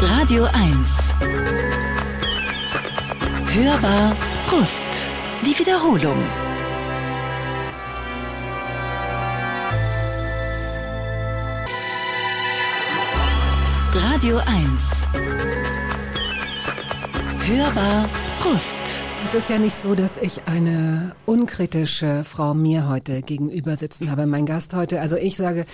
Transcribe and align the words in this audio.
Radio 0.00 0.44
1. 0.52 1.14
Hörbar 3.46 4.16
Brust. 4.48 5.08
Die 5.46 5.56
Wiederholung. 5.56 6.20
Radio 13.94 14.38
1. 14.38 15.06
Hörbar 17.46 18.08
Brust. 18.40 19.00
Es 19.24 19.34
ist 19.34 19.48
ja 19.48 19.58
nicht 19.58 19.76
so, 19.76 19.94
dass 19.94 20.18
ich 20.18 20.42
eine 20.46 21.14
unkritische 21.24 22.24
Frau 22.24 22.54
mir 22.54 22.88
heute 22.88 23.22
gegenüber 23.22 23.76
sitzen 23.76 24.10
habe. 24.10 24.26
Mein 24.26 24.44
Gast 24.44 24.74
heute, 24.74 25.00
also 25.00 25.16
ich 25.16 25.36
sage, 25.36 25.66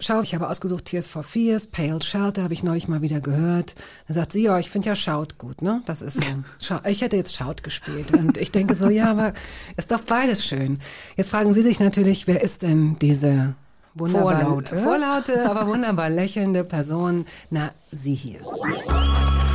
schau, 0.00 0.20
ich 0.22 0.34
habe 0.34 0.48
ausgesucht 0.48 0.86
Tears 0.86 1.08
for 1.08 1.22
Fears, 1.22 1.66
Pale 1.66 2.02
Shelter, 2.02 2.42
habe 2.42 2.54
ich 2.54 2.62
neulich 2.62 2.88
mal 2.88 3.02
wieder 3.02 3.20
gehört. 3.20 3.74
Dann 4.06 4.14
sagt 4.14 4.32
sie, 4.32 4.42
ja, 4.42 4.58
ich 4.58 4.70
finde 4.70 4.88
ja 4.88 4.94
Schaut 4.94 5.38
gut, 5.38 5.62
ne? 5.62 5.82
Das 5.86 6.02
ist 6.02 6.22
so. 6.58 6.78
ich 6.86 7.00
hätte 7.00 7.16
jetzt 7.16 7.34
Schaut 7.34 7.62
gespielt. 7.62 8.12
Und 8.12 8.36
ich 8.36 8.52
denke 8.52 8.74
so, 8.74 8.88
ja, 8.88 9.10
aber 9.10 9.32
ist 9.76 9.90
doch 9.90 10.02
beides 10.02 10.44
schön. 10.44 10.78
Jetzt 11.16 11.30
fragen 11.30 11.52
Sie 11.52 11.62
sich 11.62 11.80
natürlich, 11.80 12.26
wer 12.26 12.42
ist 12.42 12.62
denn 12.62 12.96
diese 13.00 13.54
wunderbar, 13.94 14.40
Vorlaute, 14.40 14.78
vorlaute 14.78 15.50
aber 15.50 15.66
wunderbar 15.66 16.10
lächelnde 16.10 16.64
Person? 16.64 17.26
Na, 17.50 17.70
sie 17.90 18.14
hier. 18.14 18.40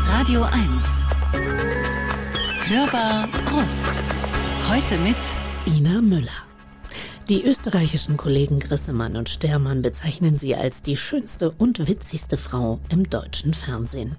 Radio 0.07 0.43
1. 0.43 0.65
Hörbar 2.65 3.27
Brust. 3.45 4.03
Heute 4.69 4.97
mit 4.99 5.17
Ina 5.65 6.01
Müller. 6.01 6.48
Die 7.29 7.45
österreichischen 7.45 8.17
Kollegen 8.17 8.57
Grissemann 8.57 9.15
und 9.15 9.29
Stermann 9.29 9.83
bezeichnen 9.83 10.39
sie 10.39 10.55
als 10.55 10.81
die 10.81 10.97
schönste 10.97 11.51
und 11.51 11.87
witzigste 11.87 12.37
Frau 12.37 12.79
im 12.89 13.07
deutschen 13.07 13.53
Fernsehen. 13.53 14.15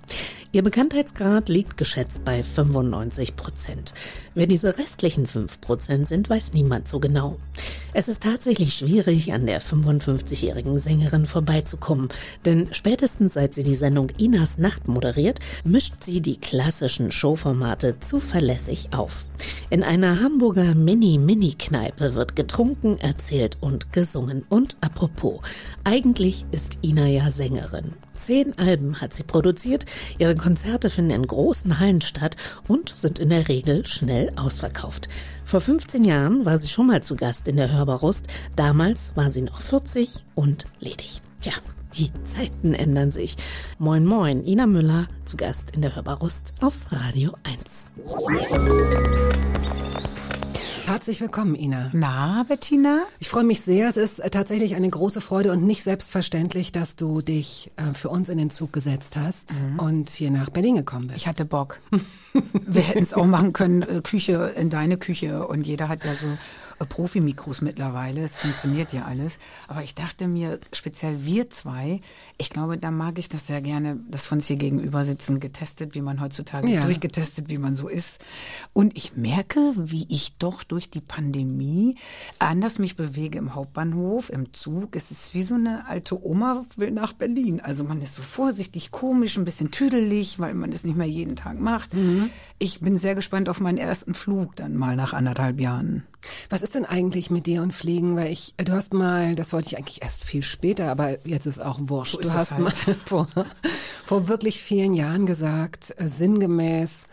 Ihr 0.52 0.64
Bekanntheitsgrad 0.64 1.48
liegt 1.48 1.76
geschätzt 1.76 2.24
bei 2.24 2.42
95 2.42 3.36
Prozent. 3.36 3.94
Wer 4.34 4.48
diese 4.48 4.78
restlichen 4.78 5.28
5 5.28 5.60
Prozent 5.60 6.08
sind, 6.08 6.28
weiß 6.28 6.54
niemand 6.54 6.88
so 6.88 6.98
genau. 6.98 7.36
Es 7.94 8.08
ist 8.08 8.24
tatsächlich 8.24 8.74
schwierig, 8.74 9.32
an 9.32 9.46
der 9.46 9.62
55-jährigen 9.62 10.80
Sängerin 10.80 11.26
vorbeizukommen, 11.26 12.08
denn 12.44 12.66
spätestens 12.72 13.34
seit 13.34 13.54
sie 13.54 13.62
die 13.62 13.76
Sendung 13.76 14.10
Inas 14.18 14.58
Nacht 14.58 14.88
moderiert, 14.88 15.38
mischt 15.62 16.02
sie 16.02 16.20
die 16.20 16.40
klassischen 16.40 17.12
Showformate 17.12 18.00
zuverlässig 18.00 18.88
auf. 18.92 19.26
In 19.70 19.84
einer 19.84 20.20
Hamburger 20.20 20.74
Mini-Mini-Kneipe 20.74 22.16
wird 22.16 22.34
getrunken, 22.34 22.98
erzählt 22.98 23.58
und 23.60 23.92
gesungen. 23.92 24.44
Und 24.48 24.78
apropos, 24.80 25.42
eigentlich 25.84 26.44
ist 26.50 26.78
Ina 26.82 27.06
ja 27.06 27.30
Sängerin. 27.30 27.94
Zehn 28.20 28.52
Alben 28.58 29.00
hat 29.00 29.14
sie 29.14 29.22
produziert, 29.22 29.86
ihre 30.18 30.36
Konzerte 30.36 30.90
finden 30.90 31.12
in 31.12 31.26
großen 31.26 31.80
Hallen 31.80 32.02
statt 32.02 32.36
und 32.68 32.94
sind 32.94 33.18
in 33.18 33.30
der 33.30 33.48
Regel 33.48 33.86
schnell 33.86 34.30
ausverkauft. 34.36 35.08
Vor 35.42 35.62
15 35.62 36.04
Jahren 36.04 36.44
war 36.44 36.58
sie 36.58 36.68
schon 36.68 36.88
mal 36.88 37.02
zu 37.02 37.16
Gast 37.16 37.48
in 37.48 37.56
der 37.56 37.72
Hörbarust. 37.72 38.26
Damals 38.56 39.12
war 39.16 39.30
sie 39.30 39.40
noch 39.40 39.62
40 39.62 40.26
und 40.34 40.66
ledig. 40.80 41.22
Tja, 41.40 41.54
die 41.94 42.12
Zeiten 42.24 42.74
ändern 42.74 43.10
sich. 43.10 43.36
Moin 43.78 44.04
Moin, 44.04 44.44
Ina 44.44 44.66
Müller 44.66 45.08
zu 45.24 45.38
Gast 45.38 45.70
in 45.70 45.80
der 45.80 45.96
Hörbarust 45.96 46.52
auf 46.60 46.74
Radio 46.90 47.32
1. 47.44 47.90
Herzlich 50.90 51.20
willkommen, 51.20 51.54
Ina. 51.54 51.90
Na, 51.92 52.44
Bettina? 52.48 53.04
Ich 53.20 53.28
freue 53.28 53.44
mich 53.44 53.60
sehr. 53.60 53.88
Es 53.88 53.96
ist 53.96 54.18
äh, 54.18 54.28
tatsächlich 54.28 54.74
eine 54.74 54.90
große 54.90 55.20
Freude 55.20 55.52
und 55.52 55.64
nicht 55.64 55.84
selbstverständlich, 55.84 56.72
dass 56.72 56.96
du 56.96 57.22
dich 57.22 57.70
äh, 57.76 57.94
für 57.94 58.08
uns 58.08 58.28
in 58.28 58.38
den 58.38 58.50
Zug 58.50 58.72
gesetzt 58.72 59.14
hast 59.14 59.52
und 59.78 60.10
hier 60.10 60.32
nach 60.32 60.50
Berlin 60.50 60.74
gekommen 60.74 61.06
bist. 61.06 61.18
Ich 61.18 61.28
hatte 61.28 61.44
Bock. 61.44 61.78
Wir 62.66 62.82
hätten 62.82 63.04
es 63.04 63.14
auch 63.14 63.24
machen 63.24 63.52
können, 63.52 63.82
äh, 63.82 64.00
Küche 64.02 64.52
in 64.56 64.68
deine 64.68 64.96
Küche 64.96 65.46
und 65.46 65.64
jeder 65.64 65.88
hat 65.88 66.04
ja 66.04 66.12
so 66.12 66.26
Profimikros 66.88 67.60
mittlerweile. 67.60 68.22
Es 68.22 68.36
funktioniert 68.36 68.92
ja 68.92 69.04
alles. 69.04 69.38
Aber 69.68 69.82
ich 69.82 69.94
dachte 69.94 70.28
mir, 70.28 70.58
speziell 70.72 71.24
wir 71.24 71.50
zwei, 71.50 72.00
ich 72.38 72.50
glaube, 72.50 72.78
da 72.78 72.90
mag 72.90 73.18
ich 73.18 73.28
das 73.28 73.46
sehr 73.46 73.60
gerne, 73.60 73.98
dass 74.10 74.30
wir 74.30 74.36
uns 74.36 74.46
hier 74.46 74.56
gegenüber 74.56 75.04
sitzen, 75.04 75.40
getestet, 75.40 75.94
wie 75.94 76.00
man 76.00 76.20
heutzutage 76.20 76.68
Ja. 76.68 76.80
durchgetestet, 76.84 77.48
wie 77.48 77.58
man 77.58 77.76
so 77.76 77.88
ist. 77.88 78.18
Und 78.72 78.96
ich 78.96 79.16
merke, 79.16 79.72
wie 79.76 80.06
ich 80.08 80.36
doch 80.38 80.62
durch 80.62 80.90
die 80.90 81.00
Pandemie 81.00 81.96
anders 82.38 82.78
mich 82.78 82.96
bewege 82.96 83.38
im 83.38 83.54
Hauptbahnhof, 83.54 84.30
im 84.30 84.52
Zug. 84.52 84.96
Es 84.96 85.10
ist 85.10 85.34
wie 85.34 85.42
so 85.42 85.54
eine 85.54 85.86
alte 85.88 86.24
Oma 86.24 86.64
will 86.76 86.90
nach 86.90 87.12
Berlin. 87.12 87.60
Also 87.60 87.84
man 87.84 88.00
ist 88.02 88.14
so 88.14 88.22
vorsichtig, 88.22 88.90
komisch, 88.90 89.36
ein 89.36 89.44
bisschen 89.44 89.70
tüdelig, 89.70 90.38
weil 90.38 90.54
man 90.54 90.70
das 90.70 90.84
nicht 90.84 90.96
mehr 90.96 91.06
jeden 91.06 91.36
Tag 91.36 91.60
macht. 91.60 91.90
Ich 92.58 92.80
bin 92.80 92.98
sehr 92.98 93.14
gespannt 93.14 93.48
auf 93.48 93.60
meinen 93.60 93.78
ersten 93.78 94.14
Flug 94.14 94.56
dann 94.56 94.76
mal 94.76 94.96
nach 94.96 95.12
anderthalb 95.12 95.60
Jahren. 95.60 96.04
Was 96.48 96.62
ist 96.62 96.74
denn 96.74 96.84
eigentlich 96.84 97.30
mit 97.30 97.46
dir 97.46 97.62
und 97.62 97.72
Fliegen? 97.72 98.16
Weil 98.16 98.32
ich, 98.32 98.54
du 98.56 98.72
hast 98.72 98.94
mal, 98.94 99.34
das 99.34 99.52
wollte 99.52 99.68
ich 99.68 99.78
eigentlich 99.78 100.02
erst 100.02 100.24
viel 100.24 100.42
später, 100.42 100.90
aber 100.90 101.24
jetzt 101.26 101.46
ist 101.46 101.60
auch 101.60 101.78
wurscht. 101.82 102.14
So 102.14 102.20
du 102.20 102.32
hast 102.32 102.52
halt. 102.52 102.60
mal 102.60 102.70
vor, 103.06 103.28
vor 104.04 104.28
wirklich 104.28 104.62
vielen 104.62 104.94
Jahren 104.94 105.26
gesagt, 105.26 105.94
äh, 105.98 106.06
sinngemäß, 106.06 107.06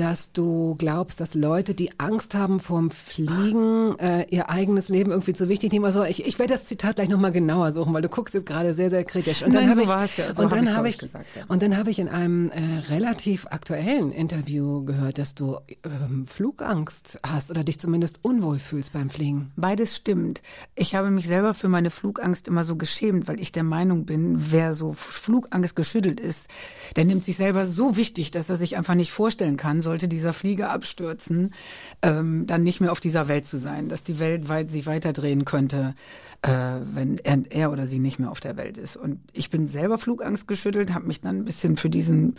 dass 0.00 0.32
du 0.32 0.76
glaubst, 0.78 1.20
dass 1.20 1.34
Leute, 1.34 1.74
die 1.74 1.90
Angst 2.00 2.34
haben 2.34 2.58
vorm 2.58 2.90
Fliegen, 2.90 3.98
äh, 3.98 4.24
ihr 4.30 4.48
eigenes 4.48 4.88
Leben 4.88 5.10
irgendwie 5.10 5.34
zu 5.34 5.50
wichtig 5.50 5.72
nehmen. 5.72 5.84
Also 5.84 6.04
ich, 6.04 6.26
ich 6.26 6.38
werde 6.38 6.54
das 6.54 6.64
Zitat 6.64 6.96
gleich 6.96 7.10
nochmal 7.10 7.32
genauer 7.32 7.72
suchen, 7.72 7.92
weil 7.92 8.00
du 8.00 8.08
guckst 8.08 8.32
jetzt 8.32 8.46
gerade 8.46 8.72
sehr, 8.72 8.88
sehr 8.88 9.04
kritisch. 9.04 9.42
Und 9.42 9.54
dann 9.54 9.68
habe 9.68 9.84
so 9.84 9.92
ich, 9.92 10.16
ja. 10.16 10.34
So 10.34 10.42
und 10.42 10.50
hab 10.50 10.56
dann 10.56 10.64
ich's, 10.64 10.72
habe 10.72 10.88
glaub 10.88 10.94
ich, 10.94 10.98
gesagt, 10.98 11.26
ja. 11.36 11.44
und 11.48 11.62
dann 11.62 11.76
habe 11.76 11.90
ich 11.90 11.98
in 11.98 12.08
einem 12.08 12.50
äh, 12.50 12.78
relativ 12.88 13.46
aktuellen 13.48 14.10
Interview 14.10 14.86
gehört, 14.86 15.18
dass 15.18 15.34
du 15.34 15.58
ähm, 15.84 16.26
Flugangst 16.26 17.20
hast 17.22 17.50
oder 17.50 17.62
dich 17.62 17.78
zumindest 17.78 18.20
unwohl 18.22 18.58
fühlst 18.58 18.94
beim 18.94 19.10
Fliegen. 19.10 19.52
Beides 19.56 19.96
stimmt. 19.96 20.40
Ich 20.76 20.94
habe 20.94 21.10
mich 21.10 21.26
selber 21.26 21.52
für 21.52 21.68
meine 21.68 21.90
Flugangst 21.90 22.48
immer 22.48 22.64
so 22.64 22.76
geschämt, 22.76 23.28
weil 23.28 23.38
ich 23.38 23.52
der 23.52 23.64
Meinung 23.64 24.06
bin, 24.06 24.36
wer 24.50 24.72
so 24.72 24.94
Flugangst 24.94 25.76
geschüttelt 25.76 26.20
ist, 26.20 26.48
der 26.96 27.04
nimmt 27.04 27.24
sich 27.24 27.36
selber 27.36 27.66
so 27.66 27.96
wichtig, 27.98 28.30
dass 28.30 28.48
er 28.48 28.56
sich 28.56 28.78
einfach 28.78 28.94
nicht 28.94 29.12
vorstellen 29.12 29.58
kann, 29.58 29.82
sollte 29.90 30.06
dieser 30.06 30.32
Flieger 30.32 30.70
abstürzen, 30.70 31.52
ähm, 32.00 32.46
dann 32.46 32.62
nicht 32.62 32.80
mehr 32.80 32.92
auf 32.92 33.00
dieser 33.00 33.26
Welt 33.26 33.44
zu 33.44 33.58
sein, 33.58 33.88
dass 33.88 34.04
die 34.04 34.20
Welt 34.20 34.48
weit 34.48 34.70
sich 34.70 34.86
weiterdrehen 34.86 35.44
könnte, 35.44 35.96
äh, 36.42 36.76
wenn 36.94 37.18
er, 37.18 37.42
er 37.50 37.72
oder 37.72 37.88
sie 37.88 37.98
nicht 37.98 38.20
mehr 38.20 38.30
auf 38.30 38.38
der 38.38 38.56
Welt 38.56 38.78
ist. 38.78 38.96
Und 38.96 39.18
ich 39.32 39.50
bin 39.50 39.66
selber 39.66 39.98
Flugangst 39.98 40.46
geschüttelt, 40.46 40.94
habe 40.94 41.08
mich 41.08 41.20
dann 41.20 41.38
ein 41.38 41.44
bisschen 41.44 41.76
für 41.76 41.90
diesen 41.90 42.36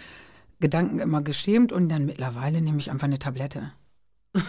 Gedanken 0.61 0.99
immer 0.99 1.21
geschämt 1.21 1.73
und 1.73 1.89
dann 1.89 2.05
mittlerweile 2.05 2.61
nehme 2.61 2.77
ich 2.77 2.89
einfach 2.89 3.07
eine 3.07 3.19
Tablette. 3.19 3.73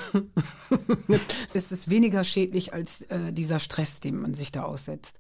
es 1.54 1.72
ist 1.72 1.90
weniger 1.90 2.22
schädlich 2.22 2.72
als 2.72 3.00
äh, 3.02 3.32
dieser 3.32 3.58
Stress, 3.58 3.98
den 3.98 4.20
man 4.20 4.34
sich 4.34 4.52
da 4.52 4.62
aussetzt. 4.62 5.18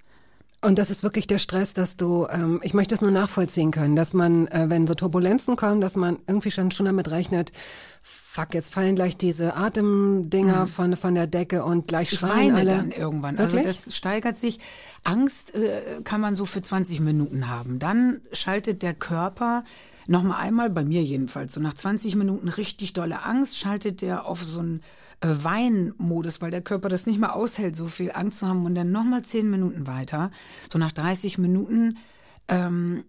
Und 0.64 0.78
das 0.78 0.90
ist 0.90 1.02
wirklich 1.02 1.26
der 1.26 1.38
Stress, 1.38 1.74
dass 1.74 1.96
du, 1.96 2.28
ähm, 2.30 2.60
ich 2.62 2.72
möchte 2.72 2.94
es 2.94 3.00
nur 3.02 3.10
nachvollziehen 3.10 3.72
können, 3.72 3.96
dass 3.96 4.14
man, 4.14 4.46
äh, 4.46 4.66
wenn 4.68 4.86
so 4.86 4.94
Turbulenzen 4.94 5.56
kommen, 5.56 5.80
dass 5.80 5.96
man 5.96 6.18
irgendwie 6.28 6.52
schon, 6.52 6.70
schon 6.70 6.86
damit 6.86 7.10
rechnet, 7.10 7.50
fuck, 8.00 8.54
jetzt 8.54 8.72
fallen 8.72 8.94
gleich 8.94 9.16
diese 9.16 9.56
Atemdinger 9.56 10.68
von, 10.68 10.96
von 10.96 11.16
der 11.16 11.26
Decke 11.26 11.64
und 11.64 11.88
gleich 11.88 12.12
Mhm. 12.12 12.14
Ich 12.14 12.20
schreien 12.20 12.54
alle. 12.54 12.70
dann 12.70 12.90
irgendwann. 12.92 13.38
Wirklich? 13.38 13.66
Also 13.66 13.86
das 13.86 13.96
steigert 13.96 14.38
sich. 14.38 14.60
Angst 15.02 15.52
äh, 15.56 16.00
kann 16.04 16.20
man 16.20 16.36
so 16.36 16.44
für 16.44 16.62
20 16.62 17.00
Minuten 17.00 17.48
haben. 17.48 17.80
Dann 17.80 18.20
schaltet 18.32 18.82
der 18.82 18.94
Körper 18.94 19.64
noch 20.06 20.22
mal 20.22 20.36
einmal, 20.36 20.70
bei 20.70 20.84
mir 20.84 21.02
jedenfalls, 21.02 21.54
so 21.54 21.60
nach 21.60 21.74
20 21.74 22.14
Minuten 22.14 22.48
richtig 22.48 22.92
dolle 22.92 23.24
Angst, 23.24 23.58
schaltet 23.58 24.00
der 24.00 24.26
auf 24.26 24.44
so 24.44 24.62
äh, 24.62 24.78
Weinmodus, 25.22 26.40
weil 26.40 26.50
der 26.50 26.62
Körper 26.62 26.88
das 26.88 27.06
nicht 27.06 27.18
mehr 27.18 27.34
aushält, 27.34 27.76
so 27.76 27.86
viel 27.86 28.12
Angst 28.12 28.40
zu 28.40 28.48
haben 28.48 28.66
und 28.66 28.74
dann 28.74 28.92
noch 28.92 29.04
mal 29.04 29.22
10 29.22 29.50
Minuten 29.50 29.86
weiter. 29.86 30.30
So 30.70 30.78
nach 30.78 30.92
30 30.92 31.38
Minuten 31.38 31.98
ähm, 32.48 33.04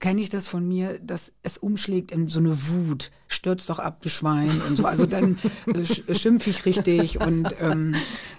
kenne 0.00 0.22
ich 0.22 0.30
das 0.30 0.48
von 0.48 0.66
mir, 0.66 0.98
dass 1.00 1.32
es 1.42 1.58
umschlägt 1.58 2.10
in 2.10 2.26
so 2.26 2.38
eine 2.38 2.56
Wut. 2.68 3.10
Stürzt 3.28 3.70
doch 3.70 3.78
ab, 3.78 4.00
du 4.02 4.08
Schwein 4.08 4.50
und 4.66 4.76
so. 4.76 4.86
Also 4.86 5.06
dann 5.06 5.38
äh, 5.66 5.72
sch- 5.80 6.18
schimpf 6.18 6.46
ich 6.48 6.64
richtig 6.64 7.20
und, 7.20 7.54
ähm, 7.60 7.94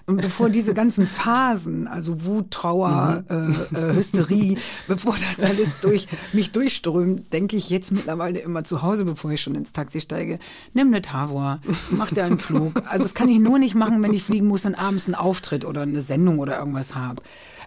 und 0.06 0.16
bevor 0.20 0.50
diese 0.50 0.74
ganzen 0.74 1.06
Phasen, 1.06 1.86
also 1.86 2.26
Wut, 2.26 2.50
Trauer, 2.50 3.24
äh, 3.30 3.34
äh, 3.78 3.94
Hysterie, 3.94 4.58
bevor 4.88 5.14
das 5.14 5.40
alles 5.48 5.80
durch 5.80 6.08
mich 6.34 6.50
durchströmt, 6.50 7.32
denke 7.32 7.56
ich 7.56 7.70
jetzt 7.70 7.90
mittlerweile 7.92 8.40
immer 8.40 8.64
zu 8.64 8.82
Hause, 8.82 9.04
bevor 9.06 9.30
ich 9.30 9.40
schon 9.40 9.54
ins 9.54 9.72
Taxi 9.72 10.00
steige, 10.00 10.40
nimm 10.74 10.88
eine 10.88 11.00
Tavor, 11.00 11.60
mach 11.90 12.10
dir 12.10 12.24
einen 12.24 12.38
Flug. 12.40 12.74
Also 12.86 13.04
das 13.04 13.14
kann 13.14 13.28
ich 13.28 13.38
nur 13.38 13.58
nicht 13.58 13.74
machen, 13.76 14.02
wenn 14.02 14.12
ich 14.12 14.24
fliegen 14.24 14.46
muss 14.48 14.66
und 14.66 14.74
abends 14.74 15.06
einen 15.06 15.14
Auftritt 15.14 15.64
oder 15.64 15.82
eine 15.82 16.02
Sendung 16.02 16.38
oder 16.40 16.58
irgendwas 16.58 16.94
habe. 16.94 17.22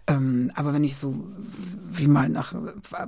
Ähm, 0.07 0.52
aber 0.54 0.74
wenn 0.74 0.84
ich 0.84 0.98
so 0.98 1.25
wie 1.92 2.07
mal 2.07 2.30
nach 2.30 2.54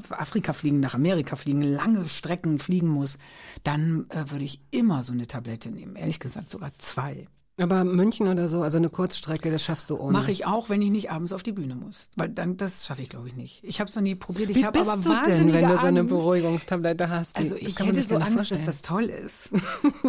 Afrika 0.10 0.54
fliegen, 0.54 0.80
nach 0.80 0.96
Amerika 0.96 1.36
fliegen, 1.36 1.62
lange 1.62 2.08
Strecken 2.08 2.58
fliegen 2.58 2.88
muss, 2.88 3.20
dann 3.64 4.06
äh, 4.10 4.32
würde 4.32 4.46
ich 4.46 4.62
immer 4.72 5.04
so 5.04 5.14
eine 5.14 5.28
Tablette 5.28 5.70
nehmen. 5.70 5.96
Ehrlich 5.96 6.20
gesagt 6.20 6.50
sogar 6.50 6.72
zwei. 6.80 7.28
Aber 7.60 7.84
München 7.84 8.28
oder 8.28 8.48
so, 8.48 8.62
also 8.62 8.78
eine 8.78 8.90
Kurzstrecke, 8.90 9.50
das 9.50 9.64
schaffst 9.64 9.90
du 9.90 9.98
ohne. 9.98 10.14
Mache 10.14 10.32
ich 10.32 10.46
auch, 10.46 10.70
wenn 10.70 10.80
ich 10.84 10.92
nicht 10.92 11.10
abends 11.10 11.34
auf 11.34 11.42
die 11.42 11.52
Bühne 11.54 11.74
muss. 11.74 12.12
Weil 12.16 12.30
dann, 12.30 12.56
das 12.56 12.86
schaffe 12.86 13.02
ich, 13.02 13.10
glaube 13.10 13.28
ich, 13.30 13.36
nicht. 13.36 13.64
Ich 13.64 13.80
habe 13.80 13.90
es 13.90 13.96
noch 13.96 14.04
nie 14.04 14.14
probiert. 14.14 14.52
Ich 14.52 14.64
habe 14.64 14.80
aber 14.80 14.96
du 14.98 15.10
denn, 15.26 15.52
wenn 15.52 15.68
du 15.68 15.76
so 15.78 15.86
eine. 15.86 16.04
Beruhigungstablette 16.04 17.10
hast? 17.10 17.36
Also 17.36 17.56
ich 17.56 17.80
hätte 17.80 18.00
so 18.02 18.16
Angst, 18.18 18.52
dass 18.52 18.60
vorstellen. 18.62 18.66
das 18.68 18.82
toll 18.84 19.04
ist. 19.06 19.50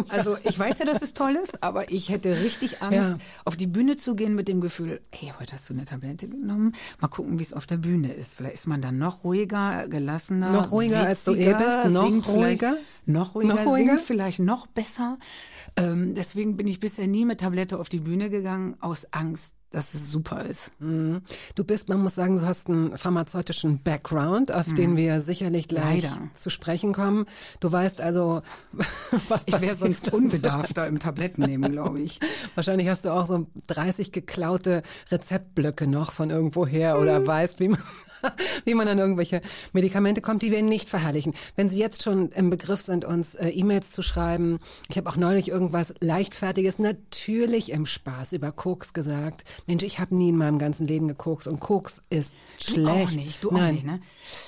Also 0.09 0.37
ich 0.43 0.57
weiß 0.57 0.79
ja, 0.79 0.85
dass 0.85 1.01
es 1.01 1.13
toll 1.13 1.37
ist, 1.41 1.61
aber 1.63 1.91
ich 1.91 2.09
hätte 2.09 2.37
richtig 2.41 2.81
Angst, 2.81 3.11
Ja. 3.11 3.17
auf 3.45 3.55
die 3.57 3.67
Bühne 3.67 3.97
zu 3.97 4.15
gehen 4.15 4.35
mit 4.35 4.47
dem 4.47 4.61
Gefühl, 4.61 5.01
hey, 5.11 5.33
heute 5.39 5.53
hast 5.53 5.69
du 5.69 5.73
eine 5.73 5.85
Tablette 5.85 6.27
genommen, 6.27 6.73
mal 6.99 7.07
gucken, 7.07 7.39
wie 7.39 7.43
es 7.43 7.53
auf 7.53 7.65
der 7.65 7.77
Bühne 7.77 8.13
ist. 8.13 8.35
Vielleicht 8.35 8.55
ist 8.55 8.67
man 8.67 8.81
dann 8.81 8.97
noch 8.97 9.23
ruhiger, 9.23 9.87
gelassener, 9.87 10.51
Noch 10.51 10.71
ruhiger, 10.71 11.01
als 11.01 11.23
du 11.25 11.33
eh 11.33 11.39
witziger, 11.51 11.81
bist? 11.83 11.93
Noch 11.93 12.27
ruhiger? 12.27 12.77
Noch 13.05 13.35
ruhiger, 13.35 13.55
Noch 13.55 13.65
ruhiger? 13.65 13.93
singt 13.95 14.01
vielleicht 14.01 14.39
noch 14.39 14.67
besser. 14.67 15.17
Ähm, 15.75 16.13
deswegen 16.15 16.57
bin 16.57 16.67
ich 16.67 16.79
bisher 16.79 17.07
nie 17.07 17.25
mit 17.25 17.39
Tablette 17.39 17.79
auf 17.79 17.89
die 17.89 17.99
Bühne 17.99 18.29
gegangen, 18.29 18.75
aus 18.81 19.07
Angst, 19.11 19.53
dass 19.71 19.93
es 19.93 20.11
super 20.11 20.45
ist. 20.45 20.71
Du 20.79 21.63
bist, 21.63 21.89
man 21.89 22.01
muss 22.01 22.15
sagen, 22.15 22.37
du 22.37 22.41
hast 22.45 22.69
einen 22.69 22.97
pharmazeutischen 22.97 23.83
Background, 23.83 24.51
auf 24.51 24.73
den 24.73 24.97
wir 24.97 25.21
sicherlich 25.21 25.67
gleich 25.67 26.01
Leider. 26.01 26.17
zu 26.33 26.49
sprechen 26.49 26.91
kommen. 26.91 27.27
Du 27.59 27.71
weißt 27.71 28.01
also, 28.01 28.41
was 29.29 29.43
Ich 29.45 29.61
wäre 29.61 29.75
sonst 29.75 30.11
unbedarfter 30.11 30.87
im 30.87 30.97
Tablettennehmen, 30.97 31.71
glaube 31.71 32.01
ich. 32.01 32.19
Wahrscheinlich 32.55 32.87
hast 32.89 33.05
du 33.05 33.13
auch 33.13 33.27
so 33.27 33.45
30 33.67 34.11
geklaute 34.11 34.81
Rezeptblöcke 35.11 35.85
noch 35.85 36.13
von 36.13 36.31
irgendwoher 36.31 36.97
oder 36.99 37.25
weißt, 37.27 37.59
wie 37.59 37.67
man, 37.69 37.79
wie 38.65 38.73
man 38.73 38.87
an 38.87 38.97
irgendwelche 38.99 39.41
Medikamente 39.73 40.21
kommt, 40.21 40.41
die 40.41 40.51
wir 40.51 40.61
nicht 40.61 40.89
verherrlichen. 40.89 41.33
Wenn 41.55 41.69
Sie 41.69 41.79
jetzt 41.79 42.03
schon 42.03 42.29
im 42.31 42.49
Begriff 42.49 42.81
sind, 42.81 43.05
uns 43.05 43.35
äh, 43.35 43.49
E-Mails 43.49 43.91
zu 43.91 44.01
schreiben, 44.01 44.59
ich 44.89 44.97
habe 44.97 45.09
auch 45.09 45.17
neulich 45.17 45.49
irgendwas 45.49 45.93
leichtfertiges, 45.99 46.79
natürlich 46.79 47.71
im 47.71 47.85
Spaß 47.85 48.33
über 48.33 48.51
Koks 48.51 48.93
gesagt. 48.93 49.43
Mensch, 49.67 49.83
ich 49.83 49.99
habe 49.99 50.15
nie 50.15 50.29
in 50.29 50.37
meinem 50.37 50.59
ganzen 50.59 50.87
Leben 50.87 51.07
gekokst 51.07 51.47
und 51.47 51.59
Koks 51.59 52.01
ist 52.09 52.33
Du 52.65 52.73
schlecht. 52.73 52.87
auch 52.89 53.11
nicht, 53.11 53.43
du 53.43 53.49
auch 53.49 53.53
Nein. 53.53 53.73
nicht, 53.75 53.85
ne? 53.85 54.01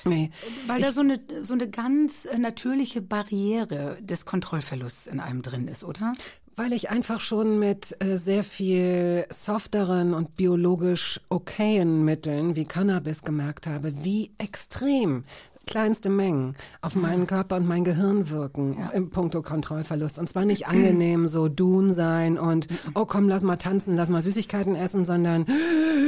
Nee. 0.06 0.32
Weil 0.68 0.82
da 0.82 0.92
so 0.92 1.02
eine, 1.02 1.20
so 1.42 1.54
eine 1.54 1.70
ganz 1.70 2.26
äh, 2.26 2.38
natürliche 2.38 3.02
Barriere 3.02 3.98
des 4.02 4.26
Kontrollverlusts 4.26 5.08
in 5.08 5.20
einem 5.20 5.42
drin 5.42 5.68
ist, 5.68 5.84
oder? 5.84 6.14
Weil 6.56 6.74
ich 6.74 6.90
einfach 6.90 7.22
schon 7.22 7.60
mit 7.60 7.96
äh, 8.02 8.18
sehr 8.18 8.44
viel 8.44 9.26
softeren 9.30 10.14
und 10.14 10.36
biologisch 10.36 11.22
okayen 11.30 12.04
Mitteln 12.04 12.56
wie 12.56 12.66
Cannabis 12.66 13.24
gemerkt 13.24 13.68
habe, 13.68 13.94
wie 14.04 14.32
extrem 14.38 15.24
kleinste 15.68 16.10
Mengen 16.10 16.56
auf 16.82 16.96
meinen 16.96 17.28
Körper 17.28 17.58
und 17.58 17.68
mein 17.68 17.84
Gehirn 17.84 18.30
wirken 18.30 18.78
im 18.94 19.10
puncto 19.10 19.42
Kontrollverlust. 19.42 20.20
Und 20.20 20.28
zwar 20.28 20.46
nicht 20.46 20.68
angenehm 20.68 21.28
so 21.28 21.48
Dun 21.48 21.94
sein 21.94 22.38
und 22.38 22.68
oh 22.96 23.06
komm, 23.06 23.30
lass 23.30 23.44
mal 23.44 23.58
tanzen, 23.58 23.96
lass 23.96 24.10
mal 24.10 24.22
Süßigkeiten 24.22 24.76
essen, 24.76 25.06
sondern 25.06 25.46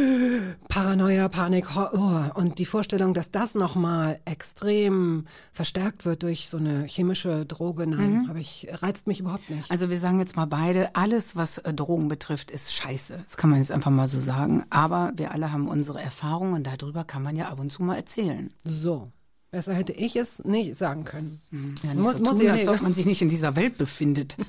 Paranoia, 0.70 1.30
Panik, 1.30 1.76
Horror. 1.76 2.32
Und 2.36 2.60
die 2.60 2.66
Vorstellung, 2.66 3.14
dass 3.14 3.32
das 3.32 3.56
nochmal 3.56 4.20
extrem 4.26 5.26
verstärkt 5.52 6.06
wird 6.06 6.24
durch 6.24 6.50
so 6.50 6.58
eine 6.58 6.84
chemische 6.86 7.46
Droge, 7.46 7.88
nein, 7.88 8.28
habe 8.28 8.40
ich, 8.40 8.68
reizt 8.72 9.08
mich 9.08 9.20
überhaupt 9.20 9.50
nicht. 9.50 9.70
Also 9.72 9.90
wir 9.90 10.00
sagen 10.00 10.20
jetzt 10.20 10.36
mal 10.36 10.46
beide, 10.46 10.96
alles, 10.96 11.36
was 11.36 11.60
äh, 11.60 11.74
Drogen 11.74 12.08
betrifft, 12.08 12.52
ist 12.52 12.74
scheiße. 12.74 13.20
Das 13.24 13.38
kann 13.38 13.50
man 13.50 13.60
jetzt 13.60 13.72
einfach 13.72 13.92
mal 13.92 14.08
so 14.08 14.20
sagen. 14.20 14.64
Aber 14.70 15.14
wir 15.16 15.32
alle 15.32 15.52
haben 15.52 15.68
unsere 15.68 16.02
Erfahrungen 16.02 16.54
und 16.54 16.68
darüber 16.68 17.04
kann 17.04 17.24
man 17.24 17.36
ja 17.36 17.50
ab 17.50 17.60
und 17.60 17.72
zu 17.72 17.84
mal 17.84 17.96
erzählen. 17.96 18.52
So. 18.64 19.12
Besser 19.54 19.76
hätte 19.76 19.94
ich 19.94 20.16
es 20.16 20.44
nicht 20.44 20.76
sagen 20.80 21.04
können. 21.04 21.40
Ja, 21.84 21.90
nicht 21.94 21.98
Muss- 22.00 22.14
so 22.16 22.20
muss 22.24 22.38
tun, 22.38 22.48
ja 22.48 22.54
als 22.54 22.68
ob 22.68 22.82
man 22.82 22.92
sich 22.92 23.06
nicht 23.06 23.22
in 23.22 23.30
dieser 23.30 23.56
Welt 23.56 23.78
befindet. 23.78 24.36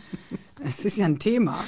Es 0.67 0.87
ist 0.87 0.97
ja 0.97 1.05
ein 1.05 1.19
Thema. 1.19 1.63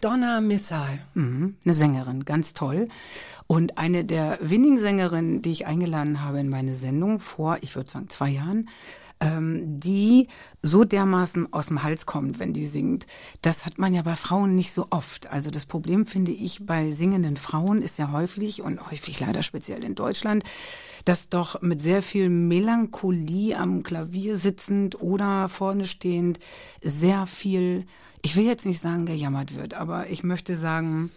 Donna 0.00 0.40
Missal. 0.40 0.98
Mhm, 1.14 1.54
eine 1.64 1.74
Sängerin, 1.74 2.24
ganz 2.24 2.54
toll. 2.54 2.88
Und 3.46 3.78
eine 3.78 4.04
der 4.04 4.38
wenigen 4.40 4.78
Sängerinnen, 4.78 5.42
die 5.42 5.52
ich 5.52 5.66
eingeladen 5.68 6.22
habe 6.22 6.40
in 6.40 6.48
meine 6.48 6.74
Sendung 6.74 7.20
vor, 7.20 7.58
ich 7.60 7.76
würde 7.76 7.88
sagen, 7.88 8.08
zwei 8.08 8.30
Jahren, 8.30 8.68
ähm, 9.20 9.78
die 9.78 10.26
so 10.60 10.82
dermaßen 10.82 11.52
aus 11.52 11.66
dem 11.68 11.84
Hals 11.84 12.04
kommt, 12.04 12.40
wenn 12.40 12.52
die 12.52 12.66
singt. 12.66 13.06
Das 13.42 13.64
hat 13.64 13.78
man 13.78 13.94
ja 13.94 14.02
bei 14.02 14.16
Frauen 14.16 14.56
nicht 14.56 14.72
so 14.72 14.88
oft. 14.90 15.28
Also 15.30 15.52
das 15.52 15.66
Problem 15.66 16.04
finde 16.06 16.32
ich 16.32 16.66
bei 16.66 16.90
singenden 16.90 17.36
Frauen 17.36 17.80
ist 17.80 17.96
ja 17.98 18.10
häufig 18.10 18.62
und 18.62 18.90
häufig 18.90 19.20
leider 19.20 19.44
speziell 19.44 19.84
in 19.84 19.94
Deutschland, 19.94 20.42
dass 21.06 21.28
doch 21.28 21.62
mit 21.62 21.80
sehr 21.80 22.02
viel 22.02 22.28
Melancholie 22.28 23.56
am 23.56 23.84
Klavier 23.84 24.36
sitzend 24.36 25.00
oder 25.00 25.48
vorne 25.48 25.86
stehend 25.86 26.40
sehr 26.82 27.26
viel, 27.26 27.86
ich 28.22 28.36
will 28.36 28.44
jetzt 28.44 28.66
nicht 28.66 28.80
sagen 28.80 29.06
gejammert 29.06 29.54
wird, 29.54 29.74
aber 29.74 30.10
ich 30.10 30.24
möchte 30.24 30.56
sagen, 30.56 31.10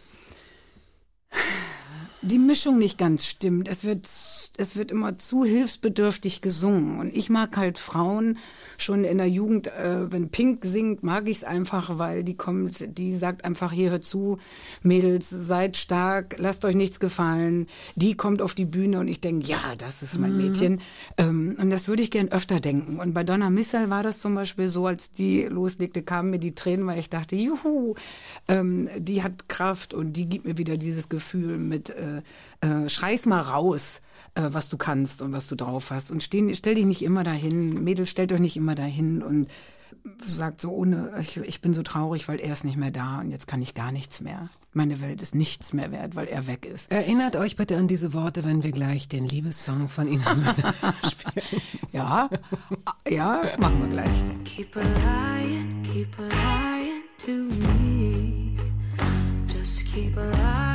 die 2.21 2.39
Mischung 2.39 2.77
nicht 2.77 2.98
ganz 2.98 3.25
stimmt. 3.25 3.69
Es 3.69 3.86
wird, 3.86 4.06
es 4.06 4.75
wird 4.75 4.92
immer 4.92 5.16
zu 5.16 5.45
hilfsbedürftig 5.45 6.42
gesungen. 6.42 7.00
Und 7.00 7.16
ich 7.16 7.30
mag 7.30 7.56
halt 7.56 7.77
Frauen 7.77 8.38
schon 8.77 9.06
in 9.06 9.18
der 9.18 9.30
Jugend, 9.30 9.68
äh, 9.68 10.12
wenn 10.12 10.30
Pink 10.30 10.66
singt, 10.66 11.01
mag 11.01 11.30
ich 11.30 11.38
es 11.38 11.44
einfach, 11.44 11.98
weil 11.98 12.24
die 12.24 12.36
kommt, 12.36 12.98
die 12.98 13.16
sagt 13.16 13.45
einfach, 13.45 13.71
hier 13.71 13.92
hört 13.92 14.04
zu, 14.04 14.38
Mädels, 14.83 15.30
seid 15.30 15.77
stark, 15.77 16.36
lasst 16.39 16.66
euch 16.66 16.75
nichts 16.75 17.00
gefallen. 17.00 17.68
Die 17.95 18.16
kommt 18.16 18.42
auf 18.42 18.54
die 18.54 18.66
Bühne 18.66 19.00
und 19.00 19.07
ich 19.07 19.21
denke, 19.21 19.48
ja, 19.48 19.75
das 19.77 20.04
ist 20.04 20.19
mein 20.19 20.36
Mädchen. 20.36 20.81
Ähm, 21.18 21.56
und 21.60 21.69
das 21.69 21.88
würde 21.88 22.04
ich 22.04 22.12
gern 22.12 22.30
öfter 22.30 22.60
denken. 22.60 23.00
Und 23.00 23.13
bei 23.13 23.24
Donna 23.24 23.50
Missal 23.50 23.89
war 23.89 24.04
das 24.04 24.19
zum 24.19 24.36
Beispiel 24.36 24.68
so, 24.68 24.88
als 24.88 25.12
die 25.12 25.44
loslegte, 25.44 26.01
kamen 26.01 26.31
mir 26.31 26.39
die 26.39 26.56
Tränen, 26.56 26.86
weil 26.86 27.00
ich 27.00 27.10
dachte, 27.10 27.38
juhu, 27.38 27.95
ähm, 28.50 28.89
die 28.98 29.24
hat 29.24 29.48
Kraft 29.48 29.94
und 29.94 30.13
die 30.13 30.27
gibt 30.27 30.45
mir 30.45 30.57
wieder 30.57 30.75
dieses 30.75 31.07
Gefühl 31.07 31.57
mit, 31.57 31.94
äh, 32.61 32.67
äh, 32.67 32.89
schrei's 32.89 33.25
mal 33.25 33.41
raus, 33.41 34.01
äh, 34.35 34.50
was 34.51 34.69
du 34.69 34.77
kannst 34.77 35.21
und 35.21 35.33
was 35.33 35.47
du 35.47 35.56
drauf 35.56 35.91
hast. 35.91 36.11
Und 36.11 36.23
steh, 36.23 36.53
stell 36.56 36.75
dich 36.75 36.85
nicht 36.85 37.03
immer 37.03 37.23
dahin, 37.23 37.83
Mädels, 37.83 38.09
stellt 38.09 38.31
euch 38.31 38.39
nicht 38.39 38.57
immer 38.57 38.75
dahin 38.75 39.21
und 39.21 39.47
sagt 40.23 40.61
so 40.61 40.71
ohne, 40.71 41.11
ich, 41.19 41.38
ich 41.38 41.61
bin 41.61 41.73
so 41.73 41.83
traurig, 41.83 42.27
weil 42.27 42.39
er 42.39 42.53
ist 42.53 42.63
nicht 42.63 42.77
mehr 42.77 42.91
da 42.91 43.19
und 43.19 43.31
jetzt 43.31 43.47
kann 43.47 43.61
ich 43.61 43.73
gar 43.73 43.91
nichts 43.91 44.21
mehr. 44.21 44.50
Meine 44.73 45.01
Welt 45.01 45.21
ist 45.21 45.35
nichts 45.35 45.73
mehr 45.73 45.91
wert, 45.91 46.15
weil 46.15 46.27
er 46.27 46.47
weg 46.47 46.65
ist. 46.65 46.91
Erinnert 46.91 47.35
euch 47.35 47.56
bitte 47.56 47.77
an 47.77 47.88
diese 47.88 48.13
Worte, 48.13 48.44
wenn 48.44 48.63
wir 48.63 48.71
gleich 48.71 49.07
den 49.07 49.25
Liebessong 49.25 49.89
von 49.89 50.07
Ihnen 50.07 50.23
spielen. 51.09 51.61
Ja, 51.91 52.29
ja, 53.09 53.41
machen 53.57 53.81
wir 53.81 53.89
gleich. 53.89 54.23
Keep 54.45 54.75
a 54.77 54.81
lying, 54.81 55.83
keep 55.83 56.17
a 56.19 56.23
lying 56.23 57.03
to 57.25 57.31
me. 57.67 58.57
Just 59.47 59.85
keep 59.85 60.15
a 60.17 60.21
lying, 60.21 60.69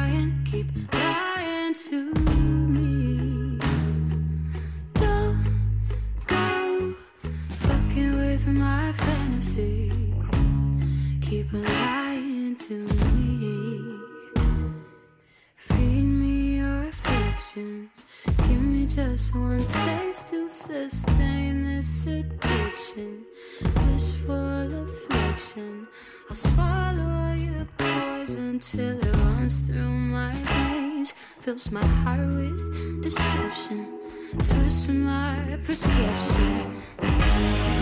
I'll 26.31 26.37
swallow 26.37 27.33
your 27.35 27.65
poison 27.79 28.59
till 28.59 28.99
it 28.99 29.17
runs 29.17 29.61
through 29.61 29.89
my 29.89 30.33
veins. 30.33 30.84
Fills 31.13 31.71
my 31.71 31.85
heart 31.85 32.21
with 32.21 33.03
deception. 33.03 33.87
Twisting 34.39 35.01
my 35.01 35.59
perception. 35.65 37.74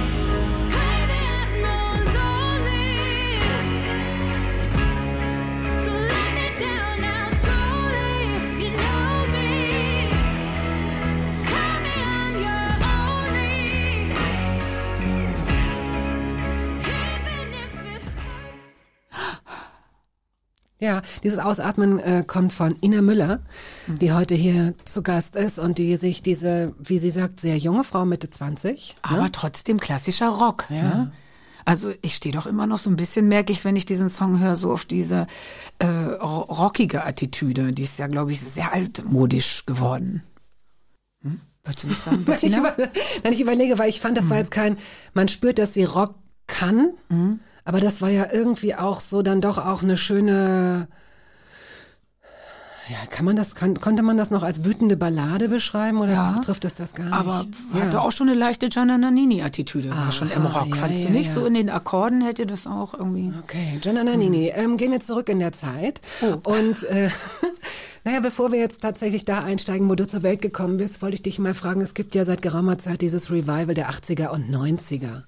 Ja, 20.82 21.00
dieses 21.22 21.38
Ausatmen 21.38 22.00
äh, 22.00 22.24
kommt 22.26 22.52
von 22.52 22.74
Ina 22.82 23.02
Müller, 23.02 23.38
die 23.86 24.12
heute 24.12 24.34
hier 24.34 24.74
zu 24.84 25.02
Gast 25.04 25.36
ist 25.36 25.60
und 25.60 25.78
die 25.78 25.96
sich 25.96 26.22
diese, 26.22 26.74
wie 26.80 26.98
sie 26.98 27.10
sagt, 27.10 27.38
sehr 27.40 27.56
junge 27.56 27.84
Frau, 27.84 28.04
Mitte 28.04 28.28
20. 28.28 28.96
Aber 29.02 29.30
trotzdem 29.30 29.78
klassischer 29.78 30.28
Rock. 30.28 30.68
Ne? 30.70 31.12
Also 31.64 31.92
ich 32.02 32.16
stehe 32.16 32.34
doch 32.34 32.46
immer 32.46 32.66
noch 32.66 32.78
so 32.78 32.90
ein 32.90 32.96
bisschen, 32.96 33.28
merke 33.28 33.52
ich, 33.52 33.64
wenn 33.64 33.76
ich 33.76 33.86
diesen 33.86 34.08
Song 34.08 34.40
höre, 34.40 34.56
so 34.56 34.72
auf 34.72 34.84
diese 34.84 35.28
äh, 35.78 35.86
ro- 35.86 36.40
rockige 36.52 37.04
Attitüde. 37.06 37.70
Die 37.70 37.84
ist 37.84 38.00
ja, 38.00 38.08
glaube 38.08 38.32
ich, 38.32 38.40
sehr 38.40 38.72
altmodisch 38.72 39.64
geworden. 39.66 40.24
Hm? 41.22 41.40
Würdest 41.62 41.84
du 41.84 41.88
nicht 41.90 42.00
sagen, 42.04 42.18
Ich, 42.20 42.24
Bettina? 42.24 42.58
über, 42.58 42.74
nein, 43.22 43.32
ich 43.32 43.40
überlege, 43.40 43.78
weil 43.78 43.88
ich 43.88 44.00
fand, 44.00 44.18
das 44.18 44.28
war 44.30 44.38
jetzt 44.38 44.50
kein, 44.50 44.76
man 45.14 45.28
spürt, 45.28 45.60
dass 45.60 45.74
sie 45.74 45.84
Rock 45.84 46.16
kann, 46.48 46.90
Aber 47.64 47.80
das 47.80 48.02
war 48.02 48.08
ja 48.10 48.26
irgendwie 48.32 48.74
auch 48.74 49.00
so 49.00 49.22
dann 49.22 49.40
doch 49.40 49.58
auch 49.58 49.82
eine 49.82 49.96
schöne. 49.96 50.88
Ja, 52.88 52.96
kann 53.08 53.24
man 53.24 53.36
das, 53.36 53.54
kann, 53.54 53.78
konnte 53.80 54.02
man 54.02 54.16
das 54.16 54.32
noch 54.32 54.42
als 54.42 54.64
wütende 54.64 54.96
Ballade 54.96 55.48
beschreiben 55.48 55.98
oder 56.00 56.12
Ja. 56.12 56.40
trifft 56.44 56.64
es 56.64 56.74
das 56.74 56.94
gar 56.94 57.04
nicht? 57.04 57.14
Aber 57.14 57.46
ja. 57.74 57.80
hatte 57.82 58.00
auch 58.00 58.10
schon 58.10 58.28
eine 58.28 58.36
leichte 58.36 58.68
Gianna 58.68 58.98
Nannini-Attitüde, 58.98 59.90
war 59.90 60.10
schon 60.10 60.30
im 60.32 60.44
Rock. 60.44 60.66
ja, 60.70 60.74
Fandst 60.74 61.02
ja, 61.04 61.06
du 61.08 61.12
nicht? 61.14 61.30
So 61.30 61.46
in 61.46 61.54
den 61.54 61.70
Akkorden 61.70 62.20
hätte 62.22 62.44
das 62.44 62.66
auch 62.66 62.92
irgendwie. 62.92 63.32
Okay, 63.44 63.78
Gianna 63.80 64.02
Nannini. 64.02 64.48
Ähm, 64.54 64.76
gehen 64.76 64.90
wir 64.90 65.00
zurück 65.00 65.28
in 65.28 65.38
der 65.38 65.52
Zeit. 65.52 66.00
Und 66.44 66.82
äh, 66.82 67.08
naja, 68.04 68.18
bevor 68.18 68.50
wir 68.50 68.58
jetzt 68.58 68.82
tatsächlich 68.82 69.24
da 69.24 69.38
einsteigen, 69.44 69.88
wo 69.88 69.94
du 69.94 70.06
zur 70.06 70.24
Welt 70.24 70.42
gekommen 70.42 70.76
bist, 70.76 71.02
wollte 71.02 71.14
ich 71.14 71.22
dich 71.22 71.38
mal 71.38 71.54
fragen, 71.54 71.80
es 71.82 71.94
gibt 71.94 72.16
ja 72.16 72.24
seit 72.24 72.42
geraumer 72.42 72.78
Zeit 72.78 73.00
dieses 73.00 73.30
Revival 73.30 73.74
der 73.74 73.90
80er 73.90 74.28
und 74.30 74.50
90er. 74.50 75.22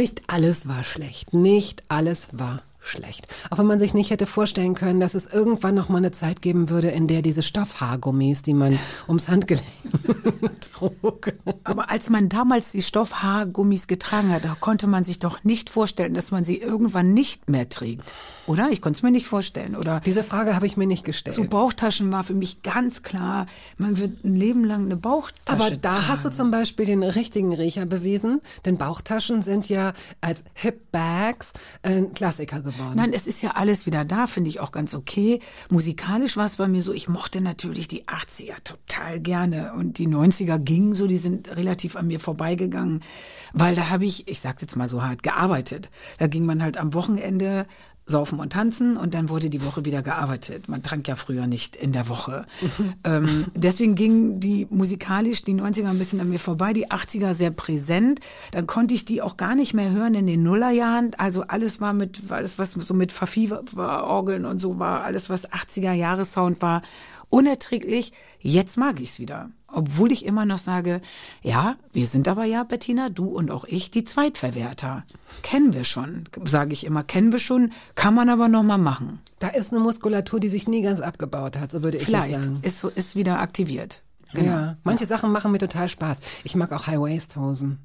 Nicht 0.00 0.22
alles 0.28 0.66
war 0.66 0.82
schlecht. 0.82 1.34
Nicht 1.34 1.82
alles 1.88 2.28
war 2.32 2.62
schlecht. 2.80 3.28
Auch 3.50 3.58
wenn 3.58 3.66
man 3.66 3.78
sich 3.78 3.94
nicht 3.94 4.10
hätte 4.10 4.26
vorstellen 4.26 4.74
können, 4.74 5.00
dass 5.00 5.14
es 5.14 5.26
irgendwann 5.26 5.74
noch 5.74 5.88
mal 5.88 5.98
eine 5.98 6.12
Zeit 6.12 6.42
geben 6.42 6.70
würde, 6.70 6.88
in 6.88 7.06
der 7.06 7.22
diese 7.22 7.42
Stoffhaargummis, 7.42 8.42
die 8.42 8.54
man 8.54 8.78
ums 9.06 9.28
Handgelenk 9.28 9.66
trug. 10.72 11.32
Aber 11.64 11.90
als 11.90 12.10
man 12.10 12.28
damals 12.28 12.72
die 12.72 12.82
Stoffhaargummis 12.82 13.86
getragen 13.86 14.32
hat, 14.32 14.44
da 14.44 14.56
konnte 14.58 14.86
man 14.86 15.04
sich 15.04 15.18
doch 15.18 15.44
nicht 15.44 15.70
vorstellen, 15.70 16.14
dass 16.14 16.30
man 16.30 16.44
sie 16.44 16.56
irgendwann 16.58 17.12
nicht 17.12 17.48
mehr 17.48 17.68
trägt. 17.68 18.14
Oder? 18.46 18.70
Ich 18.70 18.80
konnte 18.82 18.96
es 18.96 19.02
mir 19.02 19.10
nicht 19.12 19.26
vorstellen. 19.26 19.76
Oder 19.76 20.00
Diese 20.04 20.24
Frage 20.24 20.56
habe 20.56 20.66
ich 20.66 20.76
mir 20.76 20.86
nicht 20.86 21.04
gestellt. 21.04 21.34
zu 21.34 21.44
Bauchtaschen 21.44 22.10
war 22.10 22.24
für 22.24 22.34
mich 22.34 22.62
ganz 22.62 23.02
klar, 23.02 23.46
man 23.76 23.98
wird 23.98 24.24
ein 24.24 24.34
Leben 24.34 24.64
lang 24.64 24.86
eine 24.86 24.96
Bauchtasche 24.96 25.62
Aber 25.64 25.70
da 25.76 25.92
tragen. 25.92 26.08
hast 26.08 26.24
du 26.24 26.30
zum 26.30 26.50
Beispiel 26.50 26.86
den 26.86 27.02
richtigen 27.02 27.52
Riecher 27.52 27.86
bewiesen, 27.86 28.40
denn 28.64 28.76
Bauchtaschen 28.76 29.42
sind 29.42 29.68
ja 29.68 29.92
als 30.20 30.42
Hip 30.54 30.90
Bags 30.90 31.52
ein 31.82 32.12
Klassiker 32.14 32.56
geworden. 32.60 32.69
Nein, 32.94 33.12
es 33.12 33.26
ist 33.26 33.42
ja 33.42 33.52
alles 33.52 33.86
wieder 33.86 34.04
da, 34.04 34.26
finde 34.26 34.50
ich 34.50 34.60
auch 34.60 34.72
ganz 34.72 34.94
okay. 34.94 35.40
Musikalisch 35.68 36.36
war 36.36 36.46
es 36.46 36.56
bei 36.56 36.68
mir 36.68 36.82
so, 36.82 36.92
ich 36.92 37.08
mochte 37.08 37.40
natürlich 37.40 37.88
die 37.88 38.04
80er 38.04 38.62
total 38.64 39.20
gerne 39.20 39.72
und 39.74 39.98
die 39.98 40.08
90er 40.08 40.58
gingen 40.58 40.94
so, 40.94 41.06
die 41.06 41.18
sind 41.18 41.54
relativ 41.56 41.96
an 41.96 42.06
mir 42.06 42.20
vorbeigegangen, 42.20 43.02
weil 43.52 43.74
da 43.74 43.90
habe 43.90 44.04
ich, 44.04 44.28
ich 44.28 44.40
sag's 44.40 44.62
jetzt 44.62 44.76
mal 44.76 44.88
so 44.88 45.02
hart, 45.02 45.22
gearbeitet. 45.22 45.90
Da 46.18 46.26
ging 46.26 46.46
man 46.46 46.62
halt 46.62 46.76
am 46.76 46.94
Wochenende 46.94 47.66
saufen 48.06 48.40
und 48.40 48.52
tanzen 48.52 48.96
und 48.96 49.14
dann 49.14 49.28
wurde 49.28 49.50
die 49.50 49.64
Woche 49.64 49.84
wieder 49.84 50.02
gearbeitet. 50.02 50.68
Man 50.68 50.82
trank 50.82 51.06
ja 51.08 51.14
früher 51.14 51.46
nicht 51.46 51.76
in 51.76 51.92
der 51.92 52.08
Woche. 52.08 52.44
ähm, 53.04 53.46
deswegen 53.54 53.94
gingen 53.94 54.40
die 54.40 54.66
musikalisch 54.68 55.42
die 55.42 55.54
90er 55.54 55.88
ein 55.88 55.98
bisschen 55.98 56.20
an 56.20 56.28
mir 56.28 56.38
vorbei, 56.38 56.72
die 56.72 56.90
80er 56.90 57.34
sehr 57.34 57.50
präsent. 57.50 58.20
Dann 58.50 58.66
konnte 58.66 58.94
ich 58.94 59.04
die 59.04 59.22
auch 59.22 59.36
gar 59.36 59.54
nicht 59.54 59.74
mehr 59.74 59.90
hören 59.90 60.14
in 60.14 60.26
den 60.26 60.42
Nullerjahren. 60.42 61.12
Also 61.18 61.42
alles 61.42 61.80
war 61.80 61.92
mit, 61.92 62.30
alles 62.30 62.58
was 62.58 62.72
so 62.72 62.94
mit 62.94 63.12
Verfieber-Orgeln 63.12 64.44
und 64.44 64.58
so 64.58 64.78
war, 64.78 65.04
alles 65.04 65.30
was 65.30 65.48
80er 65.50 65.92
Jahre 65.92 66.24
Sound 66.24 66.60
war, 66.62 66.82
unerträglich. 67.28 68.12
Jetzt 68.40 68.76
mag 68.76 69.00
ich's 69.00 69.20
wieder. 69.20 69.50
Obwohl 69.72 70.12
ich 70.12 70.24
immer 70.24 70.46
noch 70.46 70.58
sage, 70.58 71.00
ja, 71.42 71.76
wir 71.92 72.06
sind 72.06 72.28
aber 72.28 72.44
ja, 72.44 72.64
Bettina, 72.64 73.08
du 73.08 73.26
und 73.26 73.50
auch 73.50 73.64
ich, 73.64 73.90
die 73.90 74.04
Zweitverwerter. 74.04 75.04
Kennen 75.42 75.74
wir 75.74 75.84
schon, 75.84 76.28
sage 76.44 76.72
ich 76.72 76.84
immer, 76.84 77.04
kennen 77.04 77.32
wir 77.32 77.38
schon, 77.38 77.72
kann 77.94 78.14
man 78.14 78.28
aber 78.28 78.48
noch 78.48 78.62
mal 78.62 78.78
machen. 78.78 79.20
da 79.38 79.48
ist 79.48 79.72
eine 79.72 79.80
Muskulatur, 79.80 80.40
die 80.40 80.48
sich 80.48 80.68
nie 80.68 80.82
ganz 80.82 81.00
abgebaut 81.00 81.58
hat, 81.58 81.72
so 81.72 81.82
würde 81.82 81.98
ich 81.98 82.04
Vielleicht 82.04 82.34
sagen. 82.34 82.58
ist, 82.62 82.84
ist 82.84 83.16
wieder 83.16 83.40
aktiviert. 83.40 84.02
Ja, 84.32 84.76
manche 84.84 85.06
Sachen 85.06 85.32
machen 85.32 85.50
mir 85.50 85.58
total 85.58 85.88
Spaß. 85.88 86.20
Ich 86.44 86.54
mag 86.54 86.70
auch 86.72 86.86
High-Waist-Hosen. 86.86 87.78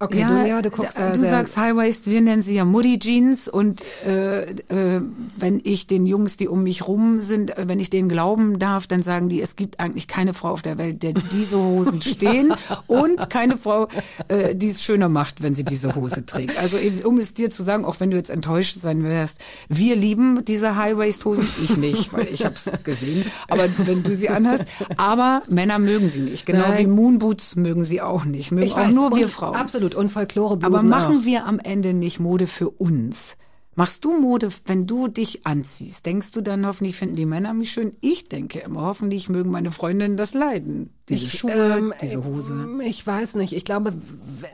Okay, 0.00 0.20
ja, 0.20 0.28
du, 0.28 0.48
ja, 0.48 0.62
du 0.62 0.70
guckst 0.70 0.96
äh, 0.96 1.10
du 1.10 1.20
sagst 1.22 1.56
High 1.56 1.74
Waist, 1.74 2.08
wir 2.08 2.20
nennen 2.20 2.40
sie 2.40 2.54
ja 2.54 2.64
Muddy 2.64 3.00
Jeans 3.00 3.48
und 3.48 3.82
äh, 4.06 4.42
äh, 4.42 5.02
wenn 5.36 5.60
ich 5.64 5.88
den 5.88 6.06
Jungs, 6.06 6.36
die 6.36 6.46
um 6.46 6.62
mich 6.62 6.86
rum 6.86 7.20
sind, 7.20 7.58
äh, 7.58 7.66
wenn 7.66 7.80
ich 7.80 7.90
denen 7.90 8.08
glauben 8.08 8.60
darf, 8.60 8.86
dann 8.86 9.02
sagen 9.02 9.28
die, 9.28 9.42
es 9.42 9.56
gibt 9.56 9.80
eigentlich 9.80 10.06
keine 10.06 10.34
Frau 10.34 10.50
auf 10.50 10.62
der 10.62 10.78
Welt, 10.78 11.02
der 11.02 11.14
diese 11.32 11.58
Hosen 11.58 12.00
stehen 12.00 12.54
und 12.86 13.28
keine 13.28 13.56
Frau, 13.56 13.88
äh, 14.28 14.54
die 14.54 14.68
es 14.68 14.84
schöner 14.84 15.08
macht, 15.08 15.42
wenn 15.42 15.56
sie 15.56 15.64
diese 15.64 15.96
Hose 15.96 16.24
trägt. 16.24 16.56
Also 16.58 16.78
eben, 16.78 17.00
um 17.00 17.18
es 17.18 17.34
dir 17.34 17.50
zu 17.50 17.64
sagen, 17.64 17.84
auch 17.84 17.98
wenn 17.98 18.12
du 18.12 18.16
jetzt 18.16 18.30
enttäuscht 18.30 18.80
sein 18.80 19.02
wirst, 19.02 19.38
wir 19.68 19.96
lieben 19.96 20.44
diese 20.44 20.76
High 20.76 20.96
Waist 20.96 21.24
Hosen, 21.24 21.48
ich 21.60 21.76
nicht, 21.76 22.12
weil 22.12 22.28
ich 22.32 22.44
habe 22.44 22.54
es 22.54 22.70
gesehen, 22.84 23.24
aber 23.48 23.64
wenn 23.78 24.04
du 24.04 24.14
sie 24.14 24.28
anhast, 24.28 24.64
aber 24.96 25.42
Männer 25.48 25.80
mögen 25.80 26.08
sie 26.08 26.20
nicht, 26.20 26.46
genau 26.46 26.68
Nein. 26.68 26.78
wie 26.78 26.86
Moonboots 26.86 27.56
mögen 27.56 27.84
sie 27.84 28.00
auch 28.00 28.24
nicht, 28.24 28.52
mögen 28.52 28.68
ich 28.68 28.74
auch 28.74 28.78
weiß, 28.78 28.94
nur 28.94 29.16
wir 29.16 29.28
Frauen. 29.28 29.56
Absolut, 29.56 29.87
und 29.94 30.10
Folklore 30.10 30.58
Aber 30.62 30.82
machen 30.82 31.24
wir 31.24 31.46
am 31.46 31.58
Ende 31.58 31.94
nicht 31.94 32.20
Mode 32.20 32.46
für 32.46 32.70
uns? 32.70 33.36
Machst 33.74 34.04
du 34.04 34.18
Mode, 34.18 34.48
wenn 34.66 34.86
du 34.86 35.06
dich 35.06 35.46
anziehst? 35.46 36.04
Denkst 36.04 36.32
du 36.32 36.40
dann 36.40 36.66
hoffentlich 36.66 36.96
finden 36.96 37.14
die 37.14 37.26
Männer 37.26 37.54
mich 37.54 37.70
schön? 37.70 37.96
Ich 38.00 38.28
denke 38.28 38.58
immer, 38.58 38.82
hoffentlich 38.82 39.28
mögen 39.28 39.50
meine 39.50 39.70
Freundinnen 39.70 40.16
das 40.16 40.34
leiden. 40.34 40.90
Diese 41.08 41.24
Ich, 41.26 41.38
Schuhe, 41.38 41.52
ähm, 41.52 41.94
diese 42.02 42.24
Hose. 42.24 42.52
ähm, 42.52 42.80
Ich 42.80 43.06
weiß 43.06 43.34
nicht. 43.36 43.52
Ich 43.54 43.64
glaube, 43.64 43.92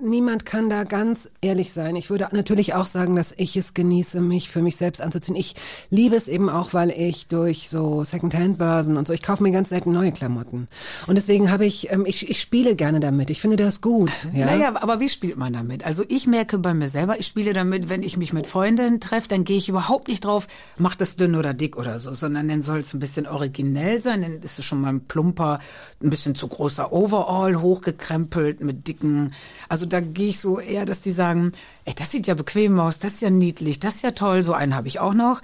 niemand 0.01 0.47
kann 0.47 0.69
da 0.71 0.85
ganz 0.85 1.31
ehrlich 1.41 1.73
sein. 1.73 1.97
Ich 1.97 2.11
würde 2.11 2.29
natürlich 2.33 2.75
auch 2.75 2.87
sagen, 2.87 3.17
dass 3.17 3.35
ich 3.37 3.57
es 3.57 3.75
genieße, 3.75 4.21
mich 4.21 4.49
für 4.49 4.63
mich 4.63 4.77
selbst 4.77 5.01
anzuziehen. 5.01 5.37
Ich 5.37 5.55
liebe 5.91 6.17
es 6.17 6.29
eben 6.29 6.49
auch, 6.49 6.73
weil 6.75 6.91
ich 6.91 7.27
durch 7.27 7.69
so 7.69 8.05
Secondhand-Börsen 8.05 8.97
und 8.97 9.07
so, 9.07 9.13
ich 9.13 9.23
kaufe 9.23 9.43
mir 9.43 9.51
ganz 9.53 9.69
selten 9.71 9.91
neue 9.93 10.13
Klamotten. 10.13 10.69
Und 11.07 11.17
deswegen 11.17 11.51
habe 11.51 11.67
ich, 11.67 11.91
ähm, 11.91 12.05
ich, 12.07 12.29
ich 12.31 12.41
spiele 12.41 12.77
gerne 12.77 13.01
damit. 13.01 13.31
Ich 13.31 13.41
finde 13.41 13.57
das 13.57 13.81
gut. 13.81 14.11
Ja? 14.35 14.47
Naja, 14.47 14.75
aber 14.75 14.99
wie 14.99 15.09
spielt 15.09 15.37
man 15.37 15.53
damit? 15.53 15.85
Also 15.87 16.03
ich 16.09 16.27
merke 16.27 16.59
bei 16.59 16.75
mir 16.75 16.89
selber, 16.89 17.21
ich 17.21 17.27
spiele 17.27 17.53
damit, 17.53 17.89
wenn 17.89 18.03
ich 18.03 18.17
mich 18.17 18.33
mit 18.33 18.47
Freundinnen 18.49 18.99
treffe, 18.99 19.29
dann 19.29 19.45
gehe 19.45 19.57
ich 19.59 19.69
überhaupt 19.69 20.09
nicht 20.09 20.25
drauf, 20.25 20.49
mach 20.77 20.97
das 20.97 21.15
dünn 21.15 21.37
oder 21.37 21.55
dick 21.55 21.77
oder 21.77 22.01
so, 22.01 22.13
sondern 22.15 22.49
dann 22.49 22.63
soll 22.63 22.79
es 22.81 22.93
ein 22.95 22.99
bisschen 23.01 23.29
originell 23.29 24.03
sein, 24.03 24.23
dann 24.23 24.41
ist 24.43 24.59
es 24.59 24.65
schon 24.65 24.81
mal 24.81 24.89
ein 24.89 25.03
plumper, 25.05 25.61
ein 26.03 26.11
bisschen 26.11 26.35
zu 26.35 26.44
großer 26.49 26.93
Overall, 26.93 27.61
hochgekrempelt 27.61 28.61
mit 28.61 28.87
dicken, 28.89 29.33
also 29.69 29.87
da 29.87 30.01
gehe 30.01 30.29
ich 30.29 30.41
so 30.41 30.59
eher, 30.61 30.85
dass 30.87 31.01
die 31.01 31.11
sagen, 31.13 31.53
ey, 31.85 31.95
das 31.95 32.11
sieht 32.11 32.27
ja 32.27 32.35
bequem 32.35 32.79
aus, 32.81 32.99
das 32.99 33.13
ist 33.15 33.23
ja 33.23 33.31
niedlich, 33.31 33.81
das 33.81 33.97
ist 33.97 34.03
ja 34.03 34.11
toll, 34.13 34.43
so 34.43 34.53
einen 34.53 34.75
habe 34.75 34.89
ich 34.89 35.01
auch 35.01 35.15
noch. 35.15 35.41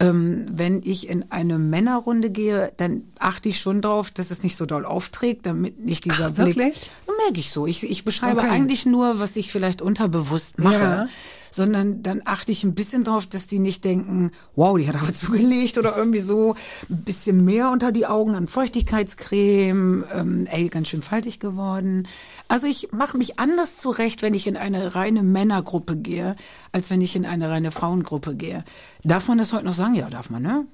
Ähm, 0.00 0.46
wenn 0.52 0.80
ich 0.84 1.08
in 1.08 1.32
eine 1.32 1.58
Männerrunde 1.58 2.30
gehe, 2.30 2.72
dann 2.76 3.02
achte 3.18 3.48
ich 3.48 3.58
schon 3.60 3.82
drauf, 3.82 4.12
dass 4.12 4.30
es 4.30 4.44
nicht 4.44 4.54
so 4.56 4.64
doll 4.64 4.84
aufträgt, 4.84 5.44
damit 5.46 5.84
nicht 5.84 6.04
dieser 6.04 6.26
Ach, 6.26 6.30
Blick. 6.30 6.56
wirklich? 6.56 6.90
Merke 7.24 7.40
ich 7.40 7.50
so. 7.50 7.66
Ich, 7.66 7.82
ich 7.82 8.04
beschreibe 8.04 8.38
Okay. 8.42 8.48
eigentlich 8.48 8.86
nur, 8.86 9.18
was 9.18 9.34
ich 9.34 9.50
vielleicht 9.50 9.82
unterbewusst 9.82 10.60
mache. 10.60 10.74
Ja. 10.82 11.06
Sondern 11.50 12.02
dann 12.02 12.22
achte 12.24 12.52
ich 12.52 12.64
ein 12.64 12.74
bisschen 12.74 13.04
drauf, 13.04 13.26
dass 13.26 13.46
die 13.46 13.58
nicht 13.58 13.84
denken, 13.84 14.30
wow, 14.56 14.76
die 14.76 14.88
hat 14.88 14.96
aber 14.96 15.12
zugelegt 15.14 15.78
oder 15.78 15.96
irgendwie 15.96 16.20
so 16.20 16.54
ein 16.88 17.04
bisschen 17.04 17.44
mehr 17.44 17.70
unter 17.70 17.92
die 17.92 18.06
Augen 18.06 18.34
an 18.34 18.46
Feuchtigkeitscreme, 18.46 20.04
ähm, 20.14 20.46
ey, 20.50 20.68
ganz 20.68 20.88
schön 20.88 21.02
faltig 21.02 21.40
geworden. 21.40 22.06
Also 22.48 22.66
ich 22.66 22.92
mache 22.92 23.18
mich 23.18 23.38
anders 23.38 23.76
zurecht, 23.76 24.22
wenn 24.22 24.34
ich 24.34 24.46
in 24.46 24.56
eine 24.56 24.94
reine 24.94 25.22
Männergruppe 25.22 25.96
gehe, 25.96 26.36
als 26.72 26.90
wenn 26.90 27.00
ich 27.00 27.16
in 27.16 27.26
eine 27.26 27.50
reine 27.50 27.70
Frauengruppe 27.70 28.34
gehe. 28.34 28.64
Darf 29.04 29.28
man 29.28 29.38
das 29.38 29.52
heute 29.52 29.64
noch 29.64 29.72
sagen? 29.72 29.94
Ja, 29.94 30.08
darf 30.10 30.30
man, 30.30 30.42
ne? 30.42 30.66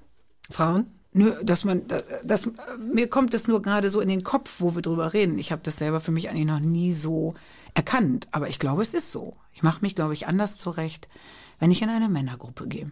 Frauen? 0.50 0.86
Nö, 1.16 1.32
dass 1.44 1.64
man, 1.64 1.82
das, 2.24 2.50
mir 2.92 3.08
kommt 3.08 3.34
das 3.34 3.46
nur 3.46 3.62
gerade 3.62 3.88
so 3.88 4.00
in 4.00 4.08
den 4.08 4.24
Kopf, 4.24 4.56
wo 4.58 4.74
wir 4.74 4.82
drüber 4.82 5.12
reden. 5.12 5.38
Ich 5.38 5.52
habe 5.52 5.62
das 5.62 5.76
selber 5.76 6.00
für 6.00 6.10
mich 6.10 6.28
eigentlich 6.28 6.46
noch 6.46 6.58
nie 6.58 6.92
so 6.92 7.34
erkannt, 7.74 8.28
aber 8.32 8.48
ich 8.48 8.58
glaube, 8.58 8.82
es 8.82 8.94
ist 8.94 9.10
so. 9.12 9.36
Ich 9.52 9.62
mache 9.62 9.80
mich, 9.82 9.94
glaube 9.94 10.12
ich, 10.14 10.26
anders 10.26 10.58
zurecht, 10.58 11.08
wenn 11.58 11.70
ich 11.70 11.82
in 11.82 11.88
eine 11.90 12.08
Männergruppe 12.08 12.66
gehe. 12.68 12.90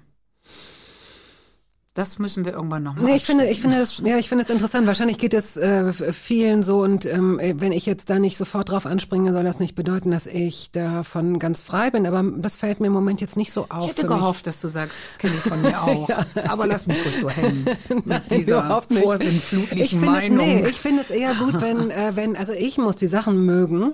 Das 1.95 2.19
müssen 2.19 2.47
wir 2.47 2.55
irgendwann 2.55 2.85
nochmal. 2.85 3.05
Nee, 3.05 3.17
ich 3.17 3.25
finde, 3.27 3.45
ich 3.51 3.61
finde 3.61 3.77
das, 3.79 3.99
ja, 3.99 4.17
ich 4.17 4.27
finde 4.27 4.45
es 4.45 4.51
interessant. 4.51 4.87
Wahrscheinlich 4.87 5.19
geht 5.19 5.35
es 5.35 5.59
äh, 5.59 5.93
vielen 5.93 6.63
so 6.63 6.81
und 6.81 7.05
ähm, 7.05 7.39
wenn 7.39 7.71
ich 7.71 7.85
jetzt 7.85 8.09
da 8.09 8.19
nicht 8.19 8.39
sofort 8.39 8.71
drauf 8.71 8.87
anspringe, 8.87 9.31
soll 9.35 9.45
das 9.45 9.61
nicht 9.61 9.75
bedeuten, 9.75 10.11
dass 10.11 10.27
ich 10.27 10.71
davon 10.73 11.39
ganz 11.39 11.61
frei 11.61 11.91
bin. 11.91 12.07
Aber 12.07 12.23
das 12.39 12.57
fällt 12.57 12.81
mir 12.81 12.87
im 12.87 12.95
Moment 12.95 13.21
jetzt 13.21 13.37
nicht 13.37 13.53
so 13.53 13.67
auf. 13.69 13.83
Ich 13.83 13.89
hätte 13.91 14.07
für 14.07 14.09
mich. 14.09 14.17
gehofft, 14.21 14.47
dass 14.47 14.63
du 14.63 14.69
sagst, 14.69 14.97
das 15.07 15.19
kenne 15.19 15.35
ich 15.35 15.43
von 15.43 15.61
mir 15.61 15.83
auch. 15.83 16.09
Aber 16.49 16.67
lass 16.67 16.87
mich 16.87 16.97
ruhig 17.05 17.21
so 17.21 17.29
hängen 17.29 17.67
mit 18.07 18.31
dieser 18.31 18.61
Überhaupt 18.61 18.91
nicht. 18.91 19.03
vorsinnflutlichen 19.03 19.79
ich 19.85 19.91
finde 19.91 20.07
es, 20.07 20.13
Meinung. 20.31 20.47
nee, 20.47 20.67
ich 20.67 20.81
finde 20.81 21.03
es 21.03 21.11
eher 21.11 21.35
gut, 21.35 21.61
wenn, 21.61 21.91
äh, 21.91 22.13
wenn, 22.17 22.37
also 22.39 22.55
ich 22.55 22.79
muss 22.79 22.97
die 22.97 23.07
Sachen 23.07 23.45
mögen 23.45 23.93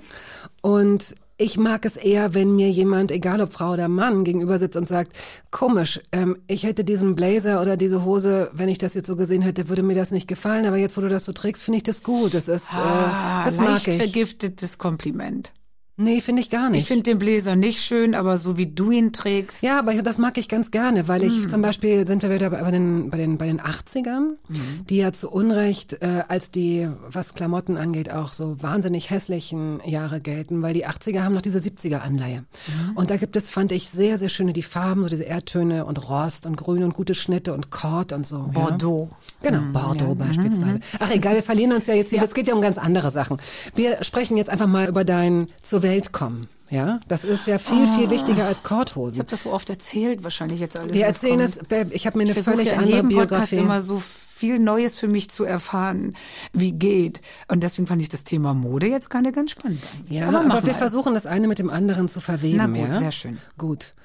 und 0.61 1.15
ich 1.41 1.57
mag 1.57 1.85
es 1.85 1.95
eher, 1.95 2.33
wenn 2.33 2.53
mir 2.53 2.69
jemand, 2.69 3.11
egal 3.11 3.39
ob 3.39 3.53
Frau 3.53 3.71
oder 3.71 3.87
Mann, 3.87 4.25
gegenüber 4.25 4.59
sitzt 4.59 4.75
und 4.75 4.89
sagt, 4.89 5.13
komisch, 5.51 6.01
ähm, 6.11 6.37
ich 6.47 6.63
hätte 6.63 6.83
diesen 6.83 7.15
Blazer 7.15 7.61
oder 7.61 7.77
diese 7.77 8.03
Hose, 8.03 8.51
wenn 8.51 8.67
ich 8.67 8.77
das 8.77 8.93
jetzt 8.93 9.07
so 9.07 9.15
gesehen 9.15 9.41
hätte, 9.41 9.69
würde 9.69 9.81
mir 9.81 9.95
das 9.95 10.11
nicht 10.11 10.27
gefallen, 10.27 10.65
aber 10.65 10.75
jetzt, 10.75 10.97
wo 10.97 11.01
du 11.01 11.07
das 11.07 11.23
so 11.23 11.31
trägst, 11.31 11.63
finde 11.63 11.77
ich 11.77 11.83
das 11.83 12.03
gut. 12.03 12.33
Das 12.33 12.49
ist, 12.49 12.67
ah, 12.73 13.41
äh, 13.41 13.49
das 13.49 13.57
mag 13.57 13.87
ich. 13.87 13.95
vergiftetes 13.95 14.77
Kompliment. 14.77 15.53
Nee, 16.01 16.21
finde 16.21 16.41
ich 16.41 16.49
gar 16.49 16.69
nicht. 16.69 16.81
Ich 16.83 16.87
finde 16.87 17.03
den 17.03 17.17
Bläser 17.17 17.57
nicht 17.57 17.81
schön, 17.81 18.15
aber 18.15 18.37
so 18.37 18.57
wie 18.57 18.67
du 18.67 18.89
ihn 18.89 19.11
trägst. 19.11 19.61
Ja, 19.63 19.79
aber 19.79 19.93
das 19.95 20.17
mag 20.17 20.37
ich 20.37 20.47
ganz 20.47 20.71
gerne, 20.71 21.09
weil 21.09 21.23
ich 21.23 21.33
Hm. 21.33 21.49
zum 21.49 21.61
Beispiel 21.61 22.07
sind 22.07 22.23
wir 22.23 22.29
wieder 22.33 22.49
bei 22.49 22.71
den 22.71 23.09
bei 23.09 23.17
den 23.17 23.37
bei 23.37 23.47
den 23.47 23.59
80ern, 23.59 24.37
Mhm. 24.47 24.85
die 24.89 24.95
ja 24.95 25.11
zu 25.11 25.29
Unrecht 25.29 26.01
äh, 26.01 26.23
als 26.29 26.51
die 26.51 26.87
was 27.11 27.33
Klamotten 27.33 27.75
angeht 27.75 28.11
auch 28.13 28.31
so 28.31 28.55
wahnsinnig 28.63 29.09
hässlichen 29.09 29.81
Jahre 29.85 30.21
gelten, 30.21 30.61
weil 30.61 30.73
die 30.73 30.87
80er 30.87 31.21
haben 31.23 31.33
noch 31.33 31.41
diese 31.41 31.59
70er 31.59 31.99
Anleihe. 31.99 32.39
Mhm. 32.67 32.95
Und 32.95 33.09
da 33.09 33.17
gibt 33.17 33.35
es 33.35 33.49
fand 33.49 33.73
ich 33.73 33.89
sehr 33.89 34.17
sehr 34.17 34.29
schöne 34.29 34.53
die 34.53 34.61
Farben, 34.63 35.03
so 35.03 35.09
diese 35.09 35.23
Erdtöne 35.25 35.83
und 35.83 36.09
Rost 36.09 36.45
und 36.45 36.55
Grün 36.55 36.83
und 36.85 36.93
gute 36.93 37.13
Schnitte 37.13 37.53
und 37.53 37.71
Kord 37.71 38.13
und 38.13 38.25
so. 38.25 38.49
Bordeaux. 38.53 39.09
Ja? 39.43 39.49
Genau, 39.51 39.61
Mhm, 39.63 39.73
Bordeaux 39.73 40.07
ja. 40.17 40.25
beispielsweise. 40.25 40.79
Ach 40.99 41.11
egal, 41.11 41.35
wir 41.35 41.43
verlieren 41.43 41.73
uns 41.73 41.87
ja 41.87 41.93
jetzt 41.93 42.09
hier. 42.11 42.23
Es 42.23 42.33
geht 42.33 42.47
ja 42.47 42.53
um 42.55 42.61
ganz 42.61 42.77
andere 42.77 43.11
Sachen. 43.11 43.37
Wir 43.75 44.01
sprechen 44.03 44.37
jetzt 44.37 44.49
einfach 44.49 44.67
mal 44.67 44.87
über 44.87 45.03
dein 45.03 45.47
zur 45.61 45.81
Welt 45.89 46.11
kommen. 46.11 46.47
Ja, 46.69 46.99
das 47.07 47.23
ist 47.23 47.47
ja 47.47 47.57
viel, 47.57 47.87
viel 47.87 48.11
wichtiger 48.11 48.45
als 48.45 48.59
Ich 48.59 48.63
Korthosen. 48.63 49.19
habe 49.19 49.29
das 49.29 49.41
so 49.43 49.51
oft 49.51 49.69
erzählt, 49.71 50.23
wahrscheinlich 50.23 50.59
jetzt 50.59 50.77
alles. 50.77 50.93
Wir 50.93 51.05
erzählen 51.05 51.39
es, 51.39 51.59
ich 51.89 52.05
habe 52.05 52.17
mir 52.19 52.25
eine 52.25 52.37
Ich 52.37 52.45
völlig 52.45 52.67
ja 52.67 52.73
in 52.73 52.79
andere 52.79 52.95
jedem 52.97 53.09
Podcast 53.09 53.49
Biografie. 53.49 53.55
immer 53.55 53.81
so 53.81 53.99
viel 53.99 54.59
Neues 54.59 54.97
für 54.99 55.07
mich 55.07 55.29
zu 55.31 55.43
erfahren, 55.43 56.15
wie 56.53 56.71
geht. 56.71 57.21
Und 57.47 57.61
deswegen 57.63 57.87
fand 57.87 58.01
ich 58.03 58.09
das 58.09 58.23
Thema 58.23 58.53
Mode 58.53 58.85
jetzt 58.87 59.09
gerade 59.09 59.31
ganz 59.31 59.51
spannend. 59.51 59.81
eigentlich. 59.93 60.19
Ja, 60.19 60.27
aber, 60.29 60.43
mach 60.43 60.63
wir 60.63 60.75
versuchen 60.75 61.13
das 61.15 61.25
eine 61.25 61.47
mit 61.47 61.57
dem 61.59 61.69
anderen 61.71 62.07
zu 62.07 62.21
verweben. 62.21 62.57
Na 62.57 62.67
gut, 62.67 62.77
ja? 62.93 62.99
sehr 62.99 63.11
schön. 63.11 63.39
Gut. 63.57 63.95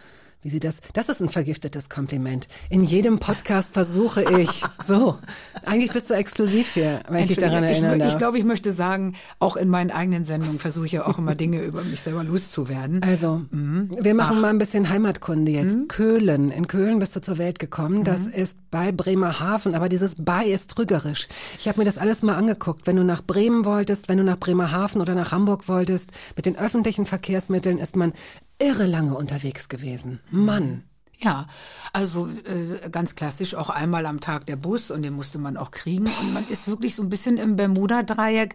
Wie 0.44 0.50
sie 0.50 0.60
das, 0.60 0.80
das 0.92 1.08
ist 1.08 1.22
ein 1.22 1.30
vergiftetes 1.30 1.88
Kompliment. 1.88 2.48
In 2.68 2.84
jedem 2.84 3.18
Podcast 3.18 3.72
versuche 3.72 4.22
ich, 4.40 4.62
so. 4.86 5.16
Eigentlich 5.64 5.90
bist 5.92 6.10
du 6.10 6.14
exklusiv 6.14 6.74
hier, 6.74 7.00
wenn 7.08 7.22
ich 7.22 7.28
dich 7.28 7.38
daran 7.38 7.64
erinnern 7.64 7.98
ich, 8.00 8.08
ich 8.08 8.18
glaube, 8.18 8.38
ich 8.38 8.44
möchte 8.44 8.72
sagen, 8.74 9.14
auch 9.38 9.56
in 9.56 9.68
meinen 9.70 9.90
eigenen 9.90 10.24
Sendungen 10.24 10.58
versuche 10.58 10.84
ich 10.84 10.92
ja 10.92 11.06
auch 11.06 11.16
immer 11.16 11.34
Dinge 11.34 11.62
über 11.62 11.82
mich 11.82 12.02
selber 12.02 12.22
loszuwerden. 12.22 13.02
Also, 13.02 13.40
Mhm. 13.50 13.90
wir 13.98 14.14
machen 14.14 14.40
mal 14.42 14.50
ein 14.50 14.58
bisschen 14.58 14.90
Heimatkunde 14.90 15.50
jetzt. 15.50 15.88
Köhlen. 15.88 16.50
In 16.50 16.66
Köhlen 16.66 16.98
bist 16.98 17.16
du 17.16 17.20
zur 17.22 17.38
Welt 17.38 17.58
gekommen. 17.58 18.00
Mhm. 18.00 18.04
Das 18.04 18.26
ist 18.26 18.58
bei 18.70 18.92
Bremerhaven, 18.92 19.74
aber 19.74 19.88
dieses 19.88 20.16
bei 20.18 20.44
ist 20.44 20.70
trügerisch. 20.72 21.26
Ich 21.58 21.68
habe 21.68 21.78
mir 21.78 21.84
das 21.86 21.96
alles 21.96 22.22
mal 22.22 22.34
angeguckt. 22.34 22.86
Wenn 22.86 22.96
du 22.96 23.02
nach 23.04 23.22
Bremen 23.22 23.64
wolltest, 23.64 24.10
wenn 24.10 24.18
du 24.18 24.24
nach 24.24 24.38
Bremerhaven 24.38 25.00
oder 25.00 25.14
nach 25.14 25.32
Hamburg 25.32 25.68
wolltest, 25.68 26.10
mit 26.36 26.44
den 26.44 26.58
öffentlichen 26.58 27.06
Verkehrsmitteln 27.06 27.78
ist 27.78 27.96
man 27.96 28.12
irre 28.58 28.86
lange 28.86 29.14
unterwegs 29.14 29.68
gewesen. 29.68 30.20
Mann. 30.30 30.84
Ja, 31.18 31.46
also 31.92 32.28
äh, 32.28 32.90
ganz 32.90 33.14
klassisch 33.14 33.54
auch 33.54 33.70
einmal 33.70 34.04
am 34.06 34.20
Tag 34.20 34.46
der 34.46 34.56
Bus 34.56 34.90
und 34.90 35.02
den 35.02 35.14
musste 35.14 35.38
man 35.38 35.56
auch 35.56 35.70
kriegen. 35.70 36.06
Und 36.20 36.34
man 36.34 36.46
ist 36.48 36.68
wirklich 36.68 36.94
so 36.94 37.02
ein 37.02 37.08
bisschen 37.08 37.38
im 37.38 37.56
Bermuda-Dreieck. 37.56 38.54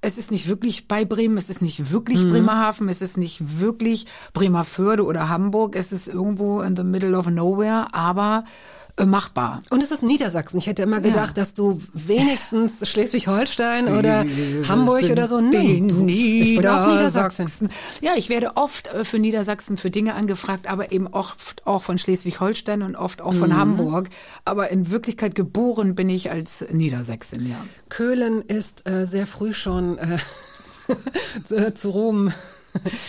Es 0.00 0.18
ist 0.18 0.30
nicht 0.30 0.48
wirklich 0.48 0.86
bei 0.86 1.06
Bremen, 1.06 1.38
es 1.38 1.48
ist 1.48 1.62
nicht 1.62 1.90
wirklich 1.90 2.28
Bremerhaven, 2.28 2.90
es 2.90 3.00
ist 3.00 3.16
nicht 3.16 3.58
wirklich 3.58 4.06
Bremerförde 4.34 5.02
oder 5.02 5.30
Hamburg, 5.30 5.76
es 5.76 5.92
ist 5.92 6.08
irgendwo 6.08 6.60
in 6.60 6.76
the 6.76 6.84
middle 6.84 7.16
of 7.16 7.30
nowhere, 7.30 7.94
aber 7.94 8.44
machbar. 9.04 9.60
Und 9.70 9.82
es 9.82 9.90
ist 9.90 10.02
Niedersachsen. 10.04 10.58
Ich 10.58 10.66
hätte 10.68 10.82
immer 10.82 11.00
gedacht, 11.00 11.36
dass 11.36 11.54
du 11.54 11.80
wenigstens 11.92 12.88
Schleswig-Holstein 12.88 13.88
oder 13.98 14.24
Hamburg 14.68 15.04
oder 15.10 15.26
so. 15.26 15.40
Nein, 15.40 15.88
du, 15.88 16.06
ich 16.06 16.56
bin 16.56 16.66
auch 16.66 16.86
Niedersachsen. 16.92 17.70
Ja, 18.00 18.12
ich 18.16 18.28
werde 18.28 18.56
oft 18.56 18.86
äh, 18.86 19.04
für 19.04 19.18
Niedersachsen 19.18 19.76
für 19.76 19.90
Dinge 19.90 20.14
angefragt, 20.14 20.70
aber 20.70 20.92
eben 20.92 21.08
oft 21.08 21.66
auch 21.66 21.82
von 21.82 21.98
Schleswig-Holstein 21.98 22.82
und 22.82 22.94
oft 22.94 23.20
auch 23.20 23.32
Mhm. 23.32 23.38
von 23.38 23.56
Hamburg. 23.56 24.08
Aber 24.44 24.70
in 24.70 24.90
Wirklichkeit 24.92 25.34
geboren 25.34 25.94
bin 25.96 26.08
ich 26.08 26.30
als 26.30 26.64
Niedersächsin, 26.70 27.46
ja. 27.48 27.56
Köhlen 27.88 28.42
ist 28.42 28.88
äh, 28.88 29.06
sehr 29.06 29.26
früh 29.26 29.52
schon 29.54 29.98
äh, 29.98 30.18
zu- 31.74 31.90
Ruhm. 31.90 32.32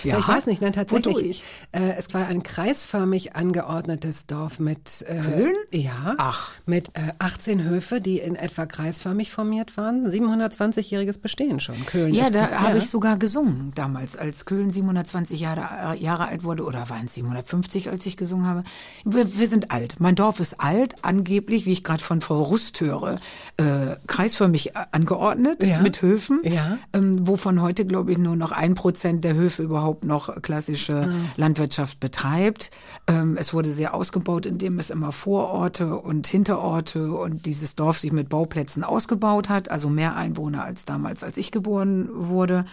Ja, 0.04 0.14
Ja? 0.14 0.20
ich 0.20 0.28
weiß 0.28 0.46
nicht, 0.48 0.62
nein, 0.62 0.74
tatsächlich. 0.74 1.44
Äh, 1.72 1.94
es 1.98 2.14
war 2.14 2.28
ein 2.28 2.44
kreisförmig 2.44 3.36
angeordnetes 3.36 4.26
Dorf 4.28 4.60
mit 4.60 5.04
äh, 5.08 5.20
Köln? 5.20 5.54
Ja. 5.72 6.16
Ach. 6.18 6.52
Mit 6.66 6.90
äh, 6.90 7.12
18 7.20 7.64
Höfe, 7.64 8.02
die 8.02 8.20
in 8.20 8.36
etwa 8.36 8.66
kreisförmig 8.66 9.32
formiert 9.32 9.78
waren. 9.78 10.06
720-jähriges 10.08 11.20
Bestehen 11.20 11.60
schon. 11.60 11.76
Köln 11.86 12.14
Ja, 12.14 12.28
ist, 12.28 12.36
da 12.36 12.50
habe 12.52 12.78
ich 12.78 12.90
sogar 12.90 13.18
gesungen 13.18 13.72
damals, 13.76 14.16
als 14.16 14.46
Köln 14.46 14.70
720 14.70 15.40
Jahre, 15.40 15.96
äh, 15.96 16.00
Jahre 16.02 16.28
alt 16.28 16.44
wurde. 16.44 16.64
Oder 16.64 16.90
waren 16.90 17.06
es 17.06 17.16
750, 17.16 17.90
als 17.90 18.06
ich 18.06 18.18
gesungen 18.18 18.46
habe? 18.46 18.64
Wir, 19.04 19.38
wir 19.38 19.48
sind 19.48 19.72
alt. 19.72 19.96
Mein 20.00 20.16
Dorf 20.16 20.40
ist 20.40 20.60
alt, 20.60 20.96
angeblich, 21.04 21.66
wie 21.66 21.72
ich 21.72 21.84
gerade 21.84 22.04
von 22.04 22.22
Frau 22.22 22.42
Rust 22.42 22.80
höre, 22.82 23.16
äh, 23.58 23.64
kreisförmig 24.08 24.76
äh, 24.76 24.80
angeordnet 24.92 25.64
Ja. 25.64 25.80
mit 25.82 26.02
Höfen, 26.02 26.40
Ja. 26.44 26.78
ähm, 26.94 27.28
wovon 27.28 27.62
heute, 27.62 27.86
glaube 27.86 28.12
ich, 28.12 28.18
nur 28.18 28.36
noch 28.36 28.52
ein 28.52 28.76
Prozent 28.76 29.24
der 29.24 29.34
Höfe 29.36 29.55
überhaupt 29.64 30.06
noch 30.06 30.42
klassische 30.42 31.08
Ah. 31.08 31.12
Landwirtschaft 31.38 32.00
betreibt. 32.00 32.72
Ähm, 33.08 33.38
es 33.40 33.54
wurde 33.54 33.72
sehr 33.72 33.94
ausgebaut, 33.94 34.46
indem 34.46 34.80
es 34.80 34.90
immer 34.90 35.12
Vororte 35.12 35.96
und 35.98 36.28
Hinterorte 36.28 37.12
und 37.14 37.46
dieses 37.46 37.76
Dorf 37.76 38.00
sich 38.00 38.12
mit 38.12 38.30
Bauplätzen 38.30 38.84
ausgebaut 38.84 39.50
hat, 39.50 39.70
also 39.70 39.90
mehr 39.90 40.16
Einwohner 40.16 40.64
als 40.64 40.86
damals, 40.86 41.24
als 41.24 41.38
ich 41.38 41.52
geboren 41.52 42.10
wurde. 42.14 42.66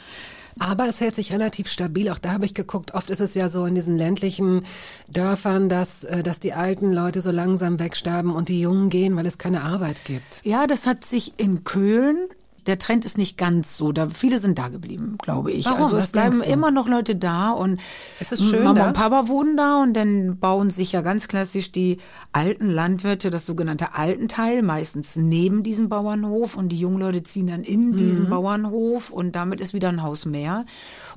Aber 0.59 0.87
es 0.87 1.01
hält 1.01 1.15
sich 1.15 1.33
relativ 1.33 1.67
stabil. 1.69 2.11
Auch 2.11 2.19
da 2.19 2.33
habe 2.33 2.45
ich 2.45 2.53
geguckt. 2.53 2.93
Oft 2.93 3.09
ist 3.09 3.21
es 3.21 3.35
ja 3.35 3.49
so 3.49 3.65
in 3.65 3.75
diesen 3.75 3.97
ländlichen 3.97 4.65
Dörfern, 5.09 5.71
dass, 5.71 6.05
äh, 6.05 6.23
dass 6.23 6.41
die 6.41 6.53
alten 6.53 6.93
Leute 6.93 7.23
so 7.23 7.31
langsam 7.31 7.81
wegsterben 7.81 8.31
und 8.33 8.51
die 8.51 8.61
Jungen 8.61 8.91
gehen, 8.91 9.17
weil 9.17 9.27
es 9.27 9.39
keine 9.39 9.63
Arbeit 9.65 10.05
gibt. 10.05 10.43
Ja, 10.45 10.67
das 10.67 10.87
hat 10.87 11.05
sich 11.05 11.33
in 11.39 11.65
Köln 11.65 12.19
der 12.67 12.79
Trend 12.79 13.05
ist 13.05 13.19
nicht 13.19 13.37
ganz 13.39 13.77
so. 13.77 13.93
Da 13.93 14.09
viele 14.09 14.39
sind 14.39 14.59
da 14.59 14.69
geblieben, 14.69 15.17
glaube 15.23 15.51
ich. 15.53 15.65
Warum? 15.67 15.83
Also 15.85 15.97
Was 15.97 16.05
es 16.05 16.13
bleiben 16.13 16.33
denkst 16.33 16.47
du? 16.47 16.53
immer 16.53 16.71
noch 16.71 16.89
Leute 16.89 17.17
da 17.17 17.51
und 17.51 17.81
Es 18.21 18.33
ist 18.33 18.43
schön 18.45 18.65
Mama 18.65 18.81
da? 18.81 18.87
und 18.89 18.93
Papa 18.95 19.29
wohnen 19.29 19.57
da 19.57 19.83
und 19.83 19.95
dann 19.95 20.39
bauen 20.39 20.71
sich 20.71 20.93
ja 20.93 21.01
ganz 21.03 21.29
klassisch 21.29 21.73
die 21.73 21.99
alten 22.33 22.69
Landwirte, 22.71 23.31
das 23.31 23.47
sogenannte 23.47 23.95
Altenteil, 23.95 24.63
meistens 24.63 25.17
neben 25.17 25.63
diesem 25.63 25.89
Bauernhof 25.89 26.57
und 26.57 26.69
die 26.71 26.79
jungen 26.79 26.99
Leute 27.01 27.23
ziehen 27.23 27.47
dann 27.49 27.65
in 27.65 27.91
Mhm. 27.91 27.97
diesen 27.97 28.29
Bauernhof 28.31 29.11
und 29.11 29.33
damit 29.37 29.61
ist 29.61 29.75
wieder 29.75 29.89
ein 29.89 30.03
Haus 30.03 30.25
mehr 30.25 30.65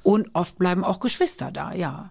und 0.03 0.29
oft 0.34 0.58
bleiben 0.58 0.84
auch 0.84 0.99
Geschwister 0.99 1.51
da, 1.51 1.73
ja. 1.73 2.10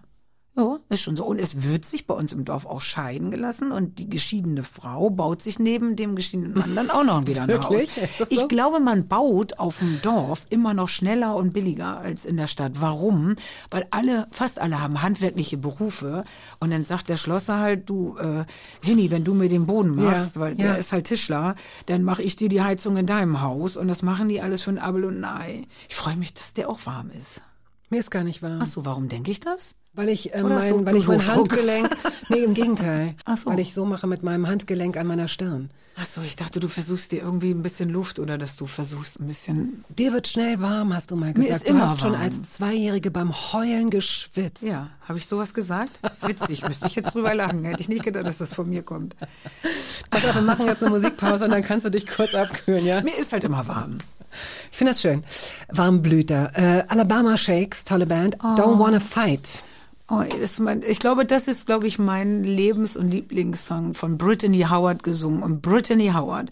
Ja, 0.57 0.79
ist 0.87 1.01
schon 1.01 1.17
so. 1.17 1.25
Und 1.25 1.41
es 1.41 1.63
wird 1.69 1.83
sich 1.83 2.07
bei 2.07 2.13
uns 2.13 2.31
im 2.31 2.45
Dorf 2.45 2.65
auch 2.65 2.79
scheiden 2.79 3.29
gelassen 3.29 3.73
und 3.73 3.99
die 3.99 4.09
geschiedene 4.09 4.63
Frau 4.63 5.09
baut 5.09 5.41
sich 5.41 5.59
neben 5.59 5.97
dem 5.97 6.15
geschiedenen 6.15 6.53
Mann 6.53 6.75
dann 6.75 6.89
auch 6.89 7.03
noch 7.03 7.27
wieder 7.27 7.41
ein 7.41 7.49
Wirklich? 7.49 7.91
Haus. 7.97 8.17
So? 8.19 8.25
Ich 8.29 8.47
glaube, 8.47 8.79
man 8.79 9.07
baut 9.09 9.59
auf 9.59 9.79
dem 9.79 10.01
Dorf 10.01 10.45
immer 10.49 10.73
noch 10.73 10.87
schneller 10.87 11.35
und 11.35 11.51
billiger 11.51 11.97
als 11.97 12.23
in 12.25 12.37
der 12.37 12.47
Stadt. 12.47 12.73
Warum? 12.79 13.35
Weil 13.69 13.85
alle, 13.91 14.27
fast 14.31 14.59
alle 14.59 14.79
haben 14.79 15.01
handwerkliche 15.01 15.57
Berufe 15.57 16.23
und 16.61 16.71
dann 16.71 16.85
sagt 16.85 17.09
der 17.09 17.17
Schlosser 17.17 17.59
halt, 17.59 17.89
du, 17.89 18.17
äh, 18.17 18.45
Henny, 18.81 19.11
wenn 19.11 19.25
du 19.25 19.33
mir 19.33 19.49
den 19.49 19.65
Boden 19.65 19.95
machst, 19.95 20.35
Ja, 20.37 20.41
weil 20.41 20.51
ja. 20.51 20.67
der 20.67 20.77
ist 20.77 20.93
halt 20.93 21.07
Tischler, 21.07 21.55
dann 21.87 22.03
mache 22.03 22.23
ich 22.23 22.37
dir 22.37 22.47
die 22.47 22.61
Heizung 22.61 22.95
in 22.95 23.05
deinem 23.05 23.41
Haus 23.41 23.75
und 23.75 23.89
das 23.89 24.03
machen 24.03 24.29
die 24.29 24.39
alles 24.39 24.61
für 24.61 24.71
ein 24.71 24.79
Abel 24.79 25.03
und 25.03 25.17
ein 25.17 25.25
Ei. 25.25 25.67
Ich 25.89 25.95
freue 25.95 26.15
mich, 26.15 26.33
dass 26.33 26.53
der 26.53 26.69
auch 26.69 26.85
warm 26.85 27.11
ist. 27.19 27.41
Mir 27.89 27.99
ist 27.99 28.09
gar 28.11 28.23
nicht 28.23 28.41
warm. 28.41 28.59
Ach 28.61 28.65
so, 28.67 28.85
warum 28.85 29.07
denke 29.09 29.31
ich 29.31 29.39
das? 29.39 29.75
Weil 29.93 30.09
ich, 30.09 30.33
äh, 30.33 30.41
hast 30.43 30.71
mein, 30.71 30.85
weil 30.85 30.97
ich 30.97 31.07
mein? 31.07 31.25
Handgelenk, 31.25 31.89
nee, 32.29 32.43
im 32.43 32.53
Gegenteil. 32.53 33.11
Ach 33.25 33.37
so. 33.37 33.49
Weil 33.49 33.59
ich 33.59 33.73
so 33.73 33.85
mache 33.85 34.07
mit 34.07 34.23
meinem 34.23 34.47
Handgelenk 34.47 34.97
an 34.97 35.07
meiner 35.07 35.27
Stirn. 35.27 35.69
Ach 35.97 36.05
so, 36.05 36.19
ich 36.21 36.35
dachte, 36.35 36.59
du 36.59 36.67
versuchst 36.67 37.13
dir 37.13 37.21
irgendwie 37.21 37.51
ein 37.51 37.63
bisschen 37.63 37.89
Luft 37.89 38.19
oder 38.19 38.37
dass 38.37 38.57
du 38.57 38.65
versuchst 38.65 39.21
ein 39.21 39.27
bisschen. 39.27 39.85
Dir 39.87 40.11
wird 40.11 40.27
schnell 40.27 40.59
warm, 40.59 40.93
hast 40.93 41.11
du 41.11 41.15
mal 41.15 41.27
Mir 41.27 41.33
gesagt. 41.35 41.61
ist 41.63 41.69
immer 41.69 41.85
du 41.85 41.85
hast 41.91 42.01
schon 42.01 42.11
warm. 42.11 42.21
als 42.21 42.43
Zweijährige 42.43 43.11
beim 43.11 43.31
Heulen 43.33 43.89
geschwitzt. 43.89 44.63
Ja, 44.63 44.89
habe 45.07 45.19
ich 45.19 45.27
sowas 45.27 45.53
gesagt? 45.53 45.97
Witzig, 46.21 46.67
müsste 46.67 46.87
ich 46.87 46.95
jetzt 46.95 47.13
drüber 47.15 47.33
lachen. 47.33 47.63
Hätte 47.63 47.79
ich 47.79 47.87
nicht 47.87 48.03
gedacht, 48.03 48.27
dass 48.27 48.39
das 48.39 48.53
von 48.53 48.69
mir 48.69 48.83
kommt. 48.83 49.15
Pass 50.09 50.25
auf, 50.25 50.35
wir 50.35 50.41
machen 50.41 50.65
jetzt 50.65 50.83
eine 50.83 50.91
Musikpause 50.91 51.45
und 51.45 51.51
dann 51.51 51.63
kannst 51.63 51.85
du 51.85 51.89
dich 51.91 52.05
kurz 52.07 52.35
abkühlen, 52.35 52.85
ja? 52.85 53.01
Mir 53.01 53.17
ist 53.17 53.31
halt 53.31 53.45
immer 53.45 53.65
warm. 53.65 53.95
Ich 54.71 54.77
finde 54.77 54.91
das 54.91 55.01
schön. 55.01 55.23
Warmblüter. 55.69 56.51
Äh, 56.55 56.83
Alabama 56.87 57.37
Shakes, 57.37 57.85
tolle 57.85 58.05
Band. 58.05 58.37
Don't 58.37 58.79
Wanna 58.79 58.99
Fight. 58.99 59.63
Oh, 60.07 60.23
mein, 60.59 60.83
ich 60.87 60.99
glaube, 60.99 61.25
das 61.25 61.47
ist, 61.47 61.65
glaube 61.65 61.87
ich, 61.87 61.97
mein 61.97 62.43
Lebens- 62.43 62.95
und 62.95 63.09
Lieblingssong 63.09 63.95
von 63.95 64.19
Brittany 64.19 64.67
Howard 64.69 65.01
gesungen. 65.01 65.41
Und 65.41 65.63
Brittany 65.63 66.11
Howard 66.13 66.51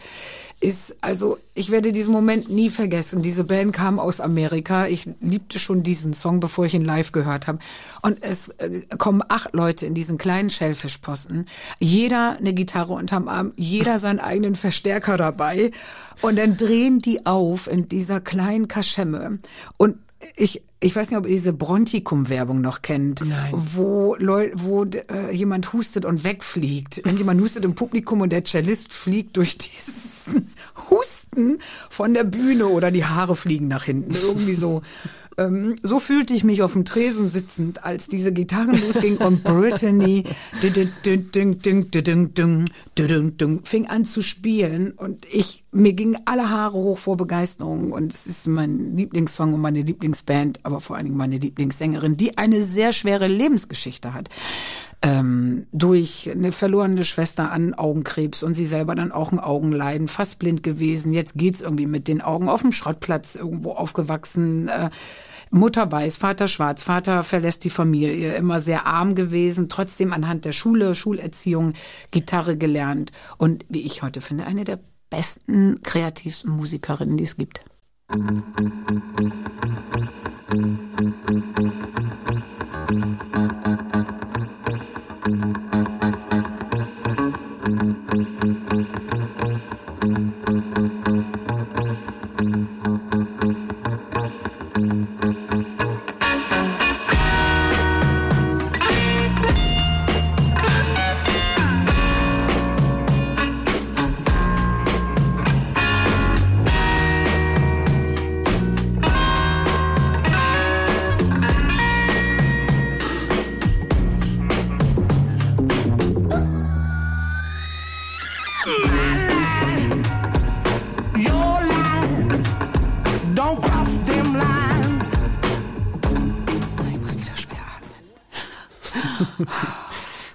ist, 0.64 0.96
also, 1.02 1.38
ich 1.56 1.72
werde 1.72 1.92
diesen 1.92 2.14
Moment 2.14 2.50
nie 2.50 2.70
vergessen. 2.70 3.22
Diese 3.22 3.44
Band 3.44 3.74
kam 3.74 4.00
aus 4.00 4.22
Amerika. 4.22 4.88
Ich 4.88 5.10
liebte 5.20 5.60
schon 5.60 5.84
diesen 5.84 6.14
Song, 6.14 6.40
bevor 6.40 6.66
ich 6.66 6.74
ihn 6.74 6.86
live 6.86 7.12
gehört 7.12 7.48
habe. 7.48 7.60
Und 8.02 8.24
es 8.24 8.48
äh, 8.60 8.82
kommen 8.98 9.22
acht 9.28 9.54
Leute 9.54 9.86
in 9.86 9.94
diesen 9.94 10.18
kleinen 10.18 10.50
Schellfischposten. 10.50 11.48
Jeder 11.80 12.38
eine 12.38 12.54
Gitarre 12.54 12.94
unterm 12.94 13.28
Arm, 13.28 13.52
jeder 13.58 14.00
seinen 14.00 14.20
eigenen 14.20 14.56
Verstärker 14.56 15.18
dabei. 15.18 15.72
Und 16.22 16.38
dann 16.38 16.56
drehen 16.56 17.00
die 17.00 17.26
auf 17.26 17.68
in 17.68 17.90
dieser 17.90 18.22
kleinen 18.22 18.70
Kaschemme. 18.70 19.40
Und 19.76 19.98
ich, 20.36 20.64
ich 20.80 20.96
weiß 20.96 21.10
nicht, 21.10 21.18
ob 21.18 21.26
ihr 21.26 21.32
diese 21.32 21.54
Brontikum-Werbung 21.54 22.62
noch 22.62 22.82
kennt, 22.82 23.22
Nein. 23.22 23.54
wo, 23.54 24.16
Leu 24.20 24.52
wo 24.56 24.84
äh, 24.86 25.32
jemand 25.34 25.74
hustet 25.74 26.06
und 26.06 26.24
wegfliegt. 26.24 26.98
Irgendjemand 26.98 27.42
hustet 27.42 27.66
im 27.66 27.76
Publikum 27.76 28.22
und 28.22 28.32
der 28.32 28.44
Cellist 28.44 28.94
fliegt 28.94 29.38
durch 29.38 29.58
diesen 29.58 30.50
Husten 30.90 31.60
von 31.90 32.14
der 32.14 32.24
Bühne 32.24 32.68
oder 32.68 32.92
die 32.92 33.06
Haare 33.06 33.36
fliegen 33.36 33.68
nach 33.68 33.84
hinten. 33.84 34.14
Irgendwie 34.14 34.56
so. 34.56 34.82
Ähm, 35.38 35.76
so 35.82 36.00
fühlte 36.00 36.34
ich 36.34 36.44
mich 36.44 36.62
auf 36.62 36.74
dem 36.74 36.86
Tresen 36.86 37.30
sitzend, 37.30 37.84
als 37.84 38.08
diese 38.08 38.34
Gitarren 38.34 38.80
losging 38.80 39.18
und 39.18 39.44
Brittany 39.44 40.24
fing 43.64 43.88
an 43.88 44.06
zu 44.06 44.22
spielen 44.22 44.92
und 44.92 45.26
ich, 45.32 45.64
mir 45.72 45.94
gingen 45.94 46.18
alle 46.26 46.50
Haare 46.50 46.78
hoch 46.78 46.98
vor 46.98 47.18
Begeisterung 47.18 47.92
und 47.92 48.14
es 48.14 48.28
ist 48.28 48.48
mein 48.48 48.96
Lieblingssong 48.96 49.54
und 49.54 49.62
meine 49.62 49.82
Lieblingsband, 49.82 50.60
aber 50.64 50.80
vor 50.80 50.96
allen 50.96 51.06
Dingen 51.06 51.18
meine 51.18 51.38
Lieblingssängerin, 51.38 52.18
die 52.18 52.38
eine 52.38 52.64
sehr 52.64 52.94
schwere 52.94 53.28
Lebensgeschichte 53.28 54.14
hat 54.14 54.30
ähm, 55.04 55.68
durch 55.72 56.32
eine 56.32 56.52
verlorene 56.52 57.04
Schwester 57.04 57.52
an 57.52 57.74
Augenkrebs 57.74 58.42
und 58.42 58.54
sie 58.54 58.66
selber 58.66 58.96
dann 58.96 59.12
auch 59.12 59.32
ein 59.32 59.40
Augenleiden, 59.40 60.08
fast 60.08 60.40
blind 60.40 60.64
gewesen. 60.64 61.12
Jetzt 61.12 61.38
geht's 61.38 61.62
irgendwie 61.62 61.86
mit 61.86 62.08
den 62.08 62.22
Augen 62.22 62.50
auf 62.50 62.62
dem 62.62 62.72
Schrottplatz 62.72 63.36
irgendwo 63.36 63.74
aufgewachsen. 63.74 64.70
Äh, 64.70 64.90
Mutter 65.52 65.92
weiß, 65.92 66.18
Vater 66.18 66.48
schwarz, 66.48 66.84
Vater 66.84 67.22
verlässt 67.22 67.64
die 67.64 67.70
Familie, 67.70 68.36
immer 68.36 68.60
sehr 68.60 68.88
arm 68.88 69.14
gewesen, 69.14 69.70
trotzdem 69.70 70.12
anhand 70.12 70.46
der 70.46 70.52
Schule, 70.52 70.96
Schulerziehung, 70.96 71.74
Gitarre 72.10 72.58
gelernt 72.58 73.12
und 73.38 73.66
wie 73.70 73.82
ich 73.82 74.02
heute 74.02 74.22
finde, 74.22 74.46
eine 74.46 74.64
der 74.64 74.80
besten, 75.12 75.84
kreativsten 75.84 76.50
Musikerinnen, 76.50 77.18
die 77.18 77.26
es 77.26 77.38
gibt. 77.38 77.64
Your 78.10 79.93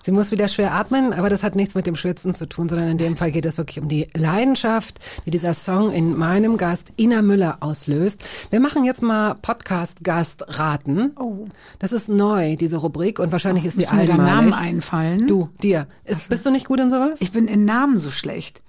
Sie 0.09 0.13
muss 0.13 0.33
wieder 0.33 0.49
schwer 0.49 0.73
atmen, 0.73 1.13
aber 1.13 1.29
das 1.29 1.43
hat 1.43 1.55
nichts 1.55 1.75
mit 1.75 1.87
dem 1.87 1.95
Schwitzen 1.95 2.35
zu 2.35 2.49
tun, 2.49 2.67
sondern 2.67 2.89
in 2.89 2.97
dem 2.97 3.19
Fall 3.19 3.31
geht 3.31 3.45
es 3.45 3.59
wirklich 3.59 3.79
um 3.79 3.91
die 3.91 4.09
Leidenschaft, 4.15 5.01
die 5.27 5.31
dieser 5.31 5.53
Song 5.53 5.93
in 5.93 6.17
meinem 6.17 6.57
Gast 6.57 6.95
Ina 6.99 7.21
Müller 7.21 7.59
auslöst. 7.61 8.25
Wir 8.49 8.59
machen 8.59 8.87
jetzt 8.87 9.03
mal 9.03 9.35
Podcast-Gast 9.35 10.59
raten. 10.59 11.13
Oh. 11.21 11.47
Das 11.79 11.93
ist 11.93 12.09
neu, 12.09 12.57
diese 12.57 12.79
Rubrik, 12.79 13.19
und 13.19 13.33
wahrscheinlich 13.33 13.67
ist 13.67 13.75
sie 13.75 13.81
Müssen 13.81 13.97
mir 13.97 14.03
einmalig. 14.05 14.31
Namen 14.31 14.53
einfallen? 14.55 15.27
Du, 15.27 15.51
dir. 15.63 15.87
Ist, 16.07 16.31
bist 16.31 16.47
du 16.47 16.51
nicht 16.51 16.69
gut 16.69 16.81
in 16.81 16.89
sowas? 16.89 17.21
Ich 17.21 17.33
bin 17.33 17.47
in 17.47 17.67
Namen 17.67 17.99
so 17.99 18.09
schlecht. 18.09 18.63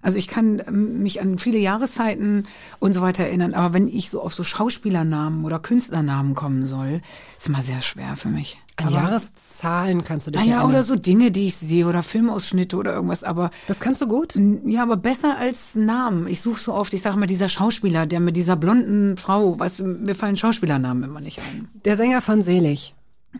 Also 0.00 0.16
ich 0.16 0.26
kann 0.26 0.62
ähm, 0.66 1.02
mich 1.02 1.20
an 1.20 1.36
viele 1.36 1.58
Jahreszeiten 1.58 2.46
und 2.78 2.94
so 2.94 3.02
weiter 3.02 3.24
erinnern, 3.24 3.52
aber 3.52 3.74
wenn 3.74 3.88
ich 3.88 4.08
so 4.08 4.22
auf 4.22 4.32
so 4.32 4.42
Schauspielernamen 4.42 5.44
oder 5.44 5.58
Künstlernamen 5.58 6.34
kommen 6.34 6.64
soll, 6.64 7.02
ist 7.36 7.46
immer 7.46 7.60
sehr 7.60 7.82
schwer 7.82 8.16
für 8.16 8.30
mich. 8.30 8.58
An 8.80 8.92
Jahreszahlen 8.92 10.04
kannst 10.04 10.26
du 10.26 10.30
dich 10.30 10.40
Naja, 10.40 10.54
erinnern. 10.58 10.70
oder 10.70 10.82
so 10.82 10.96
Dinge, 10.96 11.30
die 11.30 11.46
ich 11.48 11.56
sehe 11.56 11.86
oder 11.86 12.02
Filmausschnitte 12.02 12.76
oder 12.76 12.94
irgendwas, 12.94 13.24
aber 13.24 13.50
Das 13.66 13.80
kannst 13.80 14.00
du 14.00 14.06
gut? 14.06 14.34
ja, 14.66 14.82
aber 14.82 14.96
besser 14.96 15.36
als 15.36 15.74
Namen. 15.74 16.26
Ich 16.28 16.40
suche 16.40 16.60
so 16.60 16.74
oft, 16.74 16.92
ich 16.94 17.02
sage 17.02 17.16
mal, 17.16 17.26
dieser 17.26 17.48
Schauspieler, 17.48 18.06
der 18.06 18.20
mit 18.20 18.36
dieser 18.36 18.56
blonden 18.56 19.16
Frau, 19.16 19.58
was 19.58 19.80
mir 19.80 20.14
fallen 20.14 20.36
Schauspielernamen 20.36 21.02
immer 21.04 21.20
nicht 21.20 21.40
ein. 21.40 21.68
Der 21.84 21.96
Sänger 21.96 22.22
von 22.22 22.42
Selig. 22.42 22.94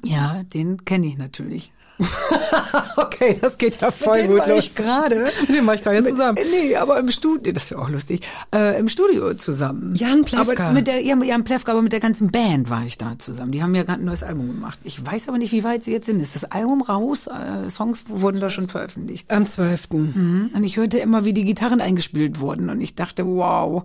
Ja, 0.05 0.43
den 0.43 0.85
kenne 0.85 1.07
ich 1.07 1.17
natürlich. 1.19 1.73
Okay, 2.97 3.37
das 3.41 3.59
geht 3.59 3.81
ja 3.81 3.91
voll 3.91 4.19
Den 4.19 4.31
gut 4.31 4.41
war 4.41 4.49
los. 4.49 4.59
ich 4.61 4.75
gerade. 4.75 5.31
Den 5.49 5.67
war 5.67 5.75
ich 5.75 5.83
gerade 5.83 6.05
zusammen. 6.05 6.35
Mit, 6.35 6.51
nee, 6.51 6.77
aber 6.77 6.99
im 6.99 7.11
Studio, 7.11 7.53
das 7.53 7.65
ist 7.65 7.71
ja 7.71 7.79
auch 7.79 7.89
lustig, 7.89 8.21
äh, 8.55 8.79
im 8.79 8.89
Studio 8.89 9.35
zusammen. 9.35 9.95
Jan 9.95 10.25
Plewka. 10.25 10.65
Aber 10.65 10.73
mit 10.73 10.87
der, 10.87 11.01
ja, 11.03 11.17
mit 11.17 11.29
Jan 11.29 11.45
Plewka, 11.45 11.73
aber 11.73 11.83
mit 11.83 11.93
der 11.93 12.01
ganzen 12.01 12.31
Band 12.31 12.71
war 12.71 12.85
ich 12.87 12.99
da 12.99 13.19
zusammen. 13.19 13.53
Die 13.53 13.63
haben 13.63 13.75
ja 13.75 13.83
gerade 13.83 14.01
ein 14.03 14.05
neues 14.05 14.23
Album 14.23 14.49
gemacht. 14.49 14.79
Ich 14.85 15.05
weiß 15.05 15.29
aber 15.29 15.39
nicht, 15.39 15.53
wie 15.53 15.65
weit 15.65 15.85
sie 15.85 15.93
jetzt 15.93 16.07
sind. 16.07 16.21
Ist 16.21 16.35
das 16.35 16.45
Album 16.45 16.83
raus? 16.83 17.27
Äh, 17.27 17.69
Songs 17.69 18.05
wurden 18.09 18.41
da 18.41 18.51
schon 18.51 18.69
veröffentlicht. 18.69 19.31
Am 19.31 19.47
12. 19.47 19.91
Mhm. 19.93 20.51
Und 20.55 20.65
ich 20.65 20.77
hörte 20.77 20.99
immer, 20.99 21.25
wie 21.25 21.33
die 21.33 21.45
Gitarren 21.45 21.81
eingespielt 21.81 22.41
wurden. 22.41 22.71
Und 22.71 22.81
ich 22.81 22.95
dachte, 22.95 23.27
wow, 23.27 23.85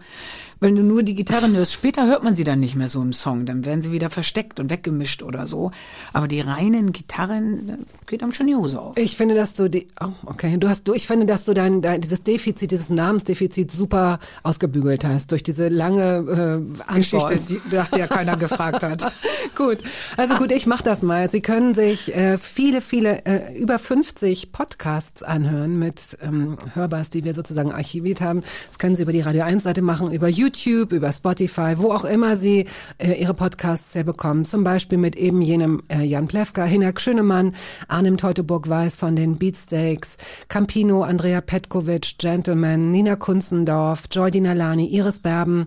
wenn 0.64 0.78
du 0.78 0.82
nur 0.82 1.04
die 1.04 1.14
Gitarren 1.14 1.54
hörst, 1.58 1.74
später 1.74 2.08
hört 2.08 2.24
man 2.24 2.36
sie 2.36 2.46
dann 2.46 2.62
nicht 2.62 2.78
mehr 2.78 2.88
so 2.88 3.02
im 3.02 3.12
Song. 3.12 3.46
Dann 3.46 3.66
werden 3.66 3.82
sie 3.82 3.92
wieder 3.92 4.10
versteckt 4.10 4.62
und 4.62 4.70
weggemischt 4.70 5.22
oder 5.22 5.46
so. 5.46 5.72
Aber 6.14 6.30
die 6.30 6.40
reinen 6.40 6.94
Gitarren, 6.94 7.86
geht 8.08 8.24
einem 8.24 8.32
schon 8.32 8.48
die 8.48 8.56
Hose 8.56 8.80
auf. 8.80 8.98
Ich 8.98 9.18
finde, 9.18 9.36
dass 9.36 9.56
du 9.56 9.70
die, 9.70 9.88
oh, 10.00 10.14
okay, 10.26 10.56
du 10.58 10.70
hast, 10.70 10.88
du, 10.88 10.94
ich 10.94 11.06
finde, 11.06 11.26
dass 11.26 11.44
du 11.44 11.54
dein, 11.54 11.82
dein 11.82 12.00
dieses 12.00 12.24
Defizit, 12.24 12.72
dieses 12.72 12.90
Namensdefizit 12.90 13.72
super 13.72 14.20
ausgebügelt 14.44 15.04
hast 15.04 15.32
durch 15.32 15.44
diese 15.44 15.68
lange 15.68 16.64
äh, 16.72 16.92
Antwort. 16.92 17.38
die 17.50 17.60
dachte 17.72 18.00
ja 18.00 18.08
keiner 18.08 18.38
gefragt 18.38 18.84
hat. 18.84 19.12
gut, 19.58 19.80
also 20.16 20.36
gut, 20.36 20.52
ich 20.54 20.66
mache 20.66 20.84
das 20.84 21.02
mal. 21.02 21.30
Sie 21.30 21.42
können 21.42 21.74
sich 21.76 22.16
äh, 22.16 22.38
viele, 22.38 22.80
viele, 22.80 23.26
äh, 23.26 23.60
über 23.60 23.80
50 23.80 24.54
Podcasts 24.54 25.24
anhören 25.24 25.78
mit 25.78 26.18
ähm, 26.22 26.58
Hörbars, 26.74 27.10
die 27.10 27.26
wir 27.26 27.34
sozusagen 27.34 27.74
archiviert 27.74 28.22
haben. 28.22 28.44
Das 28.70 28.80
können 28.80 28.96
Sie 28.96 29.04
über 29.04 29.12
die 29.12 29.22
Radio 29.22 29.44
1 29.44 29.64
Seite 29.64 29.82
machen, 29.82 30.14
über 30.14 30.30
YouTube, 30.30 30.53
über 30.66 31.12
Spotify, 31.12 31.74
wo 31.78 31.92
auch 31.92 32.06
immer 32.06 32.38
Sie 32.38 32.66
äh, 32.98 33.14
Ihre 33.14 33.34
Podcasts 33.34 33.96
herbekommen. 33.96 34.46
Zum 34.46 34.64
Beispiel 34.64 34.98
mit 34.98 35.16
eben 35.16 35.42
jenem 35.42 35.84
äh, 35.90 36.04
Jan 36.04 36.28
Plewka, 36.28 36.64
Hinak 36.64 37.02
Schönemann, 37.02 37.56
Arnim 37.88 38.18
Teutoburg-Weiß 38.18 38.96
von 38.96 39.16
den 39.16 39.38
Beatsteaks, 39.38 40.18
Campino, 40.48 41.04
Andrea 41.04 41.42
Petkovic, 41.42 42.18
Gentleman, 42.18 42.92
Nina 42.92 43.16
Kunzendorf, 43.16 44.04
Joy 44.12 44.32
Dinalani, 44.32 44.88
Iris 44.88 45.20
Berben, 45.20 45.66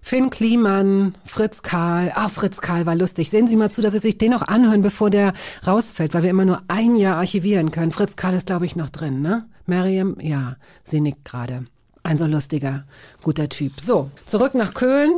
Finn 0.00 0.28
Kliman, 0.28 1.14
Fritz 1.24 1.62
Karl. 1.62 2.12
Ah, 2.14 2.28
Fritz 2.28 2.60
Karl 2.60 2.84
war 2.84 2.94
lustig. 2.94 3.30
Sehen 3.30 3.48
Sie 3.48 3.56
mal 3.56 3.70
zu, 3.70 3.80
dass 3.80 3.94
Sie 3.94 4.00
sich 4.00 4.18
den 4.18 4.32
noch 4.32 4.42
anhören, 4.42 4.82
bevor 4.82 5.08
der 5.08 5.32
rausfällt, 5.66 6.12
weil 6.12 6.22
wir 6.22 6.30
immer 6.30 6.44
nur 6.44 6.60
ein 6.68 6.96
Jahr 6.96 7.16
archivieren 7.16 7.70
können. 7.70 7.90
Fritz 7.90 8.14
Karl 8.14 8.34
ist, 8.34 8.46
glaube 8.46 8.66
ich, 8.66 8.76
noch 8.76 8.90
drin, 8.90 9.22
ne? 9.22 9.46
Mariam, 9.66 10.16
ja, 10.20 10.56
sie 10.82 11.00
nickt 11.00 11.24
gerade. 11.24 11.64
Ein 12.04 12.18
so 12.18 12.26
lustiger, 12.26 12.84
guter 13.22 13.48
Typ. 13.48 13.80
So, 13.80 14.10
zurück 14.26 14.54
nach 14.54 14.74
Köln, 14.74 15.10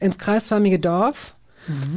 ins 0.00 0.18
kreisförmige 0.18 0.78
Dorf, 0.78 1.34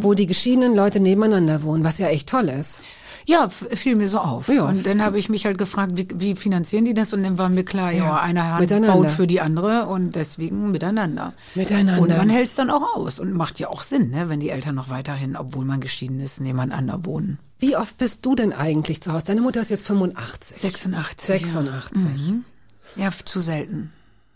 wo 0.01 0.13
die 0.13 0.27
geschiedenen 0.27 0.75
Leute 0.75 0.99
nebeneinander 0.99 1.63
wohnen, 1.63 1.83
was 1.83 1.97
ja 1.97 2.07
echt 2.07 2.29
toll 2.29 2.47
ist. 2.49 2.83
Ja, 3.27 3.49
fiel 3.49 3.95
mir 3.95 4.07
so 4.07 4.19
auf. 4.19 4.47
Ja. 4.49 4.65
Und 4.65 4.85
dann 4.85 5.01
habe 5.01 5.17
ich 5.17 5.29
mich 5.29 5.47
halt 5.47 5.57
gefragt, 5.57 5.93
wie, 5.95 6.07
wie 6.13 6.35
finanzieren 6.35 6.85
die 6.85 6.93
das? 6.93 7.11
Und 7.11 7.23
dann 7.23 7.39
war 7.39 7.49
mir 7.49 7.65
klar, 7.65 7.91
ja, 7.91 8.03
Ja, 8.05 8.19
einer 8.19 8.43
Hand 8.43 8.69
baut 8.85 9.09
für 9.09 9.25
die 9.25 9.41
andere 9.41 9.87
und 9.87 10.15
deswegen 10.15 10.69
miteinander. 10.69 11.33
Miteinander. 11.55 11.99
Und 12.03 12.09
man 12.15 12.29
hält 12.29 12.49
es 12.49 12.53
dann 12.55 12.69
auch 12.69 12.95
aus 12.95 13.19
und 13.19 13.33
macht 13.33 13.59
ja 13.59 13.69
auch 13.69 13.81
Sinn, 13.81 14.11
ne, 14.11 14.29
wenn 14.29 14.39
die 14.41 14.51
Eltern 14.51 14.75
noch 14.75 14.91
weiterhin, 14.91 15.35
obwohl 15.35 15.65
man 15.65 15.79
geschieden 15.79 16.19
ist, 16.19 16.39
nebeneinander 16.39 17.03
wohnen. 17.03 17.39
Wie 17.57 17.75
oft 17.75 17.97
bist 17.97 18.23
du 18.27 18.35
denn 18.35 18.53
eigentlich 18.53 19.01
zu 19.01 19.11
Hause? 19.11 19.25
Deine 19.25 19.41
Mutter 19.41 19.61
ist 19.61 19.69
jetzt 19.71 19.87
85. 19.87 20.57
86. 20.61 21.25
86. 21.25 22.33
Ja, 22.95 23.07
f- 23.07 23.25
zu 23.25 23.39
selten. 23.39 23.91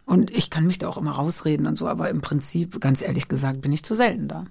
Und 0.10 0.32
ich 0.32 0.50
kann 0.50 0.65
mich 0.65 0.80
da 0.80 0.88
auch 0.88 0.98
immer 0.98 1.12
rausreden 1.12 1.67
und 1.67 1.76
so, 1.76 1.88
aber 1.88 2.10
im 2.10 2.19
Prinzip, 2.19 2.82
ganz 2.82 3.04
ehrlich 3.04 3.28
gesagt, 3.28 3.62
bin 3.62 3.72
ich 3.72 3.86
zu 3.86 3.93
selten 3.93 4.28
da. 4.28 4.48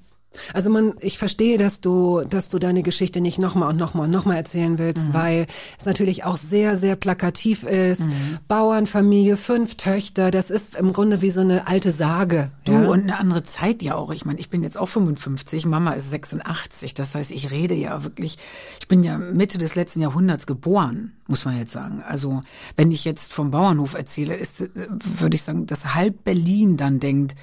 Also 0.53 0.71
man, 0.71 0.93
ich 1.01 1.19
verstehe, 1.19 1.59
dass 1.59 1.81
du, 1.81 2.23
dass 2.29 2.49
du 2.49 2.59
deine 2.59 2.83
Geschichte 2.83 3.21
nicht 3.21 3.39
nochmal 3.39 3.71
und 3.71 3.77
nochmal 3.77 4.05
und 4.05 4.11
nochmal 4.11 4.37
erzählen 4.37 4.79
willst, 4.79 5.09
Mhm. 5.09 5.15
weil 5.15 5.47
es 5.79 5.87
natürlich 5.87 6.25
auch 6.25 6.37
sehr, 6.37 6.77
sehr 6.77 6.97
plakativ 6.97 7.65
ist. 7.65 8.03
Bauernfamilie, 8.47 9.37
fünf 9.37 9.77
Töchter, 9.77 10.31
das 10.31 10.51
ist 10.51 10.75
im 10.77 10.93
Grunde 10.93 11.23
wie 11.23 11.31
so 11.31 11.41
eine 11.41 11.67
alte 11.67 11.93
Sage. 11.93 12.51
Du 12.65 12.73
ja? 12.73 12.89
und 12.89 13.03
eine 13.03 13.19
andere 13.19 13.43
Zeit 13.43 13.83
ja 13.83 13.95
auch. 13.95 14.11
Ich 14.13 14.25
meine, 14.25 14.39
ich 14.39 14.51
bin 14.51 14.63
jetzt 14.63 14.79
auch 14.79 14.89
55, 14.89 15.67
Mama 15.67 15.93
ist 15.93 16.11
86. 16.11 16.95
Das 16.95 17.15
heißt, 17.15 17.31
ich 17.31 17.51
rede 17.51 17.75
ja 17.75 18.05
wirklich, 18.05 18.39
ich 18.81 18.89
bin 18.89 19.03
ja 19.03 19.19
Mitte 19.19 19.59
des 19.59 19.75
letzten 19.75 20.01
Jahrhunderts 20.01 20.47
geboren, 20.47 21.13
muss 21.27 21.45
man 21.45 21.59
jetzt 21.59 21.73
sagen. 21.73 22.03
Also, 22.07 22.43
wenn 22.77 22.91
ich 22.91 23.05
jetzt 23.05 23.33
vom 23.33 23.51
Bauernhof 23.51 23.95
erzähle, 23.95 24.37
ist, 24.37 24.61
äh, 24.61 24.69
würde 24.89 25.35
ich 25.37 25.43
sagen, 25.43 25.67
dass 25.67 25.95
halb 25.95 26.25
Berlin 26.25 26.77
dann 26.77 27.01
denkt, 27.01 27.35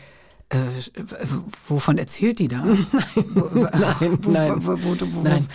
äh, 0.50 0.58
wovon 1.68 1.98
erzählt 1.98 2.40
die 2.40 2.48
da? 2.48 2.64
Nein, 2.66 2.78
nein, 3.56 4.20
wo, 4.22 4.30
nein. 4.32 4.54
Wo, 4.66 4.78
wo, 4.84 5.22
Nein. 5.24 5.48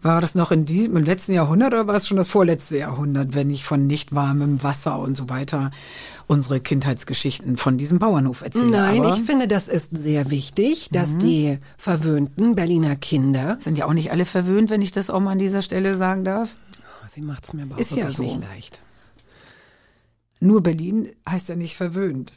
War 0.00 0.20
das 0.20 0.36
noch 0.36 0.52
in 0.52 0.64
diesem, 0.64 0.96
im 0.96 1.02
letzten 1.04 1.32
Jahrhundert 1.32 1.72
oder 1.72 1.88
war 1.88 1.96
es 1.96 2.06
schon 2.06 2.16
das 2.16 2.28
vorletzte 2.28 2.78
Jahrhundert, 2.78 3.34
wenn 3.34 3.50
ich 3.50 3.64
von 3.64 3.88
nicht 3.88 4.14
warmem 4.14 4.62
Wasser 4.62 5.00
und 5.00 5.16
so 5.16 5.28
weiter 5.28 5.72
unsere 6.28 6.60
Kindheitsgeschichten 6.60 7.56
von 7.56 7.78
diesem 7.78 7.98
Bauernhof 7.98 8.42
erzähle? 8.42 8.70
Nein, 8.70 9.00
Aber 9.00 9.14
ich 9.16 9.22
finde, 9.24 9.48
das 9.48 9.66
ist 9.66 9.96
sehr 9.96 10.30
wichtig, 10.30 10.90
dass 10.92 11.18
die 11.18 11.58
verwöhnten 11.76 12.54
Berliner 12.54 12.94
Kinder. 12.94 13.56
sind 13.58 13.76
ja 13.76 13.86
auch 13.86 13.92
nicht 13.92 14.12
alle 14.12 14.24
verwöhnt, 14.24 14.70
wenn 14.70 14.82
ich 14.82 14.92
das 14.92 15.10
auch 15.10 15.18
mal 15.18 15.32
an 15.32 15.38
dieser 15.38 15.62
Stelle 15.62 15.96
sagen 15.96 16.22
darf. 16.22 16.56
Oh, 16.78 17.08
Sie 17.08 17.22
macht's 17.22 17.52
mir 17.52 17.62
aber 17.64 17.74
auch 17.74 17.78
Ist 17.80 17.96
ja 17.96 18.12
so. 18.12 18.22
nicht 18.22 18.40
leicht. 18.40 18.80
Nur 20.38 20.62
Berlin 20.62 21.08
heißt 21.28 21.48
ja 21.48 21.56
nicht 21.56 21.74
verwöhnt. 21.74 22.34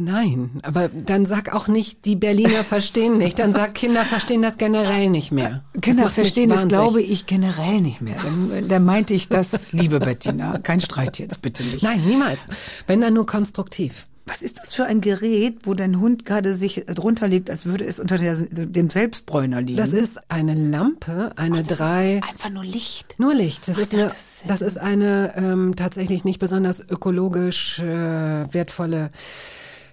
Nein, 0.00 0.50
aber 0.62 0.88
dann 0.88 1.26
sag 1.26 1.52
auch 1.52 1.66
nicht, 1.66 2.04
die 2.04 2.14
Berliner 2.14 2.62
verstehen 2.62 3.18
nicht. 3.18 3.40
Dann 3.40 3.52
sag, 3.52 3.74
Kinder 3.74 4.04
verstehen 4.04 4.42
das 4.42 4.56
generell 4.56 5.10
nicht 5.10 5.32
mehr. 5.32 5.64
Kinder 5.82 6.08
verstehen 6.08 6.50
das, 6.50 6.68
glaube 6.68 7.02
ich, 7.02 7.26
generell 7.26 7.80
nicht 7.80 8.00
mehr. 8.00 8.14
Dann, 8.22 8.68
dann 8.68 8.84
meinte 8.84 9.12
ich 9.12 9.28
das, 9.28 9.72
liebe 9.72 9.98
Bettina. 9.98 10.58
Kein 10.58 10.80
Streit 10.80 11.18
jetzt, 11.18 11.42
bitte 11.42 11.64
nicht. 11.64 11.82
Nein, 11.82 12.00
niemals. 12.06 12.38
Wenn 12.86 13.00
dann 13.00 13.12
nur 13.14 13.26
konstruktiv. 13.26 14.06
Was 14.24 14.42
ist 14.42 14.58
das 14.58 14.74
für 14.74 14.84
ein 14.84 15.00
Gerät, 15.00 15.60
wo 15.64 15.72
dein 15.74 15.98
Hund 16.00 16.24
gerade 16.26 16.52
sich 16.54 16.84
drunter 16.86 17.26
legt, 17.26 17.50
als 17.50 17.64
würde 17.64 17.84
es 17.86 17.98
unter 17.98 18.18
der, 18.18 18.36
dem 18.36 18.90
Selbstbräuner 18.90 19.62
liegen? 19.62 19.78
Das 19.78 19.92
ist 19.94 20.18
eine 20.30 20.54
Lampe, 20.54 21.32
eine 21.36 21.62
drei. 21.64 22.20
einfach 22.28 22.50
nur 22.50 22.62
Licht. 22.64 23.14
Nur 23.18 23.34
Licht. 23.34 23.66
Das 23.66 23.78
ist 23.78 23.94
dachte, 23.94 24.02
eine, 24.04 24.12
das- 24.12 24.42
das 24.46 24.60
ist 24.62 24.78
eine 24.78 25.32
ähm, 25.34 25.74
tatsächlich 25.76 26.24
nicht 26.24 26.38
besonders 26.40 26.78
ökologisch 26.88 27.78
äh, 27.80 28.52
wertvolle 28.52 29.10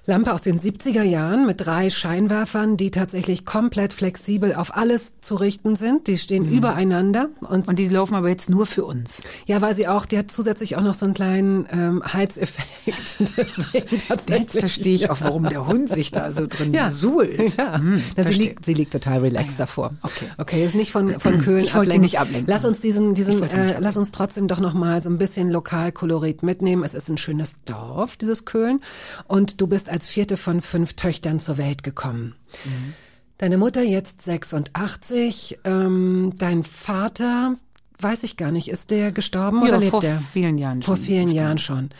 Lampe 0.08 0.34
aus 0.34 0.44
den 0.44 0.60
70er 0.60 1.02
Jahren 1.04 1.46
mit 1.48 1.66
drei 1.66 1.90
Scheinwerfern, 1.90 2.78
die 2.78 2.92
tatsächlich 2.92 3.44
komplett 3.46 3.92
flexibel 3.94 4.54
auf 4.54 4.76
alles 4.78 5.14
zu 5.22 5.36
richten 5.36 5.76
sind. 5.76 6.08
Die 6.08 6.18
stehen 6.18 6.46
übereinander 6.46 7.30
und, 7.42 7.68
Und 7.68 7.80
die 7.80 7.88
laufen 7.88 8.14
aber 8.16 8.30
jetzt 8.30 8.50
nur 8.50 8.66
für 8.68 8.86
uns. 8.86 9.22
ja, 9.48 9.62
weil 9.62 9.76
sie 9.76 9.88
auch, 9.88 10.06
die 10.06 10.18
hat 10.18 10.30
zusätzlich 10.32 10.76
auch 10.78 10.82
noch 10.84 10.94
so 10.94 11.06
einen 11.06 11.14
kleinen 11.16 11.66
ähm, 11.72 12.04
Heizeffekt. 12.06 12.68
Jetzt 14.30 14.60
verstehe 14.60 14.94
ich 14.96 15.10
auch, 15.10 15.22
warum 15.22 15.50
der 15.50 15.66
Hund 15.68 15.90
sich 15.90 16.12
da 16.12 16.32
so 16.32 16.48
drin 16.48 16.72
ja. 16.74 16.90
suhlt. 16.92 17.58
Ja. 17.58 17.76
Hm, 17.80 18.02
sie, 18.16 18.34
liegt, 18.34 18.66
sie 18.66 18.74
liegt 18.74 18.92
total 18.94 19.20
relaxed 19.20 19.46
Ah, 19.46 19.52
ja. 19.52 19.58
davor. 19.58 19.94
Okay. 20.02 20.26
Okay, 20.38 20.66
ist 20.66 20.76
nicht 20.76 20.92
von, 20.92 21.20
von 21.20 21.40
Köln 21.40 21.64
Ich 21.64 21.74
ablenken. 21.74 22.02
nicht 22.02 22.20
ablenken. 22.20 22.46
Lass 22.48 22.66
uns 22.66 22.80
diesen, 22.80 23.14
diesen, 23.14 23.42
äh, 23.44 23.78
lass 23.80 23.98
uns 23.98 24.12
trotzdem 24.12 24.48
doch 24.48 24.60
noch 24.60 24.74
mal 24.74 25.02
so 25.04 25.10
ein 25.10 25.18
bisschen 25.18 25.50
Lokalkolorit 25.50 26.44
mitnehmen. 26.44 26.84
Es 26.84 26.94
ist 26.94 27.10
ein 27.10 27.18
schönes 27.18 27.56
Dorf, 27.66 28.18
dieses 28.18 28.46
Köln. 28.46 28.82
Und 29.28 29.62
du 29.62 29.68
bist 29.68 29.90
als 29.96 30.10
vierte 30.10 30.36
von 30.36 30.62
fünf 30.62 30.94
Töchtern 30.96 31.40
zur 31.40 31.58
Welt 31.58 31.82
gekommen. 31.82 32.36
Mhm. 32.66 32.94
Deine 33.38 33.58
Mutter 33.58 33.82
jetzt 33.82 34.22
86, 34.22 35.60
ähm, 35.64 36.34
dein 36.38 36.66
Vater, 36.66 37.56
weiß 38.00 38.24
ich 38.24 38.36
gar 38.36 38.52
nicht, 38.52 38.68
ist 38.68 38.92
der 38.92 39.14
gestorben 39.14 39.62
Ja, 39.62 39.70
oder 39.70 39.78
lebt 39.78 39.92
vor 39.92 40.02
der? 40.02 40.18
vielen 40.18 40.58
Jahren 40.58 40.82
Vor 40.82 40.98
schon 40.98 41.06
vielen 41.06 41.30
Jahren 41.30 41.58
schon. 41.58 41.92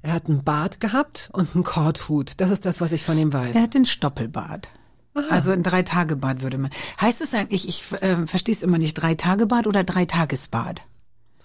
Er 0.00 0.14
hat 0.14 0.28
einen 0.28 0.42
Bart 0.42 0.80
gehabt 0.80 1.28
und 1.34 1.54
einen 1.54 1.62
Korthut. 1.62 2.32
Das 2.38 2.50
ist 2.50 2.64
das, 2.64 2.80
was 2.80 2.90
ich 2.90 3.04
von 3.04 3.18
ihm 3.18 3.34
weiß. 3.34 3.54
Er 3.54 3.62
hat 3.62 3.74
den 3.74 3.84
Stoppelbad. 3.84 4.70
Also 5.28 5.50
ein 5.50 5.62
Drei-Tage-Bad 5.62 6.40
würde 6.40 6.56
man. 6.56 6.70
Heißt 7.02 7.20
es 7.20 7.34
eigentlich, 7.34 7.68
ich 7.68 7.84
äh, 8.00 8.26
verstehe 8.26 8.54
es 8.54 8.62
immer 8.62 8.78
nicht, 8.78 8.94
Drei-Tage-Bad 8.94 9.66
oder 9.66 9.84
Drei-Tages-Bad? 9.84 10.80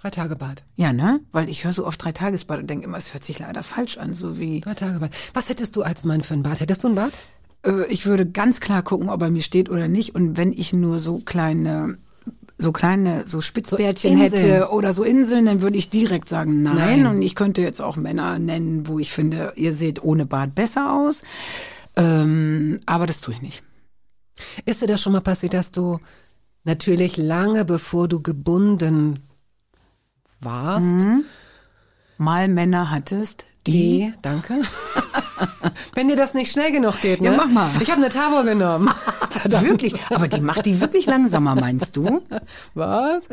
Drei 0.07 0.21
Tage 0.21 0.37
Bad. 0.37 0.63
Ja, 0.77 0.93
ne? 0.93 1.19
Weil 1.33 1.49
ich 1.49 1.65
höre 1.65 1.73
so 1.73 1.85
oft 1.85 2.01
Drei-Tages-Bad 2.01 2.61
und 2.61 2.69
denke 2.69 2.85
immer, 2.85 2.97
es 2.97 3.13
hört 3.13 3.25
sich 3.25 3.39
leider 3.39 3.61
falsch 3.61 3.97
an, 3.97 4.13
so 4.13 4.39
wie. 4.39 4.61
Drei 4.61 4.73
Tage 4.73 4.99
Bad. 4.99 5.11
Was 5.33 5.49
hättest 5.49 5.75
du 5.75 5.83
als 5.83 6.05
Mann 6.05 6.21
für 6.21 6.33
ein 6.33 6.43
Bad? 6.43 6.61
Hättest 6.61 6.85
du 6.85 6.87
ein 6.87 6.95
Bad? 6.95 7.11
Äh, 7.65 7.85
ich 7.89 8.05
würde 8.05 8.25
ganz 8.25 8.61
klar 8.61 8.83
gucken, 8.83 9.09
ob 9.09 9.21
er 9.21 9.29
mir 9.29 9.41
steht 9.41 9.69
oder 9.69 9.89
nicht. 9.89 10.15
Und 10.15 10.37
wenn 10.37 10.53
ich 10.53 10.71
nur 10.71 10.99
so 10.99 11.17
kleine, 11.17 11.97
so 12.57 12.71
kleine, 12.71 13.27
so 13.27 13.41
Spitzbärtchen 13.41 14.15
So 14.17 14.23
hätte 14.23 14.69
oder 14.69 14.93
so 14.93 15.03
Inseln, 15.03 15.45
dann 15.45 15.61
würde 15.61 15.77
ich 15.77 15.89
direkt 15.89 16.29
sagen 16.29 16.63
nein. 16.63 16.75
Nein. 16.75 17.07
Und 17.07 17.21
ich 17.21 17.35
könnte 17.35 17.61
jetzt 17.61 17.81
auch 17.81 17.97
Männer 17.97 18.39
nennen, 18.39 18.87
wo 18.87 18.99
ich 18.99 19.11
finde, 19.11 19.51
ihr 19.57 19.73
seht 19.73 20.01
ohne 20.01 20.25
Bart 20.25 20.55
besser 20.55 20.93
aus. 20.93 21.23
Ähm, 21.97 22.79
aber 22.85 23.07
das 23.07 23.19
tue 23.19 23.33
ich 23.33 23.41
nicht. 23.41 23.61
Ist 24.63 24.81
dir 24.81 24.87
das 24.87 25.01
schon 25.01 25.11
mal 25.11 25.19
passiert, 25.19 25.53
dass 25.53 25.73
du 25.73 25.99
natürlich 26.63 27.17
lange 27.17 27.65
bevor 27.65 28.07
du 28.07 28.21
gebunden 28.21 29.19
warst, 30.41 30.85
Mhm. 30.85 31.23
Mal 32.19 32.47
Männer 32.47 32.89
hattest, 32.89 33.45
die. 33.67 34.11
danke, 34.23 34.53
wenn 35.93 36.07
dir 36.07 36.15
das 36.15 36.33
nicht 36.33 36.51
schnell 36.51 36.71
genug 36.71 36.99
geht, 37.01 37.21
ne? 37.21 37.29
Ja, 37.29 37.37
mach 37.37 37.47
mal. 37.49 37.69
Ich 37.79 37.91
habe 37.91 38.01
eine 38.01 38.09
Tabo 38.09 38.43
genommen. 38.43 38.89
Wirklich, 39.45 39.95
aber 40.09 40.27
die 40.27 40.41
macht 40.41 40.65
die 40.65 40.79
wirklich 40.79 41.05
langsamer, 41.05 41.55
meinst 41.55 41.95
du? 41.95 42.21
Was? 42.73 43.23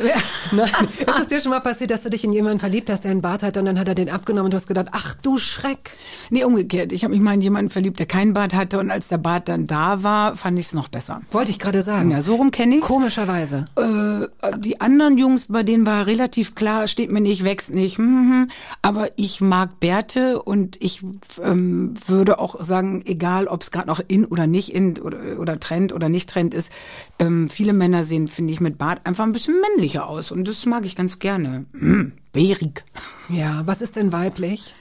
Nein. 0.53 0.71
Ist 1.01 1.21
es 1.21 1.27
dir 1.29 1.41
schon 1.41 1.51
mal 1.51 1.61
passiert, 1.61 1.91
dass 1.91 2.03
du 2.03 2.11
dich 2.11 2.25
in 2.25 2.33
jemanden 2.33 2.59
verliebt 2.59 2.91
hast, 2.91 3.05
der 3.05 3.11
einen 3.11 3.23
Bart 3.23 3.43
hat 3.43 3.57
und 3.57 3.65
dann 3.65 3.79
hat 3.79 3.89
er 3.89 3.95
den 3.95 4.11
abgenommen 4.11 4.47
und 4.47 4.51
du 4.53 4.57
hast 4.57 4.67
gedacht, 4.67 4.89
ach 4.93 5.15
du 5.23 5.39
Schreck. 5.39 5.91
Nee, 6.31 6.45
umgekehrt. 6.45 6.93
Ich 6.93 7.05
habe 7.05 7.15
mich 7.15 7.23
mal 7.23 7.35
in 7.35 7.41
jemanden 7.41 7.71
verliebt, 7.71 7.99
der 7.99 8.07
keinen 8.07 8.33
Bart 8.33 8.55
hatte 8.55 8.79
und 8.79 8.91
als 8.91 9.09
der 9.09 9.19
Bart 9.19 9.49
dann 9.49 9.67
da 9.67 10.03
war, 10.03 10.37
fand 10.37 10.59
ich 10.59 10.67
es 10.67 10.75
noch 10.75 10.89
besser. 10.89 11.23
Wollte 11.31 11.51
ich 11.51 11.59
gerade 11.59 11.83
sagen. 11.83 12.11
Ja, 12.11 12.23
so 12.23 12.37
rum 12.37 12.51
kenne 12.51 12.77
ich's. 12.77 12.87
Komischerweise. 12.87 13.65
Äh, 13.77 14.59
die 14.59 14.81
anderen 14.81 15.19
Jungs, 15.19 15.47
bei 15.49 15.63
denen 15.63 15.87
war 15.87 16.07
relativ 16.07 16.55
klar, 16.55 16.89
steht 16.89 17.11
mir 17.11 17.21
nicht, 17.21 17.45
wächst 17.45 17.73
nicht. 17.73 17.99
Hm, 17.99 18.07
hm, 18.07 18.31
hm. 18.31 18.49
Aber 18.83 19.09
ich 19.17 19.41
mag 19.41 19.81
Bärte 19.81 20.43
und 20.43 20.83
ich 20.83 21.03
ähm, 21.43 21.95
würde 22.07 22.39
auch 22.39 22.63
sagen, 22.63 23.03
egal 23.07 23.47
ob 23.47 23.63
es 23.63 23.71
gerade 23.71 23.89
noch 23.89 24.01
in 24.07 24.25
oder 24.25 24.47
nicht 24.47 24.75
in 24.75 24.99
oder, 24.99 25.39
oder 25.39 25.61
Trend 25.61 25.93
oder 25.95 26.09
nicht 26.09 26.29
Trend 26.29 26.55
ist, 26.55 26.73
ähm, 27.19 27.49
viele 27.49 27.73
Männer 27.73 28.05
sehen, 28.05 28.29
finde 28.29 28.53
ich, 28.53 28.61
mit 28.61 28.79
Bart 28.79 29.07
einfach 29.07 29.25
ein 29.25 29.33
bisschen 29.33 29.61
männlicher 29.61 30.09
aus 30.09 30.31
und 30.31 30.47
das 30.47 30.67
mag 30.67 30.85
ich 30.85 30.97
ganz 30.97 31.19
gerne. 31.19 31.67
Hm, 31.85 32.13
bärig. 32.33 32.85
Ja, 33.29 33.63
was 33.67 33.83
ist 33.83 33.97
denn 33.97 34.13
weiblich? 34.13 34.75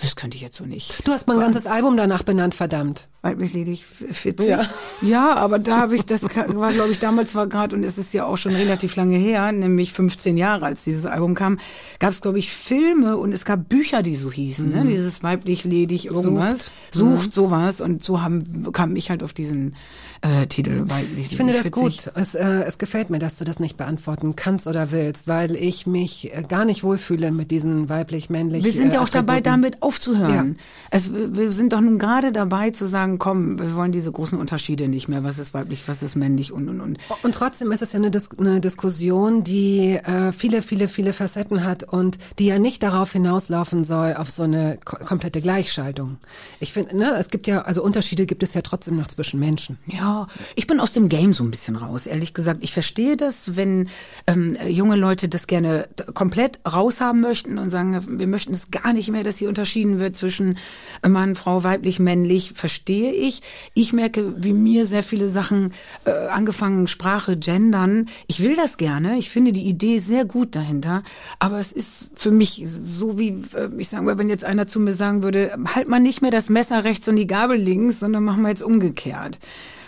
Das 0.00 0.16
könnte 0.16 0.36
ich 0.36 0.42
jetzt 0.42 0.56
so 0.56 0.64
nicht. 0.64 1.06
Du 1.06 1.12
hast 1.12 1.28
mal 1.28 1.34
ein 1.34 1.40
ganzes 1.40 1.66
Album 1.66 1.96
danach 1.96 2.24
benannt, 2.24 2.56
verdammt. 2.56 3.08
Weiblich 3.22 3.52
ledig 3.54 3.84
40. 3.86 4.46
Ja. 4.46 4.66
Ja. 5.02 5.36
aber 5.36 5.60
da 5.60 5.78
habe 5.78 5.94
ich, 5.94 6.04
das 6.04 6.24
war 6.24 6.72
glaube 6.72 6.90
ich 6.90 6.98
damals 6.98 7.36
war 7.36 7.46
gerade, 7.46 7.76
und 7.76 7.84
es 7.84 7.96
ist 7.96 8.12
ja 8.12 8.26
auch 8.26 8.36
schon 8.36 8.56
relativ 8.56 8.96
lange 8.96 9.16
her, 9.16 9.52
nämlich 9.52 9.92
15 9.92 10.36
Jahre, 10.36 10.66
als 10.66 10.82
dieses 10.82 11.06
Album 11.06 11.34
kam, 11.34 11.60
gab 12.00 12.10
es 12.10 12.20
glaube 12.20 12.40
ich 12.40 12.50
Filme 12.50 13.16
und 13.16 13.32
es 13.32 13.44
gab 13.44 13.68
Bücher, 13.68 14.02
die 14.02 14.16
so 14.16 14.32
hießen, 14.32 14.68
ne? 14.68 14.84
dieses 14.84 15.22
weiblich 15.22 15.62
ledig 15.62 16.06
irgendwas. 16.06 16.72
Sucht, 16.90 17.32
sowas 17.32 17.80
und 17.80 18.02
so 18.02 18.20
haben, 18.20 18.72
kam 18.72 18.96
ich 18.96 19.10
halt 19.10 19.22
auf 19.22 19.32
diesen 19.32 19.76
äh, 20.24 20.46
Titel 20.46 20.88
weiblich 20.88 21.30
Ich 21.30 21.36
finde 21.36 21.52
das 21.52 21.62
40. 21.62 21.72
gut. 21.72 22.12
Es, 22.14 22.34
äh, 22.34 22.62
es 22.62 22.78
gefällt 22.78 23.10
mir, 23.10 23.18
dass 23.18 23.36
du 23.36 23.44
das 23.44 23.60
nicht 23.60 23.76
beantworten 23.76 24.36
kannst 24.36 24.66
oder 24.66 24.90
willst, 24.90 25.28
weil 25.28 25.54
ich 25.54 25.86
mich 25.86 26.34
äh, 26.34 26.42
gar 26.42 26.64
nicht 26.64 26.82
wohlfühle 26.82 27.30
mit 27.30 27.50
diesen 27.50 27.90
weiblich-männlich. 27.90 28.64
Wir 28.64 28.72
sind 28.72 28.92
ja 28.92 29.02
auch 29.02 29.08
dabei, 29.10 29.42
damit 29.42 29.82
aufzuhören. 29.82 30.58
Es, 30.90 31.12
wir 31.12 31.52
sind 31.52 31.74
doch 31.74 31.80
nun 31.82 31.98
gerade 31.98 32.32
dabei 32.32 32.70
zu 32.70 32.86
sagen, 32.86 33.18
komm, 33.18 33.58
wir 33.58 33.76
wollen 33.76 33.92
diese 33.92 34.10
großen 34.10 34.38
Unterschiede 34.38 34.88
nicht 34.88 35.08
mehr. 35.08 35.24
Was 35.24 35.38
ist 35.38 35.52
weiblich, 35.52 35.86
was 35.86 36.02
ist 36.02 36.14
männlich 36.16 36.52
und 36.52 36.68
und 36.70 36.80
und. 36.80 36.98
Und 37.22 37.34
trotzdem 37.34 37.70
ist 37.70 37.82
es 37.82 37.92
ja 37.92 37.98
eine, 37.98 38.10
Dis 38.10 38.30
eine 38.38 38.60
Diskussion, 38.60 39.44
die 39.44 39.96
äh, 39.96 40.32
viele, 40.32 40.62
viele, 40.62 40.88
viele 40.88 41.12
Facetten 41.12 41.64
hat 41.64 41.84
und 41.84 42.18
die 42.38 42.46
ja 42.46 42.58
nicht 42.58 42.82
darauf 42.82 43.12
hinauslaufen 43.12 43.84
soll, 43.84 44.14
auf 44.14 44.30
so 44.30 44.44
eine 44.44 44.78
ko 44.84 44.96
komplette 45.04 45.42
Gleichschaltung. 45.42 46.16
Ich 46.60 46.72
finde, 46.72 46.96
ne, 46.96 47.14
es 47.18 47.28
gibt 47.28 47.46
ja, 47.46 47.62
also 47.62 47.82
Unterschiede 47.82 48.24
gibt 48.24 48.42
es 48.42 48.54
ja 48.54 48.62
trotzdem 48.62 48.96
noch 48.96 49.08
zwischen 49.08 49.38
Menschen. 49.38 49.78
Ja, 49.86 50.13
ich 50.56 50.66
bin 50.66 50.80
aus 50.80 50.92
dem 50.92 51.08
Game 51.08 51.32
so 51.32 51.44
ein 51.44 51.50
bisschen 51.50 51.76
raus, 51.76 52.06
ehrlich 52.06 52.34
gesagt. 52.34 52.62
Ich 52.62 52.72
verstehe 52.72 53.16
das, 53.16 53.56
wenn 53.56 53.88
ähm, 54.26 54.56
junge 54.68 54.96
Leute 54.96 55.28
das 55.28 55.46
gerne 55.46 55.88
komplett 56.14 56.60
raushaben 56.66 57.20
möchten 57.20 57.58
und 57.58 57.70
sagen, 57.70 58.18
wir 58.18 58.26
möchten 58.26 58.52
es 58.52 58.70
gar 58.70 58.92
nicht 58.92 59.10
mehr, 59.10 59.22
dass 59.22 59.38
hier 59.38 59.48
unterschieden 59.48 59.98
wird 59.98 60.16
zwischen 60.16 60.58
Mann, 61.06 61.36
Frau, 61.36 61.64
weiblich, 61.64 61.98
männlich. 61.98 62.52
Verstehe 62.54 63.12
ich. 63.12 63.42
Ich 63.74 63.92
merke, 63.92 64.34
wie 64.42 64.52
mir 64.52 64.86
sehr 64.86 65.02
viele 65.02 65.28
Sachen 65.28 65.72
äh, 66.04 66.10
angefangen, 66.10 66.88
Sprache, 66.88 67.36
Gendern. 67.36 68.06
Ich 68.26 68.40
will 68.40 68.56
das 68.56 68.76
gerne. 68.76 69.18
Ich 69.18 69.30
finde 69.30 69.52
die 69.52 69.66
Idee 69.66 69.98
sehr 69.98 70.24
gut 70.24 70.54
dahinter. 70.54 71.02
Aber 71.38 71.58
es 71.58 71.72
ist 71.72 72.12
für 72.14 72.30
mich 72.30 72.62
so 72.66 73.18
wie, 73.18 73.42
äh, 73.54 73.70
ich 73.78 73.88
sage 73.88 74.04
mal, 74.04 74.18
wenn 74.18 74.28
jetzt 74.28 74.44
einer 74.44 74.66
zu 74.66 74.80
mir 74.80 74.94
sagen 74.94 75.22
würde, 75.22 75.56
halt 75.74 75.88
mal 75.88 76.00
nicht 76.00 76.22
mehr 76.22 76.30
das 76.30 76.50
Messer 76.50 76.84
rechts 76.84 77.08
und 77.08 77.16
die 77.16 77.26
Gabel 77.26 77.56
links, 77.56 78.00
sondern 78.00 78.24
machen 78.24 78.42
wir 78.42 78.50
jetzt 78.50 78.62
umgekehrt 78.62 79.38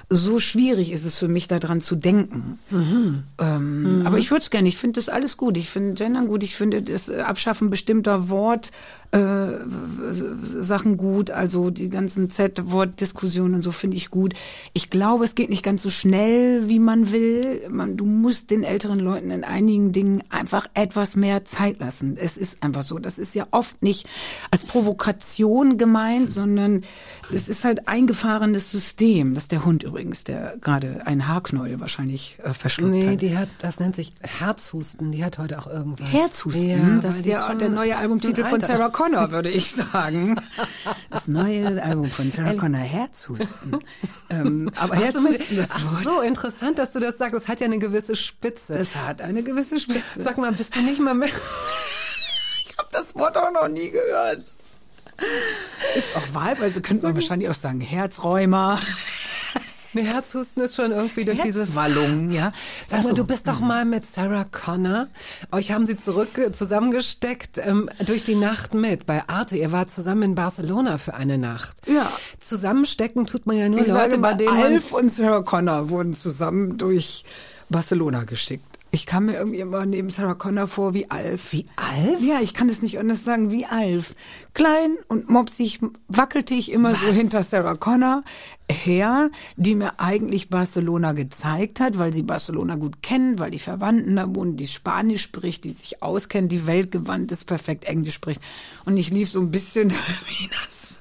so 0.08 0.38
schwierig 0.38 0.92
ist 0.92 1.04
es 1.04 1.18
für 1.18 1.26
mich, 1.26 1.48
daran 1.48 1.80
zu 1.80 1.96
denken. 1.96 2.58
Ähm, 3.38 4.02
Aber 4.04 4.18
ich 4.18 4.30
würde 4.30 4.42
es 4.42 4.50
gerne. 4.50 4.68
Ich 4.68 4.76
finde 4.76 5.00
das 5.00 5.08
alles 5.08 5.36
gut. 5.36 5.56
Ich 5.56 5.68
finde 5.68 5.94
Gendern 5.94 6.28
gut. 6.28 6.44
Ich 6.44 6.54
finde 6.54 6.82
das 6.82 7.10
Abschaffen 7.10 7.70
bestimmter 7.70 8.28
Wort 8.28 8.70
äh, 9.12 9.48
Sachen 10.12 10.96
gut. 10.96 11.30
Also 11.30 11.70
die 11.70 11.88
ganzen 11.88 12.30
Z-Wort-Diskussionen 12.30 13.54
und 13.56 13.62
so 13.62 13.72
finde 13.72 13.96
ich 13.96 14.10
gut. 14.10 14.34
Ich 14.72 14.90
glaube, 14.90 15.24
es 15.24 15.34
geht 15.34 15.50
nicht 15.50 15.62
ganz 15.62 15.82
so 15.82 15.90
schnell, 15.90 16.68
wie 16.68 16.78
man 16.78 17.12
will. 17.12 17.62
Man, 17.70 17.96
du 17.96 18.04
musst 18.06 18.50
den 18.50 18.62
älteren 18.62 18.98
Leuten 18.98 19.30
in 19.30 19.44
einigen 19.44 19.92
Dingen 19.92 20.22
einfach 20.30 20.66
etwas 20.74 21.16
mehr 21.16 21.44
Zeit 21.44 21.80
lassen. 21.80 22.16
Es 22.20 22.36
ist 22.36 22.62
einfach 22.62 22.82
so. 22.82 22.98
Das 22.98 23.18
ist 23.18 23.34
ja 23.34 23.46
oft 23.50 23.82
nicht 23.82 24.06
als 24.50 24.64
Provokation 24.64 25.78
gemeint, 25.78 26.32
sondern 26.32 26.82
es 27.32 27.48
ist 27.48 27.64
halt 27.64 27.88
eingefahrenes 27.88 28.70
System. 28.70 29.34
Das 29.34 29.44
ist 29.44 29.52
der 29.52 29.64
Hund 29.64 29.82
übrigens. 29.82 30.24
der 30.24 30.56
gerade 30.60 31.06
einen 31.06 31.28
Haarknäuel 31.28 31.80
wahrscheinlich 31.80 32.38
äh, 32.42 32.52
verschluckt 32.52 32.94
Nee, 32.94 33.12
hat. 33.12 33.22
die 33.22 33.36
hat, 33.36 33.48
das 33.58 33.80
nennt 33.80 33.96
sich 33.96 34.12
Herzhusten. 34.22 35.12
Die 35.12 35.24
hat 35.24 35.38
heute 35.38 35.58
auch 35.58 35.66
irgendwas. 35.66 36.10
Herzhusten, 36.12 36.68
Ja, 36.70 36.98
das 37.00 37.18
ist 37.18 37.26
ja 37.26 37.54
der 37.54 37.68
neue 37.68 37.96
Albumtitel 37.96 38.42
so 38.42 38.48
von 38.48 38.60
Sarah 38.60 38.90
Connor, 38.96 39.30
würde 39.30 39.50
ich 39.50 39.72
sagen. 39.72 40.40
Das 41.10 41.28
neue 41.28 41.82
Album 41.82 42.06
von 42.10 42.30
Sarah 42.30 42.54
Connor, 42.54 42.80
Herzhusten. 42.80 43.78
ähm, 44.30 44.70
aber 44.74 44.94
Ach 44.94 44.98
Herzhusten, 44.98 45.56
das 45.58 45.70
Ach 45.72 45.92
Wort, 45.92 46.04
so, 46.04 46.20
interessant, 46.22 46.78
dass 46.78 46.92
du 46.92 47.00
das 47.00 47.18
sagst. 47.18 47.34
Das 47.34 47.46
hat 47.46 47.60
ja 47.60 47.66
eine 47.66 47.78
gewisse 47.78 48.16
Spitze. 48.16 48.72
das 48.72 48.96
hat 48.96 49.20
eine 49.20 49.42
gewisse 49.42 49.78
Spitze. 49.78 50.22
Sag 50.22 50.38
mal, 50.38 50.50
bist 50.52 50.74
du 50.74 50.80
nicht 50.80 50.98
mal 51.00 51.14
mehr... 51.14 51.28
Ich 52.64 52.78
habe 52.78 52.88
das 52.92 53.14
Wort 53.14 53.38
auch 53.38 53.50
noch 53.52 53.68
nie 53.68 53.90
gehört. 53.90 54.44
Ist 55.96 56.16
auch 56.16 56.34
wahlweise, 56.34 56.82
könnte 56.82 57.06
man 57.06 57.14
wahrscheinlich 57.14 57.48
auch 57.48 57.54
sagen, 57.54 57.80
Herzräumer, 57.80 58.78
Nee, 59.96 60.02
Herzhusten 60.12 60.62
ist 60.62 60.76
schon 60.76 60.92
irgendwie 60.92 61.24
durch 61.24 61.40
diese 61.40 61.60
Herzwallungen, 61.60 62.30
ja. 62.30 62.52
Sag 62.86 63.02
mal, 63.02 63.14
du 63.14 63.24
bist 63.24 63.48
doch 63.48 63.60
mal 63.60 63.84
mit 63.84 64.06
Sarah 64.06 64.44
Connor. 64.44 65.08
Euch 65.52 65.72
haben 65.72 65.86
sie 65.86 65.96
zurück 65.96 66.28
zusammengesteckt 66.52 67.58
ähm, 67.58 67.88
durch 68.04 68.22
die 68.22 68.34
Nacht 68.34 68.74
mit 68.74 69.06
bei 69.06 69.26
Arte. 69.28 69.56
Ihr 69.56 69.72
wart 69.72 69.90
zusammen 69.90 70.22
in 70.22 70.34
Barcelona 70.34 70.98
für 70.98 71.14
eine 71.14 71.38
Nacht. 71.38 71.78
Ja. 71.86 72.12
Zusammenstecken 72.38 73.26
tut 73.26 73.46
man 73.46 73.56
ja 73.56 73.68
nur 73.68 73.80
Ich 73.80 73.86
Leute, 73.86 74.10
sage 74.10 74.18
bei 74.18 74.34
denen 74.34 74.56
Alf 74.56 74.92
und 74.92 75.10
Sarah 75.10 75.42
Connor 75.42 75.88
wurden 75.88 76.14
zusammen 76.14 76.76
durch 76.76 77.24
Barcelona 77.70 78.24
geschickt. 78.24 78.75
Ich 78.96 79.04
kam 79.04 79.26
mir 79.26 79.34
irgendwie 79.34 79.60
immer 79.60 79.84
neben 79.84 80.08
Sarah 80.08 80.32
Connor 80.32 80.66
vor 80.68 80.94
wie 80.94 81.10
Alf. 81.10 81.52
Wie 81.52 81.66
Alf? 81.76 82.18
Ja, 82.22 82.40
ich 82.40 82.54
kann 82.54 82.70
es 82.70 82.80
nicht 82.80 82.98
anders 82.98 83.24
sagen, 83.24 83.52
wie 83.52 83.66
Alf. 83.66 84.14
Klein 84.54 84.96
und 85.08 85.28
mopsig 85.28 85.80
wackelte 86.08 86.54
ich 86.54 86.72
immer 86.72 86.94
so 86.94 87.08
hinter 87.08 87.42
Sarah 87.42 87.74
Connor 87.74 88.24
her, 88.72 89.30
die 89.58 89.74
mir 89.74 90.00
eigentlich 90.00 90.48
Barcelona 90.48 91.12
gezeigt 91.12 91.78
hat, 91.78 91.98
weil 91.98 92.14
sie 92.14 92.22
Barcelona 92.22 92.76
gut 92.76 93.02
kennt, 93.02 93.38
weil 93.38 93.50
die 93.50 93.58
Verwandten 93.58 94.16
da 94.16 94.34
wohnen, 94.34 94.56
die 94.56 94.66
Spanisch 94.66 95.24
spricht, 95.24 95.64
die 95.64 95.72
sich 95.72 96.02
auskennt, 96.02 96.50
die 96.50 96.66
weltgewandt 96.66 97.30
ist, 97.32 97.44
perfekt 97.44 97.84
Englisch 97.84 98.14
spricht. 98.14 98.40
Und 98.86 98.96
ich 98.96 99.10
lief 99.10 99.28
so 99.28 99.40
ein 99.40 99.50
bisschen 99.50 99.90
wie 100.26 100.48
das 100.48 101.00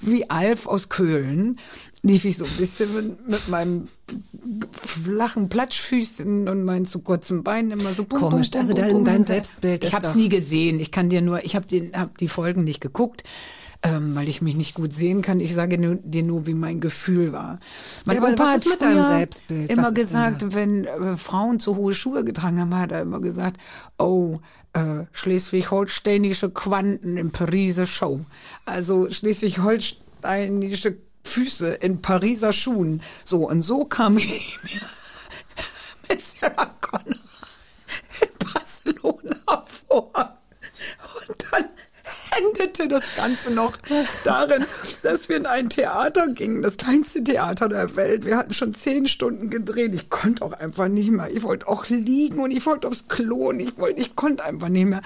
wie 0.00 0.30
Alf 0.30 0.66
aus 0.66 0.88
Köhlen 0.88 1.58
lief 2.04 2.24
ich 2.26 2.36
so 2.36 2.44
ein 2.44 2.50
bisschen 2.58 2.94
mit, 2.94 3.28
mit 3.28 3.48
meinem 3.48 3.88
flachen 4.70 5.48
Platschfüßen 5.48 6.48
und 6.48 6.64
meinen 6.64 6.84
zu 6.84 7.00
kurzen 7.00 7.42
Beinen 7.42 7.72
immer 7.72 7.94
so 7.94 8.04
bum, 8.04 8.20
Komisch, 8.20 8.50
bum, 8.50 8.60
bum, 8.60 8.70
also 8.70 8.74
dein- 8.74 9.04
dein 9.04 9.24
Selbstbild 9.24 9.82
Ich 9.84 9.94
habe 9.94 10.06
es 10.06 10.14
nie 10.14 10.28
gesehen. 10.28 10.78
Ich 10.80 10.90
kann 10.90 11.08
dir 11.08 11.22
nur, 11.22 11.44
ich 11.44 11.56
habe 11.56 11.66
hab 11.94 12.16
die 12.18 12.28
Folgen 12.28 12.62
nicht 12.62 12.80
geguckt. 12.80 13.24
Ähm, 13.86 14.14
weil 14.14 14.30
ich 14.30 14.40
mich 14.40 14.54
nicht 14.54 14.74
gut 14.74 14.94
sehen 14.94 15.20
kann. 15.20 15.40
Ich 15.40 15.52
sage 15.52 15.76
nur, 15.76 15.96
dir 15.96 16.22
nur, 16.22 16.46
wie 16.46 16.54
mein 16.54 16.80
Gefühl 16.80 17.34
war. 17.34 17.58
Mein 18.06 18.16
Ja, 18.16 18.22
aber 18.22 18.32
Opa 18.32 18.44
was 18.44 18.52
hat 18.54 18.66
mit 18.66 18.80
deinem 18.80 19.02
Selbstbild? 19.04 19.68
Immer 19.68 19.92
gesagt, 19.92 20.54
wenn 20.54 20.86
äh, 20.86 21.18
Frauen 21.18 21.58
zu 21.60 21.76
hohe 21.76 21.92
Schuhe 21.92 22.24
getragen 22.24 22.58
haben, 22.58 22.74
hat 22.74 22.92
er 22.92 23.02
immer 23.02 23.20
gesagt, 23.20 23.58
oh, 23.98 24.38
äh, 24.72 25.04
schleswig-holsteinische 25.12 26.48
Quanten 26.48 27.18
in 27.18 27.30
Pariser 27.30 27.84
Show. 27.84 28.20
Also 28.64 29.10
schleswig-holsteinische 29.10 30.96
Füße 31.24 31.68
in 31.68 32.00
Pariser 32.00 32.52
Schuhen. 32.52 33.02
So, 33.24 33.48
und 33.48 33.62
so 33.62 33.84
kam 33.84 34.18
ich 34.18 34.58
mir 34.62 34.80
mit 36.08 36.20
Sarah 36.20 36.74
Connor 36.80 37.18
in 38.20 38.28
Barcelona 38.38 39.64
vor. 39.88 40.38
Und 41.28 41.46
dann 41.50 41.64
endete 42.38 42.88
das 42.88 43.14
Ganze 43.16 43.50
noch 43.50 43.76
darin, 44.24 44.64
dass 45.02 45.28
wir 45.28 45.36
in 45.36 45.46
ein 45.46 45.70
Theater 45.70 46.28
gingen, 46.28 46.62
das 46.62 46.76
kleinste 46.76 47.24
Theater 47.24 47.68
der 47.68 47.96
Welt. 47.96 48.24
Wir 48.24 48.36
hatten 48.36 48.52
schon 48.52 48.74
zehn 48.74 49.06
Stunden 49.06 49.50
gedreht. 49.50 49.94
Ich 49.94 50.10
konnte 50.10 50.44
auch 50.44 50.52
einfach 50.52 50.88
nicht 50.88 51.10
mehr. 51.10 51.30
Ich 51.30 51.42
wollte 51.42 51.68
auch 51.68 51.88
liegen 51.88 52.40
und 52.40 52.50
ich 52.50 52.64
wollte 52.66 52.88
aufs 52.88 53.08
Klo 53.08 53.48
und 53.48 53.60
ich 53.60 53.76
wollte, 53.78 54.00
ich 54.00 54.16
konnte 54.16 54.44
einfach 54.44 54.68
nicht 54.68 54.86
mehr. 54.86 55.02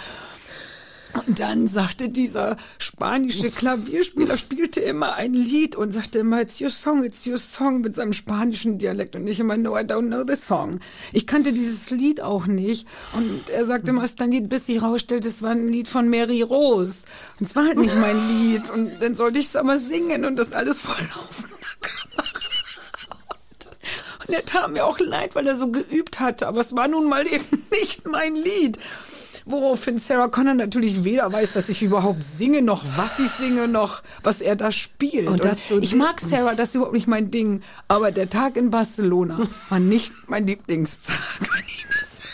Und 1.14 1.40
dann 1.40 1.66
sagte 1.66 2.10
dieser 2.10 2.56
spanische 2.78 3.50
Klavierspieler, 3.50 4.36
spielte 4.36 4.80
immer 4.80 5.14
ein 5.14 5.32
Lied 5.32 5.74
und 5.74 5.92
sagte 5.92 6.18
immer, 6.18 6.40
it's 6.42 6.60
your 6.60 6.70
song, 6.70 7.02
it's 7.02 7.26
your 7.26 7.38
song 7.38 7.80
mit 7.80 7.94
seinem 7.94 8.12
spanischen 8.12 8.78
Dialekt. 8.78 9.16
Und 9.16 9.26
ich 9.26 9.40
immer, 9.40 9.56
no, 9.56 9.76
I 9.76 9.82
don't 9.82 10.08
know 10.08 10.24
the 10.26 10.36
song. 10.36 10.80
Ich 11.12 11.26
kannte 11.26 11.52
dieses 11.52 11.90
Lied 11.90 12.20
auch 12.20 12.46
nicht. 12.46 12.86
Und 13.14 13.48
er 13.50 13.64
sagte 13.64 13.90
immer, 13.90 14.04
es 14.04 14.10
ist 14.10 14.20
dein 14.20 14.32
Lied, 14.32 14.48
bis 14.48 14.66
sich 14.66 14.82
herausstellte, 14.82 15.28
es 15.28 15.42
war 15.42 15.52
ein 15.52 15.68
Lied 15.68 15.88
von 15.88 16.08
Mary 16.08 16.42
Rose. 16.42 17.04
Und 17.40 17.46
es 17.46 17.56
war 17.56 17.64
halt 17.64 17.78
nicht 17.78 17.96
mein 17.96 18.28
Lied. 18.28 18.70
Und 18.70 19.00
dann 19.00 19.14
sollte 19.14 19.38
ich 19.38 19.46
es 19.46 19.56
aber 19.56 19.78
singen 19.78 20.24
und 20.24 20.36
das 20.36 20.52
alles 20.52 20.80
vor. 20.80 20.94
Und 24.26 24.34
er 24.34 24.44
tat 24.44 24.70
mir 24.70 24.84
auch 24.84 24.98
leid, 24.98 25.34
weil 25.34 25.46
er 25.46 25.56
so 25.56 25.70
geübt 25.70 26.20
hatte. 26.20 26.48
Aber 26.48 26.60
es 26.60 26.76
war 26.76 26.86
nun 26.86 27.08
mal 27.08 27.26
eben 27.26 27.66
nicht 27.70 28.06
mein 28.06 28.36
Lied. 28.36 28.78
Woraufhin 29.50 29.98
Sarah 29.98 30.28
Connor 30.28 30.52
natürlich 30.52 31.04
weder 31.04 31.32
weiß, 31.32 31.54
dass 31.54 31.70
ich 31.70 31.82
überhaupt 31.82 32.22
singe, 32.22 32.60
noch 32.60 32.84
was 32.96 33.18
ich 33.18 33.30
singe, 33.30 33.66
noch 33.66 34.02
was 34.22 34.42
er 34.42 34.56
da 34.56 34.70
spielt. 34.70 35.26
Und 35.26 35.42
dass 35.42 35.66
du 35.68 35.78
ich 35.80 35.94
mag 35.94 36.20
Sarah, 36.20 36.54
das 36.54 36.68
ist 36.68 36.74
überhaupt 36.74 36.92
nicht 36.92 37.06
mein 37.06 37.30
Ding. 37.30 37.62
Aber 37.88 38.10
der 38.12 38.28
Tag 38.28 38.58
in 38.58 38.68
Barcelona 38.70 39.48
war 39.70 39.80
nicht 39.80 40.12
mein 40.26 40.46
Lieblingstag. 40.46 41.16
Kann 41.38 41.64
ich 41.66 41.86
das 41.88 42.18
sagen? 42.18 42.28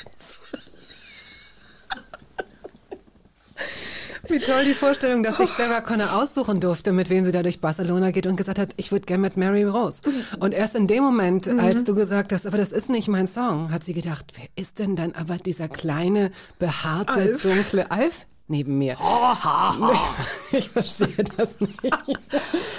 Wie 4.29 4.39
toll 4.39 4.65
die 4.65 4.75
Vorstellung, 4.75 5.23
dass 5.23 5.37
sich 5.39 5.51
Sarah 5.51 5.81
Connor 5.81 6.13
aussuchen 6.15 6.61
durfte, 6.61 6.93
mit 6.93 7.11
wem 7.11 7.25
sie 7.25 7.33
da 7.33 7.43
durch 7.43 7.61
Barcelona 7.61 8.11
geht 8.11 8.27
und 8.27 8.37
gesagt 8.37 8.59
hat, 8.59 8.71
ich 8.77 8.91
würde 8.93 9.07
gern 9.07 9.21
mit 9.21 9.37
Mary 9.37 9.65
Rose. 9.65 10.03
Und 10.41 10.55
erst 10.55 10.75
in 10.75 10.87
dem 10.87 11.03
Moment, 11.05 11.47
Mhm. 11.47 11.59
als 11.61 11.85
du 11.85 11.95
gesagt 11.95 12.33
hast, 12.33 12.47
aber 12.47 12.57
das 12.59 12.73
ist 12.73 12.89
nicht 12.91 13.09
mein 13.09 13.27
Song, 13.27 13.71
hat 13.73 13.85
sie 13.85 13.95
gedacht, 13.95 14.33
wer 14.37 14.47
ist 14.57 14.79
denn 14.79 14.97
dann 14.97 15.13
aber 15.15 15.37
dieser 15.37 15.69
kleine, 15.69 16.31
behaarte, 16.59 17.13
Alf. 17.13 17.43
dunkle 17.43 17.91
Alf 17.91 18.27
neben 18.49 18.79
mir? 18.79 18.97
Ich 20.53 20.69
verstehe 20.71 21.25
das 21.37 21.59
nicht. 21.61 21.79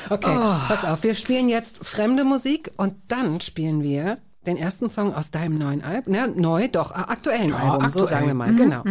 Okay, 0.10 0.38
Oh. 0.38 0.54
pass 0.68 0.86
auf, 0.86 1.04
wir 1.04 1.14
spielen 1.16 1.50
jetzt 1.50 1.78
fremde 1.86 2.24
Musik 2.24 2.72
und 2.78 2.94
dann 3.08 3.42
spielen 3.42 3.84
wir 3.84 4.18
den 4.46 4.58
ersten 4.58 4.90
Song 4.92 5.14
aus 5.16 5.32
deinem 5.32 5.56
neuen 5.56 5.84
Album, 5.84 6.14
ne, 6.14 6.28
neu, 6.36 6.68
doch, 6.68 6.92
äh, 6.92 6.96
aktuellen 6.96 7.54
Album, 7.54 7.90
so 7.90 8.02
aktuell. 8.02 8.08
sagen 8.08 8.28
wir 8.28 8.34
mal, 8.36 8.54
genau. 8.56 8.84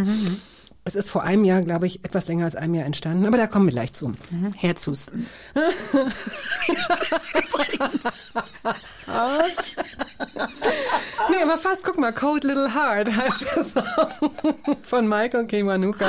Es 0.87 0.93
ist 0.93 1.09
vor 1.09 1.23
einem 1.23 1.43
Jahr, 1.43 1.63
glaube 1.63 1.87
ich, 1.87 2.05
etwas 2.05 2.27
länger 2.27 2.45
als 2.45 2.55
einem 2.55 2.75
Jahr 2.75 2.85
entstanden, 2.85 3.25
aber 3.25 3.37
da 3.37 3.47
kommen 3.47 3.65
wir 3.65 3.71
gleich 3.71 3.93
zu. 3.93 4.11
Herzhusten. 4.55 5.25
Nee, 11.29 11.41
aber 11.41 11.57
fast, 11.57 11.83
guck 11.83 11.97
mal, 11.97 12.13
Cold 12.13 12.43
Little 12.43 12.73
Heart 12.73 13.15
heißt 13.15 13.41
der 13.41 13.63
Song 13.63 13.85
von 14.83 15.07
Michael 15.07 15.47
Kiwanuka. 15.47 16.05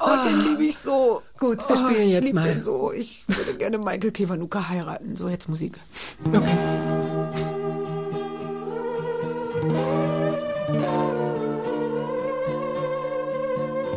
Oh, 0.00 0.16
den 0.24 0.44
liebe 0.44 0.64
ich 0.64 0.78
so. 0.78 1.22
Gut, 1.38 1.68
wir 1.68 1.76
oh, 1.76 1.88
spielen 1.88 2.02
ich 2.02 2.12
jetzt 2.12 2.24
lieb 2.24 2.34
mal. 2.34 2.44
Den 2.44 2.62
so. 2.62 2.92
Ich 2.92 3.24
würde 3.26 3.54
gerne 3.54 3.78
Michael 3.78 4.12
Kiwanuka 4.12 4.68
heiraten. 4.68 5.16
So, 5.16 5.28
jetzt 5.28 5.48
Musik. 5.48 5.78
Okay. 6.32 6.56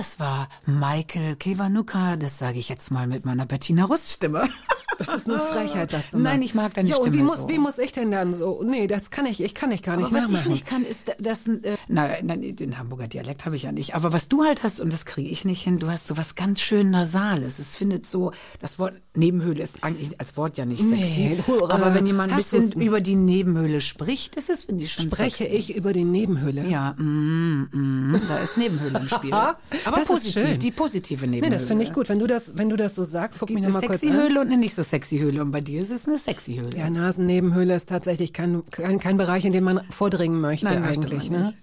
Das 0.00 0.18
war 0.18 0.48
Michael 0.64 1.36
Kiwanuka. 1.36 2.16
Das 2.16 2.38
sage 2.38 2.58
ich 2.58 2.70
jetzt 2.70 2.90
mal 2.90 3.06
mit 3.06 3.26
meiner 3.26 3.44
Bettina 3.44 3.84
Rust-Stimme. 3.84 4.48
Das 5.06 5.16
ist 5.16 5.28
eine 5.28 5.38
Frechheit, 5.40 5.92
dass 5.92 6.10
du 6.10 6.18
Nein, 6.18 6.36
machst. 6.38 6.44
ich 6.50 6.54
mag 6.54 6.74
deine 6.74 6.88
ja, 6.88 6.96
und 6.96 7.06
wie 7.12 7.16
Stimme 7.16 7.24
muss, 7.30 7.40
so. 7.42 7.48
wie 7.48 7.58
muss 7.58 7.78
ich 7.78 7.92
denn 7.92 8.10
dann 8.10 8.32
so? 8.32 8.62
Nee, 8.62 8.86
das 8.86 9.10
kann 9.10 9.26
ich, 9.26 9.42
ich 9.42 9.54
kann 9.54 9.72
ich 9.72 9.82
gar 9.82 9.96
nicht 9.96 10.12
Aber 10.14 10.32
was 10.32 10.40
ich 10.42 10.46
nicht 10.46 10.66
kann, 10.66 10.84
ist 10.84 11.12
das, 11.18 11.46
äh, 11.46 11.76
nein, 11.88 12.10
nein, 12.24 12.54
den 12.56 12.78
Hamburger 12.78 13.08
Dialekt 13.08 13.46
habe 13.46 13.56
ich 13.56 13.62
ja 13.62 13.72
nicht. 13.72 13.94
Aber 13.94 14.12
was 14.12 14.28
du 14.28 14.44
halt 14.44 14.62
hast, 14.62 14.80
und 14.80 14.92
das 14.92 15.04
kriege 15.06 15.28
ich 15.30 15.44
nicht 15.44 15.62
hin, 15.62 15.78
du 15.78 15.88
hast 15.88 16.06
so 16.06 16.16
was 16.16 16.34
ganz 16.34 16.60
schön 16.60 16.90
Nasales. 16.90 17.58
Es 17.58 17.76
findet 17.76 18.06
so, 18.06 18.32
das 18.60 18.78
Wort 18.78 18.94
Nebenhöhle 19.14 19.62
ist 19.62 19.82
eigentlich 19.82 20.20
als 20.20 20.36
Wort 20.36 20.58
ja 20.58 20.64
nicht 20.66 20.82
Nee, 20.82 21.36
sexy. 21.36 21.42
hurra. 21.46 21.74
aber 21.74 21.94
wenn 21.94 22.06
jemand 22.06 22.32
ein 22.32 22.38
bisschen 22.38 22.72
über 22.80 23.00
die 23.00 23.16
Nebenhöhle 23.16 23.80
spricht, 23.80 24.36
das 24.36 24.48
ist, 24.48 24.66
finde 24.66 24.84
ich 24.84 24.92
schon 24.92 25.06
Spreche 25.06 25.44
sexy. 25.44 25.56
ich 25.56 25.74
über 25.76 25.92
die 25.92 26.04
Nebenhöhle? 26.04 26.64
Ja, 26.68 26.92
mm, 26.98 27.68
mm, 27.72 28.20
da 28.28 28.36
ist 28.38 28.56
Nebenhöhle 28.58 28.98
im 29.00 29.08
Spiel. 29.08 29.32
Aber 29.34 29.56
Das 29.86 30.00
ist 30.00 30.06
positiv, 30.08 30.42
schön. 30.42 30.58
die 30.58 30.70
positive 30.70 31.26
Nee, 31.26 31.36
Nebenhöhle. 31.36 31.56
das 31.58 31.66
finde 31.66 31.84
ich 31.84 31.92
gut. 31.92 32.08
Wenn 32.08 32.18
du 32.18 32.26
das, 32.26 32.56
wenn 32.58 32.68
du 32.68 32.76
das 32.76 32.94
so 32.94 33.04
sagst, 33.04 33.40
guck 33.40 33.50
mich 33.50 33.56
Gibt 33.62 33.68
noch 33.68 33.74
eine 33.76 33.86
mal 33.86 33.86
kurz 33.88 34.00
sexy 34.00 34.14
an. 34.16 34.22
Höhle 34.22 34.40
und 34.40 34.46
eine 34.48 34.56
nicht 34.58 34.74
so 34.74 34.82
sexy 34.90 35.18
Höhle. 35.18 35.40
Und 35.42 35.50
bei 35.52 35.60
dir 35.60 35.80
ist 35.80 35.90
es 35.90 36.06
eine 36.06 36.18
sexy 36.18 36.56
Höhle. 36.56 36.76
Ja, 36.76 36.90
Nasennebenhöhle 36.90 37.74
ist 37.74 37.88
tatsächlich 37.88 38.32
kein, 38.32 38.62
kein, 38.70 38.98
kein 39.00 39.16
Bereich, 39.16 39.44
in 39.44 39.52
den 39.52 39.64
man 39.64 39.80
vordringen 39.90 40.40
möchte 40.40 40.66
Nein, 40.66 40.84
eigentlich. 40.84 41.30
Ne? 41.30 41.54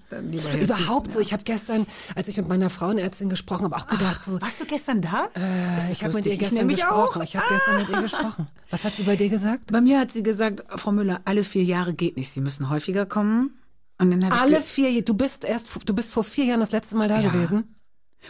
Überhaupt 0.62 1.12
so. 1.12 1.20
Ich 1.20 1.34
habe 1.34 1.44
gestern, 1.44 1.86
als 2.16 2.28
ich 2.28 2.38
mit 2.38 2.48
meiner 2.48 2.70
Frauenärztin 2.70 3.30
gesprochen 3.30 3.66
habe, 3.66 3.76
auch 3.76 3.88
gedacht 3.88 4.24
so. 4.24 4.42
Warst 4.42 4.62
du 4.62 4.66
gestern 4.66 5.02
da? 5.02 5.28
Äh, 5.36 5.92
ich 5.92 6.04
habe 6.04 6.14
mit 6.16 6.26
ihr 6.26 6.34
Ich 6.34 6.40
gestern 6.40 6.60
nämlich 6.60 6.78
gesprochen. 6.78 7.20
auch. 7.22 7.24
Ich 7.24 7.36
habe 7.36 7.46
gestern 7.50 7.76
mit 7.78 7.90
ihr 7.90 8.02
gesprochen. 8.02 8.48
Was 8.72 8.84
hat 8.84 8.94
sie 8.96 9.04
bei 9.04 9.16
dir 9.16 9.30
gesagt? 9.30 9.72
Bei 9.72 9.82
mir 9.82 10.00
hat 10.00 10.12
sie 10.12 10.24
gesagt, 10.24 10.64
Frau 10.80 10.92
Müller, 10.92 11.22
alle 11.26 11.44
vier 11.44 11.64
Jahre 11.64 11.94
geht 11.94 12.18
nicht. 12.18 12.32
Sie 12.32 12.42
müssen 12.42 12.70
häufiger 12.70 13.06
kommen. 13.06 13.52
Ich 14.00 14.32
Alle 14.32 14.62
vier. 14.62 15.04
Du 15.04 15.16
bist 15.16 15.44
erst, 15.44 15.70
du 15.86 15.94
bist 15.94 16.14
vor 16.14 16.24
vier 16.24 16.46
Jahren 16.46 16.60
das 16.60 16.72
letzte 16.72 16.96
Mal 16.96 17.08
da 17.08 17.20
Ja. 17.20 17.30
gewesen. 17.30 17.76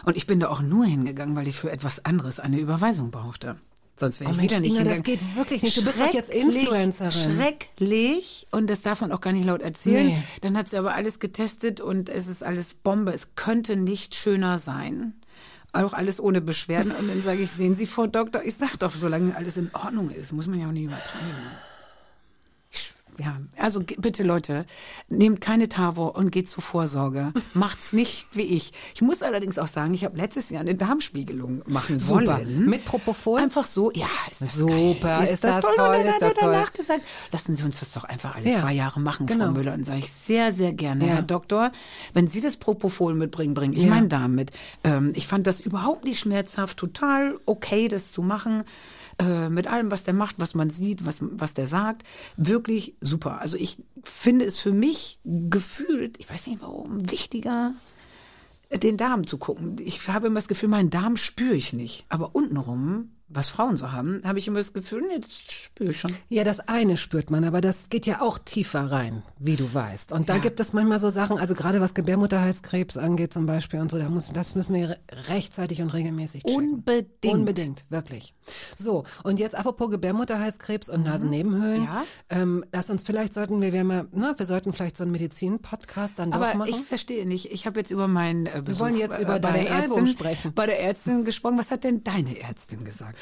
Und 0.05 0.17
ich 0.17 0.27
bin 0.27 0.39
da 0.39 0.49
auch 0.49 0.61
nur 0.61 0.85
hingegangen, 0.85 1.35
weil 1.35 1.47
ich 1.47 1.55
für 1.55 1.71
etwas 1.71 2.03
anderes 2.05 2.39
eine 2.39 2.59
Überweisung 2.59 3.11
brauchte. 3.11 3.57
Sonst 3.99 4.19
wäre 4.19 4.29
Oh 4.29 4.33
ich 4.33 4.37
Mensch, 4.37 4.51
wieder 4.51 4.59
nicht 4.59 4.75
Ina, 4.75 4.83
das 4.83 4.93
hingegangen. 4.93 5.19
geht 5.19 5.35
wirklich 5.35 5.63
nicht. 5.63 5.77
Du 5.77 5.83
bist 5.83 5.99
doch 5.99 6.13
jetzt 6.13 6.29
Influencerin. 6.29 7.11
Schrecklich. 7.35 8.47
Und 8.51 8.69
das 8.69 8.81
darf 8.83 9.01
man 9.01 9.11
auch 9.11 9.21
gar 9.21 9.33
nicht 9.33 9.45
laut 9.45 9.61
erzählen. 9.61 10.07
Nee. 10.07 10.23
Dann 10.41 10.55
hat 10.57 10.69
sie 10.69 10.77
aber 10.77 10.93
alles 10.93 11.19
getestet 11.19 11.81
und 11.81 12.09
es 12.09 12.27
ist 12.27 12.43
alles 12.43 12.73
Bombe. 12.75 13.11
Es 13.11 13.35
könnte 13.35 13.75
nicht 13.75 14.13
schöner 14.15 14.59
sein. 14.59 15.13
Auch 15.73 15.93
alles 15.93 16.19
ohne 16.19 16.41
Beschwerden. 16.41 16.91
Und 16.91 17.07
dann 17.07 17.21
sage 17.21 17.41
ich, 17.41 17.51
sehen 17.51 17.75
Sie, 17.75 17.85
Frau 17.87 18.07
Doktor, 18.07 18.43
ich 18.43 18.55
sag 18.55 18.77
doch, 18.77 18.93
solange 18.95 19.35
alles 19.35 19.57
in 19.57 19.69
Ordnung 19.73 20.09
ist, 20.11 20.31
muss 20.31 20.47
man 20.47 20.59
ja 20.59 20.67
auch 20.67 20.71
nicht 20.71 20.85
übertreiben. 20.85 21.35
Ja, 23.19 23.37
also 23.57 23.81
bitte 23.97 24.21
Leute, 24.23 24.65
nehmt 25.09 25.41
keine 25.41 25.67
Tavor 25.67 26.15
und 26.15 26.31
geht 26.31 26.47
zur 26.47 26.61
Vorsorge. 26.61 27.33
Macht's 27.55 27.91
nicht 27.91 28.27
wie 28.33 28.43
ich. 28.43 28.73
Ich 28.93 29.01
muss 29.01 29.23
allerdings 29.23 29.57
auch 29.57 29.67
sagen, 29.67 29.93
ich 29.95 30.05
habe 30.05 30.17
letztes 30.17 30.51
Jahr 30.51 30.61
eine 30.61 30.75
Darmspiegelung 30.75 31.63
machen 31.65 31.99
Super. 31.99 32.37
wollen. 32.37 32.65
Mit 32.69 32.85
Propofol? 32.85 33.39
Einfach 33.41 33.65
so, 33.65 33.91
ja, 33.93 34.05
ist 34.29 34.41
das 34.41 34.53
Super, 34.53 35.19
geil. 35.19 35.27
ist 35.33 35.43
das 35.43 35.61
toll, 35.61 35.73
dann 35.77 36.05
ist 36.05 36.21
das 36.21 36.33
toll. 36.35 36.51
danach 36.53 36.73
gesagt, 36.73 37.01
lassen 37.31 37.55
Sie 37.55 37.63
uns 37.63 37.79
das 37.79 37.91
doch 37.93 38.03
einfach 38.03 38.35
alle 38.35 38.51
Ja. 38.51 38.59
zwei 38.61 38.73
Jahre 38.73 38.99
machen, 38.99 39.25
Genau. 39.25 39.45
Frau 39.45 39.51
Müller. 39.51 39.73
Und 39.73 39.83
sage 39.85 39.99
ich 39.99 40.11
sehr, 40.11 40.53
sehr 40.53 40.73
gerne, 40.73 41.07
Ja. 41.07 41.13
Herr 41.15 41.21
Doktor, 41.23 41.71
wenn 42.13 42.27
Sie 42.27 42.41
das 42.41 42.57
Propofol 42.57 43.15
mitbringen, 43.15 43.53
bringen 43.55 43.73
ich 43.73 43.83
Ja. 43.83 43.89
meinen 43.89 44.09
Darm 44.09 44.35
mit. 44.35 44.51
Ähm, 44.83 45.11
ich 45.15 45.27
fand 45.27 45.47
das 45.47 45.59
überhaupt 45.59 46.03
nicht 46.03 46.19
schmerzhaft, 46.19 46.77
total 46.77 47.39
okay, 47.47 47.87
das 47.87 48.11
zu 48.11 48.21
machen. 48.21 48.63
Äh, 49.19 49.49
mit 49.49 49.65
allem, 49.67 49.89
was 49.89 50.03
der 50.03 50.13
macht, 50.13 50.35
was 50.39 50.53
man 50.53 50.69
sieht, 50.69 51.05
was, 51.05 51.19
was 51.21 51.53
der 51.55 51.67
sagt. 51.67 52.03
Wirklich 52.35 52.95
super. 53.01 53.41
Also 53.41 53.57
ich 53.57 53.81
finde 54.03 54.45
es 54.45 54.59
für 54.59 54.73
mich 54.73 55.19
gefühlt, 55.23 56.19
ich 56.19 56.29
weiß 56.29 56.47
nicht 56.47 56.61
warum, 56.61 57.09
wichtiger, 57.09 57.73
den 58.71 58.97
Darm 58.97 59.25
zu 59.25 59.37
gucken. 59.37 59.77
Ich 59.79 60.07
habe 60.07 60.27
immer 60.27 60.35
das 60.39 60.47
Gefühl, 60.47 60.69
meinen 60.69 60.91
Darm 60.91 61.17
spüre 61.17 61.55
ich 61.55 61.73
nicht. 61.73 62.05
Aber 62.09 62.35
untenrum, 62.35 63.11
was 63.29 63.49
Frauen 63.49 63.75
so 63.77 63.91
haben, 63.91 64.21
habe 64.23 64.39
ich 64.39 64.47
immer 64.47 64.57
das 64.59 64.71
Gefühl, 64.73 65.03
das 65.19 65.39
spüre 65.39 65.91
ich 65.91 65.99
schon. 65.99 66.13
Ja, 66.29 66.43
das 66.43 66.61
eine 66.61 66.95
spürt 66.97 67.29
man, 67.29 67.43
aber 67.43 67.59
das 67.61 67.89
geht 67.89 68.05
ja 68.05 68.21
auch 68.21 68.37
tiefer 68.39 68.91
rein, 68.91 69.23
wie 69.37 69.55
du 69.57 69.73
weißt. 69.73 70.13
Und 70.13 70.29
da 70.29 70.35
Ja. 70.35 70.39
gibt 70.41 70.59
es 70.59 70.71
manchmal 70.73 70.99
so 70.99 71.09
Sachen, 71.09 71.37
also 71.37 71.53
gerade 71.53 71.81
was 71.81 71.93
Gebärmutterhalskrebs 71.93 72.97
angeht 72.97 73.33
zum 73.33 73.45
Beispiel 73.45 73.79
und 73.79 73.91
so, 73.91 73.97
da 73.97 74.07
muss, 74.09 74.31
das 74.31 74.55
müssen 74.55 74.73
wir 74.75 74.89
re- 74.91 74.97
rechtzeitig 75.29 75.81
und 75.81 75.89
regelmäßig 75.93 76.43
checken. 76.43 76.57
Unbedingt. 76.73 77.33
Unbedingt, 77.35 77.85
wirklich. 77.89 78.33
So, 78.77 79.03
und 79.23 79.39
jetzt 79.39 79.55
apropos 79.55 79.89
Gebärmutterhalskrebs 79.89 80.89
und 80.89 81.03
Nasennebenhöhlen. 81.03 81.81
Mhm. 81.81 81.85
Ja. 81.85 82.03
Ähm, 82.29 82.65
lass 82.71 82.89
uns 82.89 83.03
vielleicht 83.03 83.33
sollten 83.33 83.61
wir, 83.61 83.73
wir 83.73 83.83
mal, 83.83 84.07
na, 84.13 84.37
wir 84.37 84.45
sollten 84.45 84.73
vielleicht 84.73 84.97
so 84.97 85.03
einen 85.03 85.11
Medizin-Podcast 85.11 86.19
dann 86.19 86.31
doch 86.31 86.39
Aber 86.41 86.55
machen. 86.55 86.69
ich 86.69 86.77
verstehe 86.81 87.25
nicht. 87.25 87.51
Ich 87.51 87.65
habe 87.65 87.79
jetzt 87.79 87.91
über 87.91 88.07
meinen 88.07 88.45
äh, 88.45 88.61
Besuch 88.63 88.79
wollen 88.81 88.97
jetzt 88.97 89.17
äh, 89.17 89.21
über 89.21 89.39
der 89.39 89.51
dein 89.53 89.67
Album 89.67 89.99
Ärztin 89.99 90.07
sprechen. 90.07 90.53
Bei 90.53 90.65
der 90.65 90.81
Ärztin 90.81 91.25
gesprochen. 91.25 91.57
Was 91.57 91.71
hat 91.71 91.83
denn 91.83 92.03
deine 92.03 92.39
Ärztin 92.39 92.83
gesagt? 92.85 93.16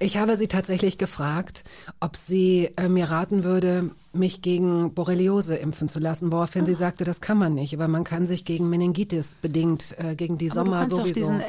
Ich 0.00 0.16
habe 0.18 0.36
sie 0.36 0.48
tatsächlich 0.48 0.98
gefragt, 0.98 1.64
ob 2.00 2.16
sie 2.16 2.70
äh, 2.76 2.88
mir 2.88 3.10
raten 3.10 3.44
würde, 3.44 3.90
mich 4.12 4.40
gegen 4.40 4.94
Borreliose 4.94 5.56
impfen 5.56 5.88
zu 5.90 5.98
lassen, 5.98 6.32
woraufhin 6.32 6.62
Ah. 6.62 6.66
sie 6.66 6.74
sagte, 6.74 7.04
das 7.04 7.20
kann 7.20 7.36
man 7.38 7.54
nicht, 7.54 7.74
aber 7.74 7.86
man 7.86 8.02
kann 8.02 8.24
sich 8.24 8.44
gegen 8.46 8.68
Meningitis 8.70 9.36
bedingt, 9.40 9.94
äh, 9.98 10.14
gegen 10.16 10.38
die 10.38 10.50
Aber 10.50 10.60
du 10.60 10.64
Sommer 10.66 10.76
kannst 10.78 10.90
sowieso. 10.92 11.20
doch 11.32 11.38
diesen 11.38 11.40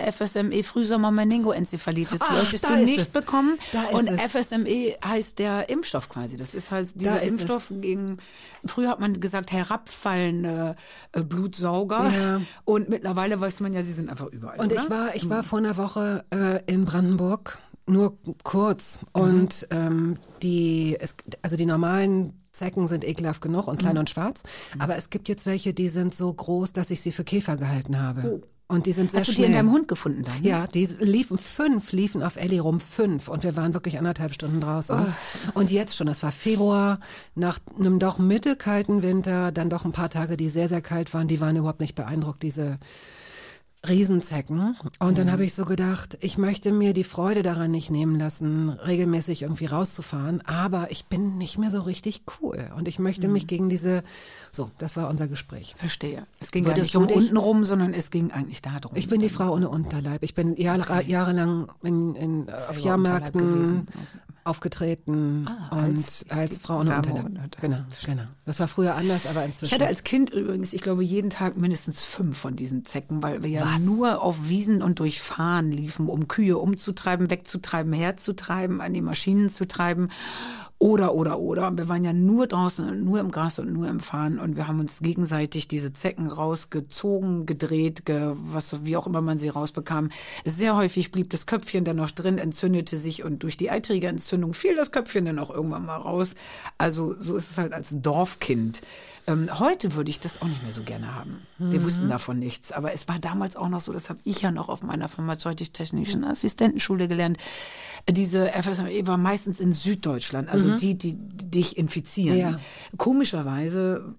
FSME 0.52 0.64
Frühsommer 0.64 1.12
Meningoenzephalitis 1.12 2.20
Ach, 2.22 2.32
möchtest 2.38 2.68
du 2.70 2.76
nicht 2.76 3.00
es. 3.00 3.08
bekommen. 3.10 3.58
Und 3.93 4.10
es. 4.10 4.22
FSME 4.34 4.95
heißt 5.06 5.39
der 5.39 5.70
Impfstoff 5.70 6.10
quasi. 6.10 6.36
Das 6.36 6.54
ist 6.54 6.72
halt 6.72 6.89
dieser 7.00 7.22
ist 7.22 7.32
Impfstoff 7.32 7.72
gegen, 7.80 8.18
früher 8.66 8.89
hat 8.89 9.00
man 9.00 9.14
gesagt, 9.20 9.52
herabfallende 9.54 10.76
äh, 11.14 11.24
Blutsauger. 11.24 12.12
Ja. 12.12 12.41
Und 12.66 12.89
mittlerweile 12.89 13.39
weiß 13.39 13.62
man 13.62 13.74
ja, 13.74 13.82
sie 13.84 13.93
sind 13.93 14.10
einfach 14.10 14.28
überall. 14.28 14.60
Und 14.60 14.72
oder? 14.74 14.82
ich 14.84 14.89
war, 14.89 15.16
ich 15.16 15.30
war 15.30 15.43
vor 15.43 15.60
einer 15.60 15.78
Woche 15.78 16.26
äh, 16.34 16.60
in 16.72 16.84
Brandenburg, 16.86 17.60
nur 17.88 18.17
kurz. 18.43 18.99
Mhm. 19.15 19.21
Und 19.21 19.67
ähm, 19.71 20.17
die, 20.43 20.97
es, 20.99 21.15
also 21.41 21.55
die 21.55 21.65
normalen 21.65 22.33
Zecken 22.51 22.88
sind 22.88 23.03
ekelhaft 23.03 23.41
genug 23.41 23.67
und 23.67 23.79
klein 23.79 23.93
Mhm. 23.93 23.99
und 23.99 24.09
schwarz. 24.09 24.43
Aber 24.79 24.95
es 24.97 25.09
gibt 25.09 25.29
jetzt 25.29 25.45
welche, 25.45 25.73
die 25.73 25.89
sind 25.89 26.13
so 26.13 26.33
groß, 26.33 26.73
dass 26.73 26.89
ich 26.89 27.01
sie 27.01 27.11
für 27.11 27.23
Käfer 27.23 27.55
gehalten 27.57 27.99
habe. 27.99 28.41
Und 28.69 28.85
die 28.85 28.91
sind 28.91 29.11
sehr 29.11 29.19
Oh. 29.19 29.21
Hast 29.21 29.27
du 29.29 29.31
die 29.31 29.35
schnell. 29.38 29.47
in 29.49 29.53
deinem 29.53 29.71
Hund 29.71 29.88
gefunden 29.88 30.23
dann? 30.23 30.43
Ja, 30.43 30.67
die 30.67 30.85
liefen 30.99 31.38
fünf, 31.38 31.93
liefen 31.93 32.21
auf 32.21 32.35
Ellie 32.35 32.59
rum, 32.59 32.81
fünf. 32.81 33.29
Und 33.29 33.43
wir 33.43 33.55
waren 33.55 33.73
wirklich 33.73 33.97
anderthalb 33.97 34.33
Stunden 34.33 34.59
draußen. 34.59 34.99
Oh. 34.99 35.51
Und 35.59 35.71
jetzt 35.71 35.95
schon, 35.95 36.09
es 36.09 36.21
war 36.21 36.33
Februar, 36.33 36.99
nach 37.33 37.59
einem 37.79 37.97
doch 37.99 38.19
mittelkalten 38.19 39.03
Winter, 39.03 39.53
dann 39.53 39.69
doch 39.69 39.85
ein 39.85 39.93
paar 39.93 40.09
Tage, 40.09 40.35
die 40.35 40.49
sehr, 40.49 40.67
sehr 40.67 40.81
kalt 40.81 41.13
waren, 41.13 41.29
die 41.29 41.39
waren 41.39 41.55
überhaupt 41.55 41.79
nicht 41.79 41.95
beeindruckt, 41.95 42.43
diese 42.43 42.77
Riesenzecken. 43.89 44.75
Und 44.99 45.11
Mhm. 45.11 45.15
dann 45.15 45.31
habe 45.31 45.45
ich 45.45 45.53
so 45.53 45.65
gedacht, 45.65 46.17
ich 46.21 46.38
möchte 46.38 46.71
mir 46.71 46.93
die 46.93 47.03
Freude 47.03 47.43
daran 47.43 47.71
nicht 47.71 47.89
nehmen 47.89 48.17
lassen, 48.19 48.69
regelmäßig 48.69 49.43
irgendwie 49.43 49.65
rauszufahren, 49.65 50.41
aber 50.41 50.91
ich 50.91 51.05
bin 51.05 51.38
nicht 51.38 51.57
mehr 51.57 51.71
so 51.71 51.79
richtig 51.81 52.23
cool. 52.41 52.69
Und 52.75 52.88
ich 52.88 52.99
möchte 52.99 53.27
Mhm. 53.27 53.33
mich 53.33 53.47
gegen 53.47 53.69
diese, 53.69 54.03
so, 54.51 54.69
das 54.77 54.95
war 54.97 55.09
unser 55.09 55.27
Gespräch. 55.27 55.75
Verstehe. 55.77 56.25
Es 56.39 56.51
ging 56.51 56.65
Würdest 56.65 56.93
gar 56.93 57.01
nicht 57.01 57.11
um 57.11 57.17
unten 57.21 57.38
rum, 57.38 57.63
sondern 57.65 57.93
es 57.93 58.09
ging 58.11 58.31
eigentlich 58.31 58.61
darum. 58.61 58.91
Ich 58.95 59.07
bin 59.07 59.21
die 59.21 59.29
Frau 59.29 59.53
ohne 59.53 59.69
Unterleib. 59.69 60.23
Ich 60.23 60.33
bin 60.33 60.55
Jahre, 60.57 61.03
jahrelang 61.05 61.69
in, 61.83 62.15
in, 62.15 62.47
auf 62.69 62.79
Jahrmärkten 62.79 63.39
gewesen. 63.39 63.88
Aufgetreten 64.48 65.48
Ah, 65.48 65.86
und 65.86 66.04
als 66.30 66.60
Frau 66.60 66.80
ohne 66.80 66.95
Unterleib. 66.95 67.60
Genau, 67.60 67.78
genau. 68.06 68.24
Das 68.45 68.60
war 68.60 68.68
früher 68.68 68.95
anders, 68.95 69.28
aber 69.28 69.43
inzwischen. 69.45 69.66
Ich 69.66 69.74
hatte 69.74 69.88
als 69.88 70.04
Kind 70.04 70.30
übrigens, 70.32 70.74
ich 70.74 70.82
glaube, 70.82 71.04
jeden 71.04 71.30
Tag 71.30 71.58
mindestens 71.58 72.06
fünf 72.06 72.38
von 72.38 72.56
diesen 72.56 72.86
Zecken, 72.86 73.22
weil 73.22 73.43
wir 73.43 73.50
ja 73.50 73.66
Was? 73.66 73.82
nur 73.82 74.22
auf 74.22 74.48
Wiesen 74.50 74.82
und 74.82 75.00
durch 75.00 75.22
Fahren 75.22 75.72
liefen, 75.72 76.08
um 76.08 76.28
Kühe 76.28 76.58
umzutreiben, 76.58 77.30
wegzutreiben, 77.30 77.93
herzutreiben, 77.93 78.82
an 78.82 78.93
die 78.93 79.02
Maschinen 79.02 79.50
zu 79.50 79.68
treiben. 79.68 80.10
Oder, 80.80 81.15
oder, 81.15 81.39
oder. 81.39 81.75
Wir 81.75 81.89
waren 81.89 82.03
ja 82.03 82.13
nur 82.13 82.45
draußen, 82.45 82.88
und 82.88 83.03
nur 83.03 83.19
im 83.19 83.32
Gras 83.32 83.57
und 83.57 83.73
nur 83.73 83.88
im 83.88 83.99
Fahren. 83.99 84.38
Und 84.38 84.57
wir 84.57 84.67
haben 84.67 84.80
uns 84.80 84.99
gegenseitig 84.99 85.67
diese 85.67 85.91
Zecken 85.91 86.28
rausgezogen, 86.28 87.47
gedreht, 87.47 88.05
ge, 88.05 88.34
was, 88.36 88.86
wie 88.86 88.95
auch 88.95 89.07
immer 89.07 89.21
man 89.21 89.39
sie 89.39 89.49
rausbekam. 89.49 90.09
Sehr 90.45 90.75
häufig 90.75 91.11
blieb 91.11 91.32
das 91.32 91.47
Köpfchen 91.47 91.84
dann 91.84 91.95
noch 91.95 92.11
drin, 92.11 92.38
entzündete 92.38 92.97
sich 92.97 93.23
und 93.23 93.41
durch 93.41 93.57
die 93.57 93.71
eitrige 93.71 94.07
Entzündung 94.07 94.53
fiel 94.53 94.75
das 94.75 94.91
Köpfchen 94.91 95.25
dann 95.25 95.39
auch 95.39 95.49
irgendwann 95.49 95.86
mal 95.86 95.97
raus. 95.97 96.36
Also 96.78 97.15
so 97.17 97.36
ist 97.36 97.49
es 97.49 97.57
halt 97.57 97.73
als 97.73 97.95
Dorfkind. 97.99 98.82
Ähm, 99.25 99.49
heute 99.59 99.95
würde 99.95 100.09
ich 100.09 100.19
das 100.21 100.41
auch 100.41 100.47
nicht 100.47 100.63
mehr 100.63 100.73
so 100.73 100.84
gerne 100.84 101.13
haben. 101.13 101.41
Wir 101.57 101.84
wussten 101.84 102.07
davon 102.07 102.39
nichts. 102.39 102.71
Aber 102.71 102.93
es 102.93 103.09
war 103.09 103.19
damals 103.19 103.57
auch 103.57 103.67
noch 103.67 103.82
so, 103.82 103.91
das 103.91 104.09
habe 104.09 104.19
ich 104.23 104.41
ja 104.41 104.51
noch 104.51 104.69
auf 104.69 104.84
meiner 104.84 105.09
pharmazeutisch-technischen 105.09 106.23
Assistentenschule 106.23 107.09
gelernt. 107.09 107.38
Diese 108.10 108.47
FSME 108.47 109.05
war 109.05 109.18
meistens 109.18 109.60
in 109.60 109.74
Süddeutschland, 109.74 110.47
also 110.49 110.78
die, 110.78 110.97
die, 110.97 111.16
die 111.16 111.51
dich 111.51 111.78
infizieren. 111.78 112.38
Ja. 112.38 112.60
Komischerweise 112.95 114.16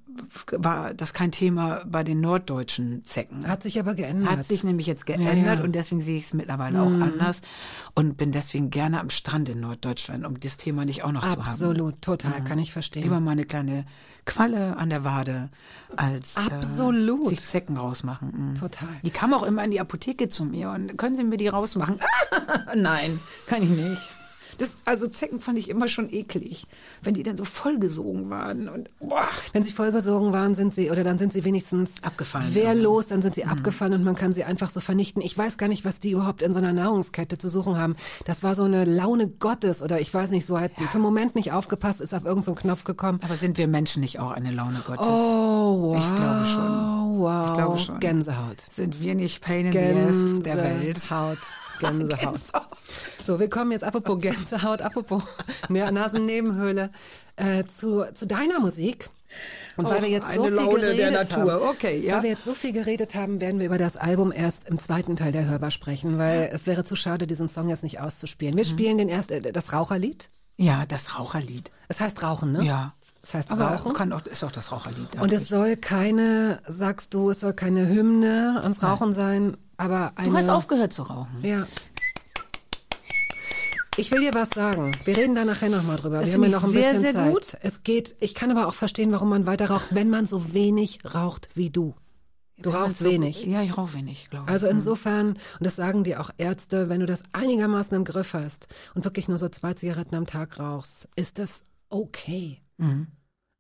war 0.53 0.95
das 0.95 1.15
kein 1.15 1.33
Thema 1.33 1.85
bei 1.87 2.05
den 2.05 2.21
norddeutschen 2.21 3.05
Zecken. 3.05 3.47
Hat 3.47 3.63
sich 3.63 3.79
aber 3.79 3.95
geändert. 3.95 4.31
Hat 4.31 4.45
sich 4.45 4.65
nämlich 4.65 4.87
jetzt 4.87 5.07
geändert 5.07 5.37
Ja, 5.37 5.55
ja. 5.55 5.63
und 5.63 5.75
deswegen 5.75 6.01
sehe 6.01 6.19
ich 6.19 6.25
es 6.25 6.35
mittlerweile 6.35 6.83
auch 6.83 6.91
anders 7.01 7.43
und 7.95 8.17
bin 8.17 8.33
deswegen 8.33 8.71
gerne 8.71 9.01
am 9.01 9.11
Strand 9.11 9.49
in 9.49 9.61
Norddeutschland, 9.61 10.27
um 10.27 10.39
das 10.39 10.57
Thema 10.57 10.85
nicht 10.85 11.05
auch 11.05 11.13
noch 11.13 11.23
zu 11.23 11.31
haben. 11.31 11.41
Absolut, 11.41 12.03
total, 12.03 12.45
kann 12.45 12.59
ich 12.59 12.73
verstehen. 12.73 13.05
Lieber 13.05 13.21
mal 13.21 13.33
eine 13.33 13.45
kleine 13.45 13.87
Qualle 14.29 14.77
an 14.77 14.91
der 14.91 15.05
Wade, 15.05 15.49
als 15.97 16.37
Absolut. 16.37 17.27
Äh, 17.27 17.29
sich 17.31 17.41
Zecken 17.41 17.77
rausmachen. 17.77 18.51
Mhm. 18.51 18.55
Total. 18.55 18.89
Die 19.03 19.11
kam 19.11 19.33
auch 19.33 19.43
immer 19.43 19.65
in 19.65 19.71
die 19.71 19.81
Apotheke 19.81 20.29
zu 20.29 20.45
mir 20.45 20.71
und 20.71 20.99
können 20.99 21.17
Sie 21.17 21.25
mir 21.25 21.39
die 21.39 21.49
rausmachen? 21.49 21.99
Nein, 22.75 23.19
kann 23.47 23.63
ich 23.63 23.71
nicht. 23.71 24.18
Das, 24.59 24.75
also 24.85 25.07
Zecken 25.07 25.41
fand 25.41 25.59
ich 25.59 25.69
immer 25.69 25.89
schon 25.89 26.13
eklig, 26.13 26.67
wenn 27.03 27.15
die 27.15 27.23
dann 27.23 27.37
so 27.37 27.45
vollgesogen 27.45 28.29
waren 28.29 28.69
und 28.69 28.91
boah. 28.99 29.29
Wenn 29.53 29.63
sie 29.63 29.73
vollgesogen 29.73 30.33
waren, 30.33 30.55
sind 30.55 30.75
sie, 30.75 30.91
oder 30.91 31.05
dann 31.05 31.19
sind 31.19 31.33
sie 31.33 31.45
wenigstens 31.45 32.03
Abgefallen, 32.03 32.55
wehrlos, 32.55 33.07
dann 33.07 33.23
sind 33.23 33.35
sie 33.35 33.45
abgefallen 33.45 33.95
und 33.95 34.05
man 34.05 34.17
kann 34.17 34.33
sie 34.33 34.45
einfach 34.45 34.71
so 34.71 34.81
vernichten. 34.81 35.23
Ich 35.23 35.37
weiß 35.37 35.59
gar 35.59 35.69
nicht, 35.69 35.85
was 35.85 36.01
die 36.01 36.11
überhaupt 36.11 36.43
in 36.43 36.53
so 36.53 36.59
einer 36.59 36.73
Nahrungskette 36.73 37.39
zu 37.39 37.49
suchen 37.49 37.77
haben. 37.77 37.97
Das 38.25 38.43
war 38.43 38.55
so 38.55 38.65
eine 38.65 38.85
Laune 38.85 39.29
Gottes 39.29 39.83
oder 39.83 40.01
ich 40.01 40.13
weiß 40.13 40.31
nicht, 40.31 40.47
so 40.47 40.59
hat 40.61 40.73
für 40.75 40.95
einen 40.95 41.03
Moment 41.03 41.35
nicht 41.35 41.53
aufgepasst, 41.53 42.01
ist 42.01 42.15
auf 42.15 42.25
irgendeinen 42.25 42.57
Knopf 42.57 42.85
gekommen. 42.85 43.21
Aber 43.23 43.35
sind 43.35 43.59
wir 43.59 43.69
Menschen 43.69 44.01
nicht 44.01 44.19
auch 44.19 44.33
eine 44.33 44.51
Laune 44.51 44.83
Gottes? 44.85 45.07
Oh, 45.07 45.93
wow. 45.93 45.97
Ich 45.97 46.17
glaube 46.17 46.45
schon. 46.45 47.19
Wow. 47.19 47.47
Ich 47.47 47.55
glaube 47.55 47.79
schon. 47.79 48.01
Gänsehaut. 48.01 48.61
Sind 48.71 49.01
wir 49.01 49.15
nicht 49.15 49.41
Pain 49.41 49.67
in 49.67 49.73
the 49.73 49.79
Ass 49.79 50.43
der 50.45 50.57
Welt? 50.57 50.95
Gänsehaut. 50.95 51.39
Gänsehaut. 51.81 52.41
So, 53.29 53.39
wir 53.39 53.51
kommen 53.51 53.73
jetzt 53.73 53.85
apropos 53.85 54.19
Gänsehaut, 54.21 54.81
apropos 54.81 55.23
Na- 55.69 55.91
Nasennebenhöhle, 55.91 56.89
äh, 57.37 57.63
zu, 57.65 58.05
zu 58.15 58.27
deiner 58.27 58.59
Musik. 58.59 59.11
Und 59.77 59.85
weil 59.85 60.01
wir 60.01 60.09
jetzt 60.09 60.33
so 60.33 60.45
viel 60.45 60.55
Laune 60.55 60.81
geredet 60.81 61.37
haben, 61.37 61.51
Okay, 61.69 61.99
ja. 62.07 62.15
weil 62.17 62.23
wir 62.23 62.31
jetzt 62.31 62.45
so 62.47 62.55
viel 62.55 62.73
geredet 62.73 63.15
haben, 63.15 63.39
werden 63.43 63.61
wir 63.61 63.67
über 63.67 63.77
das 63.77 63.99
Album 63.99 64.33
erst 64.33 64.67
im 64.71 64.79
zweiten 64.79 65.15
Teil 65.15 65.33
der 65.33 65.45
Hörbar 65.45 65.71
sprechen, 65.71 66.17
weil 66.17 66.49
es 66.55 66.67
wäre 66.67 66.85
zu 66.85 66.97
schade, 66.97 67.27
diesen 67.27 67.51
Song 67.51 67.69
jetzt 67.69 67.83
nicht 67.83 68.01
auszuspielen. 68.01 68.55
Mhm. 68.55 68.57
Wir 68.57 68.65
spielen 68.65 68.97
den 68.97 69.11
erst, 69.11 69.31
äh, 69.31 69.53
das 69.53 69.75
Raucherlied. 69.75 70.31
Ja, 70.57 70.87
das 70.89 71.19
Raucherlied. 71.19 71.71
Es 71.89 72.01
heißt 72.01 72.23
Rauchen, 72.23 72.53
ne? 72.53 72.65
Ja. 72.65 72.95
Es 73.23 73.35
heißt 73.35 73.51
Aber 73.53 73.67
Rauchen. 73.67 73.93
kann 73.93 74.11
auch, 74.15 74.25
ist 74.25 74.43
auch 74.43 74.53
das 74.53 74.73
Raucherlied. 74.73 75.09
da. 75.13 75.21
Und 75.21 75.35
es 75.35 75.49
soll 75.49 75.77
keine, 75.77 76.61
sagst 76.67 77.13
du, 77.13 77.29
es 77.29 77.41
soll 77.41 77.53
keine 77.53 77.87
Hymne 77.89 78.59
ans 78.63 78.83
Rauchen 78.83 79.13
sein, 79.13 79.59
aber 79.77 80.13
eine. 80.17 80.31
du 80.31 80.37
hast 80.37 80.49
aufgehört 80.49 80.93
zu 80.95 81.03
rauchen. 81.03 81.37
Ja. 81.43 81.67
Ich 83.99 84.11
will 84.13 84.21
dir 84.21 84.33
was 84.35 84.51
sagen. 84.51 84.93
Wir 85.05 85.17
reden 85.17 85.35
da 85.35 85.45
nachher 85.45 85.69
nochmal 85.71 85.97
drüber. 85.97 86.19
Das 86.21 86.27
Wir 86.29 86.35
haben 86.35 86.45
ja 86.45 86.51
noch 86.51 86.65
ein 86.65 86.71
sehr, 86.71 86.93
bisschen 86.93 87.01
sehr 87.03 87.13
Zeit. 87.13 87.33
gut. 87.33 87.57
Es 87.63 87.83
geht, 87.83 88.15
ich 88.21 88.35
kann 88.35 88.51
aber 88.51 88.69
auch 88.69 88.75
verstehen, 88.75 89.13
warum 89.13 89.29
man 89.29 89.47
weiter 89.47 89.69
raucht, 89.71 89.89
wenn 89.95 90.09
man 90.09 90.25
so 90.27 90.55
wenig 90.55 91.01
raucht 91.15 91.49
wie 91.55 91.71
du. 91.71 91.95
Du 92.61 92.71
rauchst 92.71 92.99
So- 92.99 93.05
wenig. 93.11 93.45
Ja, 93.45 93.63
ich 93.63 93.77
rauche 93.77 93.95
wenig, 93.95 94.31
glaube 94.31 94.47
ich. 94.47 94.51
Also 94.53 94.67
insofern, 94.69 95.31
und 95.31 95.39
das 95.61 95.77
sagen 95.77 96.05
dir 96.05 96.21
auch 96.21 96.31
Ärzte, 96.39 96.89
wenn 96.89 97.01
du 97.01 97.07
das 97.07 97.23
einigermaßen 97.33 97.97
im 97.97 98.05
Griff 98.05 98.35
hast 98.35 98.67
und 98.95 99.05
wirklich 99.05 99.29
nur 99.29 99.39
so 99.39 99.49
zwei 99.49 99.75
Zigaretten 99.75 100.15
am 100.17 100.27
Tag 100.27 100.59
rauchst, 100.59 101.09
ist 101.17 101.39
das 101.39 101.65
okay. 101.89 102.61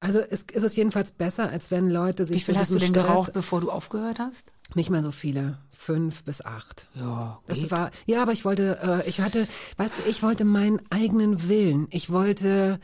Also 0.01 0.21
ist, 0.21 0.53
ist 0.53 0.63
es 0.63 0.77
jedenfalls 0.77 1.11
besser, 1.13 1.49
als 1.51 1.71
wenn 1.71 1.89
Leute 1.89 2.25
sich. 2.25 2.37
Wie 2.37 2.41
viel 2.53 2.59
hast 2.59 2.71
du 2.73 2.79
denn 2.79 2.91
Stress, 2.91 3.05
geraucht, 3.07 3.33
bevor 3.33 3.61
du 3.61 3.71
aufgehört 3.71 4.21
hast? 4.21 4.53
Nicht 4.75 4.91
mehr 4.91 5.03
so 5.03 5.11
viele, 5.11 5.59
fünf 5.73 6.23
bis 6.23 6.45
acht. 6.45 6.89
Ja, 6.95 7.41
Das 7.47 7.59
geht. 7.61 7.71
war, 7.73 7.91
ja, 8.07 8.23
aber 8.23 8.33
ich 8.33 8.45
wollte, 8.45 8.79
äh, 9.05 9.09
ich 9.09 9.21
hatte, 9.21 9.49
weißt 9.77 9.99
du, 9.99 10.03
ich 10.09 10.23
wollte 10.23 10.45
meinen 10.45 10.81
eigenen 10.91 11.49
Willen. 11.49 11.89
Ich 11.91 12.11
wollte, 12.11 12.79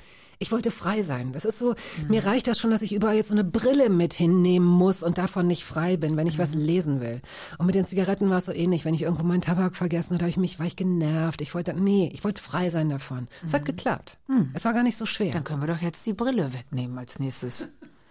ich 0.44 0.52
wollte 0.52 0.70
frei 0.70 1.02
sein. 1.02 1.32
Das 1.32 1.44
ist 1.46 1.58
so, 1.58 1.70
Mhm. 1.70 2.08
mir 2.08 2.26
reicht 2.26 2.46
das 2.46 2.58
schon, 2.58 2.70
dass 2.70 2.82
ich 2.82 2.92
überall 2.94 3.16
jetzt 3.16 3.30
so 3.30 3.34
eine 3.34 3.44
Brille 3.44 3.88
mit 3.88 4.12
hinnehmen 4.12 4.66
muss 4.68 5.02
und 5.02 5.16
davon 5.16 5.46
nicht 5.46 5.64
frei 5.64 5.96
bin, 5.96 6.16
wenn 6.18 6.26
ich 6.26 6.36
Mhm. 6.36 6.42
was 6.42 6.54
lesen 6.54 7.00
will. 7.00 7.22
Und 7.58 7.64
mit 7.66 7.74
den 7.74 7.86
Zigaretten 7.86 8.28
war 8.28 8.38
es 8.38 8.44
so 8.46 8.52
ähnlich. 8.52 8.84
Wenn 8.84 8.92
ich 8.94 9.02
irgendwo 9.02 9.24
meinen 9.24 9.40
Tabak 9.40 9.74
vergessen 9.74 10.14
hatte, 10.14 10.24
habe 10.24 10.30
ich 10.30 10.36
mich, 10.36 10.58
war 10.58 10.66
ich 10.66 10.76
genervt. 10.76 11.40
Ich 11.40 11.54
wollte, 11.54 11.72
nee, 11.72 12.10
ich 12.12 12.22
wollte 12.24 12.42
frei 12.42 12.68
sein 12.68 12.90
davon. 12.90 13.26
Es 13.44 13.52
Mhm. 13.52 13.56
hat 13.56 13.64
geklappt. 13.64 14.18
Es 14.52 14.64
war 14.66 14.74
gar 14.74 14.82
nicht 14.82 14.96
so 14.98 15.06
schwer. 15.06 15.32
Dann 15.32 15.44
können 15.44 15.62
wir 15.62 15.68
doch 15.74 15.80
jetzt 15.82 16.04
die 16.06 16.12
Brille 16.12 16.52
wegnehmen 16.52 16.98
als 16.98 17.18
nächstes. 17.18 17.68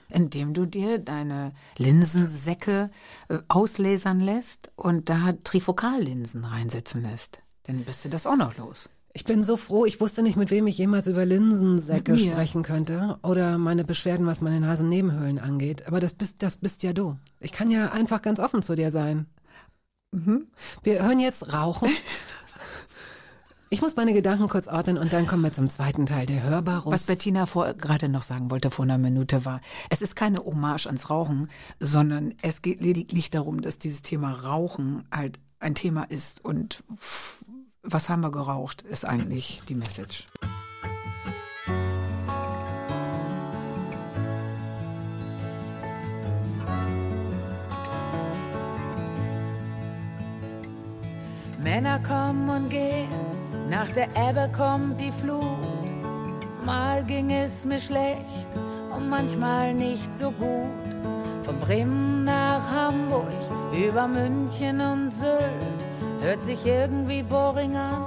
Indem 0.10 0.54
du 0.54 0.66
dir 0.66 1.00
deine 1.00 1.54
Linsensäcke 1.78 2.90
äh, 3.30 3.40
auslasern 3.48 4.20
lässt 4.20 4.72
und 4.76 5.10
da 5.10 5.34
Trifokallinsen 5.44 6.44
reinsetzen 6.46 7.02
lässt. 7.04 7.40
Dann 7.64 7.84
bist 7.84 8.04
du 8.06 8.10
das 8.10 8.28
auch 8.28 8.36
noch 8.36 8.58
los. 8.58 8.90
Ich 9.16 9.26
bin 9.26 9.44
so 9.44 9.58
froh, 9.58 9.86
ich 9.86 10.02
wusste 10.02 10.24
nicht, 10.24 10.38
mit 10.38 10.50
wem 10.50 10.66
ich 10.66 10.78
jemals 10.80 11.06
über 11.06 11.24
Linsensäcke 11.24 12.18
sprechen 12.18 12.64
könnte 12.64 13.20
oder 13.22 13.60
meine 13.60 13.84
Beschwerden, 13.84 14.26
was 14.26 14.42
meine 14.42 14.60
Nasennebenhöhlen 14.60 15.38
angeht. 15.38 15.86
Aber 15.86 16.00
das 16.00 16.16
bist, 16.16 16.42
das 16.42 16.58
bist 16.58 16.82
ja 16.82 16.94
du. 16.94 17.18
Ich 17.40 17.52
kann 17.52 17.70
ja 17.70 17.92
einfach 17.92 18.24
ganz 18.24 18.40
offen 18.40 18.64
zu 18.64 18.74
dir 18.76 18.90
sein. 18.90 19.28
Mhm. 20.12 20.48
Wir 20.82 21.04
hören 21.04 21.20
jetzt 21.20 21.54
Rauchen. 21.54 21.90
Ich 23.70 23.82
muss 23.82 23.96
meine 23.96 24.14
Gedanken 24.14 24.50
kurz 24.50 24.68
ordnen 24.68 25.00
und 25.00 25.14
dann 25.14 25.26
kommen 25.26 25.44
wir 25.44 25.52
zum 25.52 25.68
zweiten 25.68 26.06
Teil 26.06 26.28
der 26.28 26.44
Hörbarus. 26.44 26.94
Was 26.94 27.06
Bettina 27.08 27.48
vor, 27.48 27.74
gerade 27.74 28.08
noch 28.08 28.22
sagen 28.22 28.52
wollte 28.52 28.70
vor 28.70 28.84
einer 28.84 29.00
Minute 29.00 29.46
war, 29.46 29.62
es 29.90 30.04
ist 30.04 30.16
keine 30.16 30.46
Hommage 30.46 30.86
ans 30.86 31.10
Rauchen, 31.10 31.50
sondern 31.80 32.36
es 32.44 32.62
geht 32.62 32.82
lediglich 32.82 33.32
darum, 33.32 33.62
dass 33.62 33.80
dieses 33.80 34.04
Thema 34.04 34.32
Rauchen 34.32 35.06
halt 35.12 35.40
ein 35.60 35.74
Thema 35.74 36.04
ist 36.04 36.46
und 36.46 36.84
was 37.84 38.10
haben 38.10 38.22
wir 38.24 38.32
geraucht, 38.32 38.82
ist 38.82 39.06
eigentlich 39.06 39.62
die 39.68 39.76
Message. 39.76 40.26
Männer 51.60 52.00
kommen 52.00 52.50
und 52.50 52.70
gehen, 52.70 53.10
nach 53.70 53.90
der 53.90 54.08
Ebbe 54.16 54.50
kommt 54.56 55.00
die 55.00 55.12
Flut. 55.12 55.44
Mal 56.66 57.04
ging 57.04 57.32
es 57.32 57.66
mir 57.66 57.80
schlecht 57.80 58.48
und 58.96 59.10
manchmal 59.10 59.74
nicht 59.74 60.14
so 60.14 60.32
gut. 60.32 60.70
Von 61.44 61.60
Bremen 61.60 62.24
nach 62.24 62.62
Hamburg, 62.72 63.28
über 63.74 64.08
München 64.08 64.80
und 64.80 65.12
Sylt, 65.12 65.86
hört 66.24 66.42
sich 66.42 66.66
irgendwie 66.66 67.22
boring 67.22 67.76
an, 67.76 68.02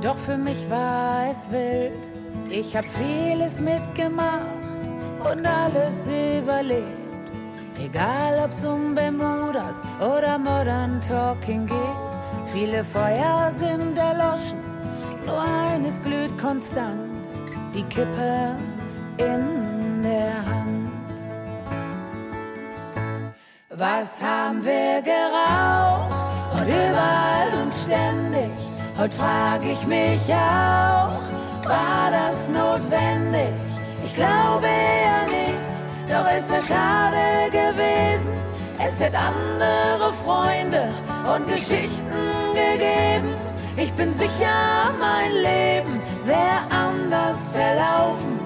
doch 0.00 0.16
für 0.16 0.38
mich 0.38 0.68
war 0.70 1.30
es 1.30 1.50
wild. 1.50 2.08
Ich 2.48 2.74
hab 2.74 2.84
vieles 2.84 3.60
mitgemacht 3.60 4.46
und 5.20 5.46
alles 5.46 6.08
überlebt. 6.08 6.86
Egal 7.84 8.40
ob's 8.42 8.64
um 8.64 8.94
Bermudas 8.94 9.82
oder 10.00 10.38
Modern 10.38 11.00
Talking 11.00 11.66
geht, 11.66 12.50
viele 12.52 12.82
Feuer 12.84 13.50
sind 13.52 13.98
erloschen, 13.98 14.60
nur 15.26 15.42
eines 15.42 16.00
glüht 16.00 16.36
konstant, 16.38 17.26
die 17.74 17.82
Kippe 17.84 18.56
in 19.18 20.02
der 20.02 20.36
Hand. 20.46 20.90
Was 23.70 24.20
haben 24.20 24.64
wir 24.64 25.02
geraucht 25.02 26.21
und 26.62 26.68
überall 26.68 27.48
und 27.62 27.74
ständig? 27.74 28.52
Heute 28.96 29.16
frag 29.16 29.62
ich 29.64 29.86
mich 29.86 30.20
auch, 30.28 31.18
war 31.68 32.10
das 32.10 32.48
notwendig? 32.48 33.52
Ich 34.04 34.14
glaube 34.14 34.66
eher 34.66 35.24
nicht, 35.26 36.08
doch 36.08 36.26
es 36.30 36.48
wäre 36.48 36.62
schade 36.62 37.50
gewesen. 37.50 38.32
Es 38.78 39.00
hätte 39.00 39.18
andere 39.18 40.12
Freunde 40.24 40.88
und 41.34 41.48
Geschichten 41.48 42.12
gegeben. 42.54 43.34
Ich 43.76 43.92
bin 43.94 44.12
sicher, 44.12 44.92
mein 45.00 45.32
Leben 45.32 46.00
wäre 46.24 46.62
anders 46.70 47.38
verlaufen. 47.52 48.38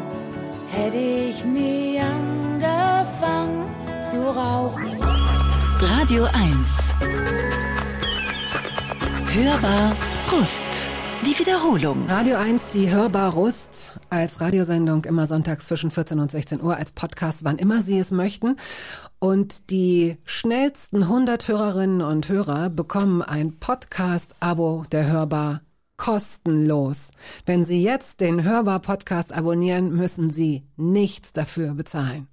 Hätte 0.68 0.96
ich 0.96 1.44
nie 1.44 2.00
angefangen 2.00 3.68
zu 4.10 4.22
rauchen. 4.22 5.00
Radio 5.80 6.26
1. 6.32 6.94
Hörbar 9.36 9.94
Brust. 10.26 10.88
Die 11.26 11.38
Wiederholung. 11.38 12.06
Radio 12.08 12.36
1, 12.36 12.70
die 12.70 12.88
Hörbar 12.88 13.34
Rust 13.34 13.98
als 14.08 14.40
Radiosendung 14.40 15.04
immer 15.04 15.26
sonntags 15.26 15.66
zwischen 15.66 15.90
14 15.90 16.20
und 16.20 16.30
16 16.30 16.62
Uhr, 16.62 16.74
als 16.74 16.92
Podcast, 16.92 17.44
wann 17.44 17.58
immer 17.58 17.82
Sie 17.82 17.98
es 17.98 18.10
möchten. 18.10 18.56
Und 19.18 19.68
die 19.68 20.16
schnellsten 20.24 21.02
100 21.02 21.48
Hörerinnen 21.48 22.00
und 22.00 22.30
Hörer 22.30 22.70
bekommen 22.70 23.20
ein 23.20 23.58
Podcast-Abo 23.58 24.84
der 24.90 25.06
Hörbar 25.06 25.60
kostenlos. 25.98 27.10
Wenn 27.44 27.66
Sie 27.66 27.82
jetzt 27.82 28.22
den 28.22 28.42
Hörbar-Podcast 28.42 29.34
abonnieren, 29.34 29.92
müssen 29.92 30.30
Sie 30.30 30.62
nichts 30.78 31.34
dafür 31.34 31.74
bezahlen. 31.74 32.26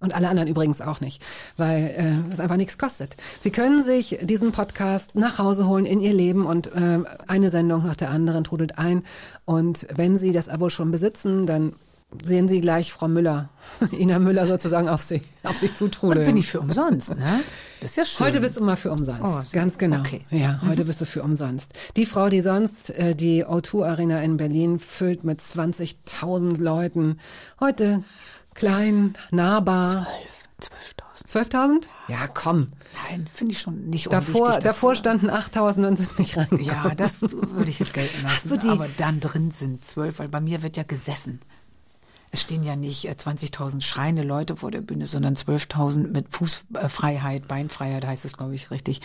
Und 0.00 0.14
alle 0.14 0.28
anderen 0.28 0.48
übrigens 0.48 0.80
auch 0.80 1.00
nicht, 1.00 1.22
weil 1.58 1.94
äh, 1.96 2.32
es 2.32 2.40
einfach 2.40 2.56
nichts 2.56 2.78
kostet. 2.78 3.16
Sie 3.42 3.50
können 3.50 3.84
sich 3.84 4.18
diesen 4.22 4.50
Podcast 4.50 5.14
nach 5.14 5.38
Hause 5.38 5.68
holen 5.68 5.84
in 5.84 6.00
Ihr 6.00 6.14
Leben 6.14 6.46
und 6.46 6.68
äh, 6.68 7.00
eine 7.26 7.50
Sendung 7.50 7.86
nach 7.86 7.96
der 7.96 8.10
anderen 8.10 8.42
trudelt 8.44 8.78
ein. 8.78 9.02
Und 9.44 9.86
wenn 9.94 10.16
Sie 10.16 10.32
das 10.32 10.48
Abo 10.48 10.70
schon 10.70 10.90
besitzen, 10.90 11.44
dann 11.44 11.74
sehen 12.24 12.48
Sie 12.48 12.60
gleich 12.60 12.92
Frau 12.92 13.08
Müller, 13.08 13.50
Ina 13.92 14.18
Müller 14.18 14.46
sozusagen 14.46 14.88
auf, 14.88 15.02
Sie, 15.02 15.22
auf 15.44 15.56
sich 15.58 15.70
Und 15.72 15.76
zutrudeln. 15.76 16.26
bin 16.26 16.36
ich 16.36 16.48
für 16.48 16.60
umsonst, 16.60 17.10
ne? 17.16 17.40
Das 17.80 17.92
ist 17.92 17.96
ja 17.96 18.04
schön. 18.04 18.26
Heute 18.26 18.40
bist 18.40 18.56
du 18.56 18.64
mal 18.64 18.76
für 18.76 18.90
umsonst. 18.90 19.22
Oh, 19.22 19.40
so. 19.42 19.52
Ganz 19.52 19.78
genau. 19.78 20.00
Okay. 20.00 20.22
Ja, 20.30 20.60
heute 20.66 20.84
bist 20.84 21.00
du 21.00 21.06
für 21.06 21.22
umsonst. 21.22 21.72
Die 21.96 22.04
Frau, 22.04 22.28
die 22.28 22.42
sonst 22.42 22.90
äh, 22.90 23.14
die 23.14 23.44
O2 23.44 23.86
Arena 23.86 24.22
in 24.22 24.36
Berlin 24.36 24.78
füllt 24.78 25.24
mit 25.24 25.40
20.000 25.40 26.60
Leuten, 26.60 27.18
heute 27.60 28.02
klein, 28.60 29.14
nahbar. 29.30 30.06
12.000. 30.60 31.50
12.000? 31.52 31.86
Ja, 32.08 32.26
komm. 32.28 32.66
Nein, 33.08 33.26
finde 33.32 33.52
ich 33.52 33.60
schon 33.60 33.88
nicht 33.88 34.12
Davor, 34.12 34.58
davor 34.58 34.94
standen 34.94 35.30
8.000 35.30 35.86
und 35.86 35.96
sind 35.96 36.18
nicht 36.18 36.36
reingekommen. 36.36 36.64
Ja, 36.66 36.94
das 36.94 37.22
würde 37.22 37.70
ich 37.70 37.78
jetzt 37.78 37.92
gelten 37.94 38.22
lassen. 38.22 38.34
Hast 38.34 38.50
du 38.50 38.56
die- 38.56 38.68
Aber 38.68 38.88
dann 38.98 39.20
drin 39.20 39.50
sind 39.50 39.84
zwölf, 39.84 40.18
weil 40.18 40.28
bei 40.28 40.40
mir 40.40 40.62
wird 40.62 40.76
ja 40.76 40.82
gesessen. 40.82 41.40
Es 42.32 42.40
stehen 42.42 42.62
ja 42.62 42.76
nicht 42.76 43.06
äh, 43.06 43.12
20.000 43.12 43.80
schreiende 43.82 44.22
Leute 44.22 44.56
vor 44.56 44.70
der 44.70 44.80
Bühne, 44.82 45.06
sondern 45.06 45.34
12.000 45.34 46.08
mit 46.12 46.30
Fußfreiheit, 46.32 47.48
Beinfreiheit 47.48 48.06
heißt 48.06 48.24
es, 48.24 48.36
glaube 48.36 48.54
ich, 48.54 48.70
richtig, 48.70 49.00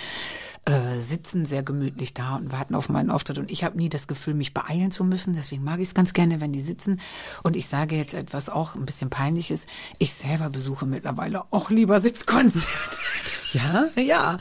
äh, 0.66 1.00
sitzen 1.00 1.46
sehr 1.46 1.62
gemütlich 1.62 2.14
da 2.16 2.36
und 2.36 2.52
warten 2.52 2.74
auf 2.74 2.90
meinen 2.90 3.12
Auftritt. 3.12 3.38
Und 3.38 3.52
ich 3.52 3.64
habe 3.64 3.78
nie 3.78 3.90
das 3.90 4.08
Gefühl, 4.08 4.34
mich 4.34 4.54
beeilen 4.54 4.90
zu 4.90 5.04
müssen. 5.04 5.36
Deswegen 5.36 5.64
mag 5.64 5.80
ich 5.80 5.90
es 5.90 5.94
ganz 5.94 6.14
gerne, 6.14 6.42
wenn 6.42 6.54
die 6.54 6.62
sitzen. 6.62 7.00
Und 7.44 7.56
ich 7.56 7.68
sage 7.68 7.96
jetzt 7.96 8.16
etwas 8.16 8.50
auch 8.50 8.76
ein 8.76 8.86
bisschen 8.86 9.12
peinliches. 9.12 9.68
Ich 10.00 10.14
selber 10.14 10.50
besuche 10.50 10.88
mittlerweile 10.88 11.44
auch 11.52 11.70
lieber 11.70 12.00
Sitzkonzerte. 12.02 12.66
Ja? 13.54 13.88
Ja, 13.96 14.38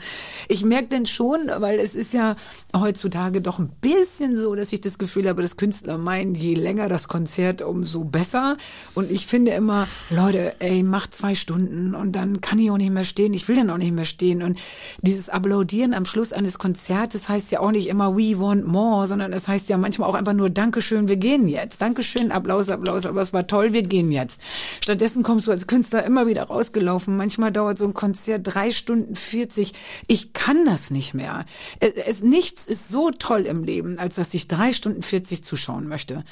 ich 0.49 0.65
merke 0.65 0.89
denn 0.89 1.05
schon, 1.05 1.49
weil 1.59 1.79
es 1.79 1.95
ist 1.95 2.13
ja 2.13 2.35
heutzutage 2.75 3.39
doch 3.39 3.59
ein 3.59 3.69
bisschen 3.69 4.35
so, 4.35 4.55
dass 4.55 4.73
ich 4.73 4.81
das 4.81 4.97
Gefühl 4.97 5.29
habe, 5.29 5.41
dass 5.41 5.55
Künstler 5.55 5.97
meinen, 5.97 6.35
je 6.35 6.53
länger 6.53 6.89
das 6.89 7.07
Konzert, 7.07 7.61
umso 7.61 8.03
besser. 8.03 8.57
Und 8.93 9.09
ich 9.09 9.25
finde 9.25 9.51
immer, 9.51 9.87
Leute, 10.09 10.59
ey, 10.59 10.83
macht 10.83 11.15
zwei 11.15 11.33
Stunden 11.35 11.95
und 11.95 12.11
dann 12.11 12.41
kann 12.41 12.59
ich 12.59 12.69
auch 12.69 12.77
nicht 12.77 12.91
mehr 12.91 13.05
stehen. 13.05 13.33
Ich 13.33 13.47
will 13.47 13.55
dann 13.55 13.69
auch 13.69 13.77
nicht 13.77 13.93
mehr 13.93 14.03
stehen. 14.03 14.43
Und 14.43 14.59
dieses 15.01 15.29
Applaudieren 15.29 15.93
am 15.93 16.05
Schluss 16.05 16.14
eines 16.33 16.57
Konzertes 16.57 17.29
heißt 17.29 17.51
ja 17.51 17.59
auch 17.59 17.71
nicht 17.71 17.87
immer 17.87 18.15
We 18.15 18.39
want 18.39 18.67
more, 18.67 19.07
sondern 19.07 19.33
es 19.33 19.47
heißt 19.47 19.69
ja 19.69 19.77
manchmal 19.77 20.09
auch 20.09 20.15
einfach 20.15 20.33
nur 20.33 20.49
Dankeschön, 20.49 21.07
wir 21.07 21.17
gehen 21.17 21.47
jetzt. 21.47 21.81
Dankeschön, 21.81 22.31
Applaus, 22.31 22.69
Applaus, 22.69 23.05
aber 23.05 23.21
es 23.21 23.33
war 23.33 23.47
toll, 23.47 23.73
wir 23.73 23.83
gehen 23.83 24.11
jetzt. 24.11 24.41
Stattdessen 24.81 25.23
kommst 25.23 25.47
du 25.47 25.51
als 25.51 25.67
Künstler 25.67 26.03
immer 26.03 26.27
wieder 26.27 26.43
rausgelaufen. 26.43 27.17
Manchmal 27.17 27.51
dauert 27.51 27.77
so 27.77 27.85
ein 27.85 27.93
Konzert 27.93 28.41
drei 28.43 28.71
Stunden 28.71 29.15
40. 29.15 29.73
Ich 30.07 30.33
kann 30.33 30.65
das 30.65 30.91
nicht 30.91 31.13
mehr. 31.13 31.45
Es, 31.79 31.93
es, 31.93 32.23
nichts 32.23 32.67
ist 32.67 32.89
so 32.89 33.11
toll 33.11 33.41
im 33.41 33.63
Leben, 33.63 33.99
als 33.99 34.15
dass 34.15 34.33
ich 34.33 34.47
drei 34.47 34.73
Stunden 34.73 35.03
40 35.03 35.43
zuschauen 35.43 35.87
möchte. 35.87 36.23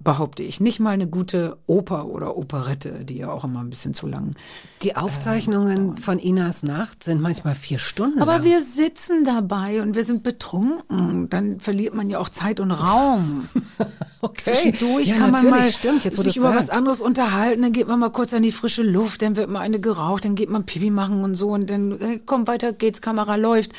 Behaupte 0.00 0.44
ich. 0.44 0.60
Nicht 0.60 0.78
mal 0.78 0.90
eine 0.90 1.08
gute 1.08 1.58
Oper 1.66 2.06
oder 2.06 2.36
Operette, 2.36 3.04
die 3.04 3.16
ja 3.18 3.30
auch 3.32 3.42
immer 3.42 3.58
ein 3.60 3.68
bisschen 3.68 3.94
zu 3.94 4.06
lang. 4.06 4.36
Die 4.82 4.94
Aufzeichnungen 4.94 5.98
von 5.98 6.20
Inas 6.20 6.62
Nacht 6.62 7.02
sind 7.02 7.20
manchmal 7.20 7.56
vier 7.56 7.80
Stunden 7.80 8.22
Aber 8.22 8.34
lang. 8.34 8.44
wir 8.44 8.62
sitzen 8.62 9.24
dabei 9.24 9.82
und 9.82 9.96
wir 9.96 10.04
sind 10.04 10.22
betrunken. 10.22 11.28
Dann 11.30 11.58
verliert 11.58 11.94
man 11.94 12.08
ja 12.10 12.20
auch 12.20 12.28
Zeit 12.28 12.60
und 12.60 12.70
Raum. 12.70 13.48
Zwischendurch 14.38 15.08
Ja, 15.08 15.16
kann 15.16 15.30
man 15.32 15.50
mal 15.50 15.70
stimmt, 15.72 16.04
jetzt, 16.04 16.16
sich 16.16 16.36
über 16.36 16.50
was 16.50 16.66
sagst. 16.66 16.72
anderes 16.72 17.00
unterhalten. 17.00 17.62
Dann 17.62 17.72
geht 17.72 17.88
man 17.88 17.98
mal 17.98 18.10
kurz 18.10 18.32
an 18.34 18.42
die 18.42 18.52
frische 18.52 18.82
Luft, 18.82 19.22
dann 19.22 19.36
wird 19.36 19.48
mal 19.50 19.60
eine 19.60 19.80
geraucht, 19.80 20.24
dann 20.24 20.34
geht 20.36 20.48
man 20.48 20.64
Pipi 20.64 20.90
machen 20.90 21.22
und 21.24 21.34
so 21.34 21.48
und 21.50 21.70
dann 21.70 21.92
äh, 22.00 22.20
komm 22.24 22.46
weiter 22.46 22.72
geht's, 22.72 23.00
Kamera 23.00 23.36
läuft 23.36 23.72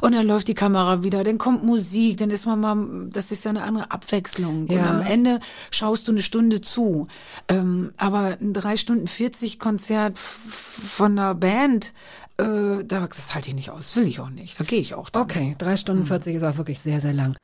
und 0.00 0.14
dann 0.14 0.26
läuft 0.26 0.48
die 0.48 0.54
Kamera 0.54 1.02
wieder, 1.02 1.24
dann 1.24 1.38
kommt 1.38 1.64
Musik, 1.64 2.18
dann 2.18 2.30
ist 2.30 2.46
man 2.46 2.60
mal, 2.60 3.08
das 3.10 3.30
ist 3.32 3.44
ja 3.44 3.50
eine 3.50 3.62
andere 3.62 3.90
Abwechslung. 3.90 4.62
Und 4.66 4.70
Ja. 4.72 4.90
am 4.90 5.02
Ende 5.02 5.40
schaust 5.70 6.08
du 6.08 6.12
eine 6.12 6.22
Stunde 6.22 6.60
zu. 6.60 7.08
Ähm, 7.48 7.92
aber 7.96 8.36
ein 8.40 8.52
drei 8.52 8.76
Stunden 8.76 9.06
40 9.06 9.58
Konzert 9.58 10.18
von 10.18 11.18
einer 11.18 11.34
Band, 11.34 11.92
äh, 12.38 12.84
da- 12.84 13.06
das 13.06 13.34
halte 13.34 13.48
ich 13.48 13.54
nicht 13.54 13.70
aus, 13.70 13.94
will 13.96 14.06
ich 14.06 14.20
auch 14.20 14.30
nicht. 14.30 14.58
Da 14.58 14.64
gehe 14.64 14.80
ich 14.80 14.94
auch. 14.94 15.10
damit. 15.10 15.30
Okay, 15.30 15.54
drei 15.58 15.76
Stunden 15.76 16.04
40 16.06 16.36
ist 16.36 16.42
auch 16.42 16.56
wirklich 16.56 16.80
sehr, 16.80 17.00
sehr 17.00 17.12
lang. 17.12 17.36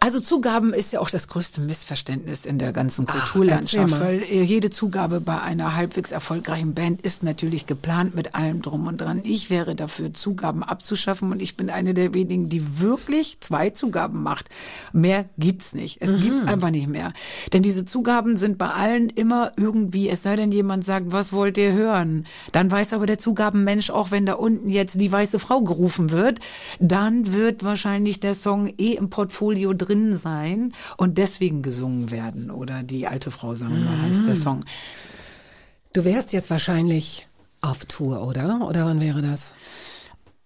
Also 0.00 0.18
Zugaben 0.18 0.72
ist 0.72 0.92
ja 0.92 0.98
auch 0.98 1.10
das 1.10 1.28
größte 1.28 1.60
Missverständnis 1.60 2.44
in 2.44 2.58
der 2.58 2.72
ganzen 2.72 3.06
Ach, 3.08 3.12
Kulturlandschaft, 3.32 3.88
mal. 3.90 4.00
weil 4.00 4.22
äh, 4.24 4.42
jede 4.42 4.68
Zugabe 4.70 5.20
bei 5.20 5.40
einer 5.40 5.76
halbwegs 5.76 6.10
erfolgreichen 6.10 6.74
Band 6.74 7.02
ist 7.02 7.22
natürlich 7.22 7.66
geplant 7.68 8.16
mit 8.16 8.34
allem 8.34 8.62
drum 8.62 8.88
und 8.88 9.00
dran. 9.00 9.20
Ich 9.22 9.48
wäre 9.48 9.76
dafür, 9.76 10.12
Zugaben 10.12 10.64
abzuschaffen 10.64 11.30
und 11.30 11.40
ich 11.40 11.56
bin 11.56 11.70
eine 11.70 11.94
der 11.94 12.14
wenigen, 12.14 12.48
die 12.48 12.80
wirklich 12.80 13.38
zwei 13.40 13.70
Zugaben 13.70 14.24
macht. 14.24 14.48
Mehr 14.92 15.24
gibt's 15.38 15.72
nicht. 15.72 15.98
Es 16.00 16.12
Mhm. 16.14 16.20
gibt 16.20 16.48
einfach 16.48 16.70
nicht 16.70 16.88
mehr. 16.88 17.12
Denn 17.52 17.62
diese 17.62 17.84
Zugaben 17.84 18.36
sind 18.36 18.58
bei 18.58 18.70
allen 18.70 19.08
immer 19.08 19.52
irgendwie, 19.56 20.08
es 20.08 20.22
sei 20.24 20.34
denn 20.34 20.50
jemand 20.50 20.84
sagt, 20.84 21.12
was 21.12 21.32
wollt 21.32 21.56
ihr 21.58 21.74
hören? 21.74 22.26
Dann 22.50 22.68
weiß 22.72 22.92
aber 22.92 23.06
der 23.06 23.18
Zugabenmensch, 23.18 23.90
auch 23.90 24.10
wenn 24.10 24.21
da 24.26 24.34
unten 24.34 24.68
jetzt 24.68 25.00
die 25.00 25.10
weiße 25.10 25.38
Frau 25.38 25.60
gerufen 25.62 26.10
wird, 26.10 26.40
dann 26.80 27.32
wird 27.32 27.64
wahrscheinlich 27.64 28.20
der 28.20 28.34
Song 28.34 28.72
eh 28.78 28.92
im 28.94 29.10
Portfolio 29.10 29.72
drin 29.74 30.16
sein 30.16 30.72
und 30.96 31.18
deswegen 31.18 31.62
gesungen 31.62 32.10
werden. 32.10 32.50
Oder 32.50 32.82
die 32.82 33.06
alte 33.06 33.30
Frau 33.30 33.54
sagen 33.54 33.74
wir, 33.74 33.90
Mhm. 33.90 34.02
heißt 34.02 34.26
der 34.26 34.36
Song. 34.36 34.60
Du 35.92 36.04
wärst 36.04 36.32
jetzt 36.32 36.50
wahrscheinlich 36.50 37.28
auf 37.60 37.84
Tour, 37.84 38.26
oder? 38.26 38.66
Oder 38.68 38.86
wann 38.86 39.00
wäre 39.00 39.22
das? 39.22 39.54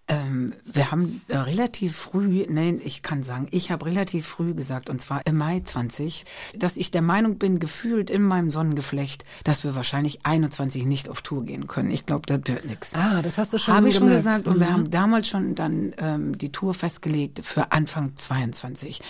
Ähm, 0.08 0.52
wir 0.64 0.92
haben 0.92 1.20
äh, 1.26 1.36
relativ 1.36 1.96
früh, 1.96 2.44
nein, 2.48 2.80
ich 2.84 3.02
kann 3.02 3.24
sagen, 3.24 3.48
ich 3.50 3.72
habe 3.72 3.86
relativ 3.86 4.24
früh 4.24 4.54
gesagt, 4.54 4.88
und 4.88 5.00
zwar 5.00 5.26
im 5.26 5.36
Mai 5.36 5.60
20, 5.64 6.24
dass 6.56 6.76
ich 6.76 6.92
der 6.92 7.02
Meinung 7.02 7.38
bin, 7.38 7.58
gefühlt 7.58 8.08
in 8.10 8.22
meinem 8.22 8.52
Sonnengeflecht, 8.52 9.24
dass 9.42 9.64
wir 9.64 9.74
wahrscheinlich 9.74 10.24
21 10.24 10.84
nicht 10.86 11.08
auf 11.08 11.22
Tour 11.22 11.44
gehen 11.44 11.66
können. 11.66 11.90
Ich 11.90 12.06
glaube, 12.06 12.22
das 12.26 12.38
wird 12.46 12.66
nichts. 12.66 12.94
Ah, 12.94 13.20
das 13.20 13.36
hast 13.36 13.52
du 13.52 13.58
schon 13.58 13.74
Habe 13.74 13.88
ich 13.88 13.96
schon 13.96 14.06
gesagt 14.08 14.46
und 14.46 14.60
wir 14.60 14.68
Mhm. 14.68 14.72
haben 14.72 14.90
damals 14.92 15.26
schon 15.28 15.56
dann 15.56 15.92
ähm, 15.98 16.38
die 16.38 16.52
Tour 16.52 16.72
festgelegt 16.72 17.40
für 17.42 17.72
Anfang 17.72 18.14
22. 18.14 19.02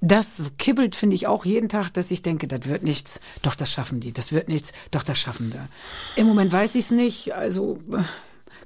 Das 0.00 0.40
kibbelt, 0.58 0.94
finde 0.94 1.16
ich, 1.16 1.26
auch 1.26 1.44
jeden 1.44 1.68
Tag, 1.68 1.90
dass 1.94 2.12
ich 2.12 2.22
denke, 2.22 2.46
das 2.46 2.68
wird 2.68 2.84
nichts, 2.84 3.18
doch 3.42 3.56
das 3.56 3.72
schaffen 3.72 3.98
die, 3.98 4.12
das 4.12 4.30
wird 4.30 4.46
nichts, 4.48 4.72
doch 4.92 5.02
das 5.02 5.18
schaffen 5.18 5.52
wir. 5.52 5.66
Im 6.14 6.28
Moment 6.28 6.52
weiß 6.52 6.76
ich 6.76 6.84
es 6.84 6.90
nicht, 6.92 7.34
also 7.34 7.80
äh, 7.92 7.98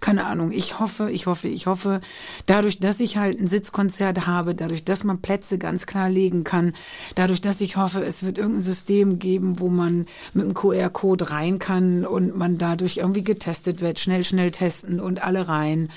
keine 0.00 0.26
Ahnung, 0.26 0.52
ich 0.52 0.78
hoffe, 0.78 1.10
ich 1.10 1.26
hoffe, 1.26 1.48
ich 1.48 1.66
hoffe, 1.66 2.00
dadurch, 2.46 2.80
dass 2.80 3.00
ich 3.00 3.16
halt 3.16 3.40
ein 3.40 3.48
Sitzkonzert 3.48 4.26
habe, 4.26 4.54
dadurch, 4.54 4.84
dass 4.84 5.04
man 5.04 5.20
Plätze 5.20 5.58
ganz 5.58 5.86
klar 5.86 6.08
legen 6.08 6.44
kann, 6.44 6.72
dadurch, 7.14 7.40
dass 7.40 7.60
ich 7.60 7.76
hoffe, 7.76 8.04
es 8.04 8.22
wird 8.22 8.38
irgendein 8.38 8.62
System 8.62 9.18
geben, 9.18 9.60
wo 9.60 9.68
man 9.68 10.06
mit 10.34 10.44
einem 10.44 10.54
QR-Code 10.54 11.30
rein 11.30 11.58
kann 11.58 12.04
und 12.04 12.36
man 12.36 12.58
dadurch 12.58 12.98
irgendwie 12.98 13.24
getestet 13.24 13.80
wird, 13.80 13.98
schnell, 13.98 14.24
schnell 14.24 14.50
testen 14.50 15.00
und 15.00 15.22
alle 15.22 15.48
rein. 15.48 15.88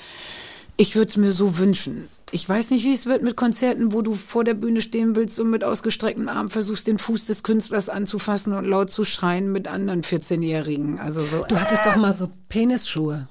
Ich 0.78 0.96
würde 0.96 1.10
es 1.10 1.18
mir 1.18 1.32
so 1.32 1.58
wünschen. 1.58 2.08
Ich 2.34 2.48
weiß 2.48 2.72
nicht, 2.72 2.86
wie 2.86 2.94
es 2.94 3.06
wird 3.06 3.24
mit 3.24 3.36
Konzerten, 3.36 3.92
wo 3.92 4.02
du 4.02 4.14
vor 4.14 4.46
der 4.46 4.54
Bühne 4.54 4.82
stehen 4.82 5.18
willst 5.18 5.38
und 5.40 5.50
mit 5.50 5.66
ausgestrecktem 5.66 6.30
Arm 6.30 6.50
versuchst, 6.50 6.88
den 6.88 6.98
Fuß 6.98 7.26
des 7.26 7.44
Künstlers 7.44 7.90
anzufassen 7.90 8.54
und 8.54 8.66
laut 8.66 8.90
zu 8.90 9.04
schreien 9.04 9.52
mit 9.52 9.68
anderen 9.68 10.02
14-Jährigen. 10.02 10.98
Also 10.98 11.24
so. 11.24 11.44
Du 11.48 11.60
hattest 11.60 11.86
doch 11.86 11.98
mal 11.98 12.14
so 12.14 12.30
Penisschuhe. 12.48 13.28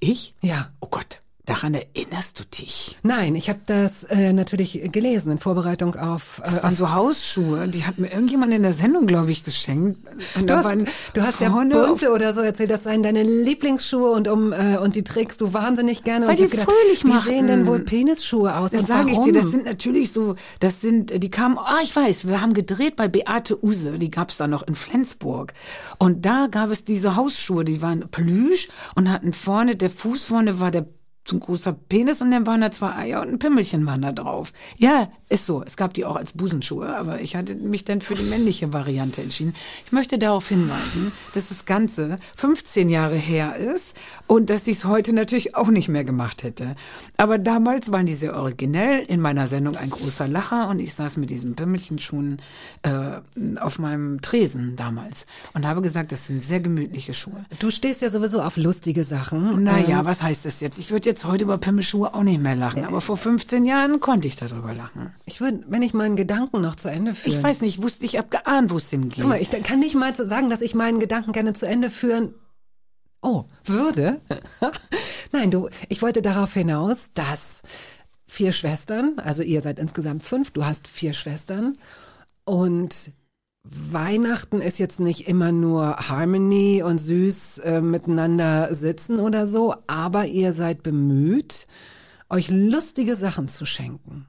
Ich? 0.00 0.34
Ja. 0.40 0.72
Oh 0.80 0.88
Gott, 0.90 1.20
daran 1.46 1.74
erinnerst 1.74 2.38
du 2.38 2.44
dich. 2.44 2.98
Nein, 3.02 3.34
ich 3.34 3.48
habe 3.48 3.60
das 3.66 4.04
äh, 4.04 4.32
natürlich 4.32 4.80
gelesen 4.92 5.32
in 5.32 5.38
Vorbereitung 5.38 5.96
auf. 5.96 6.40
Das 6.44 6.58
Äh, 6.58 6.62
waren 6.62 6.76
so 6.76 6.92
Hausschuhe, 6.92 7.66
die 7.68 7.84
hat 7.84 7.98
mir 7.98 8.08
irgendjemand 8.12 8.52
in 8.52 8.62
der 8.62 8.74
Sendung, 8.74 9.06
glaube 9.06 9.30
ich, 9.32 9.42
geschenkt. 9.42 9.98
Und 10.36 10.48
Du 10.48 10.56
hast, 10.56 10.64
waren 10.64 10.86
du 11.14 11.22
hast 11.22 11.42
auf- 11.42 11.70
Bunte 11.88 12.12
oder 12.12 12.32
so 12.32 12.40
erzählt, 12.40 12.70
das 12.70 12.84
seien 12.84 13.02
deine 13.02 13.22
Lieblingsschuhe 13.22 14.10
und 14.10 14.28
um 14.28 14.52
äh, 14.52 14.76
und 14.78 14.94
die 14.96 15.02
trägst 15.04 15.40
du 15.40 15.52
wahnsinnig 15.52 16.04
gerne. 16.04 16.26
Weil 16.26 16.36
und 16.36 16.44
die 16.44 16.48
gedacht, 16.48 16.68
fröhlich 16.70 17.04
Wie 17.04 17.08
machen. 17.08 17.28
sehen 17.30 17.46
denn 17.46 17.66
wohl 17.66 17.80
Penisschuhe 17.80 18.56
aus? 18.56 18.70
Das 18.72 18.86
sage 18.86 19.10
ich 19.10 19.18
dir, 19.20 19.32
das 19.32 19.50
sind 19.50 19.64
natürlich 19.64 20.12
so, 20.12 20.36
das 20.60 20.80
sind, 20.80 21.22
die 21.22 21.30
kamen, 21.30 21.58
ah, 21.58 21.78
ich 21.82 21.94
weiß, 21.96 22.28
wir 22.28 22.40
haben 22.40 22.54
gedreht 22.54 22.96
bei 22.96 23.08
Beate 23.08 23.62
Use, 23.64 23.98
die 23.98 24.10
gab's 24.10 24.36
da 24.36 24.46
noch 24.46 24.62
in 24.66 24.74
Flensburg. 24.74 25.52
Und 25.98 26.24
da 26.26 26.46
gab 26.50 26.70
es 26.70 26.84
diese 26.84 27.16
Hausschuhe, 27.16 27.64
die 27.64 27.82
waren 27.82 28.08
Plüsch 28.10 28.68
und 28.94 29.10
hatten 29.10 29.32
vorne, 29.32 29.74
der 29.76 29.90
Fuß 29.90 30.24
vorne 30.24 30.60
war 30.60 30.70
der 30.70 30.86
so 31.30 31.36
ein 31.36 31.40
großer 31.40 31.72
Penis 31.72 32.20
und 32.20 32.30
dann 32.30 32.46
waren 32.46 32.60
da 32.60 32.70
zwei 32.70 32.94
Eier 32.94 33.22
und 33.22 33.28
ein 33.28 33.38
Pimmelchen 33.38 33.86
waren 33.86 34.02
da 34.02 34.12
drauf. 34.12 34.52
Ja, 34.76 35.08
ist 35.28 35.46
so. 35.46 35.62
Es 35.64 35.76
gab 35.76 35.94
die 35.94 36.04
auch 36.04 36.16
als 36.16 36.32
Busenschuhe, 36.32 36.94
aber 36.94 37.20
ich 37.20 37.36
hatte 37.36 37.54
mich 37.56 37.84
dann 37.84 38.00
für 38.00 38.14
die 38.16 38.24
männliche 38.24 38.72
Variante 38.72 39.22
entschieden. 39.22 39.54
Ich 39.86 39.92
möchte 39.92 40.18
darauf 40.18 40.48
hinweisen, 40.48 41.12
dass 41.34 41.48
das 41.48 41.64
Ganze 41.64 42.18
15 42.36 42.88
Jahre 42.88 43.16
her 43.16 43.56
ist 43.56 43.96
und 44.26 44.50
dass 44.50 44.66
ich 44.66 44.78
es 44.78 44.84
heute 44.84 45.12
natürlich 45.12 45.54
auch 45.54 45.68
nicht 45.68 45.88
mehr 45.88 46.04
gemacht 46.04 46.42
hätte. 46.42 46.74
Aber 47.16 47.38
damals 47.38 47.92
waren 47.92 48.06
die 48.06 48.14
sehr 48.14 48.36
originell. 48.36 49.04
In 49.06 49.20
meiner 49.20 49.46
Sendung 49.46 49.76
ein 49.76 49.90
großer 49.90 50.26
Lacher 50.26 50.68
und 50.68 50.80
ich 50.80 50.94
saß 50.94 51.16
mit 51.16 51.30
diesen 51.30 51.54
Pimmelchenschuhen 51.54 52.42
äh, 52.82 53.58
auf 53.60 53.78
meinem 53.78 54.20
Tresen 54.20 54.74
damals 54.74 55.26
und 55.54 55.64
habe 55.66 55.80
gesagt, 55.80 56.10
das 56.10 56.26
sind 56.26 56.42
sehr 56.42 56.60
gemütliche 56.60 57.14
Schuhe. 57.14 57.44
Du 57.60 57.70
stehst 57.70 58.02
ja 58.02 58.08
sowieso 58.10 58.42
auf 58.42 58.56
lustige 58.56 59.04
Sachen. 59.04 59.62
Naja, 59.62 60.00
Ähm, 60.00 60.06
was 60.06 60.22
heißt 60.22 60.44
das 60.44 60.60
jetzt? 60.60 60.78
Ich 60.78 60.90
würde 60.90 61.08
jetzt 61.08 61.19
heute 61.24 61.44
über 61.44 61.58
Pimmelschuhe 61.58 62.14
auch 62.14 62.22
nicht 62.22 62.42
mehr 62.42 62.56
lachen, 62.56 62.84
aber 62.84 63.00
vor 63.00 63.16
15 63.16 63.64
Jahren 63.64 64.00
konnte 64.00 64.28
ich 64.28 64.36
darüber 64.36 64.74
lachen. 64.74 65.14
ich 65.26 65.40
würde, 65.40 65.64
wenn 65.68 65.82
ich 65.82 65.94
meinen 65.94 66.16
Gedanken 66.16 66.60
noch 66.60 66.76
zu 66.76 66.88
Ende 66.88 67.14
führen. 67.14 67.36
Ich 67.36 67.42
weiß 67.42 67.60
nicht, 67.60 67.82
wusste 67.82 68.04
ich 68.04 68.18
hab 68.18 68.30
geahnt, 68.30 68.70
wo 68.70 68.76
es 68.76 68.90
hingeht. 68.90 69.20
Guck 69.20 69.28
mal, 69.28 69.40
ich 69.40 69.50
kann 69.50 69.80
nicht 69.80 69.94
mal 69.94 70.14
so 70.14 70.26
sagen, 70.26 70.50
dass 70.50 70.60
ich 70.60 70.74
meinen 70.74 71.00
Gedanken 71.00 71.32
gerne 71.32 71.52
zu 71.52 71.66
Ende 71.66 71.90
führen. 71.90 72.34
Oh, 73.22 73.44
würde? 73.64 74.20
Nein, 75.32 75.50
du, 75.50 75.68
ich 75.88 76.00
wollte 76.02 76.22
darauf 76.22 76.54
hinaus, 76.54 77.10
dass 77.14 77.62
vier 78.26 78.52
Schwestern, 78.52 79.18
also 79.18 79.42
ihr 79.42 79.60
seid 79.60 79.78
insgesamt 79.78 80.22
fünf, 80.22 80.50
du 80.52 80.64
hast 80.64 80.88
vier 80.88 81.12
Schwestern 81.12 81.76
und 82.44 83.12
Weihnachten 83.70 84.60
ist 84.60 84.78
jetzt 84.78 84.98
nicht 84.98 85.28
immer 85.28 85.52
nur 85.52 85.96
Harmony 86.08 86.82
und 86.82 86.98
süß 86.98 87.58
äh, 87.58 87.80
miteinander 87.80 88.74
sitzen 88.74 89.20
oder 89.20 89.46
so, 89.46 89.76
aber 89.86 90.26
ihr 90.26 90.52
seid 90.52 90.82
bemüht, 90.82 91.68
euch 92.28 92.48
lustige 92.50 93.14
Sachen 93.14 93.46
zu 93.46 93.64
schenken. 93.66 94.26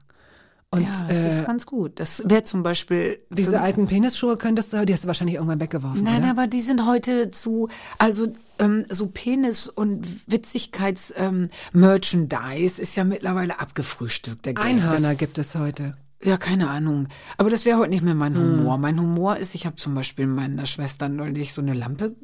Und 0.70 0.82
ja, 0.84 1.04
das 1.06 1.18
äh, 1.18 1.38
ist 1.38 1.44
ganz 1.44 1.66
gut. 1.66 2.00
Das 2.00 2.22
wäre 2.24 2.44
zum 2.44 2.62
Beispiel 2.62 3.18
diese 3.28 3.60
alten 3.60 3.86
Penisschuhe 3.88 4.38
könntest 4.38 4.72
du, 4.72 4.86
die 4.86 4.94
hast 4.94 5.04
du 5.04 5.08
wahrscheinlich 5.08 5.34
irgendwann 5.34 5.60
weggeworfen. 5.60 6.02
Nein, 6.02 6.22
oder? 6.22 6.30
aber 6.30 6.46
die 6.46 6.62
sind 6.62 6.86
heute 6.86 7.30
zu, 7.30 7.68
also 7.98 8.28
ähm, 8.58 8.86
so 8.88 9.08
Penis- 9.08 9.68
und 9.68 10.06
Witzigkeits-Merchandise 10.30 12.80
ist 12.80 12.96
ja 12.96 13.04
mittlerweile 13.04 13.60
abgefrühstückt. 13.60 14.46
Der. 14.46 14.56
Einhörner 14.58 15.10
Das- 15.10 15.18
gibt 15.18 15.36
es 15.36 15.54
heute. 15.56 15.94
Ja, 16.24 16.36
keine 16.36 16.70
Ahnung. 16.70 17.08
Aber 17.36 17.50
das 17.50 17.64
wäre 17.64 17.78
heute 17.78 17.90
nicht 17.90 18.04
mehr 18.04 18.14
mein 18.14 18.34
Hm. 18.34 18.42
Humor. 18.58 18.78
Mein 18.78 19.00
Humor 19.00 19.36
ist, 19.36 19.54
ich 19.54 19.66
habe 19.66 19.76
zum 19.76 19.94
Beispiel 19.94 20.26
meiner 20.26 20.66
Schwester 20.66 21.08
neulich 21.08 21.52
so 21.52 21.60
eine 21.62 21.74
Lampe 21.74 22.14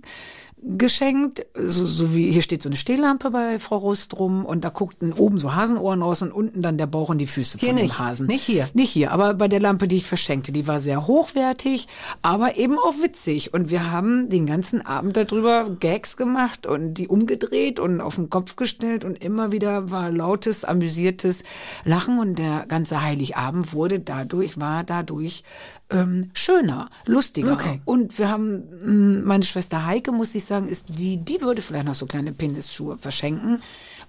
geschenkt, 0.62 1.46
so, 1.54 1.86
so 1.86 2.14
wie 2.14 2.30
hier 2.32 2.42
steht 2.42 2.62
so 2.62 2.68
eine 2.68 2.76
Stehlampe 2.76 3.30
bei 3.30 3.58
Frau 3.58 3.76
Rust 3.76 4.18
rum 4.18 4.44
und 4.44 4.64
da 4.64 4.70
guckten 4.70 5.12
oben 5.12 5.38
so 5.38 5.54
Hasenohren 5.54 6.02
raus 6.02 6.22
und 6.22 6.32
unten 6.32 6.62
dann 6.62 6.78
der 6.78 6.86
Bauch 6.86 7.08
und 7.10 7.18
die 7.18 7.26
Füße 7.26 7.58
Hier 7.58 7.70
von 7.70 7.76
nicht, 7.76 7.94
dem 7.94 7.98
Hasen. 7.98 8.26
nicht 8.26 8.42
hier. 8.42 8.68
Nicht 8.74 8.90
hier, 8.90 9.12
aber 9.12 9.34
bei 9.34 9.48
der 9.48 9.60
Lampe, 9.60 9.88
die 9.88 9.96
ich 9.96 10.06
verschenkte, 10.06 10.52
die 10.52 10.66
war 10.66 10.80
sehr 10.80 11.06
hochwertig, 11.06 11.88
aber 12.22 12.56
eben 12.56 12.78
auch 12.78 12.94
witzig 13.02 13.54
und 13.54 13.70
wir 13.70 13.90
haben 13.90 14.28
den 14.28 14.46
ganzen 14.46 14.84
Abend 14.84 15.16
darüber 15.16 15.68
Gags 15.80 16.16
gemacht 16.16 16.66
und 16.66 16.94
die 16.94 17.08
umgedreht 17.08 17.80
und 17.80 18.00
auf 18.00 18.16
den 18.16 18.30
Kopf 18.30 18.56
gestellt 18.56 19.04
und 19.04 19.22
immer 19.22 19.52
wieder 19.52 19.90
war 19.90 20.10
lautes, 20.10 20.64
amüsiertes 20.64 21.44
Lachen 21.84 22.18
und 22.18 22.38
der 22.38 22.66
ganze 22.66 23.02
Heiligabend 23.02 23.72
wurde 23.72 24.00
dadurch, 24.00 24.58
war 24.60 24.84
dadurch 24.84 25.44
ähm, 25.90 26.30
schöner, 26.34 26.90
lustiger. 27.06 27.52
Okay. 27.54 27.80
Und 27.84 28.18
wir 28.18 28.28
haben, 28.28 28.62
mh, 28.84 29.26
meine 29.26 29.44
Schwester 29.44 29.86
Heike, 29.86 30.12
muss 30.12 30.34
ich 30.34 30.44
sagen, 30.44 30.68
ist 30.68 30.86
die, 30.88 31.16
die 31.16 31.40
würde 31.40 31.62
vielleicht 31.62 31.86
noch 31.86 31.94
so 31.94 32.06
kleine 32.06 32.32
Penisschuhe 32.32 32.98
verschenken, 32.98 33.60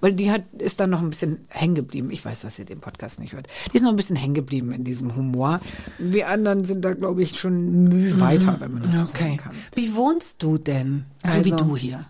weil 0.02 0.14
die 0.14 0.30
hat, 0.32 0.44
ist 0.58 0.80
dann 0.80 0.90
noch 0.90 1.02
ein 1.02 1.10
bisschen 1.10 1.46
hängen 1.48 1.76
geblieben. 1.76 2.12
Ich 2.12 2.24
weiß, 2.26 2.42
dass 2.42 2.60
ihr 2.60 2.66
den 2.66 2.80
Podcast 2.82 3.20
nicht 3.20 3.34
hört. 3.34 3.48
Die 3.72 3.78
ist 3.78 3.84
noch 3.84 3.90
ein 3.92 3.96
bisschen 3.96 4.16
hängen 4.18 4.34
geblieben 4.34 4.72
in 4.74 4.84
diesem 4.84 5.16
Humor. 5.16 5.60
Wir 5.98 6.28
anderen 6.30 6.66
sind 6.66 6.84
da, 6.84 6.94
glaube 6.94 7.22
ich, 7.24 7.40
schon 7.40 7.84
müh 7.86 8.20
weiter, 8.20 8.58
wenn 8.60 8.74
man 8.74 8.84
das 8.84 8.98
so 8.98 9.06
sagen 9.06 9.38
kann. 9.38 9.56
Wie 9.76 9.96
wohnst 9.96 10.44
du 10.44 10.58
denn? 10.58 11.06
So 11.26 11.46
wie 11.46 11.52
Also- 11.54 11.64
du 11.66 11.78
hier. 11.78 12.06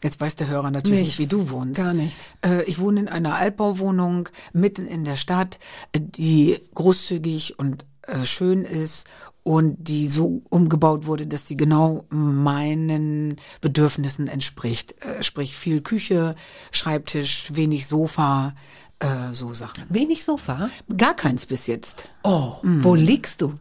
Jetzt 0.00 0.20
weiß 0.20 0.36
der 0.36 0.46
Hörer 0.46 0.70
natürlich 0.70 1.00
Nichts. 1.00 1.18
nicht, 1.18 1.30
wie 1.32 1.36
du 1.36 1.50
wohnst. 1.50 1.74
Gar 1.74 1.92
nichts. 1.92 2.32
Äh, 2.46 2.62
ich 2.64 2.78
wohne 2.78 3.00
in 3.00 3.08
einer 3.08 3.34
Altbauwohnung 3.34 4.28
mitten 4.52 4.86
in 4.86 5.02
der 5.04 5.16
Stadt, 5.16 5.58
äh, 5.90 5.98
die 6.00 6.60
großzügig 6.74 7.58
und 7.58 7.84
äh, 8.08 8.24
schön 8.24 8.64
ist 8.64 9.06
und 9.42 9.76
die 9.78 10.08
so 10.08 10.42
umgebaut 10.50 11.06
wurde, 11.06 11.26
dass 11.26 11.46
sie 11.46 11.56
genau 11.56 12.04
meinen 12.10 13.36
Bedürfnissen 13.60 14.28
entspricht. 14.28 15.00
Äh, 15.02 15.22
sprich 15.22 15.56
viel 15.56 15.80
Küche, 15.80 16.34
Schreibtisch, 16.70 17.54
wenig 17.54 17.86
Sofa, 17.86 18.54
äh, 18.98 19.32
so 19.32 19.54
Sachen. 19.54 19.84
Wenig 19.88 20.24
Sofa? 20.24 20.70
Gar 20.96 21.14
keins 21.14 21.46
bis 21.46 21.66
jetzt. 21.66 22.10
Oh, 22.24 22.56
wo 22.62 22.94
liegst 22.94 23.42
du? 23.42 23.54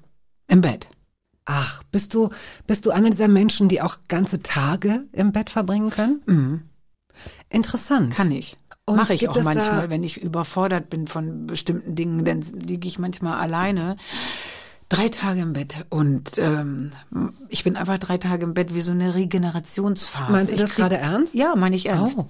Im 0.47 0.61
Bett. 0.61 0.87
Ach, 1.45 1.83
bist 1.91 2.13
du, 2.13 2.29
bist 2.65 2.85
du 2.85 2.91
einer 2.91 3.09
dieser 3.09 3.29
Menschen, 3.29 3.69
die 3.69 3.81
auch 3.81 3.99
ganze 4.09 4.41
Tage 4.41 5.05
im 5.13 5.31
Bett 5.31 5.49
verbringen 5.49 5.89
können? 5.89 6.21
Mhm. 6.25 6.61
Interessant. 7.49 8.13
Kann 8.13 8.31
ich. 8.31 8.57
Mache 8.95 9.13
ich 9.13 9.27
auch 9.27 9.41
manchmal, 9.43 9.89
wenn 9.89 10.03
ich 10.03 10.21
überfordert 10.21 10.89
bin 10.89 11.07
von 11.07 11.45
bestimmten 11.47 11.95
Dingen, 11.95 12.23
dann 12.23 12.41
liege 12.41 12.87
ich 12.87 12.99
manchmal 12.99 13.39
alleine. 13.39 13.97
Drei 14.89 15.09
Tage 15.09 15.41
im 15.41 15.51
Bett 15.51 15.85
und 15.89 16.37
ähm, 16.37 16.91
ich 17.49 17.65
bin 17.65 17.75
einfach 17.75 17.97
drei 17.99 18.17
Tage 18.17 18.45
im 18.45 18.53
Bett 18.53 18.73
wie 18.73 18.79
so 18.79 18.93
eine 18.93 19.15
Regenerationsphase. 19.15 20.31
Meinst 20.31 20.53
du 20.53 20.55
das 20.55 20.75
gerade 20.75 20.95
ernst? 20.95 21.35
Ja, 21.35 21.55
meine 21.57 21.75
ich 21.75 21.87
ernst. 21.87 22.17
Oh. 22.17 22.29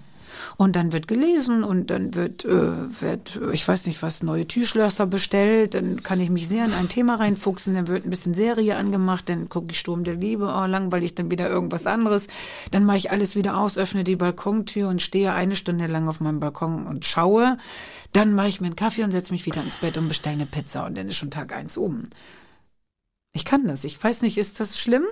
Und 0.57 0.75
dann 0.75 0.91
wird 0.91 1.07
gelesen 1.07 1.63
und 1.63 1.89
dann 1.89 2.13
wird, 2.13 2.45
äh, 2.45 3.01
wird, 3.01 3.39
ich 3.51 3.67
weiß 3.67 3.85
nicht 3.85 4.01
was, 4.01 4.23
neue 4.23 4.47
Türschlösser 4.47 5.05
bestellt. 5.05 5.73
Dann 5.73 6.03
kann 6.03 6.19
ich 6.19 6.29
mich 6.29 6.47
sehr 6.47 6.65
in 6.65 6.73
ein 6.73 6.89
Thema 6.89 7.15
reinfuchsen. 7.15 7.75
Dann 7.75 7.88
wird 7.88 8.05
ein 8.05 8.09
bisschen 8.09 8.33
Serie 8.33 8.75
angemacht. 8.75 9.29
Dann 9.29 9.49
gucke 9.49 9.71
ich 9.71 9.79
Sturm 9.79 10.03
der 10.03 10.15
Liebe. 10.15 10.45
Oh, 10.45 10.65
langweilig, 10.65 11.15
dann 11.15 11.31
wieder 11.31 11.49
irgendwas 11.49 11.85
anderes. 11.85 12.27
Dann 12.71 12.85
mache 12.85 12.97
ich 12.97 13.11
alles 13.11 13.35
wieder 13.35 13.57
aus, 13.57 13.77
öffne 13.77 14.03
die 14.03 14.15
Balkontür 14.15 14.89
und 14.89 15.01
stehe 15.01 15.33
eine 15.33 15.55
Stunde 15.55 15.88
lang 15.88 16.07
auf 16.07 16.19
meinem 16.19 16.39
Balkon 16.39 16.88
und 16.88 17.05
schaue. 17.05 17.57
Dann 18.13 18.33
mache 18.33 18.47
ich 18.47 18.61
mir 18.61 18.67
einen 18.67 18.75
Kaffee 18.75 19.03
und 19.03 19.11
setze 19.11 19.33
mich 19.33 19.45
wieder 19.45 19.61
ins 19.61 19.77
Bett 19.77 19.97
und 19.97 20.07
bestelle 20.07 20.35
eine 20.35 20.45
Pizza. 20.45 20.85
Und 20.85 20.97
dann 20.97 21.07
ist 21.07 21.17
schon 21.17 21.31
Tag 21.31 21.55
eins 21.55 21.77
oben. 21.77 22.09
Ich 23.38 23.45
kann 23.45 23.67
das. 23.67 23.83
Ich 23.83 24.03
weiß 24.03 24.23
nicht, 24.23 24.38
ist 24.38 24.59
das 24.59 24.77
schlimm? 24.79 25.03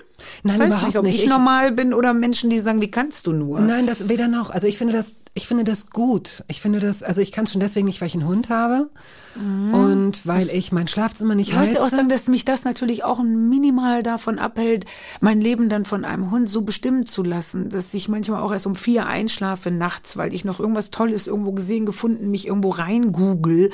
Nein, 0.43 0.55
ich 0.55 0.59
weiß 0.61 0.67
überhaupt 0.67 0.86
nicht, 0.88 0.97
ob 0.97 1.05
ich, 1.07 1.23
Ich- 1.23 1.30
normal 1.30 1.71
bin 1.71 1.93
oder 1.93 2.13
Menschen, 2.13 2.49
die 2.49 2.59
sagen, 2.59 2.82
wie 2.82 2.89
kannst 2.91 3.28
du 3.28 3.32
nur? 3.34 3.59
Nein, 3.59 3.86
das 3.88 4.09
weder 4.09 4.28
noch. 4.28 4.49
Also 4.49 4.65
ich 4.67 4.78
finde 4.78 4.93
das, 4.93 5.13
ich 5.34 5.47
finde 5.47 5.63
das 5.63 5.89
gut. 5.91 6.43
Ich 6.47 6.59
finde 6.61 6.80
das, 6.80 7.03
also 7.03 7.21
ich 7.21 7.32
kann 7.32 7.43
es 7.45 7.51
schon 7.51 7.59
deswegen 7.61 7.86
nicht, 7.86 8.01
weil 8.01 8.07
ich 8.07 8.13
einen 8.15 8.28
Hund 8.28 8.49
habe 8.49 8.89
und 9.38 10.26
weil 10.26 10.49
ich 10.49 10.71
mein 10.71 10.88
Schlafzimmer 10.88 11.36
nicht 11.36 11.49
Ich 11.51 11.57
wollte 11.59 11.84
auch 11.84 11.89
sagen, 11.89 12.07
dass 12.07 12.28
mich 12.28 12.45
das 12.45 12.63
natürlich 12.63 13.03
auch 13.03 13.21
minimal 13.21 14.01
davon 14.01 14.39
abhält, 14.39 14.86
mein 15.19 15.41
Leben 15.41 15.67
dann 15.67 15.84
von 15.84 16.05
einem 16.05 16.32
Hund 16.32 16.49
so 16.49 16.61
bestimmen 16.61 17.05
zu 17.05 17.21
lassen, 17.21 17.67
dass 17.69 17.93
ich 17.93 18.07
manchmal 18.07 18.41
auch 18.41 18.53
erst 18.53 18.65
um 18.65 18.76
vier 18.76 19.07
einschlafe 19.07 19.71
nachts, 19.71 20.15
weil 20.15 20.34
ich 20.34 20.45
noch 20.45 20.61
irgendwas 20.61 20.89
Tolles 20.89 21.28
irgendwo 21.28 21.51
gesehen, 21.51 21.86
gefunden, 21.86 22.32
mich 22.32 22.47
irgendwo 22.47 22.69
reingoogle, 22.69 23.71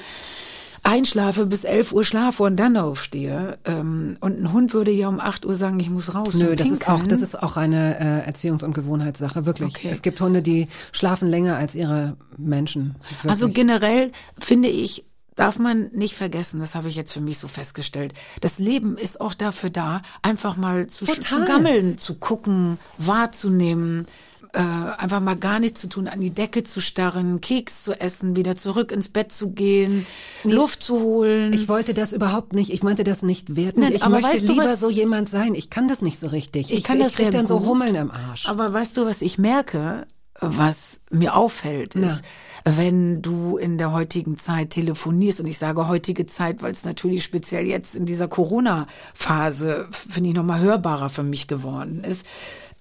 einschlafe, 0.83 1.45
bis 1.45 1.63
11 1.63 1.93
Uhr 1.93 2.03
schlafe 2.03 2.43
und 2.43 2.57
dann 2.57 2.77
aufstehe. 2.77 3.57
Ähm, 3.65 4.17
Und 4.19 4.39
ein 4.39 4.51
Hund 4.51 4.73
würde 4.73 4.91
ja 4.91 5.07
um 5.07 5.19
8 5.19 5.45
Uhr 5.45 5.55
sagen, 5.55 5.79
ich 5.79 5.89
muss 5.89 6.15
raus. 6.15 6.33
Nö, 6.33 6.55
das 6.55 6.69
ist 6.69 6.87
auch, 6.87 7.05
das 7.05 7.21
ist 7.21 7.41
auch 7.41 7.57
eine 7.57 7.99
äh, 7.99 8.29
Erziehungs- 8.29 8.63
und 8.63 8.73
Gewohnheitssache, 8.73 9.45
wirklich. 9.45 9.75
Okay. 9.75 9.89
Es 9.91 10.01
gibt 10.01 10.19
Hunde, 10.21 10.41
die 10.41 10.67
schlafen 10.91 11.29
länger 11.29 11.55
als 11.57 11.75
ihre 11.75 12.17
Menschen. 12.37 12.95
Wirklich. 13.09 13.31
Also 13.31 13.49
generell 13.49 14.11
finde 14.39 14.69
ich, 14.69 15.05
darf 15.35 15.59
man 15.59 15.89
nicht 15.93 16.15
vergessen, 16.15 16.59
das 16.59 16.75
habe 16.75 16.87
ich 16.87 16.95
jetzt 16.95 17.13
für 17.13 17.21
mich 17.21 17.37
so 17.37 17.47
festgestellt. 17.47 18.13
Das 18.41 18.59
Leben 18.59 18.97
ist 18.97 19.21
auch 19.21 19.33
dafür 19.33 19.69
da, 19.69 20.01
einfach 20.21 20.57
mal 20.57 20.87
zu, 20.87 21.05
zu 21.05 21.45
gammeln, 21.45 21.97
zu 21.97 22.15
gucken, 22.15 22.77
wahrzunehmen. 22.97 24.07
Äh, 24.53 24.59
einfach 24.59 25.21
mal 25.21 25.37
gar 25.37 25.59
nichts 25.59 25.79
zu 25.79 25.87
tun, 25.87 26.09
an 26.09 26.19
die 26.19 26.31
Decke 26.31 26.63
zu 26.65 26.81
starren, 26.81 27.39
Keks 27.39 27.83
zu 27.85 27.93
essen, 27.97 28.35
wieder 28.35 28.57
zurück 28.57 28.91
ins 28.91 29.07
Bett 29.07 29.31
zu 29.31 29.51
gehen, 29.51 30.05
Luft 30.43 30.83
zu 30.83 30.99
holen. 30.99 31.53
Ich 31.53 31.69
wollte 31.69 31.93
das 31.93 32.11
überhaupt 32.11 32.51
nicht, 32.53 32.69
ich 32.69 32.83
meinte 32.83 33.05
das 33.05 33.21
nicht 33.23 33.55
wertend. 33.55 33.85
Nein, 33.85 33.93
ich 33.95 34.03
aber 34.03 34.15
möchte 34.15 34.33
weißt 34.33 34.49
du, 34.49 34.51
lieber 34.51 34.65
was- 34.65 34.81
so 34.81 34.89
jemand 34.89 35.29
sein. 35.29 35.55
Ich 35.55 35.69
kann 35.69 35.87
das 35.87 36.01
nicht 36.01 36.19
so 36.19 36.27
richtig. 36.27 36.73
Ich 36.73 36.83
kann 36.83 36.99
das 36.99 37.13
krieg 37.15 37.27
sehr 37.27 37.31
dann 37.31 37.45
so 37.47 37.59
gut. 37.59 37.67
Hummeln 37.69 37.95
im 37.95 38.11
Arsch. 38.11 38.49
Aber 38.49 38.73
weißt 38.73 38.97
du, 38.97 39.05
was 39.05 39.21
ich 39.21 39.37
merke, 39.37 40.05
was 40.41 40.99
mir 41.09 41.35
auffällt, 41.35 41.95
ist, 41.95 42.21
wenn 42.65 43.21
du 43.21 43.55
in 43.57 43.77
der 43.77 43.91
heutigen 43.93 44.37
Zeit 44.37 44.71
telefonierst, 44.71 45.39
und 45.39 45.47
ich 45.47 45.57
sage 45.59 45.87
heutige 45.87 46.25
Zeit, 46.25 46.61
weil 46.61 46.73
es 46.73 46.83
natürlich 46.83 47.23
speziell 47.23 47.65
jetzt 47.67 47.95
in 47.95 48.05
dieser 48.05 48.27
Corona-Phase, 48.27 49.87
finde 49.91 50.29
ich, 50.31 50.35
nochmal 50.35 50.59
hörbarer 50.59 51.09
für 51.09 51.23
mich 51.23 51.47
geworden 51.47 52.03
ist. 52.03 52.25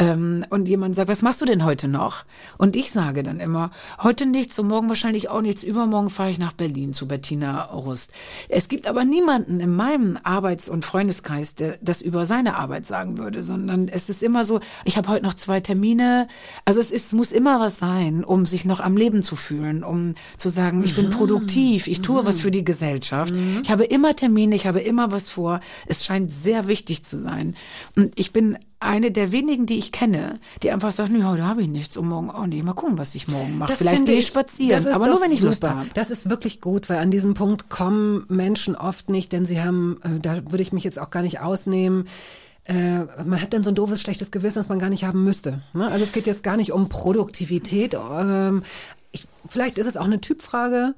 Ähm, 0.01 0.47
und 0.49 0.67
jemand 0.67 0.97
sagt, 0.97 1.11
was 1.11 1.21
machst 1.21 1.43
du 1.43 1.45
denn 1.45 1.65
heute 1.65 1.87
noch? 1.87 2.25
Und 2.57 2.75
ich 2.75 2.91
sage 2.91 3.23
dann 3.23 3.39
immer, 3.39 3.71
heute 4.03 4.25
nichts 4.25 4.59
und 4.59 4.69
morgen 4.69 4.89
wahrscheinlich 4.89 5.29
auch 5.29 5.43
nichts. 5.43 5.63
Übermorgen 5.63 6.09
fahre 6.09 6.31
ich 6.31 6.39
nach 6.39 6.55
Berlin 6.55 6.95
zu 6.95 7.07
Bettina 7.07 7.65
Rust. 7.65 8.13
Es 8.49 8.69
gibt 8.69 8.87
aber 8.87 9.05
niemanden 9.05 9.61
in 9.61 9.77
meinem 9.77 10.19
Arbeits- 10.23 10.71
und 10.71 10.87
Freundeskreis, 10.87 11.55
der 11.55 11.77
das 11.83 12.01
über 12.01 12.25
seine 12.25 12.57
Arbeit 12.57 12.87
sagen 12.87 13.19
würde, 13.19 13.43
sondern 13.43 13.89
es 13.89 14.09
ist 14.09 14.23
immer 14.23 14.47
so, 14.47 14.61
ich 14.87 14.97
habe 14.97 15.09
heute 15.09 15.25
noch 15.25 15.35
zwei 15.35 15.61
Termine. 15.61 16.29
Also 16.65 16.81
es 16.81 16.91
ist, 16.91 17.13
muss 17.13 17.31
immer 17.31 17.61
was 17.61 17.79
sein, 17.79 18.25
um 18.25 18.47
sich 18.47 18.65
noch 18.65 18.81
am 18.81 18.97
Leben 18.97 19.23
zu 19.23 19.37
fühlen, 19.37 19.85
um 19.85 20.15
zu 20.39 20.49
sagen, 20.49 20.83
ich 20.83 20.97
bin 20.97 21.11
produktiv, 21.11 21.87
ich 21.87 22.01
tue 22.01 22.25
was 22.25 22.41
für 22.41 22.51
die 22.51 22.65
Gesellschaft. 22.65 23.35
Ich 23.63 23.71
habe 23.71 23.85
immer 23.85 24.17
Termine, 24.17 24.57
ich 24.57 24.67
habe 24.67 24.81
immer 24.81 25.13
was 25.13 25.29
vor. 25.29 25.61
Es 25.87 26.07
scheint 26.07 26.33
sehr 26.33 26.69
wichtig 26.69 27.05
zu 27.05 27.19
sein. 27.19 27.55
Und 27.97 28.19
ich 28.19 28.33
bin 28.33 28.57
eine 28.81 29.11
der 29.11 29.31
wenigen, 29.31 29.67
die 29.67 29.77
ich 29.77 29.93
kenne, 29.93 30.41
die 30.63 30.71
einfach 30.71 30.91
sagt, 30.91 31.11
nee, 31.11 31.23
heute 31.23 31.45
habe 31.45 31.63
ich 31.63 31.69
nichts 31.69 31.97
und 31.99 32.09
morgen 32.09 32.31
auch 32.31 32.47
nicht. 32.47 32.65
Mal 32.65 32.73
gucken, 32.73 32.97
was 32.97 33.15
ich 33.15 33.29
morgen 33.29 33.59
mache. 33.59 33.71
Das 33.71 33.79
Vielleicht 33.79 34.07
gehe 34.07 34.19
ich 34.19 34.27
spazieren, 34.27 34.87
aber 34.89 35.07
nur 35.07 35.21
wenn 35.21 35.31
ich 35.31 35.43
Lust 35.43 35.63
habe. 35.63 35.87
Das 35.95 36.11
ist 36.11 36.31
wirklich 36.31 36.63
gut, 36.63 36.89
weil 36.89 36.99
an 36.99 37.11
diesem 37.11 37.35
Punkt 37.35 37.69
kommen 37.69 38.25
Menschen 38.29 38.75
oft 38.75 39.11
nicht, 39.11 39.33
denn 39.33 39.45
sie 39.45 39.61
haben, 39.61 40.01
äh, 40.03 40.19
da 40.19 40.43
würde 40.51 40.63
ich 40.63 40.73
mich 40.73 40.83
jetzt 40.83 40.99
auch 40.99 41.11
gar 41.11 41.23
nicht 41.23 41.41
ausnehmen. 41.41 42.09
Äh, 42.65 43.01
man 43.25 43.41
hat 43.43 43.53
dann 43.53 43.63
so 43.63 43.71
ein 43.71 43.75
doofes, 43.75 44.01
schlechtes 44.01 44.31
Gewissen, 44.31 44.59
das 44.59 44.69
man 44.69 44.79
gar 44.79 44.91
nicht 44.91 45.05
haben 45.05 45.25
müsste. 45.25 45.63
Ne? 45.75 45.87
Also 45.89 46.05
es 46.05 46.13
geht 46.13 46.27
jetzt 46.27 46.43
gar 46.43 46.57
nicht 46.57 46.73
um 46.73 46.89
Produktivität. 46.89 47.95
Ich, 49.51 49.53
vielleicht 49.53 49.79
ist 49.79 49.87
es 49.87 49.97
auch 49.97 50.05
eine 50.05 50.21
Typfrage. 50.21 50.95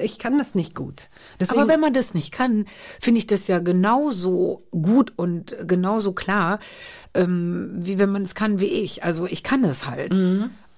Ich 0.00 0.18
kann 0.18 0.38
das 0.38 0.54
nicht 0.54 0.74
gut. 0.74 1.08
Deswegen, 1.40 1.60
Aber 1.60 1.68
wenn 1.68 1.80
man 1.80 1.92
das 1.92 2.14
nicht 2.14 2.32
kann, 2.32 2.66
finde 3.00 3.18
ich 3.18 3.26
das 3.26 3.46
ja 3.48 3.58
genauso 3.58 4.62
gut 4.70 5.12
und 5.16 5.56
genauso 5.66 6.12
klar, 6.12 6.58
ähm, 7.14 7.70
wie 7.74 7.98
wenn 7.98 8.10
man 8.10 8.22
es 8.22 8.34
kann 8.34 8.60
wie 8.60 8.66
ich. 8.66 9.04
Also 9.04 9.26
ich 9.26 9.42
kann 9.42 9.62
das 9.62 9.86
halt. 9.88 10.16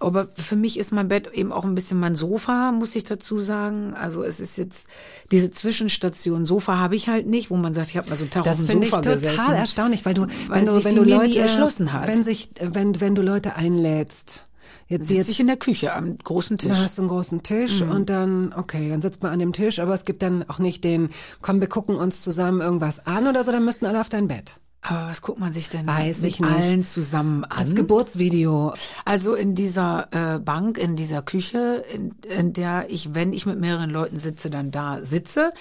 Aber 0.02 0.28
für 0.34 0.56
mich 0.56 0.78
ist 0.78 0.92
mein 0.92 1.08
Bett 1.08 1.30
eben 1.34 1.52
auch 1.52 1.64
ein 1.64 1.74
bisschen 1.74 2.00
mein 2.00 2.14
Sofa, 2.14 2.72
muss 2.72 2.94
ich 2.96 3.04
dazu 3.04 3.38
sagen. 3.40 3.92
Also 3.92 4.22
es 4.22 4.40
ist 4.40 4.56
jetzt 4.56 4.88
diese 5.30 5.50
Zwischenstation. 5.50 6.46
Sofa 6.46 6.78
habe 6.78 6.96
ich 6.96 7.08
halt 7.10 7.26
nicht, 7.26 7.50
wo 7.50 7.56
man 7.56 7.74
sagt, 7.74 7.90
ich 7.90 7.98
habe 7.98 8.08
mal 8.08 8.16
so 8.16 8.24
einen 8.24 8.30
Tag 8.30 8.44
Das 8.44 8.60
auf 8.60 8.64
dem 8.64 8.68
finde 8.68 8.86
ich 8.86 8.90
Sofa 8.92 9.02
total 9.02 9.18
gesessen. 9.18 9.52
erstaunlich, 9.52 10.06
weil 10.06 10.14
du, 10.14 10.22
Weil 10.48 10.66
wenn 10.66 10.66
du, 10.66 10.84
wenn 10.84 10.96
du 10.96 11.04
Leute 11.04 11.38
erschlossen 11.38 11.92
hat. 11.92 12.06
wenn 12.08 12.24
sich, 12.24 12.48
wenn, 12.62 12.98
wenn 13.02 13.14
du 13.14 13.20
Leute 13.20 13.56
einlädst, 13.56 14.46
jetzt, 14.90 15.04
Sitze 15.08 15.14
jetzt 15.14 15.28
ich 15.30 15.40
in 15.40 15.46
der 15.46 15.56
Küche 15.56 15.94
am 15.94 16.18
großen 16.18 16.58
Tisch. 16.58 16.70
Da 16.76 16.84
hast 16.84 16.98
du 16.98 17.02
einen 17.02 17.08
großen 17.08 17.42
Tisch 17.42 17.80
Mhm. 17.82 17.90
und 17.90 18.10
dann, 18.10 18.52
okay, 18.52 18.90
dann 18.90 19.00
sitzt 19.00 19.22
man 19.22 19.32
an 19.32 19.38
dem 19.38 19.54
Tisch, 19.54 19.78
aber 19.78 19.94
es 19.94 20.04
gibt 20.04 20.20
dann 20.20 20.44
auch 20.50 20.58
nicht 20.58 20.84
den, 20.84 21.08
komm, 21.40 21.60
wir 21.62 21.68
gucken 21.68 21.96
uns 21.96 22.22
zusammen 22.22 22.60
irgendwas 22.60 23.06
an 23.06 23.26
oder 23.26 23.42
so, 23.44 23.52
dann 23.52 23.64
müssten 23.64 23.86
alle 23.86 24.00
auf 24.00 24.10
dein 24.10 24.28
Bett. 24.28 24.56
Aber 24.82 25.10
was 25.10 25.20
guckt 25.20 25.38
man 25.38 25.52
sich 25.52 25.68
denn 25.68 25.86
Weiß 25.86 26.22
mit 26.22 26.30
ich 26.30 26.40
nicht. 26.40 26.50
allen 26.50 26.84
zusammen 26.84 27.44
an? 27.44 27.58
Das 27.66 27.74
Geburtsvideo. 27.74 28.72
Also 29.04 29.34
in 29.34 29.54
dieser 29.54 30.08
äh, 30.10 30.38
Bank, 30.38 30.78
in 30.78 30.96
dieser 30.96 31.20
Küche, 31.20 31.84
in, 31.94 32.14
in 32.34 32.54
der 32.54 32.86
ich, 32.88 33.14
wenn 33.14 33.34
ich 33.34 33.44
mit 33.44 33.60
mehreren 33.60 33.90
Leuten 33.90 34.18
sitze, 34.18 34.48
dann 34.48 34.70
da 34.70 35.04
sitze, 35.04 35.52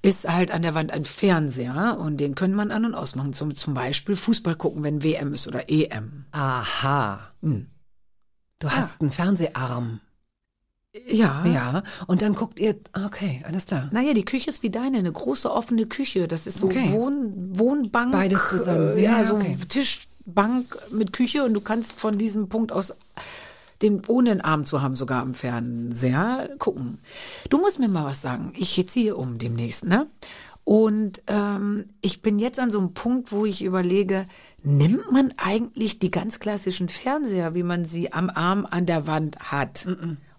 ist 0.00 0.32
halt 0.32 0.52
an 0.52 0.62
der 0.62 0.76
Wand 0.76 0.92
ein 0.92 1.04
Fernseher 1.04 1.98
und 2.00 2.18
den 2.18 2.36
können 2.36 2.54
man 2.54 2.70
an- 2.70 2.84
und 2.84 2.94
ausmachen. 2.94 3.32
Zum, 3.32 3.56
zum 3.56 3.74
Beispiel 3.74 4.14
Fußball 4.14 4.54
gucken, 4.54 4.84
wenn 4.84 5.02
WM 5.02 5.32
ist 5.34 5.48
oder 5.48 5.68
EM. 5.68 6.26
Aha. 6.30 7.18
Hm. 7.42 7.66
Du 8.60 8.70
hast 8.70 9.00
einen 9.00 9.12
Fernseharm. 9.12 10.00
Ja. 11.06 11.44
Ja. 11.46 11.82
Und 12.06 12.22
dann 12.22 12.34
guckt 12.34 12.58
ihr, 12.58 12.76
okay, 13.06 13.42
alles 13.46 13.66
klar. 13.66 13.88
Naja, 13.92 14.14
die 14.14 14.24
Küche 14.24 14.50
ist 14.50 14.62
wie 14.62 14.70
deine, 14.70 14.98
eine 14.98 15.12
große 15.12 15.50
offene 15.50 15.86
Küche. 15.86 16.26
Das 16.26 16.46
ist 16.46 16.58
so 16.58 16.66
Okay. 16.66 16.90
Wohn, 16.90 17.56
Wohnbank. 17.56 18.12
Beides 18.12 18.48
zusammen. 18.48 18.96
Äh, 18.96 19.02
ja, 19.02 19.18
Ja, 19.18 19.24
so 19.24 19.36
okay. 19.36 19.56
Tisch, 19.68 20.08
Bank 20.24 20.76
mit 20.90 21.12
Küche 21.12 21.44
und 21.44 21.54
du 21.54 21.60
kannst 21.60 21.98
von 21.98 22.18
diesem 22.18 22.48
Punkt 22.48 22.72
aus 22.72 22.96
den 23.80 24.02
ohne 24.06 24.32
einen 24.32 24.40
Arm 24.40 24.64
zu 24.64 24.82
haben, 24.82 24.96
sogar 24.96 25.22
am 25.22 25.34
Fernseher 25.34 26.50
gucken. 26.58 26.98
Du 27.48 27.58
musst 27.58 27.78
mir 27.78 27.88
mal 27.88 28.04
was 28.04 28.20
sagen. 28.20 28.52
Ich 28.56 28.84
ziehe 28.88 29.14
um 29.14 29.38
demnächst, 29.38 29.84
ne? 29.84 30.08
Und 30.64 31.22
ähm, 31.28 31.86
ich 32.02 32.20
bin 32.20 32.38
jetzt 32.38 32.58
an 32.58 32.70
so 32.70 32.78
einem 32.78 32.92
Punkt, 32.92 33.32
wo 33.32 33.46
ich 33.46 33.62
überlege, 33.62 34.26
nimmt 34.62 35.10
man 35.12 35.32
eigentlich 35.36 35.98
die 35.98 36.10
ganz 36.10 36.40
klassischen 36.40 36.88
Fernseher, 36.88 37.54
wie 37.54 37.62
man 37.62 37.84
sie 37.84 38.12
am 38.12 38.30
Arm 38.30 38.66
an 38.68 38.86
der 38.86 39.06
Wand 39.06 39.38
hat, 39.38 39.86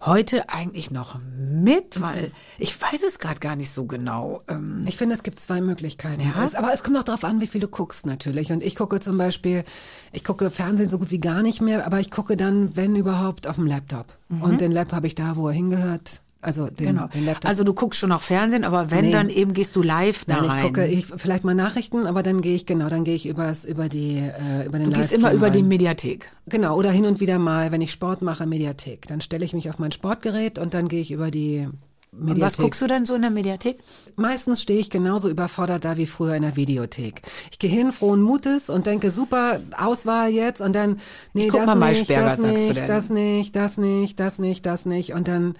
heute 0.01 0.49
eigentlich 0.49 0.91
noch 0.91 1.19
mit? 1.37 2.01
Weil 2.01 2.31
ich 2.57 2.79
weiß 2.79 3.03
es 3.03 3.19
gerade 3.19 3.39
gar 3.39 3.55
nicht 3.55 3.71
so 3.71 3.85
genau. 3.85 4.41
Ähm, 4.47 4.83
Ich 4.87 4.97
finde, 4.97 5.15
es 5.15 5.23
gibt 5.23 5.39
zwei 5.39 5.61
Möglichkeiten. 5.61 6.21
Ja? 6.21 6.43
Es, 6.43 6.55
aber 6.55 6.73
es 6.73 6.83
kommt 6.83 6.97
auch 6.97 7.03
darauf 7.03 7.23
an, 7.23 7.41
wie 7.41 7.47
viel 7.47 7.61
du 7.61 7.67
guckst 7.67 8.05
natürlich. 8.05 8.51
Und 8.51 8.63
ich 8.63 8.75
gucke 8.75 8.99
zum 8.99 9.17
Beispiel, 9.17 9.63
ich 10.11 10.23
gucke 10.23 10.51
Fernsehen 10.51 10.89
so 10.89 10.99
gut 10.99 11.11
wie 11.11 11.19
gar 11.19 11.41
nicht 11.41 11.61
mehr, 11.61 11.85
aber 11.85 11.99
ich 11.99 12.11
gucke 12.11 12.35
dann, 12.37 12.75
wenn 12.75 12.95
überhaupt, 12.95 13.47
auf 13.47 13.55
dem 13.55 13.67
Laptop. 13.67 14.17
Und 14.29 14.61
den 14.61 14.71
Laptop 14.71 14.97
habe 14.97 15.07
ich 15.07 15.15
da, 15.15 15.35
wo 15.35 15.47
er 15.47 15.53
hingehört. 15.53 16.21
Also 16.41 16.67
den, 16.67 16.87
genau. 16.95 17.07
den 17.07 17.25
Laptop. 17.25 17.49
Also 17.49 17.65
du 17.65 17.73
guckst 17.73 17.99
schon 17.99 18.13
auch 18.13 18.21
Fernsehen, 18.21 18.63
aber 18.63 18.91
wenn 18.91 19.05
Nee. 19.05 19.11
dann 19.11 19.29
eben 19.29 19.53
gehst 19.53 19.75
du 19.75 19.83
live 19.83 20.23
da 20.25 20.35
Nein, 20.37 20.45
ich 20.45 20.51
rein. 20.51 20.63
gucke 20.67 20.87
ich, 20.87 21.05
vielleicht 21.17 21.43
mal 21.43 21.53
Nachrichten, 21.53 22.05
aber 22.07 22.23
dann 22.23 22.39
gehe 22.41 22.55
ich 22.55 22.65
genau, 22.65 22.87
dann 22.87 23.03
gehe 23.03 23.15
ich 23.15 23.25
übers, 23.27 23.65
über 23.65 23.89
die 23.89 24.17
äh, 24.19 24.65
über 24.65 24.79
den 24.79 24.91
du 24.91 24.97
gehst 24.97 25.11
immer 25.11 25.33
über 25.33 25.49
die. 25.49 25.63
Mediathek. 25.63 26.31
Genau, 26.47 26.77
oder 26.77 26.91
hin 26.91 27.05
und 27.05 27.19
wieder 27.19 27.39
mal, 27.39 27.73
wenn 27.73 27.81
ich 27.81 27.91
Sport 27.91 28.21
mache, 28.21 28.45
Mediathek. 28.45 29.05
Dann 29.07 29.19
stelle 29.19 29.43
ich 29.43 29.53
mich 29.53 29.69
auf 29.69 29.79
mein 29.79 29.91
Sportgerät 29.91 30.59
und 30.59 30.73
dann 30.73 30.87
gehe 30.87 31.01
ich 31.01 31.11
über 31.11 31.29
die 31.29 31.67
Mediathek. 32.13 32.35
Und 32.37 32.41
was 32.41 32.57
guckst 32.57 32.81
du 32.81 32.87
dann 32.87 33.05
so 33.05 33.15
in 33.15 33.21
der 33.21 33.31
Mediathek? 33.31 33.77
Meistens 34.15 34.61
stehe 34.61 34.79
ich 34.79 34.89
genauso 34.89 35.29
überfordert 35.29 35.83
da 35.83 35.97
wie 35.97 36.05
früher 36.05 36.35
in 36.35 36.41
der 36.43 36.55
Videothek. 36.55 37.21
Ich 37.51 37.59
gehe 37.59 37.69
hin, 37.69 37.91
frohen 37.91 38.21
Mutes 38.21 38.69
und 38.69 38.85
denke, 38.87 39.11
super, 39.11 39.59
Auswahl 39.77 40.29
jetzt 40.31 40.61
und 40.61 40.73
dann, 40.73 40.99
nee, 41.33 41.43
Ich 41.47 41.49
guck 41.49 41.65
das 41.65 41.75
mal 41.75 41.89
nicht, 41.89 42.07
Maischberger, 42.09 42.21
das 42.29 42.37
sagst 42.39 42.43
du 42.43 42.67
nicht, 42.67 42.79
denn. 42.79 42.87
das 42.87 43.09
nicht, 43.09 43.55
das 43.57 43.77
nicht, 43.77 44.19
das 44.21 44.39
nicht, 44.39 44.65
das 44.65 44.85
nicht 44.85 45.13
und 45.13 45.27
dann, 45.27 45.53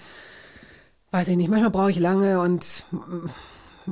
weiß 1.12 1.28
ich 1.30 1.38
nicht, 1.38 1.50
manchmal 1.50 1.72
brauche 1.72 1.92
ich 1.92 2.00
lange 2.00 2.40
und 2.40 2.86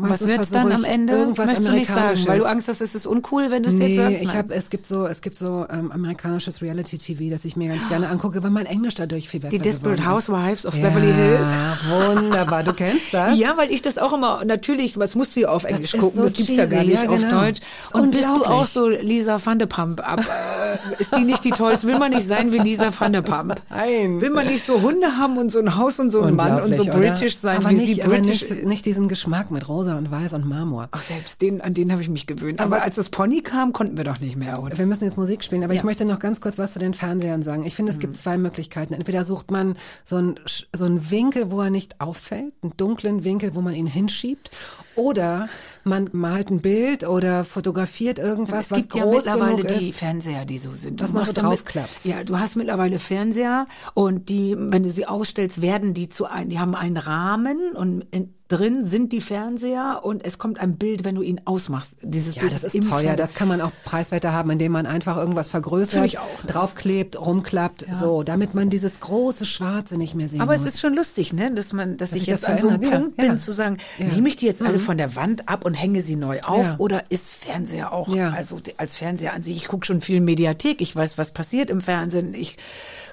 Was 0.01 0.21
wird's 0.21 0.35
versuche 0.35 0.53
dann 0.53 0.71
am 0.71 0.83
Ende? 0.83 1.13
Irgendwas 1.13 1.45
Möchtest 1.47 1.67
du 1.67 1.71
nicht 1.71 1.87
sagen, 1.87 1.99
Amerikanisches. 1.99 2.27
weil 2.27 2.39
du 2.39 2.45
Angst 2.45 2.67
hast, 2.67 2.81
es 2.81 2.95
ist 2.95 3.07
uncool, 3.07 3.49
wenn 3.51 3.63
du 3.63 3.69
es 3.69 3.75
Nee, 3.75 3.95
jetzt 3.95 3.97
sagst? 3.97 4.21
ich 4.23 4.35
habe 4.35 4.53
es 4.53 4.69
gibt 4.69 4.85
so 4.85 5.05
es 5.07 5.21
gibt 5.21 5.37
so 5.37 5.65
ähm, 5.69 5.91
amerikanisches 5.91 6.61
Reality 6.61 6.97
TV, 6.97 7.29
das 7.29 7.45
ich 7.45 7.55
mir 7.55 7.69
ganz 7.69 7.87
gerne 7.89 8.09
angucke, 8.09 8.41
weil 8.43 8.51
mein 8.51 8.65
Englisch 8.65 8.95
dadurch 8.95 9.29
viel 9.29 9.39
besser 9.39 9.51
die 9.51 9.59
Desperate. 9.59 10.05
Housewives 10.05 10.65
of 10.65 10.75
ja, 10.77 10.89
Beverly 10.89 11.13
Hills. 11.13 11.49
Wunderbar, 11.89 12.63
du 12.63 12.73
kennst 12.73 13.13
das? 13.13 13.37
Ja, 13.37 13.55
weil 13.57 13.71
ich 13.71 13.81
das 13.81 13.97
auch 13.97 14.13
immer, 14.13 14.43
natürlich, 14.45 14.93
das 14.95 15.15
musst 15.15 15.35
du 15.35 15.41
ja 15.41 15.49
auf 15.49 15.63
Englisch 15.63 15.93
ist 15.93 15.99
gucken, 15.99 16.15
so 16.17 16.23
das 16.23 16.33
gibt's 16.33 16.55
ja 16.55 16.65
gar 16.65 16.81
cheesy, 16.81 16.91
nicht 16.91 17.03
ja, 17.03 17.09
auf 17.09 17.19
genau. 17.21 17.41
Deutsch. 17.41 17.59
Ist 17.83 17.93
Und 17.93 18.11
bist 18.11 18.29
du 18.29 18.45
auch 18.45 18.65
so 18.65 18.87
Lisa 18.89 19.39
van 19.43 19.59
de 19.59 19.67
Pump 19.67 19.99
ab? 20.07 20.19
Äh, 20.21 21.01
ist 21.01 21.15
die 21.15 21.23
nicht 21.23 21.43
die 21.43 21.51
tollste? 21.51 21.87
Will 21.87 21.99
man 21.99 22.11
nicht 22.11 22.25
sein 22.27 22.51
wie 22.51 22.59
Lisa 22.59 22.91
van 22.97 23.13
de 23.13 23.21
Pump? 23.21 23.55
Nein. 23.69 24.21
Will 24.21 24.31
man 24.31 24.47
nicht 24.47 24.65
so 24.65 24.81
Hunde 24.81 25.17
haben 25.17 25.37
und 25.37 25.51
so 25.51 25.59
ein 25.59 25.75
Haus 25.77 25.99
und 25.99 26.11
so 26.11 26.21
einen 26.23 26.35
Mann 26.35 26.61
und 26.61 26.75
so 26.75 26.85
british 26.85 27.33
oder? 27.33 27.53
sein, 27.53 27.57
aber 27.57 27.69
wie 27.71 27.75
nicht, 27.75 27.95
sie 27.95 28.03
aber 28.03 28.15
british 28.15 28.49
nicht, 28.49 28.65
nicht 28.65 28.85
diesen 28.85 29.07
Geschmack 29.07 29.51
mit 29.51 29.67
Rosa 29.67 29.86
und 29.95 30.11
Weiß 30.11 30.33
und 30.33 30.47
Marmor. 30.47 30.89
Ach, 30.91 31.01
selbst 31.01 31.41
den, 31.41 31.61
an 31.61 31.73
den 31.73 31.91
habe 31.91 32.01
ich 32.01 32.09
mich 32.09 32.27
gewöhnt. 32.27 32.59
Aber, 32.59 32.81
als 32.81 32.95
das 32.95 33.09
Pony 33.09 33.41
kam, 33.41 33.73
konnten 33.73 33.97
wir 33.97 34.03
doch 34.03 34.19
nicht 34.19 34.35
mehr, 34.35 34.61
oder? 34.61 34.77
Wir 34.77 34.85
müssen 34.85 35.05
jetzt 35.05 35.17
Musik 35.17 35.43
spielen, 35.43 35.63
aber 35.63 35.73
ich 35.73 35.83
möchte 35.83 36.05
noch 36.05 36.19
ganz 36.19 36.41
kurz 36.41 36.57
was 36.57 36.73
zu 36.73 36.79
den 36.79 36.93
Fernsehern 36.93 37.43
sagen. 37.43 37.65
Ich 37.65 37.75
finde, 37.75 37.91
es 37.91 37.99
gibt 37.99 38.17
zwei 38.17 38.37
Möglichkeiten. 38.37 38.93
Entweder 38.93 39.23
sucht 39.23 39.51
man 39.51 39.77
so 40.03 40.17
einen, 40.17 40.39
so 40.73 40.85
einen 40.85 41.09
Winkel, 41.11 41.51
wo 41.51 41.61
er 41.61 41.69
nicht 41.69 42.01
auffällt, 42.01 42.53
einen 42.61 42.75
dunklen 42.75 43.23
Winkel, 43.23 43.55
wo 43.55 43.61
man 43.61 43.73
ihn 43.73 43.87
hinschiebt, 43.87 44.51
oder 44.95 45.47
man 45.83 46.09
malt 46.11 46.49
ein 46.49 46.59
Bild 46.59 47.07
oder 47.07 47.43
fotografiert 47.43 48.17
irgendwas, 48.17 48.71
was 48.71 48.79
gibt 48.79 48.95
ja 48.95 49.03
groß 49.03 49.25
mittlerweile 49.25 49.61
genug 49.61 49.79
die 49.79 49.89
ist. 49.89 49.99
Fernseher, 49.99 50.45
die 50.45 50.57
so 50.57 50.73
sind. 50.73 51.01
Was 51.01 51.13
man 51.13 51.21
machst 51.21 51.35
so 51.35 51.41
draufklappt. 51.41 52.05
Ja, 52.05 52.23
du 52.23 52.39
hast 52.39 52.55
mittlerweile 52.55 52.97
Fernseher 52.99 53.67
und 53.93 54.29
die, 54.29 54.55
wenn 54.57 54.83
du 54.83 54.91
sie 54.91 55.05
ausstellst, 55.05 55.61
werden 55.61 55.93
die 55.93 56.09
zu 56.09 56.25
ein, 56.25 56.49
die 56.49 56.59
haben 56.59 56.75
einen 56.75 56.97
Rahmen 56.97 57.73
und 57.75 58.01
in, 58.11 58.33
drin 58.47 58.85
sind 58.85 59.11
die 59.11 59.21
Fernseher 59.21 60.01
und 60.03 60.25
es 60.25 60.37
kommt 60.37 60.59
ein 60.59 60.77
Bild, 60.77 61.03
wenn 61.03 61.15
du 61.15 61.21
ihn 61.21 61.41
ausmachst. 61.45 61.93
Dieses 62.01 62.35
Ja, 62.35 62.41
Bild 62.41 62.53
das 62.53 62.63
ist 62.63 62.75
im 62.75 62.81
teuer. 62.81 62.89
Fernseher. 62.99 63.15
Das 63.15 63.33
kann 63.33 63.47
man 63.47 63.61
auch 63.61 63.71
preiswerter 63.83 64.31
haben, 64.33 64.49
indem 64.51 64.71
man 64.71 64.85
einfach 64.85 65.17
irgendwas 65.17 65.49
vergrößert, 65.49 66.05
ich 66.05 66.13
ja. 66.13 66.21
draufklebt, 66.47 67.19
rumklappt, 67.19 67.85
so, 67.91 68.23
damit 68.23 68.53
man 68.55 68.69
dieses 68.69 68.99
große 68.99 69.45
Schwarze 69.45 69.97
nicht 69.97 70.15
mehr 70.15 70.29
sehen 70.29 70.41
Aber 70.41 70.53
muss. 70.53 70.61
es 70.61 70.73
ist 70.75 70.79
schon 70.79 70.95
lustig, 70.95 71.33
ne, 71.33 71.51
dass 71.53 71.73
man, 71.73 71.97
dass, 71.97 72.13
ich 72.13 72.19
sich 72.19 72.27
jetzt 72.27 72.43
das 72.43 72.49
an 72.51 72.59
so 72.59 72.69
einem 72.69 72.81
ja, 72.81 72.89
Punkt 72.97 73.17
ja. 73.17 73.25
bin, 73.25 73.37
zu 73.37 73.51
sagen, 73.51 73.77
Ja. 73.97 74.05
Mhm. 74.05 74.15
nehme 74.15 74.29
ich 74.29 74.37
die 74.37 74.45
jetzt 74.45 74.61
alle 74.61 74.79
von 74.79 74.97
der 74.97 75.15
Wand 75.15 75.49
ab 75.49 75.65
und 75.65 75.73
hänge 75.73 76.01
sie 76.01 76.15
neu 76.15 76.39
auf 76.41 76.65
Ja. 76.65 76.75
oder 76.77 77.03
ist 77.09 77.35
Fernseher 77.35 77.91
auch, 77.91 78.13
Ja. 78.15 78.31
also 78.31 78.59
als 78.77 78.95
Fernseher 78.95 79.33
an 79.33 79.41
sich, 79.41 79.57
ich 79.57 79.67
gucke 79.67 79.85
schon 79.85 80.01
viel 80.01 80.21
Mediathek, 80.21 80.81
ich 80.81 80.95
weiß, 80.95 81.17
was 81.17 81.31
passiert 81.31 81.69
im 81.69 81.81
Fernsehen, 81.81 82.33
ich 82.33 82.57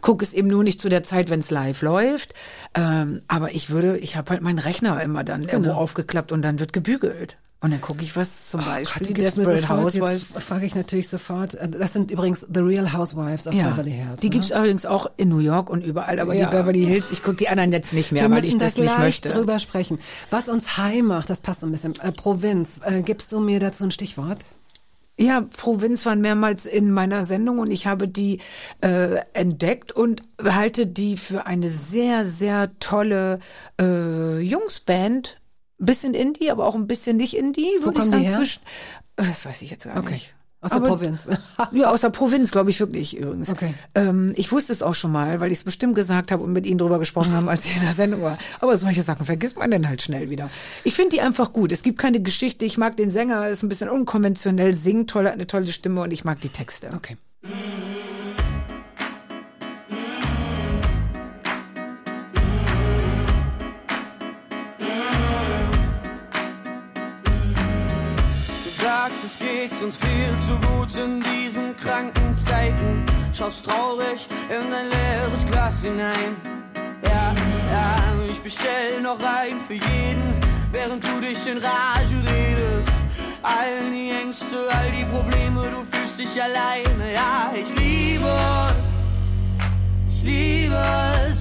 gucke 0.00 0.24
es 0.24 0.32
eben 0.34 0.48
nur 0.48 0.62
nicht 0.62 0.80
zu 0.80 0.88
der 0.90 1.02
Zeit, 1.02 1.30
wenn 1.30 1.40
es 1.40 1.50
live 1.50 1.80
läuft, 1.82 2.34
ähm, 2.76 3.20
aber 3.28 3.54
ich 3.54 3.70
würde, 3.70 3.96
ich 3.98 4.16
habe 4.16 4.30
halt 4.30 4.42
meinen 4.42 4.58
Rechner 4.58 5.00
immer 5.02 5.24
dann 5.24 5.42
irgendwo 5.44 5.72
aufgeklappt 5.72 6.32
und 6.32 6.42
dann 6.42 6.58
wird 6.58 6.72
gebügelt. 6.72 7.36
Und 7.60 7.70
dann 7.70 7.80
gucke 7.80 8.02
ich 8.04 8.14
was, 8.14 8.50
zum 8.50 8.60
Beispiel 8.62 9.06
Gott, 9.06 9.16
mir 9.16 9.22
Desperate 9.24 9.68
Housewives. 9.70 10.26
frage 10.38 10.66
ich 10.66 10.74
natürlich 10.74 11.08
sofort, 11.08 11.54
äh, 11.54 11.66
das 11.66 11.94
sind 11.94 12.10
übrigens 12.10 12.46
The 12.52 12.60
Real 12.60 12.92
Housewives 12.92 13.46
of 13.46 13.54
Ja, 13.54 13.70
Beverly 13.70 13.92
Hills. 13.92 14.20
die 14.20 14.26
ne? 14.26 14.30
gibt's 14.34 14.52
allerdings 14.52 14.84
auch 14.84 15.06
in 15.16 15.30
New 15.30 15.38
York 15.38 15.70
und 15.70 15.82
überall, 15.82 16.20
aber 16.20 16.34
Ja. 16.34 16.50
die 16.50 16.56
Beverly 16.56 16.84
Hills, 16.84 17.10
ich 17.10 17.22
gucke 17.22 17.36
die 17.38 17.48
anderen 17.48 17.72
jetzt 17.72 17.94
nicht 17.94 18.12
mehr, 18.12 18.24
Wir 18.24 18.30
weil 18.36 18.44
ich 18.44 18.58
das 18.58 18.74
da 18.74 18.82
nicht 18.82 18.98
möchte. 18.98 19.30
drüber 19.30 19.58
sprechen. 19.60 19.98
Was 20.28 20.50
uns 20.50 20.76
high 20.76 21.02
macht, 21.02 21.30
das 21.30 21.40
passt 21.40 21.60
so 21.60 21.66
ein 21.66 21.72
bisschen. 21.72 21.98
Äh, 22.00 22.12
Provinz, 22.12 22.80
äh, 22.84 23.00
gibst 23.00 23.32
du 23.32 23.40
mir 23.40 23.60
dazu 23.60 23.84
ein 23.84 23.90
Stichwort? 23.92 24.40
Ja, 25.18 25.42
Provinz 25.42 26.04
waren 26.06 26.20
mehrmals 26.20 26.66
in 26.66 26.90
meiner 26.90 27.24
Sendung 27.24 27.60
und 27.60 27.70
ich 27.70 27.86
habe 27.86 28.08
die 28.08 28.40
äh, 28.80 29.20
entdeckt 29.32 29.92
und 29.92 30.22
halte 30.42 30.88
die 30.88 31.16
für 31.16 31.46
eine 31.46 31.70
sehr, 31.70 32.26
sehr 32.26 32.76
tolle 32.80 33.38
äh, 33.80 34.40
Jungsband. 34.40 35.40
Bisschen 35.78 36.14
Indie, 36.14 36.50
aber 36.50 36.66
auch 36.66 36.74
ein 36.74 36.86
bisschen 36.86 37.16
nicht 37.16 37.36
Indie, 37.36 37.68
Wo 37.80 37.86
würde 37.86 37.98
ich 38.00 38.04
sagen. 38.06 38.28
Zwischen, 38.28 38.62
das 39.16 39.44
weiß 39.46 39.62
ich 39.62 39.70
jetzt 39.70 39.84
gar 39.84 39.98
Okay. 39.98 40.12
nicht. 40.14 40.33
Aus 40.64 40.70
der 40.70 40.76
Aber- 40.78 40.88
Provinz. 40.88 41.28
Ja, 41.72 41.90
aus 41.90 42.00
der 42.00 42.10
Provinz, 42.10 42.50
glaube 42.50 42.70
ich 42.70 42.80
wirklich 42.80 43.16
übrigens. 43.16 43.48
Okay. 43.50 43.74
Ähm, 43.94 44.32
ich 44.36 44.50
wusste 44.52 44.72
es 44.72 44.82
auch 44.82 44.94
schon 44.94 45.12
mal, 45.12 45.40
weil 45.40 45.52
ich 45.52 45.58
es 45.58 45.64
bestimmt 45.64 45.94
gesagt 45.94 46.32
habe 46.32 46.42
und 46.42 46.52
mit 46.52 46.66
Ihnen 46.66 46.78
drüber 46.78 46.98
gesprochen 46.98 47.32
haben, 47.32 47.48
als 47.48 47.64
ich 47.64 47.76
in 47.76 47.82
der 47.82 47.92
Sendung 47.92 48.22
war. 48.22 48.38
Aber 48.60 48.76
solche 48.76 49.02
Sachen 49.02 49.26
vergisst 49.26 49.58
man 49.58 49.70
dann 49.70 49.88
halt 49.88 50.02
schnell 50.02 50.30
wieder. 50.30 50.50
Ich 50.84 50.94
finde 50.94 51.10
die 51.10 51.20
einfach 51.20 51.52
gut. 51.52 51.70
Es 51.72 51.82
gibt 51.82 51.98
keine 51.98 52.20
Geschichte. 52.20 52.64
Ich 52.64 52.78
mag 52.78 52.96
den 52.96 53.10
Sänger, 53.10 53.48
ist 53.48 53.62
ein 53.62 53.68
bisschen 53.68 53.88
unkonventionell, 53.88 54.74
singt 54.74 55.10
toll, 55.10 55.26
hat 55.26 55.34
eine 55.34 55.46
tolle 55.46 55.66
Stimme 55.70 56.00
und 56.02 56.10
ich 56.12 56.24
mag 56.24 56.40
die 56.40 56.48
Texte. 56.48 56.88
Okay. 56.94 57.16
Sagst, 69.64 69.72
es 69.72 69.78
geht 69.78 69.82
uns 69.82 69.96
viel 69.96 70.34
zu 70.46 70.58
gut 70.68 70.96
in 70.96 71.20
diesen 71.20 71.76
kranken 71.76 72.36
Zeiten. 72.36 73.04
Schaust 73.32 73.64
traurig 73.64 74.28
in 74.48 74.70
dein 74.70 74.88
leeres 74.88 75.46
Glas 75.46 75.82
hinein. 75.82 76.36
Ja, 77.02 77.34
ja, 77.70 78.30
ich 78.30 78.40
bestell 78.40 79.00
noch 79.02 79.18
ein 79.20 79.60
für 79.60 79.74
jeden, 79.74 80.40
während 80.72 81.04
du 81.04 81.20
dich 81.20 81.46
in 81.46 81.58
Rage 81.58 82.14
redest. 82.14 82.90
All 83.42 83.90
die 83.90 84.10
Ängste, 84.10 84.68
all 84.70 84.90
die 84.90 85.04
Probleme, 85.04 85.70
du 85.70 85.84
fühlst 85.84 86.18
dich 86.18 86.42
alleine. 86.42 87.12
Ja, 87.12 87.52
ich 87.54 87.74
liebe, 87.76 88.74
ich 90.08 90.22
liebe 90.22 90.84